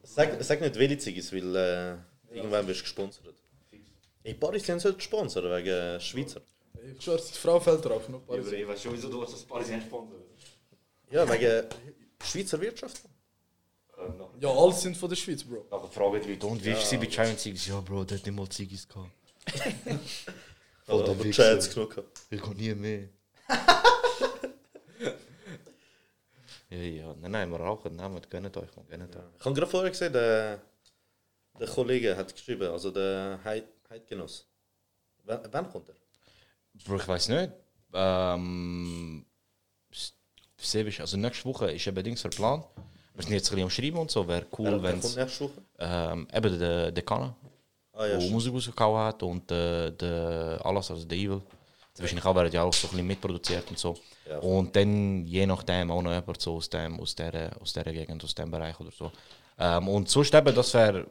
[0.02, 1.96] sag, sag nicht welche Ziggis, weil äh,
[2.34, 3.34] irgendwann wirst du gesponsert.
[4.22, 6.42] Ey, Paris sind halt gesponsert wegen äh, Schweizer.
[6.96, 8.08] Ich schwöre, die Frau fällt drauf.
[8.08, 8.52] Noch Paris.
[8.52, 10.18] Ich weiß schon, wieso du das Paris Sponsor
[11.10, 11.66] Ja, wegen
[12.22, 13.00] Schweizer Wirtschaft.
[14.40, 15.66] Ja, alles sind von der Schweiz, Bro.
[15.70, 17.66] Aber fragen die Leute, und wie ist sie bei und Ziggis?
[17.66, 19.10] Ja, Bro, der hat nicht mal Ziggis gehabt.
[20.86, 21.42] Aber, der aber Wichser.
[21.54, 22.20] Chats genug gehabt.
[22.30, 23.08] Ich kann nie mehr.
[26.70, 27.14] ja, ja.
[27.20, 27.94] Nein, nein, wir rauchen.
[27.94, 29.22] Nein, gönnt euch, man, gönnt euch.
[29.38, 30.60] Ich habe gerade vorher gesehen, der,
[31.60, 34.46] der Kollege hat geschrieben, also der Heid- Heidgenoss.
[35.24, 35.94] Wann, wann kommt er?
[36.84, 37.52] Bro, ich weiß nicht.
[37.92, 39.24] Ähm,
[41.00, 42.64] also nächste Woche ist eben Dings verplant.
[43.20, 44.26] Wir sind jetzt ein bisschen am Schreiben und so.
[44.26, 45.16] Wäre cool, wenn es.
[45.78, 47.34] Ähm, eben der Dekana,
[47.92, 48.30] Ah ja, der.
[48.30, 51.42] Musik rausgehauen hat und der, der Alas, also der Evil.
[51.92, 53.94] Das wahrscheinlich auch werden ja auch so ein bisschen mitproduziert und so.
[54.26, 54.38] Ja.
[54.38, 58.24] Und dann je nachdem auch noch jemand so aus, dem, aus, der, aus der Gegend,
[58.24, 59.12] aus dem Bereich oder so.
[59.58, 61.06] Ähm, und sonst eben, das wäre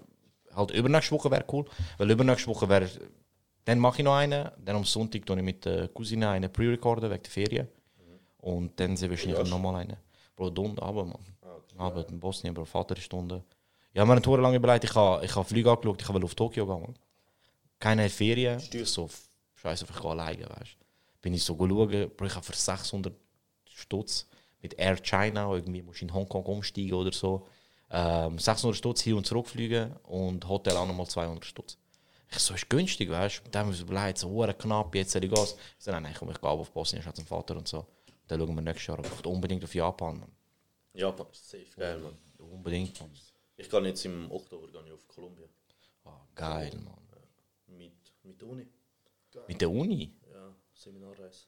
[0.55, 1.65] halt übernächste Woche wäre cool.
[1.97, 2.89] Weil übernächste Woche wäre.
[3.65, 4.49] Dann mache ich noch einen.
[4.57, 7.67] Dann am Sonntag tue ich mit der Cousine einen pre-recorden wegen der Ferien.
[8.37, 9.97] Und dann sind wahrscheinlich nochmal einen.
[10.35, 11.19] Bro, Dunde, aber man.
[11.79, 13.43] Aber in Bosnien, Bro, Vaterstunde.
[13.93, 16.35] Ja, wir haben eine lange überlegt, ich habe ich ha Flüge angeschaut, ich will auf
[16.35, 16.99] Tokio gehen.
[17.79, 18.59] Keine Ferien.
[18.83, 19.09] So,
[19.55, 20.75] scheiße, ich gehe alleine, weißt
[21.21, 23.13] Bin ich so schauen, Bro, ich habe für 600
[23.65, 24.27] Stutz
[24.61, 27.47] mit Air China, irgendwie musst in Hongkong umsteigen oder so.
[27.89, 31.77] Ähm, 600 Stutz hin und zurück fliegen und Hotel auch nochmal 200 Stutz.
[32.29, 33.49] Ich so, ist günstig, weißt du?
[33.51, 35.43] Dann haben wir überlegt, so knapp, jetzt soll ich gehen.
[35.43, 37.85] Ich so, nein, nein, komm, ich gehe auf Bosnien, ich zum Vater und so.
[38.27, 38.99] Dann schauen wir nächstes Jahr.
[38.99, 40.38] Aber ich unbedingt auf Japan, Mann.
[40.93, 42.17] Japan ist safe geil, Mann.
[42.37, 43.11] Unbedingt, Mann.
[43.57, 45.49] Ich gehe jetzt im Oktober gehe ich auf Kolumbien.
[46.05, 46.95] Ah, geil, Mann.
[47.67, 47.93] Mit,
[48.23, 48.67] mit der Uni.
[49.47, 50.13] Mit der Uni?
[50.31, 51.45] Ja, Seminarreise.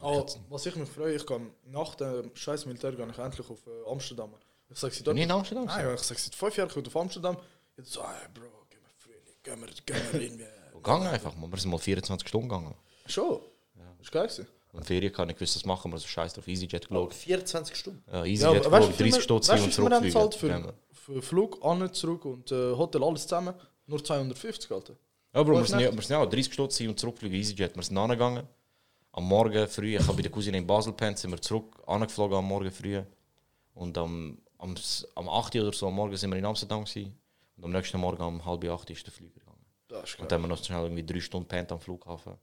[0.00, 3.66] Oh, was ich mich freue, ich kann nach dem scheiß Militär gehe ich endlich auf
[3.66, 4.34] äh, Amsterdam.
[4.68, 5.16] Ich sag sie dort.
[5.16, 7.36] Nie in Amsterdam Nein, ja, ich sag seit fünf Jahren, ich auf Amsterdam.
[7.76, 10.46] Jetzt so, hey, Bro, gehen wir Frühling, gehen wir, gehen wir irgendwie.
[10.82, 11.50] Gang einfach, Mann.
[11.50, 12.74] Wir sind mal 24 Stunden gegangen.
[13.06, 13.42] Schon?
[13.74, 13.96] Ja.
[14.00, 14.46] Ist geil gewesen.
[14.72, 16.46] Und Ferien kann ich gewusst, das machen wir so scheiß drauf.
[16.46, 17.12] EasyJet geschaut.
[17.14, 18.02] 24 Stunden?
[18.06, 19.72] Ja, Ja, EasyJet aber weißt du, geschaut, wie viel 30 wir- Stunden weißt du, und
[19.74, 20.72] viel wir haben gezahlt zurückfliegen.
[20.92, 23.54] für, für Flug, an, zurück und äh, Hotel, alles zusammen?
[23.86, 24.94] Nur 250, Alter.
[25.34, 25.98] Ja, Bro, wir Weißt sind, du ja, nicht?
[25.98, 27.74] wir sind ja auch 30 Stunden und zurückfliegen, EasyJet.
[27.76, 28.46] Wir sind angegangen.
[29.12, 32.36] Am Morgen früh, ich habe bei der Cousine in Basel gepennt, sind wir zurück, angeflogen
[32.38, 33.02] am Morgen früh.
[33.74, 34.74] Und am, am,
[35.16, 37.18] am 8 Uhr oder so am Morgen sind wir in Amsterdam gewesen.
[37.56, 39.64] Und am nächsten Morgen um halb 8 ist der Flieger gegangen.
[39.88, 40.22] Das ist geil.
[40.22, 42.34] Und dann haben wir noch schnell irgendwie drei Stunden pennt am Flughafen.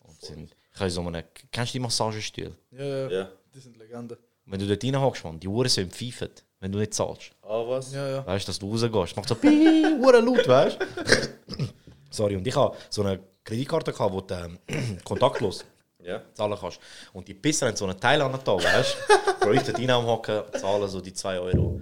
[0.00, 2.56] Und sind, ich habe so eine, kennst du die Massagestühle?
[2.72, 3.28] Ja, ja, Ja.
[3.54, 4.18] die sind Legende.
[4.46, 6.30] Wenn du dort reinhockst, man, die Uhren sind pfeifen,
[6.60, 7.30] wenn du nicht zahlst.
[7.42, 7.92] Ah, was?
[7.94, 8.26] Ja, ja.
[8.26, 9.16] Weißt du, dass du rausgehst?
[9.16, 11.64] Macht so piii, Uhren laut, weißt du?
[12.10, 14.58] Sorry, und ich habe so eine Kreditkarte gehabt, wo du ähm,
[15.04, 15.64] kontaktlos
[16.02, 16.20] Ja.
[16.34, 16.78] zahlen kannst.
[17.12, 18.96] Und die Pisser haben so einen Teil an den Tag, weißt
[19.42, 19.52] du?
[19.52, 21.80] Ich dort rein am Hocken, zahlen so die 2 Euro.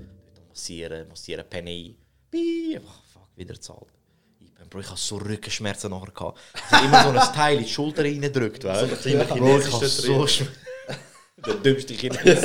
[0.50, 1.96] Massieren, massieren, Penny.
[2.30, 3.86] Piii, einfach fuck, wieder zahlt.
[4.72, 6.40] Bro, ich habe so Rückenschmerzen nachher gehabt.
[6.54, 9.18] Ich habe immer so ein Teil in die Schulter reingedrückt, weißt du?
[9.36, 10.26] Bro, ich habe so.
[11.44, 12.18] Der dümmste Chines.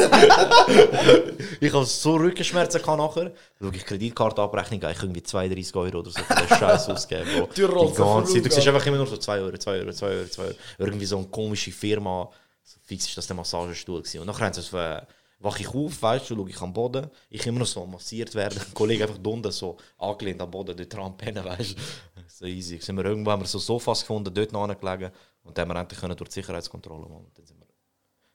[1.62, 3.32] ich habe so Rückenschmerzen gehabt nachher.
[3.62, 7.30] Schau ich Kreditkartenabrechnung, ich irgendwie 32 Euro oder so für den Scheiß ausgeben.
[7.56, 7.92] Bro.
[7.92, 8.46] Die ganze Zeit.
[8.46, 10.56] Du siehst einfach immer nur so 2 Euro, 2 Euro, 2 Euro, 2 Euro.
[10.80, 12.30] Irgendwie so eine komische Firma.
[12.64, 14.20] So fix ist das der Massagestuhl gewesen.
[14.20, 15.02] Und nachher haben sie es äh,
[15.40, 18.60] wache ich auf, weißt du, schaue ich am Boden, ich immer noch so massiert werden,
[18.60, 22.17] ein Kollege einfach unten so angelehnt am Boden, dort dran pennen, weißt du.
[22.28, 22.80] So easy.
[22.80, 25.12] Sind wir irgendwo haben wir so Sofas gefunden, dort noch angelegen
[25.44, 27.32] und dann haben wir endlich können durch die Sicherheitskontrolle machen.
[27.36, 27.68] Dann sind wir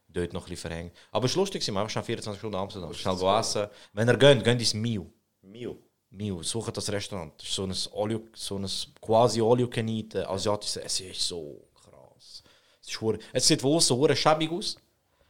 [0.09, 0.95] dort noch ein bisschen verhängt.
[1.11, 2.93] Aber es war lustig, wir haben schon 24 Stunden Amsterdam.
[2.93, 3.67] Schnell go essen.
[3.93, 5.11] Wenn ihr geht, geht ins Mio.
[5.41, 5.77] Mio?
[6.09, 7.33] Mio, sucht das Restaurant.
[7.37, 8.67] Das ist so ein, you, so ein
[9.01, 11.07] quasi all can eat, äh, asiatisches Essen.
[11.07, 12.43] Es ist so krass.
[12.81, 14.75] Es, ist hure- es sieht außen hure schäbig aus.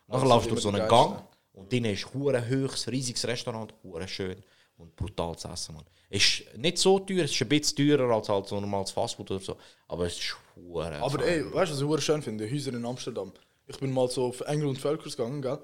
[0.07, 0.87] Nachher Also laufst du durch so einen.
[0.87, 1.23] Gang
[1.53, 3.73] und drinnen ist höchst, riesiges Restaurant,
[4.07, 4.43] schön
[4.75, 5.85] und brutal zu essen, man.
[6.13, 9.39] Ist nicht so teuer, es ist ein bisschen teurer als halt so normales Fastfood oder
[9.39, 9.57] so,
[9.87, 11.01] aber es ist hure.
[11.01, 12.49] Aber ey, weißt du, was ich schön finde?
[12.49, 13.33] Häuser in Amsterdam.
[13.65, 15.57] Ich bin mal so auf Engel und Völkers gegangen, gell?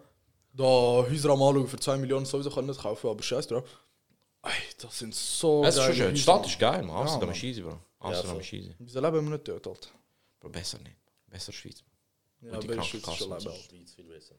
[0.53, 3.63] Da Häuser am Anschauen für 2 Millionen sowieso kann ich nicht kaufen, aber scheiß drauf.
[4.41, 4.51] Ey,
[4.81, 6.15] das sind so es ist schon schön.
[6.15, 6.95] Die Stadt ist geil, man.
[6.95, 7.37] Ja, Amsterdam Mann.
[7.37, 7.79] ist easy, Bro.
[7.99, 8.73] Amsterdam ist easy.
[8.79, 9.93] Wieso leben wir nicht dort, halt?
[10.39, 10.95] Bro, besser nicht.
[11.27, 11.83] Besser Schweiz.
[12.41, 13.05] Ja, Und die der Schweiz
[13.95, 14.35] viel besser.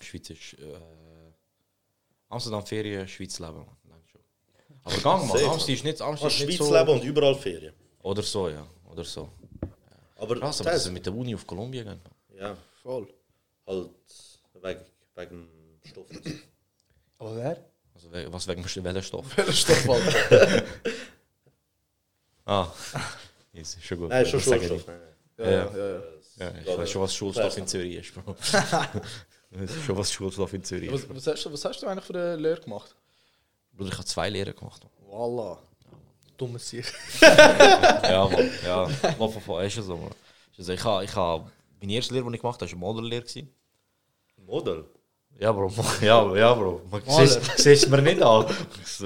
[0.00, 0.54] Schweiz ist.
[0.54, 0.80] Äh,
[2.30, 3.58] Amsterdam Ferien, Schweiz leben.
[3.58, 3.76] Man.
[4.92, 5.44] Aber gang mal.
[5.44, 6.74] Amsterdam ist nicht, Amsterdam ist nicht Schweiz so.
[6.76, 7.74] leben und überall Ferien.
[8.02, 8.66] Oder so, ja.
[8.90, 9.28] Oder so.
[10.16, 12.00] Aber Krass, aber das- sie mit der Uni auf Kolumbien gehen.
[12.38, 13.06] Ja, Voll.
[13.66, 13.90] halt
[14.62, 14.80] wegen,
[15.14, 16.06] wegen dem Stoff.
[17.18, 17.64] Aber wer?
[17.94, 19.36] Also, we- was wegen welcher Stoff?
[19.36, 20.64] Welcher Stoff, Alter?
[22.46, 22.72] ah,
[23.52, 24.08] ist schon gut.
[24.10, 24.88] Nein, schon Das sage ich Schulstoff.
[24.94, 24.98] nicht.
[25.38, 26.02] nein, Ja, ja, ja.
[26.40, 28.34] Ja, ich weiß schon, was Schulstoff in Zürich ist, Bro.
[29.50, 31.08] Ich weiß schon, was Schulstoff in Zürich Was, ist.
[31.14, 32.94] was, hast du, was hast du eigentlich für eine Lehre gemacht?
[33.78, 34.82] Bruder, ich habe zwei Lehren gemacht.
[35.06, 35.56] Voila.
[36.36, 36.92] Dummes Sieg.
[37.22, 38.50] ja, Mann.
[38.64, 38.88] Ja,
[39.18, 40.10] mal von ist ja so, Mann.
[40.58, 41.50] Also ich habe, ich habe,
[41.80, 43.24] meine erste Lehre, die ich gemacht habe, war eine Modellehre.
[44.44, 44.84] Model?
[45.38, 45.72] Ja, Bro.
[46.00, 46.82] Ja, ja, Bro.
[47.06, 48.46] Siehst siehst mir nicht an.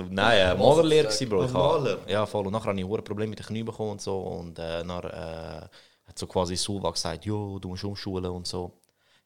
[0.08, 1.44] Nein, äh, Malerlehre gewesen, Bro.
[1.44, 1.98] Ich habe- Maler?
[2.08, 2.46] Ja, voll.
[2.46, 4.18] Und nachher habe ich ein Problem mit den Knie bekommen und so.
[4.18, 5.68] Und äh, dann äh,
[6.06, 8.72] hat so quasi Sulva gesagt, jo, du musst umschulen und so.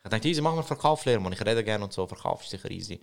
[0.05, 1.33] Ich dachte, easy, machen wir Verkaufslehre, man.
[1.33, 2.05] Ich rede gerne und so.
[2.07, 3.01] Verkauf ist sicher easy.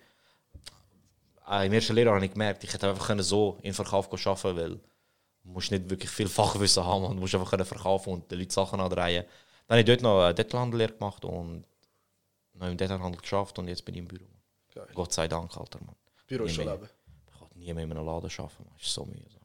[1.49, 4.57] Äh, Im ersten Lehrjahr habe ich gemerkt, ich hätte einfach können so in Verkauf arbeiten
[4.57, 8.39] weil du musst nicht wirklich viel Fachwissen haben, du musst einfach können verkaufen und den
[8.39, 9.25] Leuten Sachen andrehen.
[9.67, 11.65] Dann habe ich dort noch eine Detailhandellehre gemacht und
[12.53, 14.25] noch im Detailhandel geschafft und jetzt bin ich im Büro.
[14.73, 14.87] Geil.
[14.93, 15.95] Gott sei Dank, Alter, Mann.
[16.27, 16.89] Büro ist schon leben.
[17.27, 18.73] Ich kann nie mehr in einem Laden arbeiten, man.
[18.77, 19.41] Das ist so mühsam.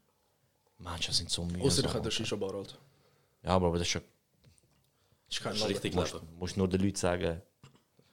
[0.78, 1.62] Menschen sind so mühsam.
[1.62, 2.76] Außer ich hätte Shisha-Bar, Alter.
[3.42, 4.02] Ja, aber das ist schon...
[5.28, 5.66] Das ist kein Laden.
[5.66, 6.28] richtig Du leben.
[6.38, 7.42] musst nur den Leuten sagen...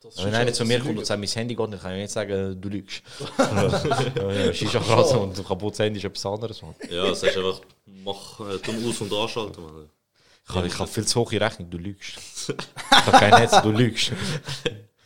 [0.06, 1.91] Das Wenn ist einer zu mir kommt ist und sagt, mein Handy geht nicht, kann
[1.94, 3.02] ich nicht sagen, du lügst.
[3.38, 6.76] ja, ja, Shisha kratzen und ein kaputtes Handy ist etwas anderes, man.
[6.90, 9.64] Ja, das heißt einfach, mach äh, dumm aus- und anschalten.
[9.64, 9.90] Man.
[10.48, 12.18] Ich habe ich hab viel zu hohe Rechnung, du lügst.
[12.49, 14.11] ich habe kein Netz, du lügst.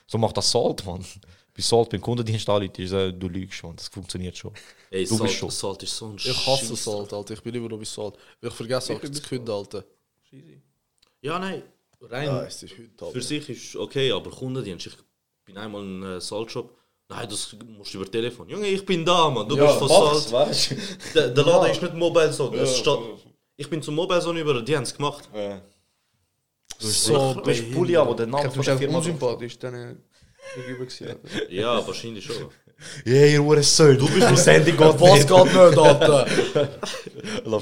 [0.05, 0.99] so macht das Salt, man.
[1.55, 3.75] Bei Salt, beim Kundendienst anrufen, ist äh, du lügst, man.
[3.75, 4.53] Das funktioniert schon.
[4.91, 5.49] Ey, Du bist Salt, schon.
[5.49, 6.83] Salt ist so ein Ich hasse Scheiss.
[6.83, 7.33] Salt, Alter.
[7.33, 8.15] Ich bin lieber bei Salt.
[8.41, 9.83] Ich vergesse auch zu künden, Alter.
[11.21, 11.63] Ja, nein.
[12.01, 13.21] Rein Ja, es ist heute, für Alter.
[13.21, 14.87] sich ist okay, aber Kundendienst.
[14.87, 14.97] Ich
[15.45, 16.75] bin einmal in einem Saltshop.
[17.09, 18.47] Nein, das musst du über Telefon.
[18.49, 19.49] Junge, ich bin da, Mann.
[19.49, 20.31] Du bist von Salt.
[20.31, 20.75] weißt du?
[21.15, 22.57] Der, der Laden ist nicht Mobile Zone.
[22.57, 22.99] Das steht,
[23.57, 25.27] ich bin zum Mobile Zone über, die haben es gemacht.
[25.33, 28.97] Du bist so, du bist Pulli, aber der Name habe von der Firma...
[28.99, 29.57] unsympathisch.
[29.59, 29.95] Dann, äh,
[30.55, 30.85] gegenüber.
[31.49, 32.49] Ja, wahrscheinlich schon.
[33.05, 33.97] Ja, ihr Hurensohn.
[33.97, 36.27] Du bist das Handy geht Was geht nicht, Alter?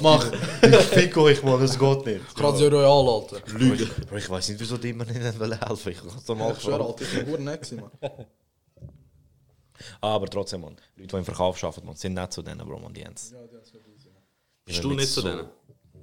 [0.00, 0.32] Mach.
[0.62, 2.34] Ich fick euch, Mann, es geht nicht.
[2.36, 3.58] Gerade Royal, Alter.
[3.58, 3.88] Lüge.
[4.08, 5.52] Aber ich weiß nicht, wieso die immer nicht helfen wollen.
[5.52, 7.90] Ich kann es normal Ich schwöre, Alter, ich bin gut nett Mann.
[10.00, 10.76] Aber trotzdem, man.
[10.96, 13.34] Leute, die im Verkauf arbeiten, man, sind nicht zu denen, Bro, man, die haben's.
[14.64, 15.48] Bist du nicht zu denen?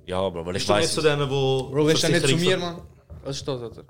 [0.05, 0.93] Ja, Bro, weil ich Bist du nicht weiß.
[0.93, 1.69] zu denen, wo.
[1.69, 2.81] Bro, willst du nicht zu mir, Mann?
[3.23, 3.83] Was ist das, Alter?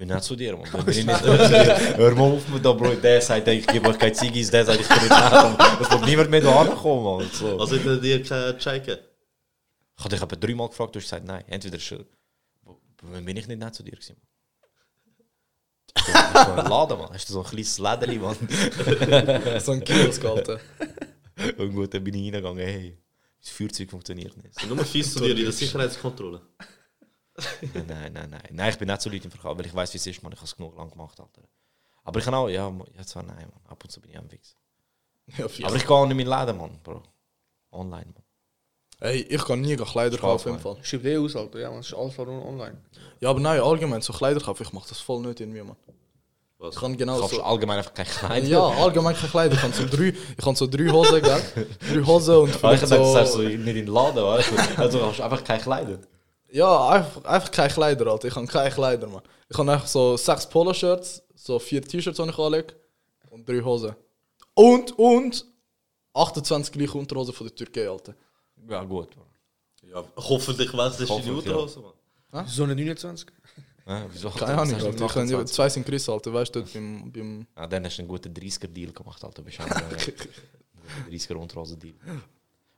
[0.00, 0.72] Ich bin nicht zu dir, man.
[0.86, 2.94] Wenn ich nicht zu dir- Hör mal auf mit da, Bro.
[2.94, 5.56] Der sagt, ich gebe euch keine Ziggis, der sagt, ich bin nicht da.
[5.80, 7.28] Es wird niemand mehr da ankommen, man.
[7.32, 7.58] So.
[7.58, 8.98] Also, er dir checken?
[9.96, 11.42] Ich habe dich etwa dreimal gefragt, du hast gesagt, nein.
[11.48, 11.92] Entweder ist,
[13.02, 14.28] wann bin ich nicht nett zu dir gewesen, man.
[16.06, 16.12] So,
[16.44, 17.12] so ein Laden, man.
[17.12, 18.36] Hast du so ein kleines Lädeli, man.
[19.60, 20.60] So ein Kiosk, Alter.
[21.56, 22.96] Und gut, dann bin ich reingegangen, hey,
[23.40, 24.64] das Feuerzeug funktioniert nicht.
[24.68, 26.40] Nur fies zu dir in der Sicherheitskontrolle.
[27.60, 28.42] Nein, nein, nein, nein.
[28.50, 30.32] Nein, ich bin nicht so Leute im Verkauf, weil ich weiß, wie es ist, man.
[30.32, 31.42] Ich habe es genug lang gemacht, Alter.
[32.04, 33.72] Aber ich kann auch, ja, ja zwar nein, man.
[33.72, 34.28] Ab und zu bin ich am.
[35.36, 35.66] Ja, viel.
[35.66, 37.02] Aber ich gehe auch nicht in Läden, man, Bro.
[37.70, 38.22] Online, man.
[39.00, 40.76] Ey, ich kann nie Kleider kaufen im Fall.
[40.82, 41.60] Schreib dir aus, Alter.
[41.60, 42.82] Ja, man, es ist alles nur online.
[43.20, 45.76] Ja, aber nein, allgemein, so Kleider kaufen, ich mache das voll nicht in mir, Mann.
[46.58, 46.74] Was?
[46.74, 47.36] Ich kann genau Kaufst so...
[47.36, 48.46] du allgemein einfach keine Kleider?
[48.48, 49.54] Ja, allgemein keine Kleider.
[49.54, 51.66] Ich habe so drei, ich habe so drei Hosen, gell?
[51.92, 53.42] Drei Hosen und ich vielleicht das sagst so...
[53.42, 54.82] du nicht in den Laden, weißt du?
[54.82, 55.98] Also, du hast einfach keine Kleider.
[56.50, 58.28] Ja, einfach, einfach keine Kleider, Alter.
[58.28, 59.22] Ich habe keine Kleider, Mann.
[59.48, 62.74] Ich habe einfach so sechs Polo-Shirts, so vier T-Shirts, die ich anlege
[63.30, 63.94] und drei Hosen.
[64.54, 65.44] Und, und
[66.14, 68.14] 28 gleiche Unterhosen von der Türkei, Alter.
[68.68, 69.26] Ja, gut, man.
[69.90, 71.52] Ja, hoffentlich wechselst du die Hoffentlich, ja.
[71.52, 71.80] Unterhose,
[72.30, 72.46] Mann.
[72.46, 73.28] So eine 29?
[73.86, 74.30] Ja, wieso?
[74.30, 75.04] Keine Ahnung, Sagst du Alter.
[75.06, 75.54] Ich kann, 28?
[75.54, 76.32] zwei sind Chris, Alter.
[76.34, 77.46] Weißt du, dort beim, beim...
[77.56, 79.42] Ja, dann hast du einen guten 30er-Deal gemacht, Alter.
[79.42, 79.90] Bist du auch einen
[81.10, 81.94] 30er Unterhose-Deal.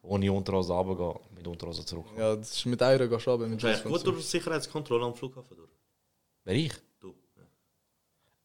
[0.02, 2.06] Ohne Unterhose runtergehen, mit Unterhose zurück.
[2.16, 5.14] Ja, das ist mit Eier gehst du runter, mit Jeans gut durch die Sicherheitskontrolle am
[5.14, 5.70] Flughafen durch.
[6.44, 6.72] Wer ich?
[6.98, 7.14] Du.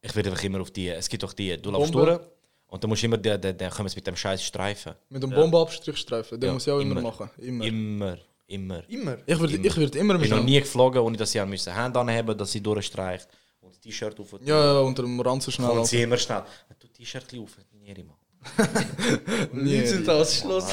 [0.02, 0.88] Ich werde einfach immer auf die.
[0.88, 1.56] Es gibt doch die.
[1.56, 2.20] Du läufst durch
[2.68, 3.16] und dann musst du immer.
[3.16, 4.94] Dann dann- dann kommen sie mit dem scheiß Streifen.
[5.08, 7.02] Mit dem Bombenabstrichstreifen, den Ja, muss ich auch immer, immer.
[7.10, 7.30] machen.
[7.38, 7.64] Immer.
[7.64, 8.18] Immer.
[8.48, 8.88] Immer.
[8.88, 9.18] Immer.
[9.26, 11.98] Ich würde ich würd immer bin noch nie geflogen, ohne dass sie haben müssen Hände
[11.98, 13.28] anheben, dass sie durchstreicht.
[13.60, 14.36] Und das T-Shirt auf.
[14.44, 15.70] Ja, ja, unter dem Rand so schnell.
[15.70, 16.42] Und sie immer schnell.
[16.78, 17.56] Du T-Shirt auf.
[17.72, 18.16] Nie immer.
[19.52, 19.82] Nie.
[20.04, 20.66] das Schluss.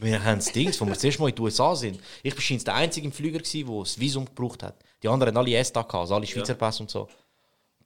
[0.00, 2.00] Wir haben das Ding, wo wir das erste Mal in den USA sind.
[2.22, 4.76] Ich war der einzige im Flüger, der das Visum gebraucht hat.
[5.02, 7.08] Die anderen haben alle ESTA also alle Schweizer Pass und so.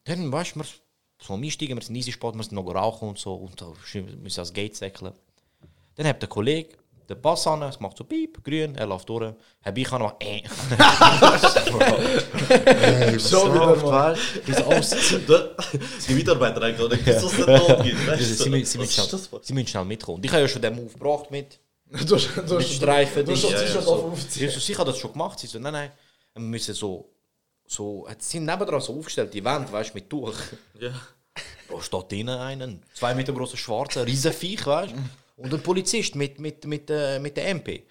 [0.05, 0.67] Dann, weißt du, wir
[1.21, 3.35] so einsteigen, wir sind easy Sport, wir sind noch rauchen und so.
[3.35, 5.13] Und da müssen das Gate säckeln.
[5.97, 6.77] Dann hat der Kollege
[7.09, 9.35] den Pass an, es macht so piep, grün, er läuft durch.
[9.63, 10.43] Hab ich auch noch äh.
[13.19, 14.17] Schon wieder, Mann.
[14.47, 15.15] Wie so alles
[16.09, 16.97] Die Mitarbeiter eigentlich, oder?
[16.97, 18.07] Dass es nicht tot gibt.
[18.07, 18.25] weißt du?
[18.25, 20.23] Sie müssen, schnell, das für- sie müssen schnell mitkommen.
[20.25, 21.59] Ich habe ja schon den Move gebracht mit.
[22.07, 23.25] Du hast, du mit Streifen.
[23.25, 23.95] du hast ja, T-Shirt so.
[23.95, 24.51] auf aufziehen.
[24.51, 25.39] So, sicher hat das schon gemacht.
[25.39, 25.93] Sie so, nein, nein.
[26.35, 27.09] Wir müssen so.
[27.67, 30.35] so es sind nebendran so aufgestellt, die Wände, weißt du, mit Tuch.
[30.81, 30.93] Ja.
[31.69, 35.43] Da steht drinnen einen, zwei Meter großer Schwarzer, riesen Viech, weißt du?
[35.43, 37.85] Und ein Polizist mit, mit, mit, äh, mit der MP.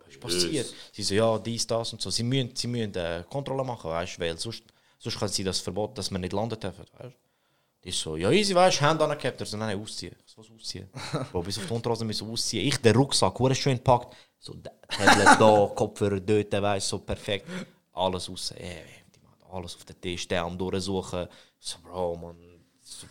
[0.00, 0.74] Was ist passiert?
[0.92, 2.10] Sie so, ja, dies, das und so.
[2.10, 4.62] Sie müssen, sie müssen äh, Kontrolle machen, weißt du, weil sonst,
[4.98, 7.27] sonst kann sie das Verbot, dass man nicht landen dürfen, weißt du?
[7.84, 9.40] Die ist so, ja, easy, weißt du, Hände angehabt.
[9.40, 10.14] Er so, nein, nein, ausziehen.
[10.26, 10.88] Ich so, was ausziehen?
[11.32, 12.66] Bro, bis auf die Unterhose müssen ausziehen.
[12.66, 14.16] Ich, den Rucksack, wo schön gepackt.
[14.38, 17.46] So, Tablet da, Kopfhörer dort, weißt so perfekt.
[17.92, 18.52] Alles raus.
[18.56, 18.82] Ey,
[19.14, 19.20] die
[19.52, 21.28] alles auf den Tisch, der am durchsuchen.
[21.60, 22.36] So, Bro, man.
[22.82, 23.06] So,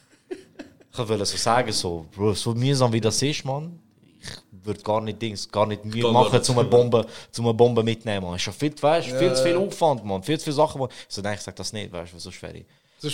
[0.91, 3.79] ich wollte so sagen, so, Bro, so mühsam wie das ist, man.
[4.19, 7.83] Ich würde gar nicht Dings, gar nicht Mühe machen, zum eine Bombe, zum eine Bombe
[7.83, 8.25] mitnehmen.
[8.25, 8.35] Man.
[8.35, 10.21] Ist schon viel, weißt, viel zu viel Aufwand, man.
[10.23, 10.79] Viel zu viele Sachen.
[10.81, 10.89] Man.
[11.07, 12.53] So, nein, ich sag das nicht, weißt du, so schwer.
[12.53, 12.65] Ist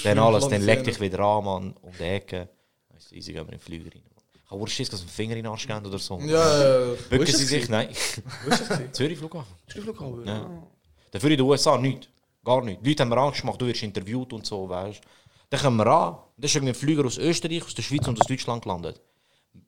[0.04, 2.50] Dann alles, dann leg dich wieder an, man, um die Ecke.
[2.90, 4.04] Dann ist easy, gehen wir in den Flüger rein.
[4.46, 6.20] Ich habe Schiss, dass einen Finger in den Arsch oder so.
[6.20, 7.70] Ja, ja, Bücken ist sie sich?
[7.70, 7.90] Nein.
[8.92, 9.56] Zürich Flughafen.
[9.74, 10.28] Die Flughafen?
[10.28, 10.50] Ja.
[11.12, 12.08] Dafür in den USA nichts.
[12.44, 12.84] Gar nichts.
[12.84, 15.08] Die Leute haben mir Angst gemacht, du wirst interviewt und so, weißt du.
[15.50, 18.20] Dann kommen wir an, dann ist irgendwie ein Flüger aus Österreich, aus der Schweiz und
[18.20, 19.02] aus Deutschland gelandet.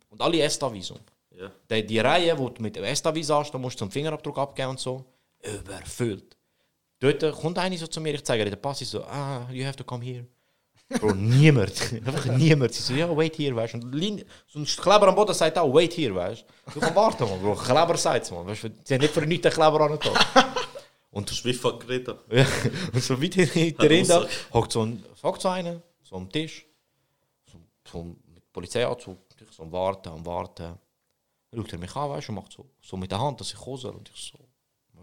[0.10, 1.00] Und alle ESTA-Visum.
[1.32, 1.52] Ja.
[1.70, 4.70] Die, die Reihe, wo du mit dem ESTA-Visa hast, da musst du zum Fingerabdruck abgeben
[4.72, 5.06] und so,
[5.44, 6.35] überfüllt.
[7.00, 9.66] Dort kommt einer so zu mir, ich zeige dir den Pass, ich so, ah, you
[9.66, 10.26] have to come here.
[10.88, 11.94] Bro, niemand.
[12.06, 12.74] Einfach niemand.
[12.74, 13.78] Sie so, ja, wait here, weißt du.
[13.80, 16.80] Und So ein Kleber am Boden sagt auch, wait here, weißt du.
[16.80, 17.56] Du warten, man, Bro.
[17.56, 18.70] Kleber sagt man, weißt.
[18.84, 20.00] Sie haben nicht für nichts den Kleber an
[21.12, 22.18] Und bist wie fuck Greta.
[22.30, 22.46] ja,
[22.94, 26.66] und so weit hinter drin da, hockt so ein, hockt so einer, so am Tisch,
[27.52, 27.58] so,
[27.92, 29.18] so mit Polizeianzug,
[29.52, 30.78] so am Warten, am Warten.
[31.52, 33.52] Dann schaut er mich an, weißt du, und macht so, so mit der Hand, dass
[33.54, 33.96] ich kommen soll.
[33.96, 34.38] Und ich so,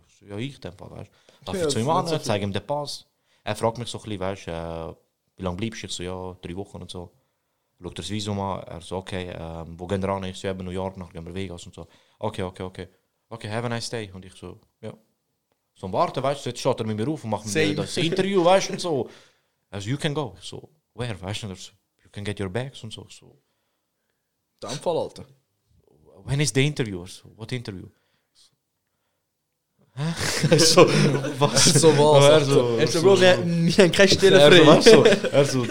[0.07, 1.32] ich so ja, ich in dem Fall, weißt du.
[1.45, 3.07] Darf ich zu ihm an, so zeige ihm den Pass.
[3.45, 4.95] Er fragt mich so ein bisschen, weißt äh,
[5.37, 5.87] wie lange bleibst du?
[5.87, 7.13] Ich so, ja, drei Wochen und so.
[7.81, 10.25] Schaut er das Visum an, er so, okay, ähm, wo gehen wir an?
[10.25, 11.89] Ich so, eben New York, nachher gehen wir Vegas und so.
[12.19, 12.89] Okay, okay, okay.
[13.29, 14.11] Okay, have a nice day.
[14.13, 14.95] Und ich so, ja.
[15.75, 17.75] So am Warten, weißt du, jetzt steht er mit mir auf und macht mir Same.
[17.75, 19.11] das Interview, weißt du, und so.
[19.71, 20.37] Also, you can go.
[20.39, 23.07] Ich so, where, weißt du, you can get your bags und so.
[23.09, 23.43] so.
[24.61, 25.25] Fall, Alter.
[26.25, 27.05] When is the interview?
[27.07, 27.89] So, what interview?
[30.59, 30.87] So,
[31.39, 31.65] was?
[31.65, 34.81] So was, Er so, Er so, Bro, wir, wir haben keine Stelle frei.
[34.81, 35.65] du, er so,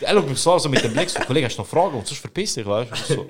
[0.00, 1.96] er schaut mich so an, so mit dem Blick, so, Kollege, hast du noch Fragen?
[1.98, 2.94] Und sonst verpiss dich, weißt du?
[2.96, 3.26] Ich So,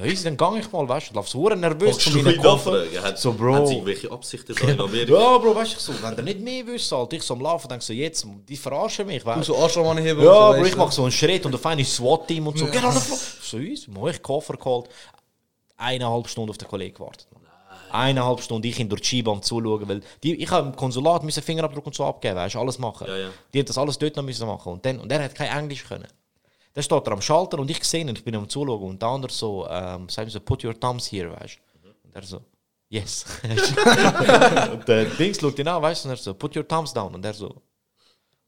[0.00, 2.22] ja, easy, dann gang ich mal, weißt du, ich lauf so nervös Hast von du
[2.22, 2.84] meinen Koffer.
[3.02, 3.54] Hat, So, Bro.
[3.56, 5.12] Hat sie irgendwelche Absichten da in Amerika?
[5.12, 7.42] Ja, Bro, weißt du, ich so, wenn der nicht mehr wüsste, Alter, ich so am
[7.42, 10.22] Laufen, denke so, jetzt, die verarschen mich, Du weißt so Arschloch heben.
[10.24, 10.78] Ja, Bro, ich du.
[10.78, 12.92] mach so einen Schritt und auf einmal ist SWAT-Team und so, the floor.
[13.42, 14.88] So, easy, mal ich Koffer geholt,
[15.76, 17.26] eineinhalb Stunden auf den Kollegen gewartet.
[17.34, 17.41] Mann.
[17.92, 21.22] Eineinhalb Stunden, ich ihn durch die Scheibe am zuschauen, weil die, ich habe im Konsulat
[21.22, 23.06] müssen Fingerabdruck und so abgeben, weißt alles machen.
[23.06, 23.28] Ja, ja.
[23.52, 25.84] Die hat das alles dort noch müssen machen und, dann, und er hat kein Englisch
[25.84, 26.08] können.
[26.74, 29.08] Dann steht er am Schalter und ich sehe ihn, ich bin am Zuschauen und der
[29.08, 31.88] andere so, ähm, sagt mir so, put your thumbs here, weißt du.
[32.04, 32.40] Und er so,
[32.88, 33.26] yes.
[34.72, 37.14] und der Dings schaut ihn an, weißt du, und er so, put your thumbs down.
[37.14, 37.60] Und er so,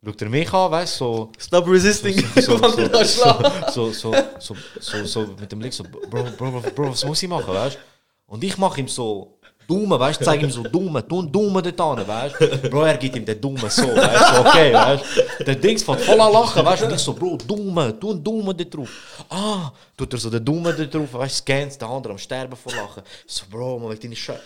[0.02, 2.18] schaut er mich an, weißt du, so, Stop resisting.
[2.40, 3.72] so, dich an schlagen.
[3.72, 7.28] so, so, so, so, so mit dem Blick so, Bro, Bro, Bro, was muss ich
[7.28, 7.78] machen, weißt
[8.26, 11.62] Und ich mache ihm so Daumen, weißt du, zeige ihm so Daumen, tu einen Daumen
[11.62, 12.68] dort an, weißt du?
[12.68, 15.04] Bro, er gibt ihm den Daumen so, weißt du, okay, weißt
[15.38, 15.44] du?
[15.44, 16.86] Der Dings fängt voll an lachen, weißt du?
[16.86, 19.24] Und ich so, Bro, Daumen, tu einen Daumen dort drauf.
[19.30, 22.56] Ah, tut er so den Daumen dort drauf, weißt du, scans, der andere am Sterben
[22.56, 23.02] vor Lachen.
[23.26, 24.40] So, Bro, man deine Scheiße.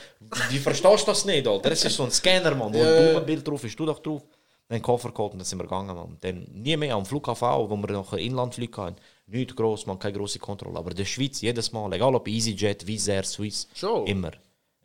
[0.50, 1.70] Wie verstehst du das nicht, Alter?
[1.70, 4.22] Das ist so ein Scanner, Mann, wo ein Daumenbild drauf ist, tu doch drauf.
[4.68, 6.18] Dann Koffer geholt und dann sind wir gegangen, Mann.
[6.20, 8.96] Dann nie mehr am Flughafen auch, wo wir noch einen Inlandflug hatten.
[9.28, 10.78] Nicht gross, man, keine grosse Kontrolle.
[10.78, 14.06] Aber in der Schweiz, jedes Mal, egal ob EasyJet, Wizz Air, Swiss, Schon.
[14.06, 14.30] immer.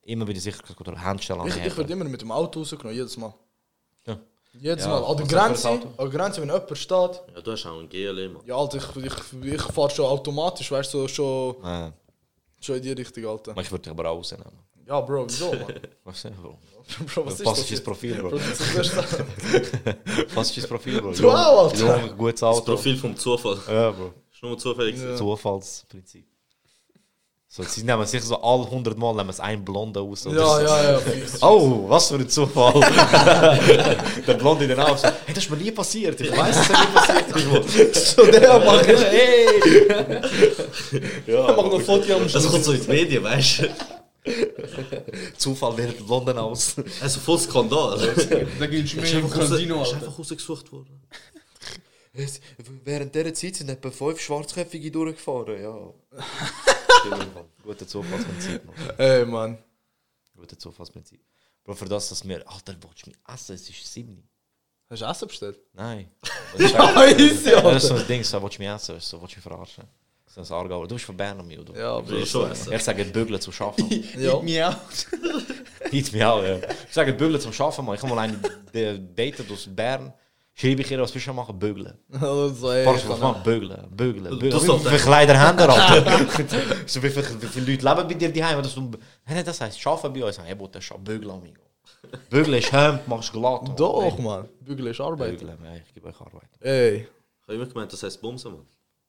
[0.05, 3.33] Immer wieder Sicherheitskontrolle, Handstellen an Ich, ich werde immer mit dem Auto rausgenommen, jedes Mal.
[4.05, 4.19] Ja.
[4.59, 5.03] Jedes Ja, Mal.
[5.05, 6.89] An der Grenze, an der Grenze, wenn jemand steht.
[7.35, 8.43] Ja, du hast auch ein GLE, Mann.
[8.45, 11.91] Ja, Alter, ich, ich, ich fahre schon automatisch, weißt du, so, schon, Äh,
[12.59, 13.55] schon in die Richtung, Alter.
[13.57, 14.45] ich würde dich aber auch rausnehmen.
[14.85, 15.73] Ja, Bro, wieso, Mann?
[16.03, 16.57] Was ist Bro?
[17.15, 17.71] Bro, was ist Passt das?
[17.71, 18.31] ins Profil, Bro.
[18.31, 19.17] Das ist das.
[20.35, 21.13] Passt ins Profil, Bro.
[21.13, 22.01] Du auch, Alter.
[22.07, 22.73] Jung, gutes Das Auto.
[22.73, 23.57] Profil vom Zufall.
[23.69, 24.11] Ja, Bro.
[24.43, 24.95] Ist nur zufällig.
[24.95, 25.17] gewesen.
[25.17, 26.25] Zufallsprinzip.
[27.47, 30.25] So, sie nehmen sich so alle 100 Mal nehmen sie einen Blonden aus.
[30.25, 30.61] oder Ja, so.
[30.63, 30.99] ja, ja.
[30.99, 31.41] fix.
[31.43, 32.73] Oh, was für ein Zufall.
[34.27, 36.19] der Blonde dann auch so, hey, das ist mir nie passiert.
[36.19, 37.93] Ich weiß, es ist nie passiert.
[37.95, 39.47] Ich So, der macht hey!
[41.27, 43.69] ja, macht noch ein Foto am Das kommt so in die Medien, weißt du?
[45.37, 46.75] Zufall wählt Blonden aus.
[47.01, 47.97] Also voll Skandal.
[48.59, 51.01] Da gehst du Ist mehr im Casino, ist einfach rausgesucht worden.
[52.13, 55.93] Während dieser Zeit sind etwa fünf Schwarzköpfige durchgefahren, ja.
[57.63, 58.63] Guter Zufallsprinzip.
[58.65, 58.75] Mann.
[58.97, 59.57] Ey, Mann.
[60.37, 61.19] Guter Zufallsprinzip.
[61.63, 62.47] Bro, für das, dass wir.
[62.47, 63.55] Alter, willst du mich essen?
[63.55, 64.21] Es ist 7.
[64.89, 65.59] Hast du Essen bestellt?
[65.73, 66.09] Nein.
[66.59, 68.99] Ja, easy, Ja, das ist so ein Ding, so, willst du mich essen?
[68.99, 69.83] So, willst du mich verarschen?
[70.27, 70.87] So ein Aargauer.
[70.87, 71.75] Du bist von Bern, mir, oder?
[71.79, 72.71] Ja, Will ich schon essen.
[72.71, 73.89] Er sagt, bügeln zum Schaffen.
[74.19, 74.39] Ja.
[74.39, 74.75] Miau.
[75.89, 76.57] Hit mich auch, ja.
[76.57, 77.95] Ich sage, bügeln zum Schaffen, man.
[77.95, 80.13] Ich habe mal einen datet aus Bern.
[80.55, 81.57] Ich ihr, was willst du machen?
[81.57, 81.97] Bügeln.
[82.11, 82.61] Ich was
[83.07, 83.43] kann machen?
[83.43, 83.87] Bügeln.
[83.89, 84.39] Bügeln.
[84.39, 84.59] Bügeln.
[84.59, 85.67] sollst- Wie viele Kleider haben wir,
[86.85, 88.61] so, wie, viele, wie viele Leute leben bei dir daheim?
[88.61, 88.91] Du,
[89.23, 90.37] hey, das heisst, schaffen bei uns.
[90.39, 91.61] Hey, Bote, bügeln, amigo.
[92.29, 93.63] Bügeln ist Hemd, machst glatt.
[93.63, 93.75] Mann.
[93.75, 94.47] Doch, Mann.
[94.59, 95.39] Bügeln ist Arbeit.
[95.39, 96.49] Bügeln, ja, ich gebe euch Arbeit.
[96.59, 96.95] Ey.
[96.97, 97.07] Ich
[97.47, 98.53] habe immer gemeint, das heisst Bumsen.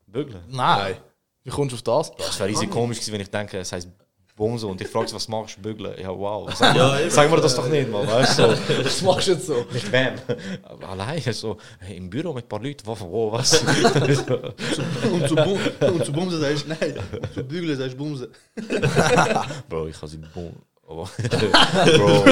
[0.06, 0.42] Bügeln?
[0.48, 0.96] Nein.
[1.42, 2.16] Wie kommst du auf das?
[2.16, 3.88] Das wäre riesig komisch gewesen, wenn ich denke, es heisst
[4.36, 5.94] Bumsen und ich frage, was machst du, bügeln?
[6.00, 6.52] Ja, wow.
[6.52, 8.56] Sag, Ja, sag mir das doch nicht, mal, weißt du?
[8.56, 8.84] So.
[8.84, 9.64] Was machst du jetzt so?
[9.92, 10.14] Bam.
[10.64, 11.56] Aber Alleine so,
[11.88, 13.62] im Büro mit ein paar Leuten, wo, wo was?
[13.62, 15.58] Und zu, Bum
[15.92, 16.94] und zu Bumsen sagst du nein.
[17.32, 18.28] Zu Bügeln sagst du Bumsen.
[19.68, 20.18] Bro, ich kann sie.
[20.34, 20.50] Oh.
[21.96, 22.24] Bro,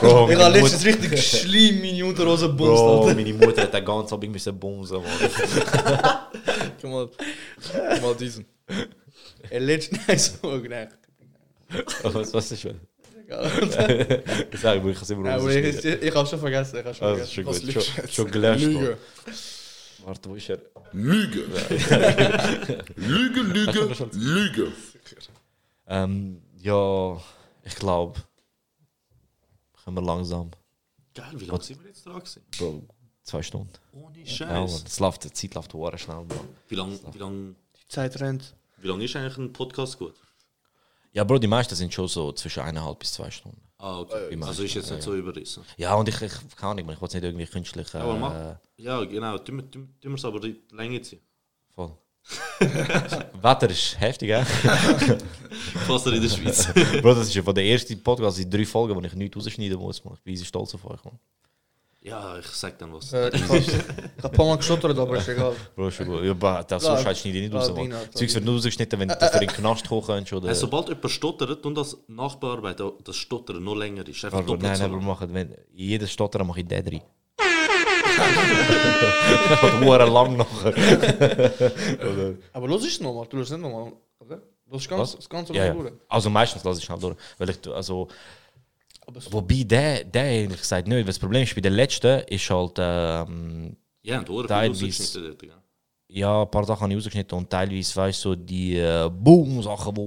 [0.00, 3.16] Bro, Ich habe letztens richtig schlimm meine Unterhose Bro, bumst.
[3.16, 5.04] meine Mutter hat den ganzen Abend müssen bumsen, Mann.
[6.80, 7.08] Guck mal.
[7.92, 8.46] Guck mal diesen.
[9.50, 10.62] Er letztens nein, so.
[12.02, 12.80] Was, was ist schon?
[13.24, 13.44] Egal.
[14.52, 16.78] Ich sage, ich kann es immer Ja, aber ich, ich habe schon vergessen.
[16.80, 17.72] Ich habe schon das vergessen.
[17.72, 17.84] schon gut.
[17.94, 18.64] Schon, schon gelöscht.
[18.64, 18.98] Lüge.
[20.04, 20.58] Warte, wo ist er?
[20.92, 21.40] Lüge.
[22.96, 24.72] Lüge, Lüge, Lüge.
[25.86, 27.20] Ähm, ja,
[27.64, 28.20] ich glaube,
[29.84, 30.50] können wir langsam.
[31.14, 32.42] Geil, wie lange sind wir jetzt dran gewesen?
[32.58, 32.82] Bro,
[33.22, 33.72] zwei Stunden.
[33.92, 34.84] Ohne Ja, Scheiß.
[34.84, 36.44] das läuft, die Zeit läuft schnell, Bro.
[36.68, 38.54] Wie lange wie lang, Die Zeit rennt.
[38.78, 40.14] wie lang ist eigentlich ein Podcast gut?
[41.12, 43.60] Ja, Bro, die meisten sind schon so zwischen eineinhalb bis zwei Stunden.
[43.78, 44.30] Ah, okay.
[44.30, 45.10] Wie Also ist jetzt ja, nicht ja.
[45.12, 45.64] so überrissen.
[45.76, 47.92] Ja, und ich, ich kann nicht, man, ich will es nicht irgendwie künstlich.
[47.94, 48.56] Äh, Aber mach.
[48.76, 49.38] Ja, genau.
[49.38, 49.64] Tun
[50.02, 51.20] wir- es aber die Länge ziehen.
[51.74, 51.92] voll.
[53.40, 54.44] Wetter ist heftig, ja?
[55.86, 56.68] Fast in der Schweiz.
[57.02, 59.78] Bro, das ist ja von der ersten Podcast, die drei Folgen, wo ich nichts rausschneiden
[59.78, 60.04] muss.
[60.04, 60.14] Man.
[60.14, 61.02] Ich bin stolz auf euch.
[61.04, 61.18] Man.
[62.02, 63.12] Ja, ich sag dann was.
[63.12, 63.62] Äh, ich habe
[64.22, 65.54] hab paar Mal gestottert, aber ist egal.
[65.76, 66.24] Bro, ist schon gut.
[66.24, 67.72] Ja, aber das so Ja, Scheiß schneide ich nicht raus.
[68.14, 70.32] Zeugs wird nur rausgeschnitten, wenn du in den Knast hoch kannst.
[70.32, 70.48] Oder...
[70.48, 74.24] Hey, sobald jemand stottert und das nachbearbeitet, das Stottern noch länger ist.
[74.24, 75.06] Einfach Aber doppelt nein, so nein, wir lang.
[75.06, 77.02] machen, wenn, jedes Stottern mache ich den drin.
[79.82, 80.40] Oder Uhr lang.
[80.40, 84.42] Oder- Aber los ist es nochmal, du hast nicht nochmal, oder?
[84.70, 85.74] Das ist ganz, das ganze Ja, ja.
[86.08, 87.16] Also meistens lasse ich schnell durch.
[87.38, 88.06] Weil ich, also,
[89.16, 91.08] Aber wobei der, der ehrlich gesagt nicht.
[91.08, 95.36] Das Problem ist, bei der letzten ist halt, ähm, Ja, und Teilweise-
[96.08, 99.94] ja, ein paar Sachen habe ich rausgeschnitten und teilweise, weißt du, so die äh, Boom-Sachen,
[99.94, 100.00] die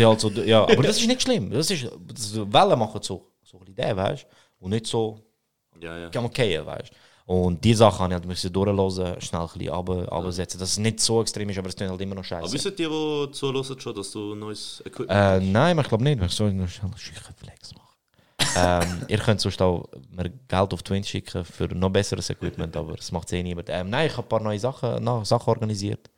[0.00, 1.50] ich halt so, ja, aber das ist nicht schlimm.
[1.50, 5.18] Das ist, das Wellen machen so, so ein bisschen der, weißt du, und nicht so,
[5.80, 6.08] Ja, ja.
[6.08, 6.94] kann man gehen, weißt du.
[7.26, 10.78] Und die Sachen habe ich halt müssen durchlassen, schnell ein bisschen runter- runtersetzen, dass es
[10.78, 12.42] nicht so extrem ist, aber es ist halt immer noch scheiße.
[12.44, 16.04] Aber wissen die, die zuhören, schon, dass du neues Equipment Äh, nein, aber ich glaube
[16.04, 16.20] nicht.
[16.22, 17.82] Ich soll noch schnell einen Flex machen.
[18.56, 22.96] ähm, ihr könnt sonst auch mir Geld auf Twins schicken für noch besseres Equipment, aber
[22.96, 23.68] das macht eh niemand.
[23.70, 26.10] Ähm, nein, ich habe ein paar neue Sachen, na, Sachen organisiert.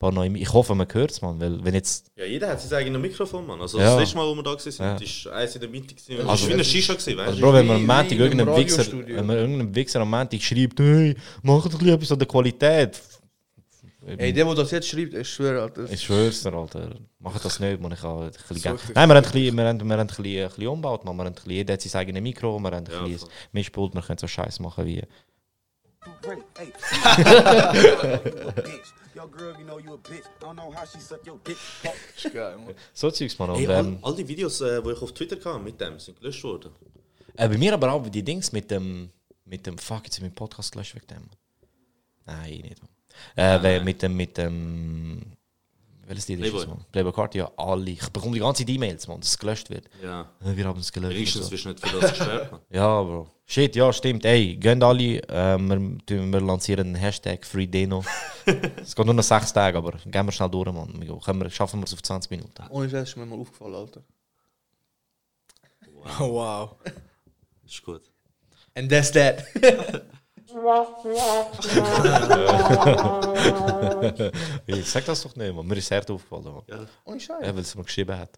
[0.00, 2.10] Paar neue, ich hoffe, man hört es, man, weil wenn jetzt...
[2.16, 3.60] Ja, jeder hat sein eigenes Mikrofon, Mann.
[3.60, 3.84] Also Ja.
[3.90, 4.94] das letzte Mal, wo wir da waren, Ja.
[4.96, 5.94] ist eins in der Mitte.
[5.94, 6.16] gewesen.
[6.20, 7.40] Also- Also, wie eine Shisha gewesen, weißt Also?
[7.42, 10.08] Bro, wenn man am Montag wie in irgendein einem Wichser, wenn man irgendein Wichser am
[10.10, 12.98] Montag schreibt, hey, mach doch etwas an der Qualität.
[14.06, 15.84] Ey, der, der das jetzt schreibt, ich schwöre, Alter.
[15.92, 16.92] Ich schwör's dir, Alter.
[17.18, 17.92] Mach das nicht, man.
[17.92, 18.78] Ich habe ein bisschen.
[18.94, 21.14] Nein, wir haben ein bisschen, wir haben, wir haben ein bisschen, ein bisschen umgebaut, man.
[21.14, 23.28] Wir haben ein bisschen, jeder hat sein eigenes Mikro, wir haben ein Ja, bisschen voll.
[23.52, 25.02] Mischpult, wir können so Scheiß machen wie...
[29.20, 29.28] Ready, hey.
[29.28, 29.28] you a bitch.
[29.28, 30.26] Your girl, you know you a bitch.
[30.26, 31.56] I don't know how she suck your dick.
[32.16, 32.74] ist geil, Mann.
[32.92, 33.50] So Zeugs, man.
[33.50, 35.98] Und, Ey, all, ähm, all die Videos, äh, die ich auf Twitter hatte, mit dem,
[35.98, 36.72] sind gelöscht worden.
[37.36, 39.10] äh, bei mir aber auch die Dings mit dem,
[39.44, 41.30] mit dem, fuck, jetzt ich meinen Podcast gelöscht wegen dem.
[42.26, 42.82] Nein, ich nicht.
[43.36, 45.20] Äh, weil mit dem, mit dem,
[46.06, 46.84] welches Lied ist das, man?
[46.90, 47.90] Playboy Card, ja, alle.
[47.90, 49.84] Ich bekomme die ganze E-Mails, man, dass es gelöscht wird.
[50.02, 50.30] Ja.
[50.40, 51.14] Wir haben es gelöscht.
[51.14, 51.52] Wenigstens so.
[51.52, 52.60] wirst du nicht für das gesperrt, Mann.
[52.70, 53.28] Ja, Bro.
[53.50, 54.24] Shit, ja, stimmt.
[54.24, 55.18] Ey, gönnt alle.
[55.28, 58.04] Äh, wir, lancieren den Hashtag FreeDeno.
[58.80, 60.94] es geht nur noch sechs Tage, aber gehen wir schnell durch, Mann.
[61.00, 62.62] Wir können wir, schaffen wir es auf 20 Minuten.
[62.70, 64.02] Ohne Scheiß ist mir mal aufgefallen, Alter.
[66.20, 66.76] Oh, wow.
[67.66, 68.02] Ist gut.
[68.76, 69.42] And that's that.
[74.66, 75.66] Ich sag das doch nicht, Mann.
[75.66, 76.62] Mir ist hart aufgefallen, Mann.
[76.68, 76.86] Ja.
[77.04, 77.46] Ohne Scheiß.
[77.46, 78.30] Ja, weil es mir geschrieben hat.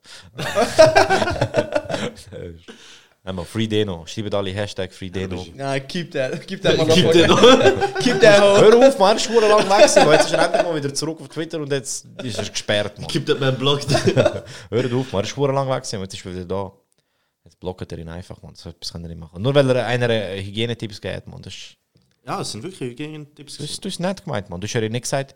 [3.24, 4.04] Nein, mal FreeDeno.
[4.04, 5.46] Schreibt alle Hashtag FreeDeno.
[5.54, 6.44] Nein, keep that.
[6.44, 7.26] Keep that, dir motherfucker.
[7.92, 7.98] noch.
[8.00, 8.60] Keep that hoe.
[8.60, 10.10] Hör auf, man, ist schon lang weg gewesen.
[10.10, 13.06] Jetzt ist er endlich mal wieder zurück auf Twitter und jetzt ist er gesperrt, Mann.
[13.08, 13.80] Gib dir meinen Blog.
[14.70, 16.72] Hör auf, man, ist schon lang weg gewesen, jetzt ist er wieder da.
[17.44, 18.54] Jetzt blockt er ihn einfach, man.
[18.56, 19.40] So etwas kann er nicht machen.
[19.40, 21.42] Nur weil er einer äh, Hygienetipps gibt, man.
[21.42, 21.76] Das ist...
[22.26, 23.56] ja, es sind wirklich Hygiene-Tipps.
[23.58, 24.60] Du hast, du hast nicht gemeint, man.
[24.60, 25.34] Du hast ja nicht gesagt,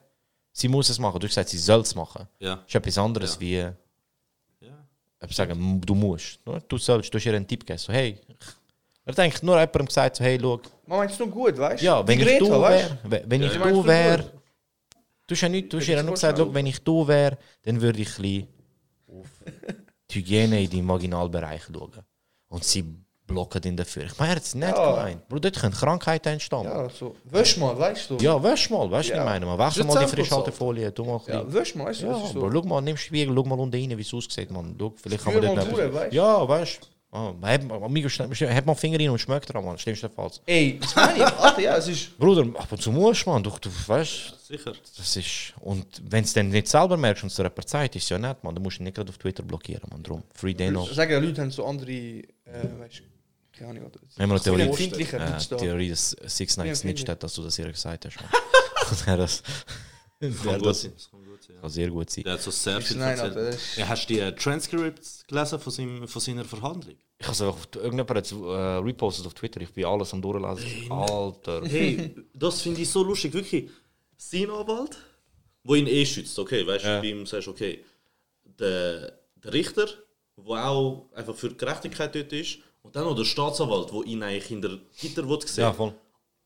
[0.53, 1.21] sie muss es machen.
[1.21, 2.27] Du hast gesagt, sie soll es machen.
[2.41, 2.57] Ja.
[2.57, 3.41] Das ist etwas anderes Ja.
[3.41, 3.69] wie,
[5.31, 6.45] sagen, du musst.
[6.47, 6.63] ne?
[6.69, 7.79] Du sollst, du hast ihr einen Tipp gegeben.
[7.79, 8.19] So, hey,
[9.05, 11.87] er denkt nur jemandem gesagt, so, hey, schau, Man es noch gut, weißt du?
[11.87, 14.33] ja, wenn ich du wäre, wenn ich Ja, du meinst du wäre,
[15.27, 17.81] du hast ja nicht, du hast ihr nur gesagt, schau, wenn ich du wäre, dann
[17.81, 18.49] würde ich ein bisschen
[19.09, 19.27] auf
[20.11, 21.93] die Hygiene in deinem Vaginalbereich schauen.
[22.49, 22.85] Und sie
[23.27, 24.05] blocken ihn dafür.
[24.05, 24.91] Ich meine, er hat es nicht Ja.
[24.91, 25.29] gemeint.
[25.29, 26.65] Bro, dort können Krankheiten entstehen.
[26.65, 27.15] Ja, so.
[27.25, 28.17] Wäsch mal, weißt du?
[28.19, 29.19] ja wäsch mal, weißt du, Ja.
[29.21, 29.47] ich meine?
[29.47, 32.07] Man wechsel Ist mal die Frischhaltefolie, tu mal Ja, wäsch mal, weißt du?
[32.07, 32.53] Ja, das ist Bro, so.
[32.63, 34.75] schau mal, nimm Spiegel, schau mal unten rein, wie es aussieht, man.
[34.79, 36.13] Schau, vielleicht kann man dort noch weißt?
[36.13, 36.87] Ja, weißt du.
[37.13, 39.79] Ah, hat, amigo, hat man Finger rein und schmeckt dran, man.
[39.79, 40.43] Schlimmstenfalls.
[40.45, 41.25] Ey, das meine ich.
[41.25, 42.19] Alter, ja, es ist...
[42.19, 44.73] Bruder, ab und zu musst man, du, du weißt, Sicher.
[44.97, 45.55] das ist.
[45.61, 48.19] Und wenn es dann nicht selber merkst und es dir jemand sagt, ist es ja
[48.19, 48.55] nicht, man.
[48.55, 50.03] Du musst ihn nicht gerade auf Twitter blockieren, man.
[50.03, 50.85] Drum, Free Deno.
[50.87, 51.91] Sagen ja, Leute haben so andere...
[51.93, 52.23] Äh,
[52.79, 53.03] weißt.
[53.57, 54.01] Keine Ahnung, oder?
[54.17, 54.39] Wir haben noch
[54.79, 55.57] Ich bin Theorie, äh.
[55.57, 57.09] Theorie, dass Six Nine bin snitcht empfindlich.
[57.11, 58.17] hat, dass du das ihr gesagt hast.
[58.21, 58.29] Man.
[59.07, 59.43] ja, das,
[60.21, 60.93] Kann ja, gut das sein.
[60.95, 61.55] Das kann gut sein.
[61.57, 61.61] ja.
[61.61, 62.25] kann sehr gut sein.
[62.25, 63.37] Der hat so sehr viel Nein, erzählt.
[63.37, 66.97] Das Ja, hast du die äh, Transcripts gelesen von, seinem, von seiner Verhandlung?
[67.19, 69.61] Ich habe auf irgendjemand hat äh, repostet auf Twitter.
[69.63, 70.91] Ich bin alles am durchlesen.
[70.93, 71.63] Alter.
[71.65, 73.71] Hey, das finde ich so lustig, wirklich.
[74.19, 74.97] Sein Anwalt,
[75.65, 77.01] wo ihn eh schützt, okay, weißt du, Ja.
[77.01, 77.85] bei ihm sagst okay,
[78.45, 79.87] der, der Richter,
[80.37, 84.23] der auch einfach für die Gerechtigkeit dort ist, und dann noch der Staatsanwalt, der ihn
[84.23, 85.63] eigentlich in der Gitter will sehen.
[85.65, 85.93] Ja, voll.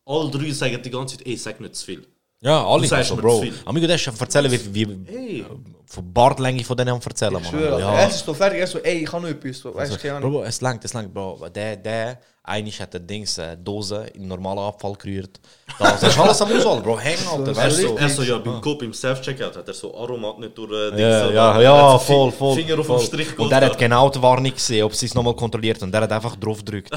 [0.06, 2.06] Alle drei sagen die ganze Zeit, ey, sag nicht zu viel.
[2.42, 3.44] Ja, alle Du sagst so, Bro.
[3.66, 5.44] Amigo, das ist erzählen, wie, wie Hey,
[5.84, 7.60] von Bartlänge von denen am erzählen, Ich man.
[7.60, 7.92] schwöre, Ja.
[7.94, 10.12] er ist so fertig, er ist so, ey, ich kann noch etwas, weißt du, keine
[10.14, 10.32] Bro, Ahnung.
[10.32, 11.48] Bro, es langt, es langt, Bro.
[11.54, 15.38] Der, der, eigentlich hat der Dings Dose in normalen Abfall gerührt.
[15.78, 16.98] Das ist alles am Auswahl, Bro.
[16.98, 17.54] Häng, Alter.
[17.54, 17.88] Weißt du?
[17.88, 17.96] so.
[17.98, 21.00] er so, ja, beim Coop im Self-Checkout hat er so Aromat nicht durch äh, Dings,
[21.00, 22.54] Ja, ja, ja, voll, voll.
[22.56, 23.00] Finger auf voll.
[23.00, 23.78] den Strich Und der hat geholt.
[23.80, 26.90] genau die Warnung gesehen, ob sie es nochmal kontrolliert und der hat einfach drauf gedrückt.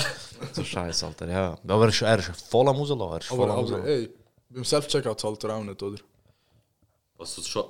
[0.54, 1.58] so scheiße, Alter, ja.
[1.68, 3.02] Aber er ist, er ist voll am rauslassen.
[3.12, 4.08] Er ist voll Aber, am
[4.54, 5.98] beim Self-Checkout zahlt er auch nicht, oder?
[7.18, 7.66] Was du schon.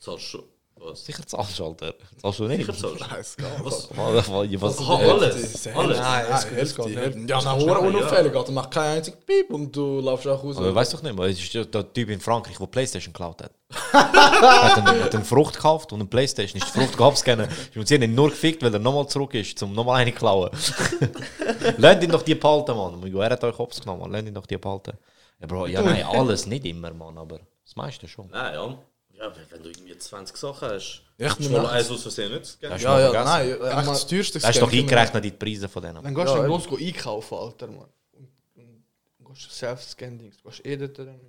[0.00, 0.42] Zahlst schon.
[0.80, 1.04] Was?
[1.04, 1.92] Sicher zahlst du, Alter.
[2.22, 2.60] Zahlst du nicht?
[2.64, 3.44] Sicher zahlst du.
[3.64, 3.88] Was?
[3.96, 4.30] Was?
[4.30, 4.78] Was?
[4.78, 5.66] was alles.
[5.66, 5.98] Alles.
[5.98, 7.30] Nein, es geht- es geht nicht.
[7.30, 8.52] Ja, na, hure unauffällig, Alter.
[8.52, 10.56] Mach keinen einzigen Piep und du laufst auch raus.
[10.56, 13.50] Aber weißt doch nicht, es ist der Typ in Frankreich, der Playstation geklaut hat.
[13.92, 17.48] er hat eine, hat eine Frucht gekauft und eine Playstation ist die Frucht abscannen.
[17.74, 20.18] Und sie haben ihn nur gefickt, weil er nochmal zurück ist, um nochmal eine zu
[20.18, 20.50] klauen.
[21.76, 23.02] Lernt ihn doch die behalten, Mann.
[23.16, 24.10] Er hat euch Hops genommen.
[24.12, 24.92] Lernt ihn doch die behalten.
[25.40, 28.28] Ja, Bro, ja, nein, alles nicht immer, Mann, aber das meiste schon.
[28.30, 28.78] Nein, ja.
[29.14, 32.58] Ja, wenn- du irgendwie 20 Sachen hast, Echt hast du mal eins aus Versehen nicht
[32.60, 33.24] Ja, ja, vergessen?
[33.24, 36.02] nein, echt das teuerste Hast du doch eingerechnet in die Preise von denen.
[36.02, 37.86] Dann gehst Ja, du los einkaufen, Alter, man.
[38.12, 38.28] Und,
[39.18, 40.36] und gehst Self-Scan-Dings.
[40.36, 41.20] Du gehst eh dort dann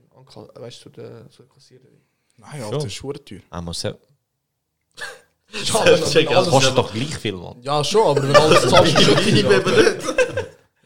[0.55, 2.01] weißt du, zu der, zu der Kassiererin.
[2.37, 3.39] Nein, Alter, das ist hure teuer.
[3.51, 3.57] Ja,
[6.15, 6.37] wenn out.
[6.37, 7.57] alles- kostet doch gleich viel, Mann.
[7.63, 10.28] Ja, schon, aber wenn alles zahlst, ist es schon nicht.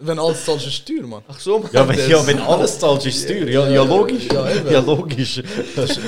[0.06, 1.24] Wenn alles zahlst, ist teuer, Mann.
[1.28, 1.70] Ach so, man.
[1.72, 3.48] Ja, wenn, das- ja, wenn alles zahlst, ist teuer.
[3.48, 4.28] Ja, ja logisch.
[4.32, 4.50] Ja.
[4.72, 5.42] Ja, logisch.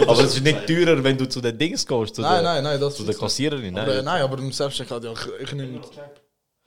[0.08, 2.16] Aber es ist nicht teurer, wenn du zu den Dings gehst.
[2.16, 3.78] Zu Nein, der, nein, nein, das Zu der Kassiererin.
[3.78, 5.80] Aber, äh, Nein, nein, aber im Selbstcheck hat ja, ich, ich nehme.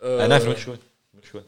[0.01, 0.79] Äh, nein, nein, für mich schon.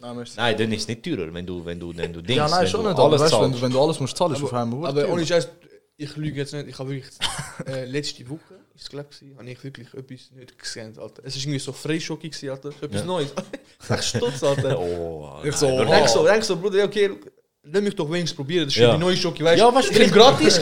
[0.00, 0.24] Nein.
[0.36, 2.66] Nein, dann ist es nicht teurer, wenn du, wenn du, wenn du Dings, Ja, nein,
[2.66, 4.52] schon du nicht, aber alles weißt, wenn, du- wenn du alles musst zahlen, ist auf
[4.52, 5.24] einmal Aber ohne.
[5.24, 5.48] Scheiß,
[5.96, 6.68] ich lüge jetzt nicht.
[6.68, 7.14] Ich habe wirklich
[7.66, 11.22] äh, letzte Woche, ist es glaube ich, habe ich wirklich etwas nicht gescannt, Alter.
[11.24, 12.70] Es ist irgendwie so Freischocki gewesen, Alter.
[12.70, 13.06] Etwas Ja.
[13.06, 13.32] Neues.
[13.78, 14.78] Sechs Stutz, Alter.
[14.78, 16.12] Oh, Ich so, nein, Denk oh.
[16.12, 17.10] so, denk so, Bruder, okay,
[17.62, 18.64] lass mich doch wenigstens probieren.
[18.66, 18.92] Das ist Ja.
[18.96, 20.60] die neue Schocki, weißt Ja, weißt du, Ich nehme gratis.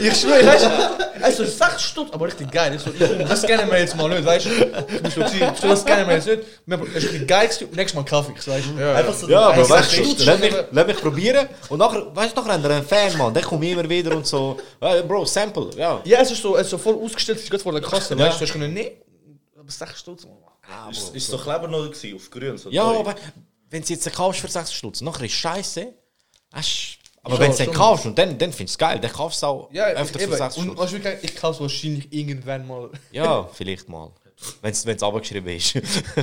[0.00, 2.74] ich schwöre, weißt du, also sechs Stutz, aber richtig geil.
[2.74, 4.50] Ich so, das kennen wir jetzt mal nicht, weißt du.
[4.50, 6.42] Ich muss so das kennen wir jetzt nicht.
[6.70, 7.64] Aber Es ist richtig geil, gewesen.
[7.68, 8.94] und nächstes Mal Kaffee, weißt du.
[8.94, 12.40] Einfach so Ja, aber weißt du, lass mich, lass mich probieren und nachher, weißt du,
[12.40, 16.00] nachher haben wir einen Fan, Mann, der kommt immer wieder und so, Bro, Sample, ja.
[16.04, 18.14] Ja, es ist so, es ist so voll ausgestellt, es ist gerade vor der Kasse,
[18.14, 18.26] Ja.
[18.26, 18.44] weißt du.
[18.46, 18.92] Du hast nee,
[19.58, 20.90] aber sechs Stutz, Mann.
[20.90, 22.56] Ist, ist so Kleber noch gewesen, auf grün.
[22.56, 23.14] So Ja, aber
[23.72, 25.92] wenn du jetzt einen kaufst für 6 Stutz, nachher ist scheiße.
[26.52, 29.12] Hast- Aber Ja, wenn du den kaufst und dann, dann findest du es geil, dann
[29.12, 30.36] kaufst du es auch Ja, öfter für eben.
[30.36, 30.78] 6 Und Stutz.
[30.78, 32.90] weißt du, ich kaufe es wahrscheinlich irgendwann mal.
[33.12, 34.10] Ja, vielleicht mal.
[34.60, 35.74] Wenn es abgeschrieben ist.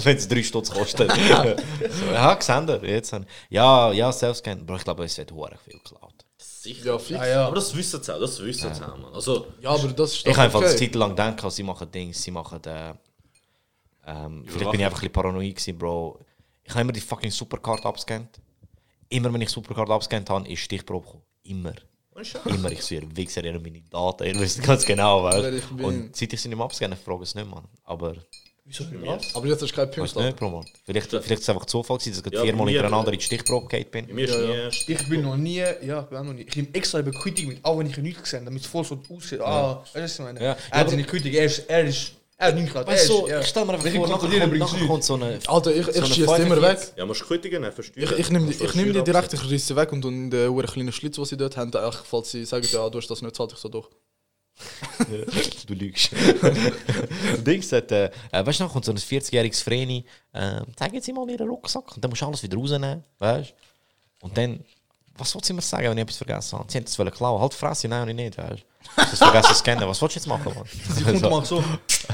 [0.04, 1.10] wenn es 3 Stutz kostet.
[1.12, 1.18] so,
[2.14, 3.14] ja, gesehen ihr, jetzt.
[3.14, 4.60] haben- Ja, ja, Selfscan.
[4.62, 6.14] Aber ich glaube, es wird hure viel geklaut.
[6.38, 6.86] Sicher.
[6.86, 7.18] Ja, fix.
[7.20, 9.14] Aber das wissen sie auch, das wissen sie auch, Mann.
[9.14, 10.78] Also, Ja, aber das ist Ich habe einfach eine okay.
[10.78, 12.60] Zeit lang gedacht, sie machen Dings, sie machen.
[12.66, 12.94] Äh,
[14.06, 16.20] ähm, vielleicht bin ich einfach ein bisschen paranoid gewesen, Bro.
[16.70, 18.40] Ich habe immer die fucking Supercard abscannt.
[19.10, 21.24] Immer wenn ich Supercard abscannt habe, ist Stichprobe gekommen.
[21.44, 21.74] Immer.
[22.46, 25.84] Immer, ich sehe, Wichser, ihr meine Daten, ihr wisst ganz genau, bin.
[25.84, 27.64] Und seit ich sie nicht mehr abscanne, frage ich es nicht, Mann.
[27.86, 28.14] Aber,
[28.66, 29.36] Wieso nicht?
[29.36, 30.28] Aber jetzt hast du keinen weiß Punkt.
[30.28, 30.66] nicht, Bro, Mann.
[30.86, 33.68] Vielleicht, vielleicht ist es einfach Zufall gewesen, dass ich Ja, viermal hintereinander in die Stichprobe
[33.68, 34.20] gegangen bin.
[34.20, 34.94] ist nie...
[34.94, 36.44] Ich bin noch nie, ja, ich bin auch noch nie.
[36.44, 38.68] Ich nehme extra über Quittung mit, auch wenn ich ihn nicht gesehen habe, damit es
[38.68, 39.42] voll so aussieht.
[39.42, 40.44] Ah, weißt du, was ich meine?
[40.44, 40.58] Ja.
[40.70, 42.88] Er hat nicht Quittung, er ist, er ist, er hat nicht gerade.
[42.88, 43.42] Weißt du, ja.
[43.42, 44.88] ich stelle mir einfach vor, nachher kommt, nachher nichts.
[44.88, 45.40] kommt so eine...
[45.46, 46.88] Alter, ich, so ich eine schieße die immer 45.
[46.88, 46.94] weg.
[46.98, 47.72] Ja, musst du Quittigen, ne?
[47.74, 48.14] Versteuern.
[48.14, 50.94] Ich, ich nehme die, nehm die direkt, ich reiße weg und in den hure kleinen
[50.94, 53.52] Schlitz, den sie dort haben, einfach, falls sie sagen, ja, du hast das nicht zahlt,
[53.52, 53.90] ich so doch.
[55.68, 56.12] du lügst.
[56.42, 61.02] das Ding sagt, äh, äh, weißt du, dann kommt so ein 40-jähriges Vreni, äh, zeigen
[61.02, 64.26] Sie mal Ihren Rucksack und dann musst du alles wieder rausnehmen, weißt du?
[64.26, 64.64] Und dann,
[65.20, 66.72] was du mir sagen, wenn ich etwas vergessen habe?
[66.72, 68.56] Sie haben das wollen klauen, halt Fresse, nein, und ich nicht, weißt du?
[68.58, 68.64] Du
[68.96, 70.66] hast vergessen zu scannen, was willst du jetzt machen, Mann?
[70.96, 71.64] Sie kommt so.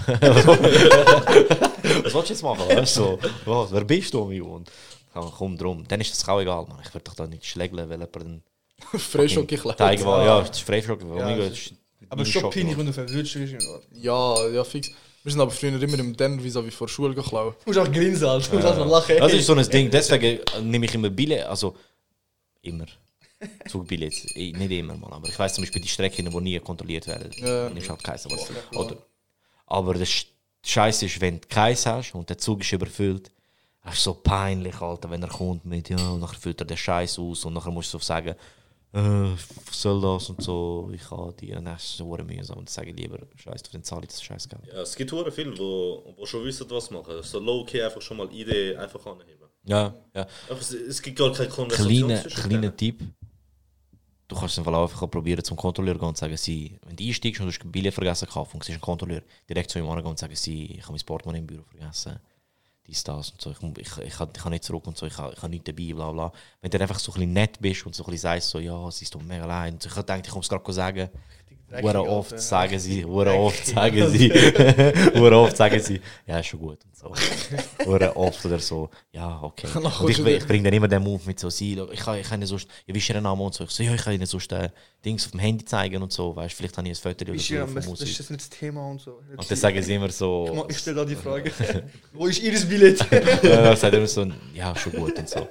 [0.07, 3.01] was willst du jetzt machen, weißt du?
[3.01, 4.71] So, was, wer bist du, mein Und
[5.13, 6.79] ja, komm drum, dann ist das auch egal, Mann.
[6.83, 8.43] Ich würde doch da nicht schlägeln, weil jemand
[8.97, 10.25] Freischocke ich Zeigen will.
[10.25, 11.73] Ja, das ist Freischock, weil Ja, das das
[12.09, 13.33] Aber schon peinlich, wenn du verwirrt.
[13.33, 13.39] Du
[13.93, 14.91] Ja, ja, fix.
[15.23, 17.55] Wir sind aber früher immer im Den vis wie vor der Schule geklaut.
[17.65, 18.49] musst auch grinsen, Alter.
[18.49, 19.17] Du musst auch lachen.
[19.17, 21.75] Das ist so ein Ding, deswegen nehme ich immer Billett, also
[22.67, 22.85] immer.
[23.67, 27.31] Zugbillets, nicht immer, Mann, aber ich weiß zum Beispiel die Strecken, die nie kontrolliert werden,
[27.37, 27.67] Ja.
[27.67, 28.25] dann ist halt keins.
[28.25, 28.37] Aber,
[28.79, 28.97] oder,
[29.67, 30.27] aber das Sch-
[30.65, 33.29] Scheiße ist, wenn du keins hast und der Zug ist überfüllt,
[33.83, 36.77] das ist so peinlich, Alter, wenn er kommt mit, ja, und nachher füllt er den
[36.77, 38.35] Scheiß aus und nachher musst du so sagen,
[38.93, 42.57] äh, was soll das und so, ich habe die, und das ist so verdammt mühsam
[42.57, 44.65] und dann sage ich lieber, Scheiß, dann zahle ich das Scheißgeld.
[44.67, 47.21] Ja, es gibt hure viele, wo, wo schon wissen, was machen.
[47.21, 49.44] So low-key einfach schon mal Idee einfach anheben.
[49.65, 50.21] Ja, ja.
[50.49, 52.75] Einfach, es- es gibt gar keine Konversation zwischen kleiner.
[52.77, 53.01] Tipp.
[54.27, 57.41] Du kannst es einfach einfach probieren zum Kontrolleur gehen und sagen, sie, wenn du einsteigst
[57.41, 60.17] und du hast Billett vergessen gekauft und siehst einen Kontrolleur, direkt zu ihm angehen und
[60.17, 62.19] sagen, sie, ich habe mein Portemonnaie im Büro vergessen.
[62.87, 63.51] Dies, das und so.
[63.51, 66.11] Ich, ich, ich, ich kann nicht zurück und so, ich ich habe nichts dabei, bla
[66.11, 66.31] bla.
[66.61, 68.89] Wenn du einfach so ein bisschen nett bist und so ein bisschen sagst, so, ja,
[68.91, 69.73] sie ist doch mega leid.
[69.73, 71.09] Und ich habe gedacht, ich komme es gerade sagen.
[71.81, 72.43] Hure oft Alter.
[72.43, 74.29] sagen sie, hure oft sagen sie,
[75.13, 77.13] hure oft sagen sie, ja, ist schon gut und so.
[77.85, 79.67] Hure oft oder so, ja, okay.
[79.75, 82.27] Und ich, du ich bringe dann immer den Move mit so, sie, ich kann, ich
[82.27, 83.63] kann ihnen sonst, ja, wie ist ihr Name und so.
[83.63, 84.69] Ich so, ja, ich kann ihnen sonst äh,
[85.03, 87.47] Dings auf dem Handy zeigen und so, weißt vielleicht habe ich ein Foto oder Ist
[87.47, 89.21] so ja besten, das ist nicht das Thema und so.
[89.35, 91.51] Und dann sagen sie immer Ich so, Ich stelle da die Frage.
[92.13, 92.99] Wo ist Ihres Billett?
[93.11, 95.47] ja, dann sagt er immer so, ja, schon gut und so.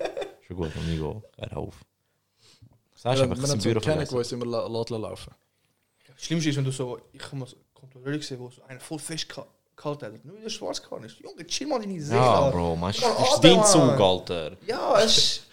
[0.46, 1.74] Schon gut, und ich gehe, hör auf.
[2.94, 4.14] Sagst Wir einfach, das so im Büro kennen, vergessen.
[4.14, 4.46] die uns immer
[4.98, 5.34] laufen.
[6.24, 8.80] Das Schlimmste ist, wenn du so, ich habe mal so Kontrolleur gesehen, wo so einer
[8.80, 10.24] voll fest gehalten hat.
[10.24, 11.18] Nur in der schwarz gefahren ist.
[11.18, 12.18] Junge, chill mal deine Seele.
[12.18, 12.48] Ja.
[12.48, 13.62] Bro, man, das ist dein.
[13.62, 14.56] Zug, Alter.
[14.66, 15.46] Ja, es ist.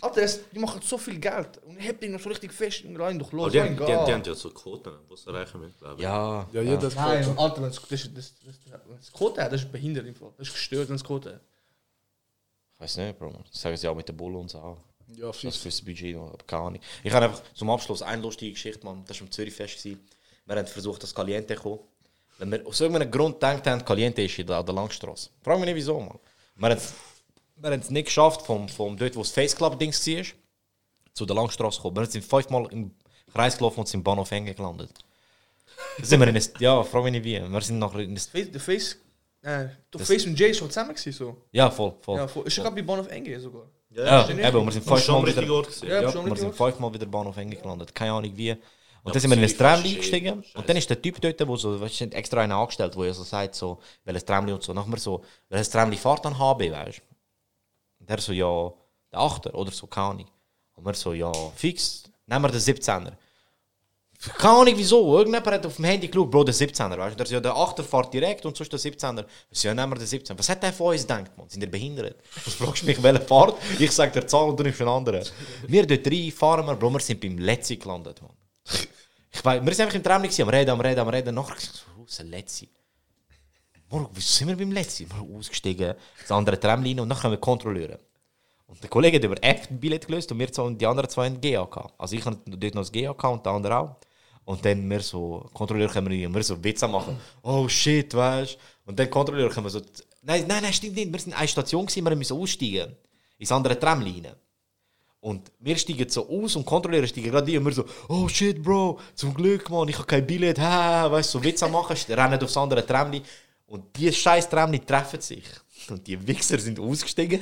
[0.00, 1.58] Alter, es, die machen so viel Geld.
[1.66, 3.50] Und ich hab ihn noch so richtig fest und rein durch los.
[3.50, 6.02] die, die, die haben ja so Quoten, was sie erreichen müssen, glaube ich.
[6.04, 6.48] Ja.
[6.52, 7.40] Ja, jeder hat Nein, Quote.
[7.40, 8.54] Alter, wenn es das, das, das,
[8.86, 10.06] wenn es Quote hat, das ist behindert.
[10.06, 10.30] im Fall.
[10.38, 11.40] Das ist gestört, wenn es Quote hat.
[12.74, 13.32] Ich weiß nicht, Bro.
[13.50, 14.76] Das sagen sie auch mit der Bulle und so.
[15.14, 15.56] Ja, Das fies.
[15.56, 16.80] fürs Budget aber keine Ahnung.
[17.04, 19.04] Ich habe einfach zum Abschluss eine lustige Geschichte, Mann.
[19.06, 19.84] Das war am Zürichfest.
[19.84, 19.96] Wir
[20.56, 21.78] haben versucht, das Caliente zu kommen.
[22.38, 25.30] Wenn wir aus irgendeinem Grund gedacht haben, Caliente ist der, an der Langstrasse.
[25.42, 26.18] Frag mich nicht wieso, Mann.
[26.56, 26.92] Wir haben es-
[27.56, 30.24] wir haben es nicht geschafft, vom, vom dort, wo das Face Club-Dings war,
[31.14, 31.96] zu der Langstrasse zu kommen.
[31.96, 32.94] Wir sind fünfmal im
[33.32, 34.90] Kreis gelaufen und sind im Bahnhof Enge gelandet.
[36.02, 37.40] Sind wir in ein, ja, frag mich nicht wie.
[37.40, 38.96] Wir sind nachher in ein, Face, der Face.
[39.42, 41.36] Äh, Das- Face und Jay schon zusammen gewesen, so.
[41.52, 42.18] ja, voll, voll.
[42.18, 42.46] Ja, voll.
[42.46, 43.66] Ist gerade bei Bahnhof Enge sogar.
[43.96, 44.40] Ja, stimmt.
[44.40, 45.42] eben, wir sind fünfmal wieder.
[45.42, 47.94] Ja, ja, wir sind fünfmal wieder Bahnhof Enge gelandet.
[47.94, 48.50] Keine Ahnung wie.
[48.50, 50.44] Und Ja, dann sind wir in ein Tram eingestiegen.
[50.54, 53.22] Und dann ist der Typ dort, der so, weißt du, extra einen angestellt, der so
[53.22, 54.72] sagt, so, welches Tramli und so.
[54.72, 57.02] Nachher so, welches Tramli fährt dann HB, weißt du?
[58.00, 58.72] Und der so, ja,
[59.12, 60.26] der Achter oder so, keine Ahnung.
[60.74, 63.12] Und wir so, ja, fix, nehmen wir den 17er.
[64.38, 67.24] Keine Ahnung wieso, irgendjemand hat auf dem Handy geschaut, Bro, der 17er, weißt du?
[67.24, 69.24] Der ja, der 8er fährt direkt und sonst der 17er.
[69.50, 70.38] Ich so, ja, nehmen wir den 17er.
[70.38, 71.48] Was hat der von uns gedacht, man?
[71.48, 72.16] Sind ihr behindert?
[72.44, 73.56] Was fragst du mich, welche Fahrt?
[73.78, 75.24] Ich sag dir Zahl und du nimmst einen anderen.
[75.66, 78.32] Wir dort rein, fahren wir, Bro, wir sind beim Letzi gelandet, man.
[79.32, 81.34] Ich weiß, wir sind einfach im Traum gewesen, am Reden, am Reden, am Reden.
[81.34, 82.68] Nachher gesagt, oh, ein Letzi.
[83.88, 85.06] Morgen, wieso sind wir beim Letzi?
[85.08, 88.00] Wir sind ausgestiegen, das andere Tramline und dann haben wir Kontrolleure.
[88.66, 91.26] Und der Kollege hat über F ein Billett gelöst und wir zwei, die anderen zwei
[91.26, 91.92] haben GAK.
[91.98, 93.96] Also ich hatte dort noch das GAK und der andere auch.
[94.46, 97.18] Und dann wir so, Kontrolleur wir rein und wir so Witze machen.
[97.42, 98.90] Oh shit, weißt du?
[98.90, 99.80] Und dann Kontrolleur können wir so,
[100.22, 101.12] nein, nein, nein, stimmt nicht.
[101.12, 102.94] Wir sind in einer Station gewesen, wir müssen aussteigen.
[103.38, 104.36] Ins andere Tramline.
[105.18, 108.62] Und wir steigen so aus und Kontrolleure steigen gerade ein und wir so, oh shit,
[108.62, 112.40] Bro, zum Glück, Mann, ich habe kein Billett, ha, weißt du, so Witze machen, rennen
[112.40, 113.20] aufs andere Tramli.
[113.66, 115.42] Und die scheiß Tramli treffen sich.
[115.90, 117.40] Und die Wichser sind ausgestiegen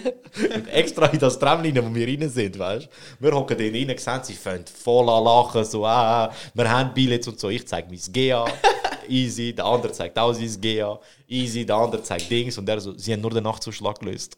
[0.55, 2.89] und extra in das Tramli, wo wir rein sind, weißt du.
[3.25, 7.27] Wir hocken da rein, sehen, sie fangen voll an lachen, so, ah, wir haben Billets
[7.29, 7.49] und so.
[7.49, 8.45] Ich zeige mein GA,
[9.09, 10.99] easy, der andere zeigt auch sein GA,
[11.29, 14.37] easy, der andere zeigt Dings und der so, sie haben nur den Nachtzuschlag gelöst.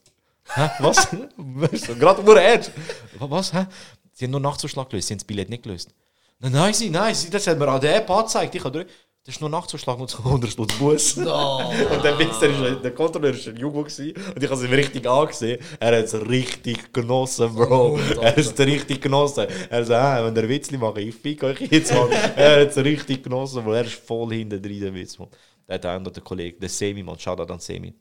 [0.54, 0.70] Hä?
[0.78, 1.08] Was?
[1.98, 2.70] Gerade nur ernst.
[3.18, 3.52] Wa- Was?
[3.52, 3.66] Hä?
[4.12, 5.90] Sie haben nur Nachtzuschlag gelöst, sie haben das Billett nicht gelöst.
[6.38, 8.54] Nein, nein, sie, nein, das hat mir an der App angezeigt.
[8.54, 8.86] Ich habe
[9.26, 11.16] das ist nur Nachtzuschlag und so 100 Stutz Bus.
[11.16, 15.58] und der Wichser, ist, der Kontrolleur war ein gewesen, und ich habe ihn richtig angesehen.
[15.80, 17.98] Er hat es richtig genossen, Bro.
[18.20, 19.48] er hat es richtig genossen.
[19.68, 22.08] Er sagt, ah, wenn der Witzli mache, ich fick euch jetzt, Mann.
[22.36, 23.72] er hat es richtig genossen, Bro.
[23.72, 25.18] Er ist voll hinter drin, der Witz.
[25.66, 27.92] Der hat einen der Kollege, der Semi, Mann, Shoutout an Semi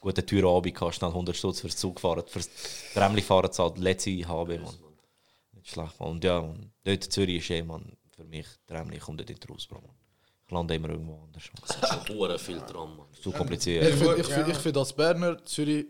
[0.00, 2.50] gute Türabend gehabt, schnell 100 Stutz fürs Zug fahren, fürs
[2.92, 4.74] Tramli fahren zahlt, letzte HB, man.
[5.52, 6.10] Nicht schlecht, man.
[6.10, 9.48] Und ja, man, dort in Zürich ist eh, man, für mich, Tramli kommt dort nicht
[9.48, 10.03] raus, Bro, man.
[10.46, 11.42] Ich lande immer irgendwo anders.
[11.66, 13.06] Es hat schon hure viel dran, Mann.
[13.20, 13.84] Zu Ich kompliziert.
[13.94, 15.86] finde ich find, ich find als Berner Zürich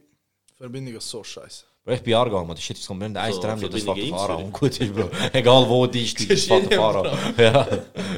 [0.57, 1.65] Verbindung ist so scheiße.
[1.85, 4.09] Bro, ich bin Aargau, man, das shit, es kommt nicht eins So, Tramli, das fährt
[4.09, 5.11] Fahrer und gut ist, Bro.
[5.33, 7.19] Egal wo die steigt, das fährt Fahrer.
[7.37, 7.63] Ja,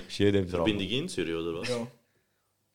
[0.06, 0.50] ist jedem dran.
[0.50, 1.68] Verbindung in Zürich, oder was?
[1.68, 1.86] Ja.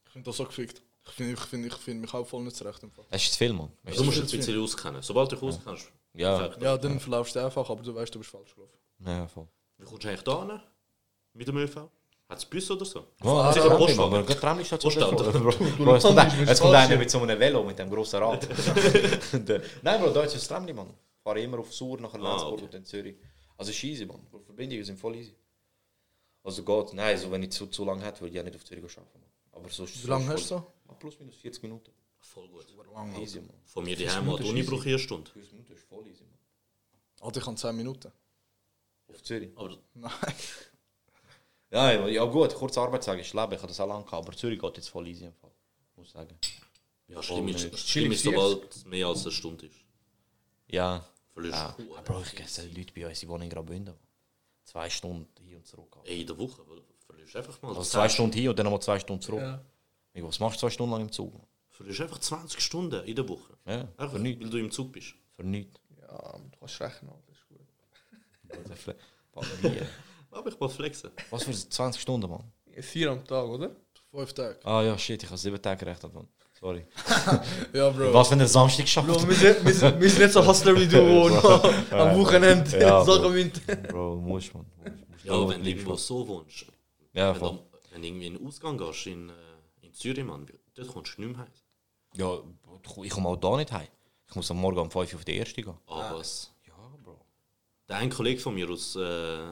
[0.06, 0.82] Ich finde das so gefickt.
[1.06, 2.82] Ich finde ich find, ich find mich auch voll nicht zurecht.
[2.84, 3.06] im Fall.
[3.10, 3.70] Das ist zu viel, man.
[3.84, 5.02] Weißt Du musst ein bisschen auskennen.
[5.02, 6.38] Sobald du dich auskennst, Ja.
[6.40, 6.62] perfekt.
[6.64, 8.78] Ja, dann verlaufst du einfach, aber du weißt, du bist falsch gelaufen.
[9.06, 9.48] Ja, voll.
[9.78, 10.60] Wie kommst du eigentlich da hin?
[11.34, 11.78] Mit dem ÖV?
[12.32, 13.08] Hat es Bus oder so?
[13.24, 14.12] Oh, Sicher Tramli, Postwagen.
[14.12, 15.24] man, gerade Tramli steht so Postauto.
[15.32, 15.52] davor.
[15.52, 16.18] Bro, Bro, jetzt kommt
[16.76, 18.48] ein- einer mit so einem Velo, mit dem grossen Rad.
[19.34, 20.88] Äh, Nein, Bro, da ist ein Tramli, man.
[20.90, 22.64] Ich fahre immer auf Sur, nachher Ah, Lenzburg okay.
[22.64, 23.16] und dann Zürich.
[23.58, 24.26] Also ist easy, man.
[24.34, 25.36] Die Verbindungen sind voll easy.
[26.44, 28.64] Also geht, nein, also wenn ich zu, zu lange hätte, würde ich ja nicht auf
[28.64, 29.20] Zürich arbeiten.
[29.52, 30.68] Aber sonst Wie lange hast du so?
[30.88, 31.92] Ah, Plus minus 40 Minuten.
[32.22, 32.66] Voll gut.
[33.20, 33.50] Easy, man.
[33.66, 35.30] Von mir die Uni brauche ich eine Stunde.
[35.32, 36.38] 40 Minuten ist voll easy, man.
[37.28, 38.12] Alter, ich habe 10 Minuten.
[39.10, 39.50] Auf Zürich.
[39.56, 40.12] Aber Nein.
[41.72, 44.36] Ja, ja, ja gut, kurze Arbeitstag ist Leben, ich habe das auch lange gehabt, aber
[44.36, 45.52] Zürich geht jetzt voll easy im Fall.
[45.96, 46.38] Muss ich sagen.
[47.08, 47.90] ja, schlimm ist, nicht.
[47.90, 49.76] schlimm ist, sobald es mehr als eine Stunde ist.
[50.68, 51.06] Ja.
[51.34, 51.76] Verlierst ja.
[51.78, 53.94] du Aber Bro, ich kenne Leute bei uns, die wohnen in Graubünden.
[54.66, 55.98] Zwei Stunden hin und zurück.
[56.04, 56.62] Ey, in der Woche
[57.06, 57.70] verlierst einfach mal.
[57.70, 59.40] Also 10 zwei Stunden hin und dann nochmal zwei Stunden zurück.
[59.42, 59.64] Ja.
[60.14, 60.24] Ja.
[60.28, 61.34] Was machst du zwei Stunden lang im Zug?
[61.70, 63.54] Verlierst einfach 20 Stunden in der Woche.
[63.66, 64.44] Ja, Einfach, für nichts.
[64.44, 65.14] weil du im Zug bist.
[65.38, 65.80] Für nichts.
[66.02, 68.96] Ja, du kannst rechnen, das ist gut.
[70.32, 71.12] Aber ich mal flexen.
[71.30, 72.44] Was für 20 Stunden, Mann?
[72.80, 73.76] Vier am Tag, oder?
[74.12, 74.60] Fünf Tage.
[74.66, 76.28] Ah ja, shit, ich habe sieben Tage gerechnet, Mann.
[76.60, 76.86] Sorry.
[77.74, 78.14] Ja, Bro.
[78.14, 79.08] Was, wenn er Samstag schafft?
[79.08, 82.80] Bro, wir sind, wir sind, wir sind nicht so Hustler wie du, noch am Wochenende
[82.80, 83.30] Ja, Sachen Bro.
[83.32, 83.66] mint.
[83.88, 84.66] Bro, du musst, man.
[84.86, 86.66] Du musst Ja, wenn du irgendwo so wohnst.
[87.14, 87.60] Ja, voll.
[87.92, 89.34] wenn du irgendwie in den Ausgang gehst in, äh,
[89.82, 90.46] in Zürich, Mann,
[90.76, 91.52] dort kommst du nicht mehr heim.
[92.16, 92.40] Ja,
[93.04, 93.88] ich komme auch da nicht heim.
[94.30, 95.74] Ich muss am Morgen um 5 Uhr auf die erste gehen.
[95.88, 96.54] Aber was?
[96.68, 97.20] Ja, Bro.
[97.90, 99.48] Der ein Kollege von mir aus, äh,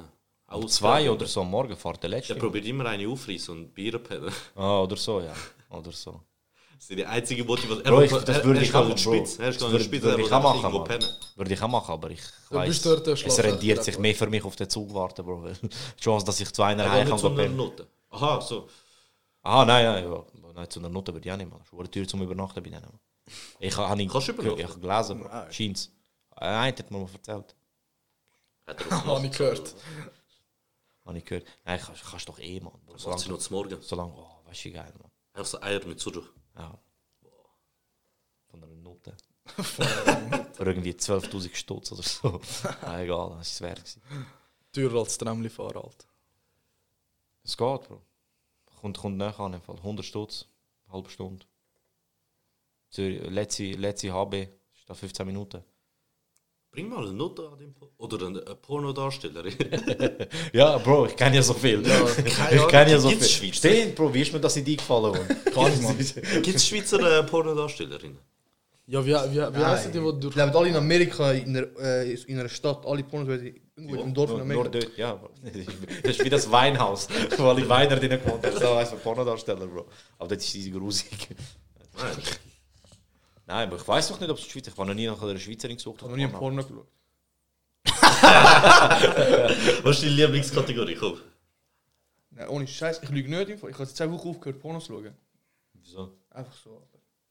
[0.52, 2.34] Um zwei oder so am Morgen fährt der letzte.
[2.34, 4.32] Der probiert immer eine aufreißen und Bier pennen.
[4.56, 5.34] Ah, oder so, ja.
[5.70, 6.22] Oder so.
[6.80, 7.84] Das ist die einzige Motivation.
[7.84, 11.04] Bro, ich, das würde ich auch nicht ist Das nicht würde, ich auch machen.
[11.36, 14.70] Würde ich auch machen, aber ich der es rentiert sich mehr für mich auf den
[14.70, 15.46] Zug warten, Bro.
[15.62, 17.50] Die Chance, dass ich zu einer Er heim kann nicht zu einer.
[17.50, 17.88] Note.
[18.10, 18.68] Aha, so.
[19.44, 20.24] Ah, nein, nein, ja.
[20.56, 21.64] Nein, zu einer Note würde ich auch nicht machen.
[21.70, 23.00] Schwere Tür zum Übernachten bei denen.
[23.60, 24.60] Ich habe ich, Kannst du ich, übernachten?
[24.62, 25.52] ich habe gelesen, Bro.
[25.52, 25.92] Scheint's.
[26.40, 27.56] Nein, hat man mir erzählt.
[28.66, 29.76] Hat er Habe ich gehört.
[31.10, 31.48] Habe ich gehört.
[31.66, 32.80] Nein, kannst, kannst doch eh, Mann.
[32.86, 32.94] Bro.
[32.94, 33.82] Was macht sie noch zum Morgen?
[33.82, 35.12] solange, oh, weißt du, wie geil, Mann.
[35.34, 36.22] Einfach so Eier mit Zucker.
[36.56, 36.78] Ja.
[38.52, 39.18] Von einer Note.
[39.48, 42.40] Für irgendwie 12.000 Stutz oder so.
[42.84, 44.00] ah, egal, das ist es wert.
[44.72, 46.06] Teurer als Tramli-Fahrer, Alter.
[47.44, 48.04] Es geht, Bro.
[48.80, 49.78] Kommt, kommt näher an, im Fall.
[49.78, 50.46] 100 Stutz,
[50.92, 51.44] halbe Stunde.
[52.96, 55.64] Letzte, letzte HB, ist da 15 Minuten.
[56.80, 59.54] Bring mal eine Note an dem Po- Oder eine, eine Pornodarstellerin.
[60.54, 61.82] Ja, Bro, ich kenne ja so viel.
[61.84, 63.54] keine ich kenne ja so gibt's viel.
[63.54, 63.76] Schweizer?
[63.76, 65.14] Stimmt, Bro, wie ist mir das in die gefallen?
[66.42, 68.18] Gibt es Schweizer äh, Pornodarstellerinnen?
[68.88, 70.34] Ja, wie, wie, wie heißen die, die durch...
[70.34, 74.02] glaube, alle in Amerika, in einer, äh, in einer Stadt, alle Pornos werden irgendwo in
[74.02, 74.70] einem Dorf in nur Amerika.
[74.70, 75.14] dort, ja.
[75.16, 75.30] Bro.
[76.04, 78.58] Das ist wie das Weinhaus, wo alle Weiner drin gewohnt haben.
[78.58, 79.86] So heißt ein Pornodarsteller, Bro.
[80.18, 81.28] Aber das ist easy grusig.
[83.50, 83.68] Nein.
[83.68, 85.76] Aber ich weiß doch nicht, ob es Schweiz Ich habe noch nie nach einer Schweizerin
[85.76, 85.98] gesucht.
[85.98, 86.88] Ich habe noch nie ein Porno geschaut.
[89.84, 90.96] Was ist deine Lieblingskategorie?
[90.96, 91.20] Komm.
[92.32, 93.50] Nein, ohne Scheiß, ich lüge nicht.
[93.50, 95.16] Ich habe seit zwei Wochen aufgehört, Pornos zu schauen.
[95.74, 96.14] Wieso?
[96.30, 96.88] Einfach so.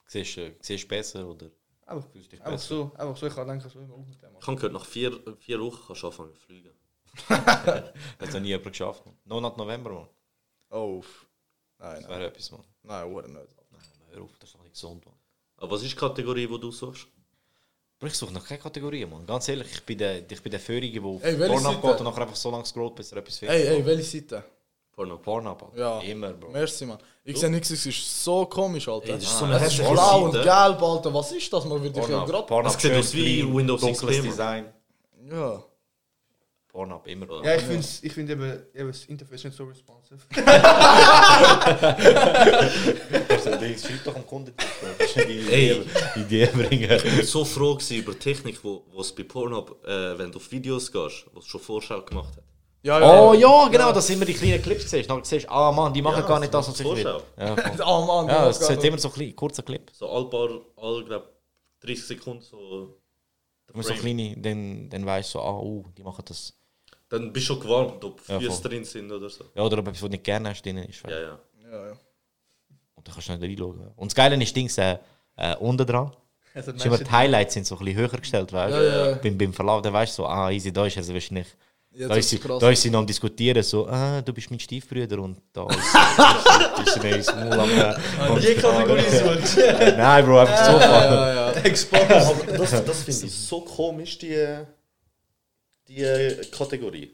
[0.07, 1.51] Siehst du siehst du besser oder
[1.87, 2.69] Einfach, fühlst dich einfach besser?
[2.69, 2.93] so.
[2.97, 3.27] Einfach so.
[3.27, 4.31] Ich habe gedacht, so immer auf mit dem.
[4.41, 6.71] Ich habe gehört, nach vier, vier Wochen kannst du anfangen zu fliegen.
[7.29, 7.95] Hat
[8.33, 9.03] noch nie jemand geschafft.
[9.25, 10.09] Noch nach November, man.
[10.71, 11.03] Oh.
[11.79, 12.11] Nein, Das nein.
[12.11, 12.65] wäre etwas, man.
[12.83, 13.57] Nein, oder nicht.
[13.71, 13.81] Nein,
[14.13, 15.15] hör auf, das ist doch nicht gesund, man.
[15.59, 17.07] Aber was ist die Kategorie, die du suchst?
[17.99, 19.27] Bro, ich suche noch keine Kategorie, man.
[19.27, 22.23] Ganz ehrlich, ich bin der, ich bin der Feurige, der Ey, Pornhub geht und nachher
[22.23, 23.57] einfach so lange scrollt, bis er etwas findet.
[23.57, 24.45] Ey, ey, welche Seite?
[24.93, 25.19] Porno.
[25.19, 25.79] Pornhub, Alter.
[25.79, 26.01] Ja.
[26.01, 26.51] Immer, Bro.
[26.51, 26.99] Merci, Mann.
[27.25, 29.09] Ich sehe nichts, es ist so komisch, Alter.
[29.09, 31.15] Ey, das ist so Ah, eine es ist hässliche blau und gelb, Alter.
[31.15, 31.65] Was ist das?
[31.65, 32.47] Man würde ich ja Pornhub, gerade...
[32.47, 34.07] Pornhub Das sieht aus wie Windows XP.
[34.23, 34.73] Design.
[35.31, 35.63] Ja.
[36.79, 37.27] Pornhub, immer.
[37.27, 37.43] Bro.
[37.43, 40.21] Ja, ich finde ich find eben, eben das Interface nicht so responsive.
[43.79, 44.55] Schreib doch am Kunden.
[44.57, 45.83] Das ist die Ey.
[46.15, 46.89] Idee bringen.
[46.89, 50.39] Ich bin so froh gewesen über die Technik, wo es bei Pornhub, äh, wenn du
[50.39, 52.45] auf Videos gehst, was schon Vorschau gemacht hat.
[52.83, 55.11] Ja, Oh ja, genau, dass immer die kleinen Clips siehst.
[55.11, 57.03] Dann siehst du, ah Mann, die machen Ja, gar nicht das, was ich will.
[57.03, 57.23] Vorschau.
[57.37, 57.57] Ja.
[57.85, 59.91] Oh Mann, ja es sind immer so klein, kurzer Clip.
[59.93, 61.29] So all paar, all, glaub,
[61.81, 63.01] 30 Sekunden so.
[63.75, 66.58] Immer so kleine, dann, dann weißt du so, ah, uh, die machen das.
[67.09, 68.71] Dann bist du schon gewarnt, ob Ja, Füße voll.
[68.71, 69.45] drin sind oder so.
[69.55, 71.03] Ja, oder ob etwas, was du nicht gerne hast, drin ist.
[71.05, 71.39] Ja, ja.
[71.71, 71.93] Ja, ja.
[72.95, 73.93] Und dann kannst du nicht reinschauen.
[73.97, 74.99] Und das Geile ist, Dings, äh,
[75.37, 76.13] äh, unten dran.
[76.55, 78.83] Also, Ist immer die Highlights sind so ein bisschen höher gestellt, weißt du?
[78.89, 79.15] Ja, ja.
[79.17, 81.47] Beim, beim Verlauf, dann weißt du so, ah, easy, da ist er wahrscheinlich.
[81.91, 82.59] Jetzt Da ist, sie, krass.
[82.59, 85.79] da ist sie noch am Diskutieren, so, ah, du bist mein Stiefbruder und da ist,
[86.87, 89.57] ist, ist, ist, ist Maul am äh, Die Kategorie suchst
[89.97, 90.73] Nein, Bro, einfach so.
[90.73, 91.61] Ja, ja.
[91.63, 92.11] Exposed.
[92.11, 94.37] Aber das, das finde ich so komisch, die,
[95.89, 97.11] die Kategorie.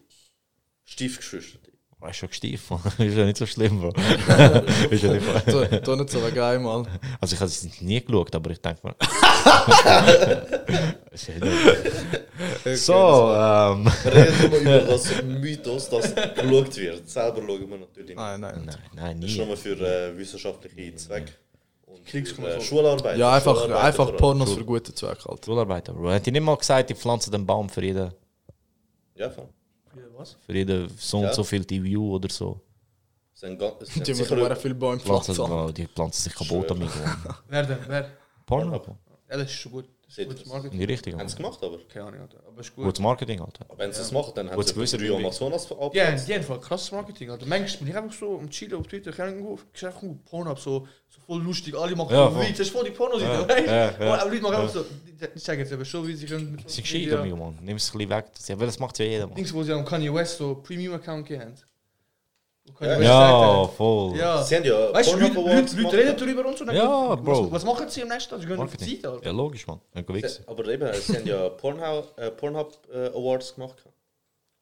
[0.84, 1.58] Stiefgeschwister.
[2.00, 3.88] Oh, ist schon gestiefelt, ist ja nicht so schlimm, Bro.
[4.90, 6.84] ist ja nicht Tu, tu nicht so wegen einmal.
[7.18, 8.94] Also ich habe es nie geschaut, aber ich denke mal.
[12.64, 13.86] Nicht- so, ähm.
[14.04, 17.08] Reden wir über das Mythos, das geschaut wird.
[17.08, 18.16] Selber schauen wir natürlich nicht.
[18.16, 18.62] Nein, nein.
[18.66, 19.46] Nein, nein, Das ist nie.
[19.46, 21.32] nur für äh, wissenschaftliche Zwecke.
[21.86, 22.60] Und für, Kriegskommission.
[22.60, 23.18] äh, Schularbeit.
[23.18, 24.16] Ja, einfach, Schularbeit einfach.
[24.16, 25.44] Pornos für gute Zwecke, Alter.
[25.44, 26.10] Schularbeiter, Bro.
[26.10, 28.12] Hat die nicht mal gesagt, ich pflanze den Baum für jeden,
[29.14, 29.48] Ja, voll.
[30.16, 30.36] Was?
[30.44, 31.32] für jeden so und Ja.
[31.32, 32.60] so viel TV oder so.
[33.32, 35.74] Sind ga- sind Die sicher haben viele Bäume Pflanzen, pflanzen.
[35.74, 36.88] Die pflanzen sich kaputt damit.
[36.88, 37.34] Bro.
[37.48, 37.78] Wer denn?
[37.86, 38.10] Wer?
[38.46, 38.96] Porno, Bro.
[39.30, 39.88] Ja, das ist schon gut.
[40.07, 40.42] Das ist Seht gutes?
[40.44, 40.78] In Marketing.
[40.78, 41.18] die Richtung.
[41.18, 42.39] haben sie gemacht, aber Keine Ahnung, Alter.
[42.47, 42.84] Aber ist gut.
[42.84, 43.66] Gutes Marketing, Alter.
[43.76, 45.15] wenn sie das machen, dann haben sie drei Rübi.
[45.16, 46.24] Amazonas Ja, abgepflanzt.
[46.28, 47.47] in jedem Fall krasses Marketing, Alter.
[47.47, 50.02] Manchmal bin ich einfach so am Chillen auf Twitter, ich habe irgendwo, ich schaue einfach
[50.02, 52.34] nur Pornhub, so, so voll lustig, alle machen Ja.
[52.41, 53.70] Witz, das ist voll die pornos Ja, ja, weißt du?
[53.70, 54.15] ja, ja.
[54.15, 56.58] Aber Leute machen einfach so, die- sagen jetzt aber schon, wie sie können...
[56.66, 57.58] Sie sind gescheit, Mann.
[57.62, 58.26] Nimm es ein bisschen weg.
[58.47, 59.34] Ja, weil das macht ja jeder, Mann.
[59.36, 61.55] Dings, wo sie am Kanye West so Premium-Account haben.
[62.78, 64.14] West Ja, sagt, voll.
[64.14, 64.42] äh, ja.
[64.42, 66.64] Sie haben ja Weißt Leute, Awards Leute, Leute reden darüber und so.
[66.64, 67.52] Ja, was, Bro.
[67.52, 68.40] Was machen sie am nächsten Tag?
[68.40, 69.24] Sie gehen auf die Alter.
[69.26, 70.44] Ja, logisch, wichsen.
[70.46, 73.76] Aber eben, sie haben ja Pornhub, äh, Pornhub äh, Awards gemacht.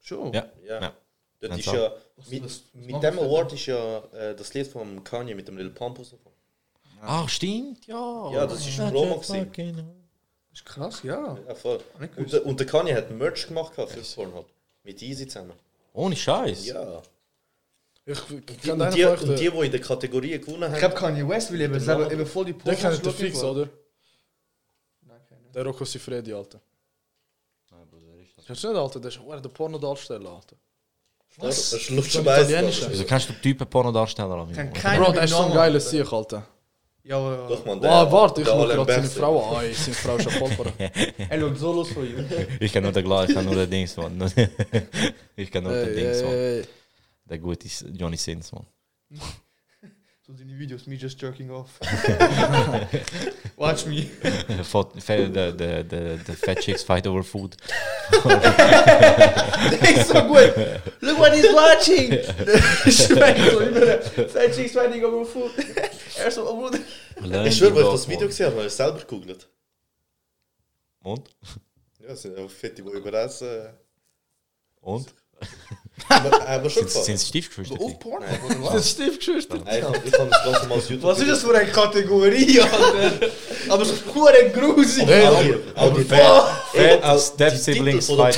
[0.01, 0.33] Schon.
[0.33, 0.47] Ja.
[0.67, 0.81] Ja.
[0.81, 0.93] Ja.
[1.41, 4.67] Ganz ist ja, Was- mit, was- was mit dem Award ist ja äh, das Lied
[4.69, 6.39] von Kanye mit dem Lil Pump rausgekommen.
[7.05, 8.31] Ach, stimmt, ja.
[8.33, 9.51] Ja, das ist ein Promo gewesen.
[10.51, 11.37] Das ist krass, ja.
[11.49, 11.81] Ja, voll.
[12.17, 14.47] Und, und der Kanye hat Merch gemacht für Pornhub.
[14.85, 15.53] Mit Easy zusammen.
[15.95, 16.67] Ohne Scheiß.
[16.67, 17.01] Ja.
[18.05, 20.79] Ich Die, kann die, und die, in der Kategorie gewonnen Ich haben.
[20.79, 23.69] glaube, Kanye West will eben selber eben voll die kennt ihr schauen, fix, oder?
[25.07, 25.43] Nein, keine.
[25.55, 26.61] Der Rocco Sifredi, Alter.
[28.45, 29.01] Kennst du nicht, Alter?
[29.01, 30.57] Der ist der Pornodarsteller, Alter.
[31.39, 31.71] Was?
[31.71, 32.89] Das ist Italienische.
[32.89, 36.47] Also kannst du Typen Pornodarsteller keiner Bro, der ist so ein geiler Sieg, Alter.
[37.05, 37.49] Ja, aber.
[37.49, 37.81] Doch, man.
[37.83, 39.09] Wow, warte, ich der schaue gerade seine.
[39.09, 39.65] Frau an.
[39.65, 40.67] Ey, seine Frau ist ja voll vor.
[40.79, 42.27] Er schaut so los von ihm.
[42.61, 44.33] Ich kann nur den gleich, ich kann nur den Dings, man.
[45.37, 46.33] ich kann nur den Dings, ey, man.
[46.35, 46.65] ey.
[47.29, 48.67] Der gute ist Johnny Sins, man.
[50.25, 51.81] So seine Videos, me just jerking off.
[53.57, 54.09] Watch me.
[54.63, 57.57] Fought- fe- The, the, the, the fat chicks fight over food.
[59.81, 60.81] He's so good.
[61.01, 62.13] Look what he's watching.
[62.89, 64.01] Schmeckt so immer.
[64.29, 65.51] Fat chicks fighting over food.
[66.17, 66.55] er so, oh
[67.17, 67.45] Bruder.
[67.47, 69.49] Ich schwöre, weil ich das Video gesehen habe, habe ich selber gegoogelt.
[71.01, 71.35] Und?
[71.99, 73.71] Ja, es sind auch Fette, die überessen.
[74.81, 75.13] Und?
[76.09, 77.15] Aber haben wir schon Sind gefahren?
[77.15, 77.75] es Stiefgeschwister?
[77.81, 78.75] Auf Das was?
[78.87, 79.57] ist Stiefgeschwister.
[79.57, 79.85] Ich
[80.71, 81.03] das YouTube.
[81.03, 83.13] Was ist das für eine Kategorie, Alter?
[83.69, 85.05] Aber so pure grusig.
[85.75, 88.37] Auch die, Fat Step Siblings Titel von fight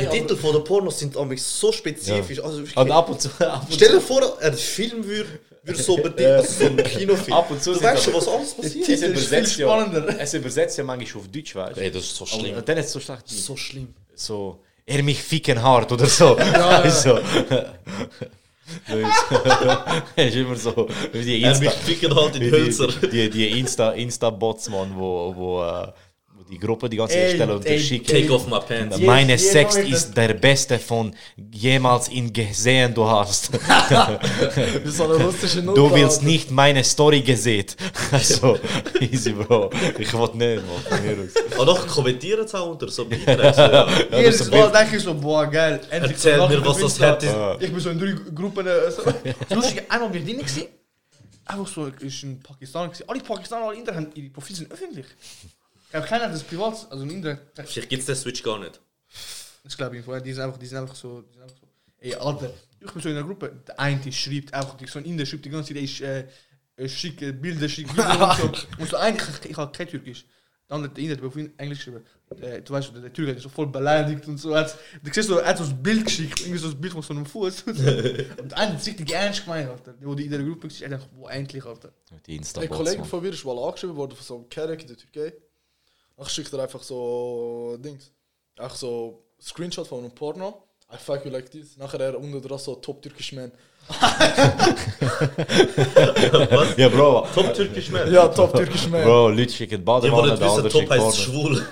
[0.00, 2.42] die Titel von der Pornos sind nämlich so spezifisch.
[2.42, 5.28] Also Und ab und zu, ab und stell dir vor, ein Film würde
[5.62, 7.36] würde so betitelt, also so ein Kinofilm.
[7.36, 8.88] Ab und zu du sind weißt schon, aber- was alles passiert.
[8.88, 10.20] es ist viel übersetzt ja, spannender.
[10.20, 11.80] es übersetzt ja manchmal auf Deutsch, weißt du?
[11.80, 12.56] Ey, das ist so schlimm.
[12.56, 13.22] Und dann ist es so schlecht.
[13.28, 13.94] So schlimm.
[14.14, 16.36] So, er mich ficken hart oder so.
[16.36, 17.18] Also,
[20.16, 22.88] Es ist immer so, die Er Insta, mich ficken halt in Hölzer.
[22.88, 25.92] die, die, die Insta, Insta-Bots, man, wo, wo, äh, wo
[26.50, 28.06] die Gruppe die ganze Ey, stellen und ey, schicken.
[28.06, 28.98] Take off my pants.
[28.98, 33.50] Meine Jeder Sex ist der beste von jemals ihn gesehen du hast.
[34.84, 35.74] So eine russische Nummer.
[35.74, 37.66] Du willst nicht meine Story gesehen.
[38.12, 38.58] Also,
[39.00, 39.70] easy, Bro.
[39.98, 41.28] Ich wollte nicht, man.
[41.58, 43.52] Und noch kommentieren es auch unter so Beiträgen.
[43.52, 43.88] So, ja.
[44.10, 45.80] Ja, Jedes Mal denke ich so, boah, geil.
[45.90, 47.24] Endlich Erzähl so mir, was das hat.
[47.60, 48.66] Ich bin so in drei Gruppen.
[48.66, 49.02] Äh, so.
[49.02, 50.66] Das Lustige, einmal bin ich gewesen.
[51.46, 52.90] Einfach so, ich in Pakistan.
[53.06, 55.06] Alle Pakistaner, alle Inder haben ihre Profile sind öffentlich.
[55.86, 57.38] Ich glaube, keiner hat das privat, also in Inder.
[57.54, 58.80] Das Vielleicht gibt es den Switch gar nicht.
[59.76, 61.66] glaube ich, vorher, die sind einfach, die sind einfach so, die sind einfach so.
[61.98, 63.52] Ey, Alter, ich bin so in einer Gruppe.
[63.66, 66.26] Der eine schreibt einfach, so ein Inder schreibt die ganze Zeit, ich äh,
[66.76, 68.66] äh, schicke Bilder, schicke Bilder und so.
[68.78, 70.26] Und so eigentlich, ich, ich habe kein Türkisch.
[70.68, 72.04] Dann hat der Inder auf Englisch geschrieben.
[72.40, 74.50] Äh, du weißt, der, der Türke ist so voll beleidigt und so.
[74.50, 76.92] Er hat- Du siehst so, er hat so ein Bild geschickt, irgendwie so ein Bild
[76.92, 77.62] von so einem Fuß.
[77.62, 77.88] und so.
[77.88, 79.94] Und der eine hat es richtig ernst gemeint, Alter.
[80.00, 81.92] Wo die in der Gruppe war, er dachte, wo endlich, Alter.
[82.26, 84.88] Die Ein Insta-Bots, Kollege von mir ist mal angeschrieben worden von so einem Kerek in
[84.88, 85.32] der Türkei.
[86.18, 88.10] Ach, schickt er einfach so Dings.
[88.58, 90.62] Ach so Screenshot von einem Porno.
[90.92, 91.76] I fuck you like this.
[91.76, 93.52] Nachher er unter dran so Top Türkisch Man.
[96.76, 97.26] Ja, Bro.
[97.34, 98.12] Top türkisch Man.
[98.12, 99.04] Ja, Top Türkisch Man.
[99.04, 101.16] Bro, Leute schicken Badewanne, der wissen, andere Top schickt heißt Porno.
[101.16, 101.62] schwul.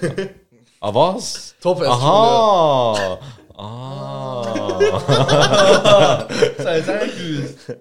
[0.81, 1.55] Ah, was?
[1.61, 3.19] Top erst Aha!
[3.57, 4.45] Ah!
[6.59, 7.79] Das ist eigentlich gewusst.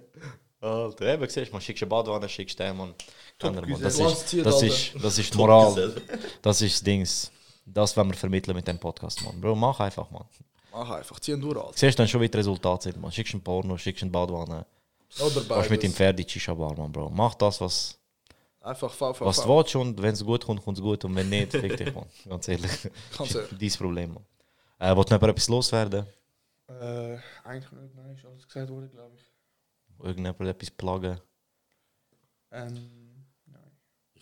[0.64, 2.94] Alter, eben, siehst du, man schickst eine Badewanne, schickst den, man.
[3.38, 5.94] Das, ist, das, ist, das ist die Moral.
[6.42, 7.32] Das ist das Dings.
[7.66, 9.40] Das wollen wir vermitteln mit dem Podcast, man.
[9.42, 10.24] Bro, mach einfach, man.
[10.72, 11.74] Mach einfach, zieh ihn durch, Alter.
[11.76, 13.12] Siehst dann schon, wie die Resultate sind, man.
[13.12, 14.66] Schickst einen Porno, schickst eine Badewanne.
[15.20, 15.96] Oder Gehst mit dem beides.
[15.96, 17.10] Pferd in die Shisha-Bar, man, Bro.
[17.10, 17.98] Mach das, was,
[18.64, 21.14] Einfach V, V, was du willst und wenn es gut kommt, kommt es gut und
[21.16, 22.06] wenn nicht, fick dich, man.
[22.30, 22.72] Ganz ehrlich.
[23.18, 23.50] Ganz ehrlich.
[23.60, 24.24] Dein Problem, man.
[24.80, 26.06] Äh, Wollt noch etwas loswerden?
[26.70, 29.23] Äh, eigentlich nicht, nein, ist alles gesagt worden, glaube ich.
[30.04, 31.20] Irgendjemand etwas plagen?
[32.52, 33.03] Ähm,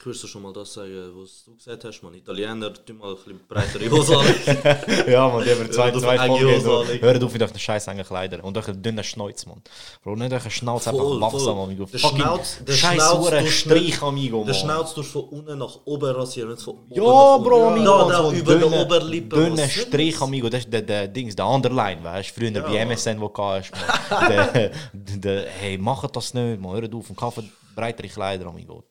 [0.02, 2.16] Ich würde schon mal das sagen, was du gesagt hast, man.
[2.16, 4.16] Italiener, tu mal ein bisschen breitere Hose.
[5.12, 7.02] Ja, man, die haben zwei, zwei Folgen.
[7.02, 9.62] Hört auf mit euren scheiß engen Kleidern und euren dünnen Schnauz, man.
[10.04, 11.86] Bro, nicht euren Schnauz einfach wachsam, amigo.
[11.86, 14.54] Der Schnauz- der scheiß Schnauz Strich, amigo, Der man.
[14.56, 17.38] Schnauz tust von unten nach oben rasieren, nicht von oben Ja.
[17.38, 18.10] Bro, amigo.
[18.10, 19.56] Da, da, über der Oberlippe.
[19.70, 20.22] Strich, das?
[20.24, 20.50] amigo.
[20.50, 22.42] Das ist der, der Dings, der Underline, weißt du?
[22.42, 23.72] Früher bei MSN, wo du hast,
[24.10, 24.30] man.
[24.32, 26.74] der, der, hey, macht das nicht, man.
[26.74, 27.44] Hört auf und kauft
[27.76, 28.84] breitere Kleider, amigo.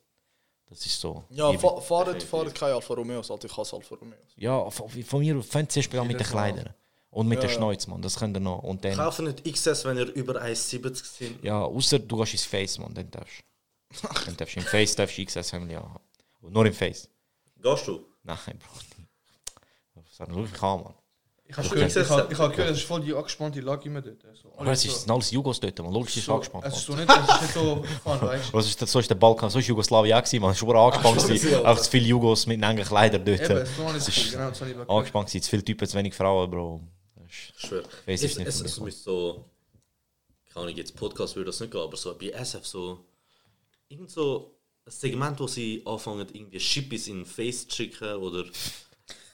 [0.71, 1.25] Das ist so.
[1.29, 3.47] Ja, fa fahrt, fahrt kein Alfa Romeos, Alter.
[3.47, 4.17] Ich hasse Alfa Romeos.
[4.37, 6.73] ja, von, mir, fängt zuerst an mit den Kleidern.
[7.09, 7.55] Und mit Ja, den ja.
[7.57, 8.01] Schnauz, man.
[8.01, 8.63] Das könnt ihr noch.
[8.63, 8.95] Und dann.
[8.95, 11.43] Kaufen nicht XS, wenn ihr über 1,70 sind.
[11.43, 13.43] Ja, außer du gehst ins Face, man, dann darfst
[14.01, 14.07] du.
[14.25, 15.99] dann darfst du im Face darfst du XS Family haben.
[16.41, 17.09] Nur im Face.
[17.61, 18.05] Gehst du?
[18.23, 18.79] Nein, Bro.
[18.97, 19.09] nicht.
[20.17, 20.93] Das ruf ich an, man.
[21.51, 21.75] Ich habe Okay.
[21.75, 24.21] gehört, ich hab- ich hab gehört, das ist voll die angespannte Lage immer dort.
[24.41, 25.93] So, Aber es ist- sind alles Jugos dort, man.
[25.93, 26.65] Logisch ist es so, angespannt.
[26.65, 26.97] Es ist Man.
[27.07, 28.53] so nicht, es ist nicht so fun, weißt du.
[28.53, 30.51] Was ist das, so ist der Balkan, so ist Jugoslawien auch gewesen, man.
[30.51, 31.49] Es war angespannt Ach, gewesen.
[31.51, 33.41] schon, Auch zu viele Jugos mit engen Kleidern dort.
[33.41, 35.41] Eben, so Es ist ist genau, so angespannt gewesen.
[35.43, 36.81] Zu viele Typen, zu wenig Frauen, Bro.
[37.27, 37.83] Ist- Ich schwöre.
[38.05, 39.45] Weiss Es, ich nicht es, es müsste so.
[40.53, 43.05] Keine Ahnung, jetzt Podcast würde das nicht gehen, aber so bei SF so.
[43.87, 44.55] Irgend so
[44.85, 48.45] ein Segment, wo sie anfangen, irgendwie Chippis in den Face zu schicken oder.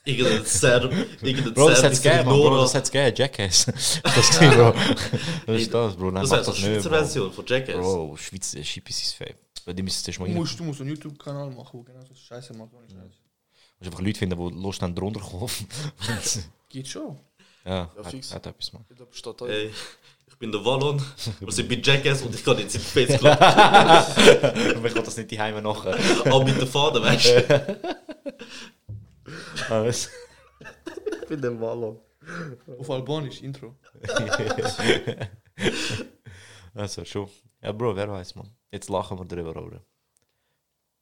[0.04, 0.92] Irgendein Serb.
[1.22, 3.66] Irgendein Bro, das Serb hat's ist gegeben, man, Bro, hat's gegeben, Jackass.
[4.02, 4.74] das gesehen, Bro.
[5.46, 6.10] Das ist das, Bro.
[6.12, 6.98] Das heißt, Schweizer Bro.
[6.98, 7.76] Version von Jackass.
[7.76, 9.36] Bro, Schweizer Schippis ist fake.
[9.64, 12.14] Weil die müssen zuerst mal Du musst, du musst einen YouTube-Kanal machen, wo genau so
[12.14, 12.94] Scheiße macht, ohne Scheiß.
[12.96, 13.00] Du
[13.80, 15.50] musst einfach Leute finden, die Lust haben, drunter kommen.
[16.70, 17.18] Geht schon.
[17.66, 18.32] Ja, Ja, hat, fix.
[18.34, 18.84] hat etwas, Mann.
[18.96, 19.46] Da besteht da.
[19.46, 19.70] Ey,
[20.26, 21.02] ich bin der Wallon,
[21.40, 23.38] wir sind bei Jackass und ich kann jetzt in die Face Club.
[23.40, 25.98] Aber ich kann das nicht die Heime nachher.
[26.24, 27.76] Aber mit der Faden, weißt du?
[29.70, 30.10] Alles.
[31.22, 31.98] Ich bin der Wallon.
[32.78, 33.74] Auf Albanisch, Intro.
[36.74, 37.28] Also schon.
[37.60, 38.48] Ja, Bro, wer weiß, man.
[38.70, 39.82] Jetzt lachen wir drüber, oder?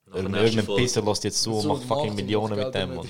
[0.07, 0.67] der Irgendein.
[0.77, 3.07] Pisser lässt jetzt zu und So macht fucking Millionen mit dem, man.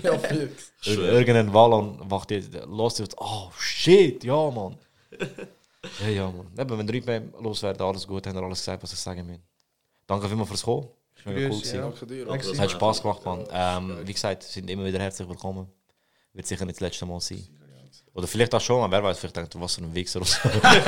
[0.84, 4.76] Irgendein Wallon macht jetzt, lässt jetzt, oh shit, ja, man.
[6.00, 6.50] Ja, ja, man.
[6.58, 9.40] Eben, wenn drei loswerden, alles gut, haben wir alles gesagt, was ich sagen will.
[10.06, 10.88] Danke vielmals fürs Kommen.
[11.24, 11.34] Cool.
[11.34, 11.76] Grüß, gewesen.
[11.76, 11.82] ja.
[11.90, 12.52] Danke dir.
[12.52, 13.44] Es hat Spaß gemacht, man.
[13.50, 15.68] Ähm, wie gesagt, sind immer wieder herzlich willkommen.
[16.32, 17.48] Wird sicher nicht das letzte Mal sein.
[18.16, 20.40] Oder vielleicht auch schon, wer weiß, vielleicht denkt er, was für ein Wichser aus.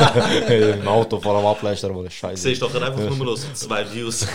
[0.49, 4.27] Im Auto vor allem ablästern, wo das scheiße Siehst doch einfach nur so zwei Views.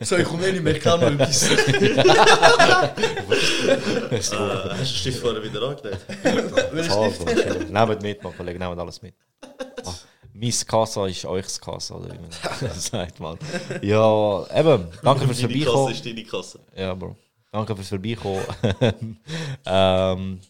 [0.00, 1.48] So, ich komme eh nicht mehr, ich kann noch etwas.
[4.10, 7.70] hast du den Stift vorher wieder angelegt?
[7.70, 9.14] Nehmt mit, mein Kollege, nehmt alles mit.
[10.36, 12.28] Mein Kassa ist euch Kassa, oder wie man
[12.60, 13.38] das sagt, man.
[13.82, 15.92] Ja, eben, danke fürs Deine Kasse Vorbeikommen.
[15.92, 16.60] ist deine Kasse.
[16.76, 17.16] Ja, Bro.
[17.52, 18.44] Danke fürs Vorbeikommen.
[19.66, 20.40] ähm,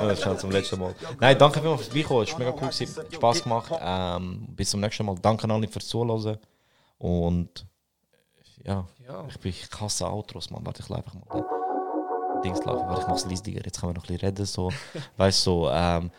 [0.00, 0.94] Oh, das schon zum letzten Mal.
[1.20, 2.22] Nein, danke vielmals fürs Vorbeikommen.
[2.24, 2.96] Es war mega cool, gewesen.
[2.98, 3.72] Hat Spaß gemacht.
[3.80, 5.16] Ähm, bis zum nächsten Mal.
[5.20, 6.38] Danke an alle fürs Zuhören.
[6.98, 7.66] Und
[8.64, 9.24] ja, Ja.
[9.28, 10.64] ich, bin, ich hasse Outros, man.
[10.64, 11.44] Warte, ich lasse einfach mal
[12.44, 13.46] Dings laufen, weil ich mache es leiser.
[13.64, 14.46] Jetzt können wir noch ein bisschen reden.
[14.46, 14.70] So.
[15.16, 16.10] Weißt du, so, ähm,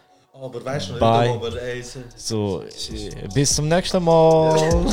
[0.41, 4.85] Aber weißt du nicht, aber ey, so- so, äh, bis zum nächsten Mal.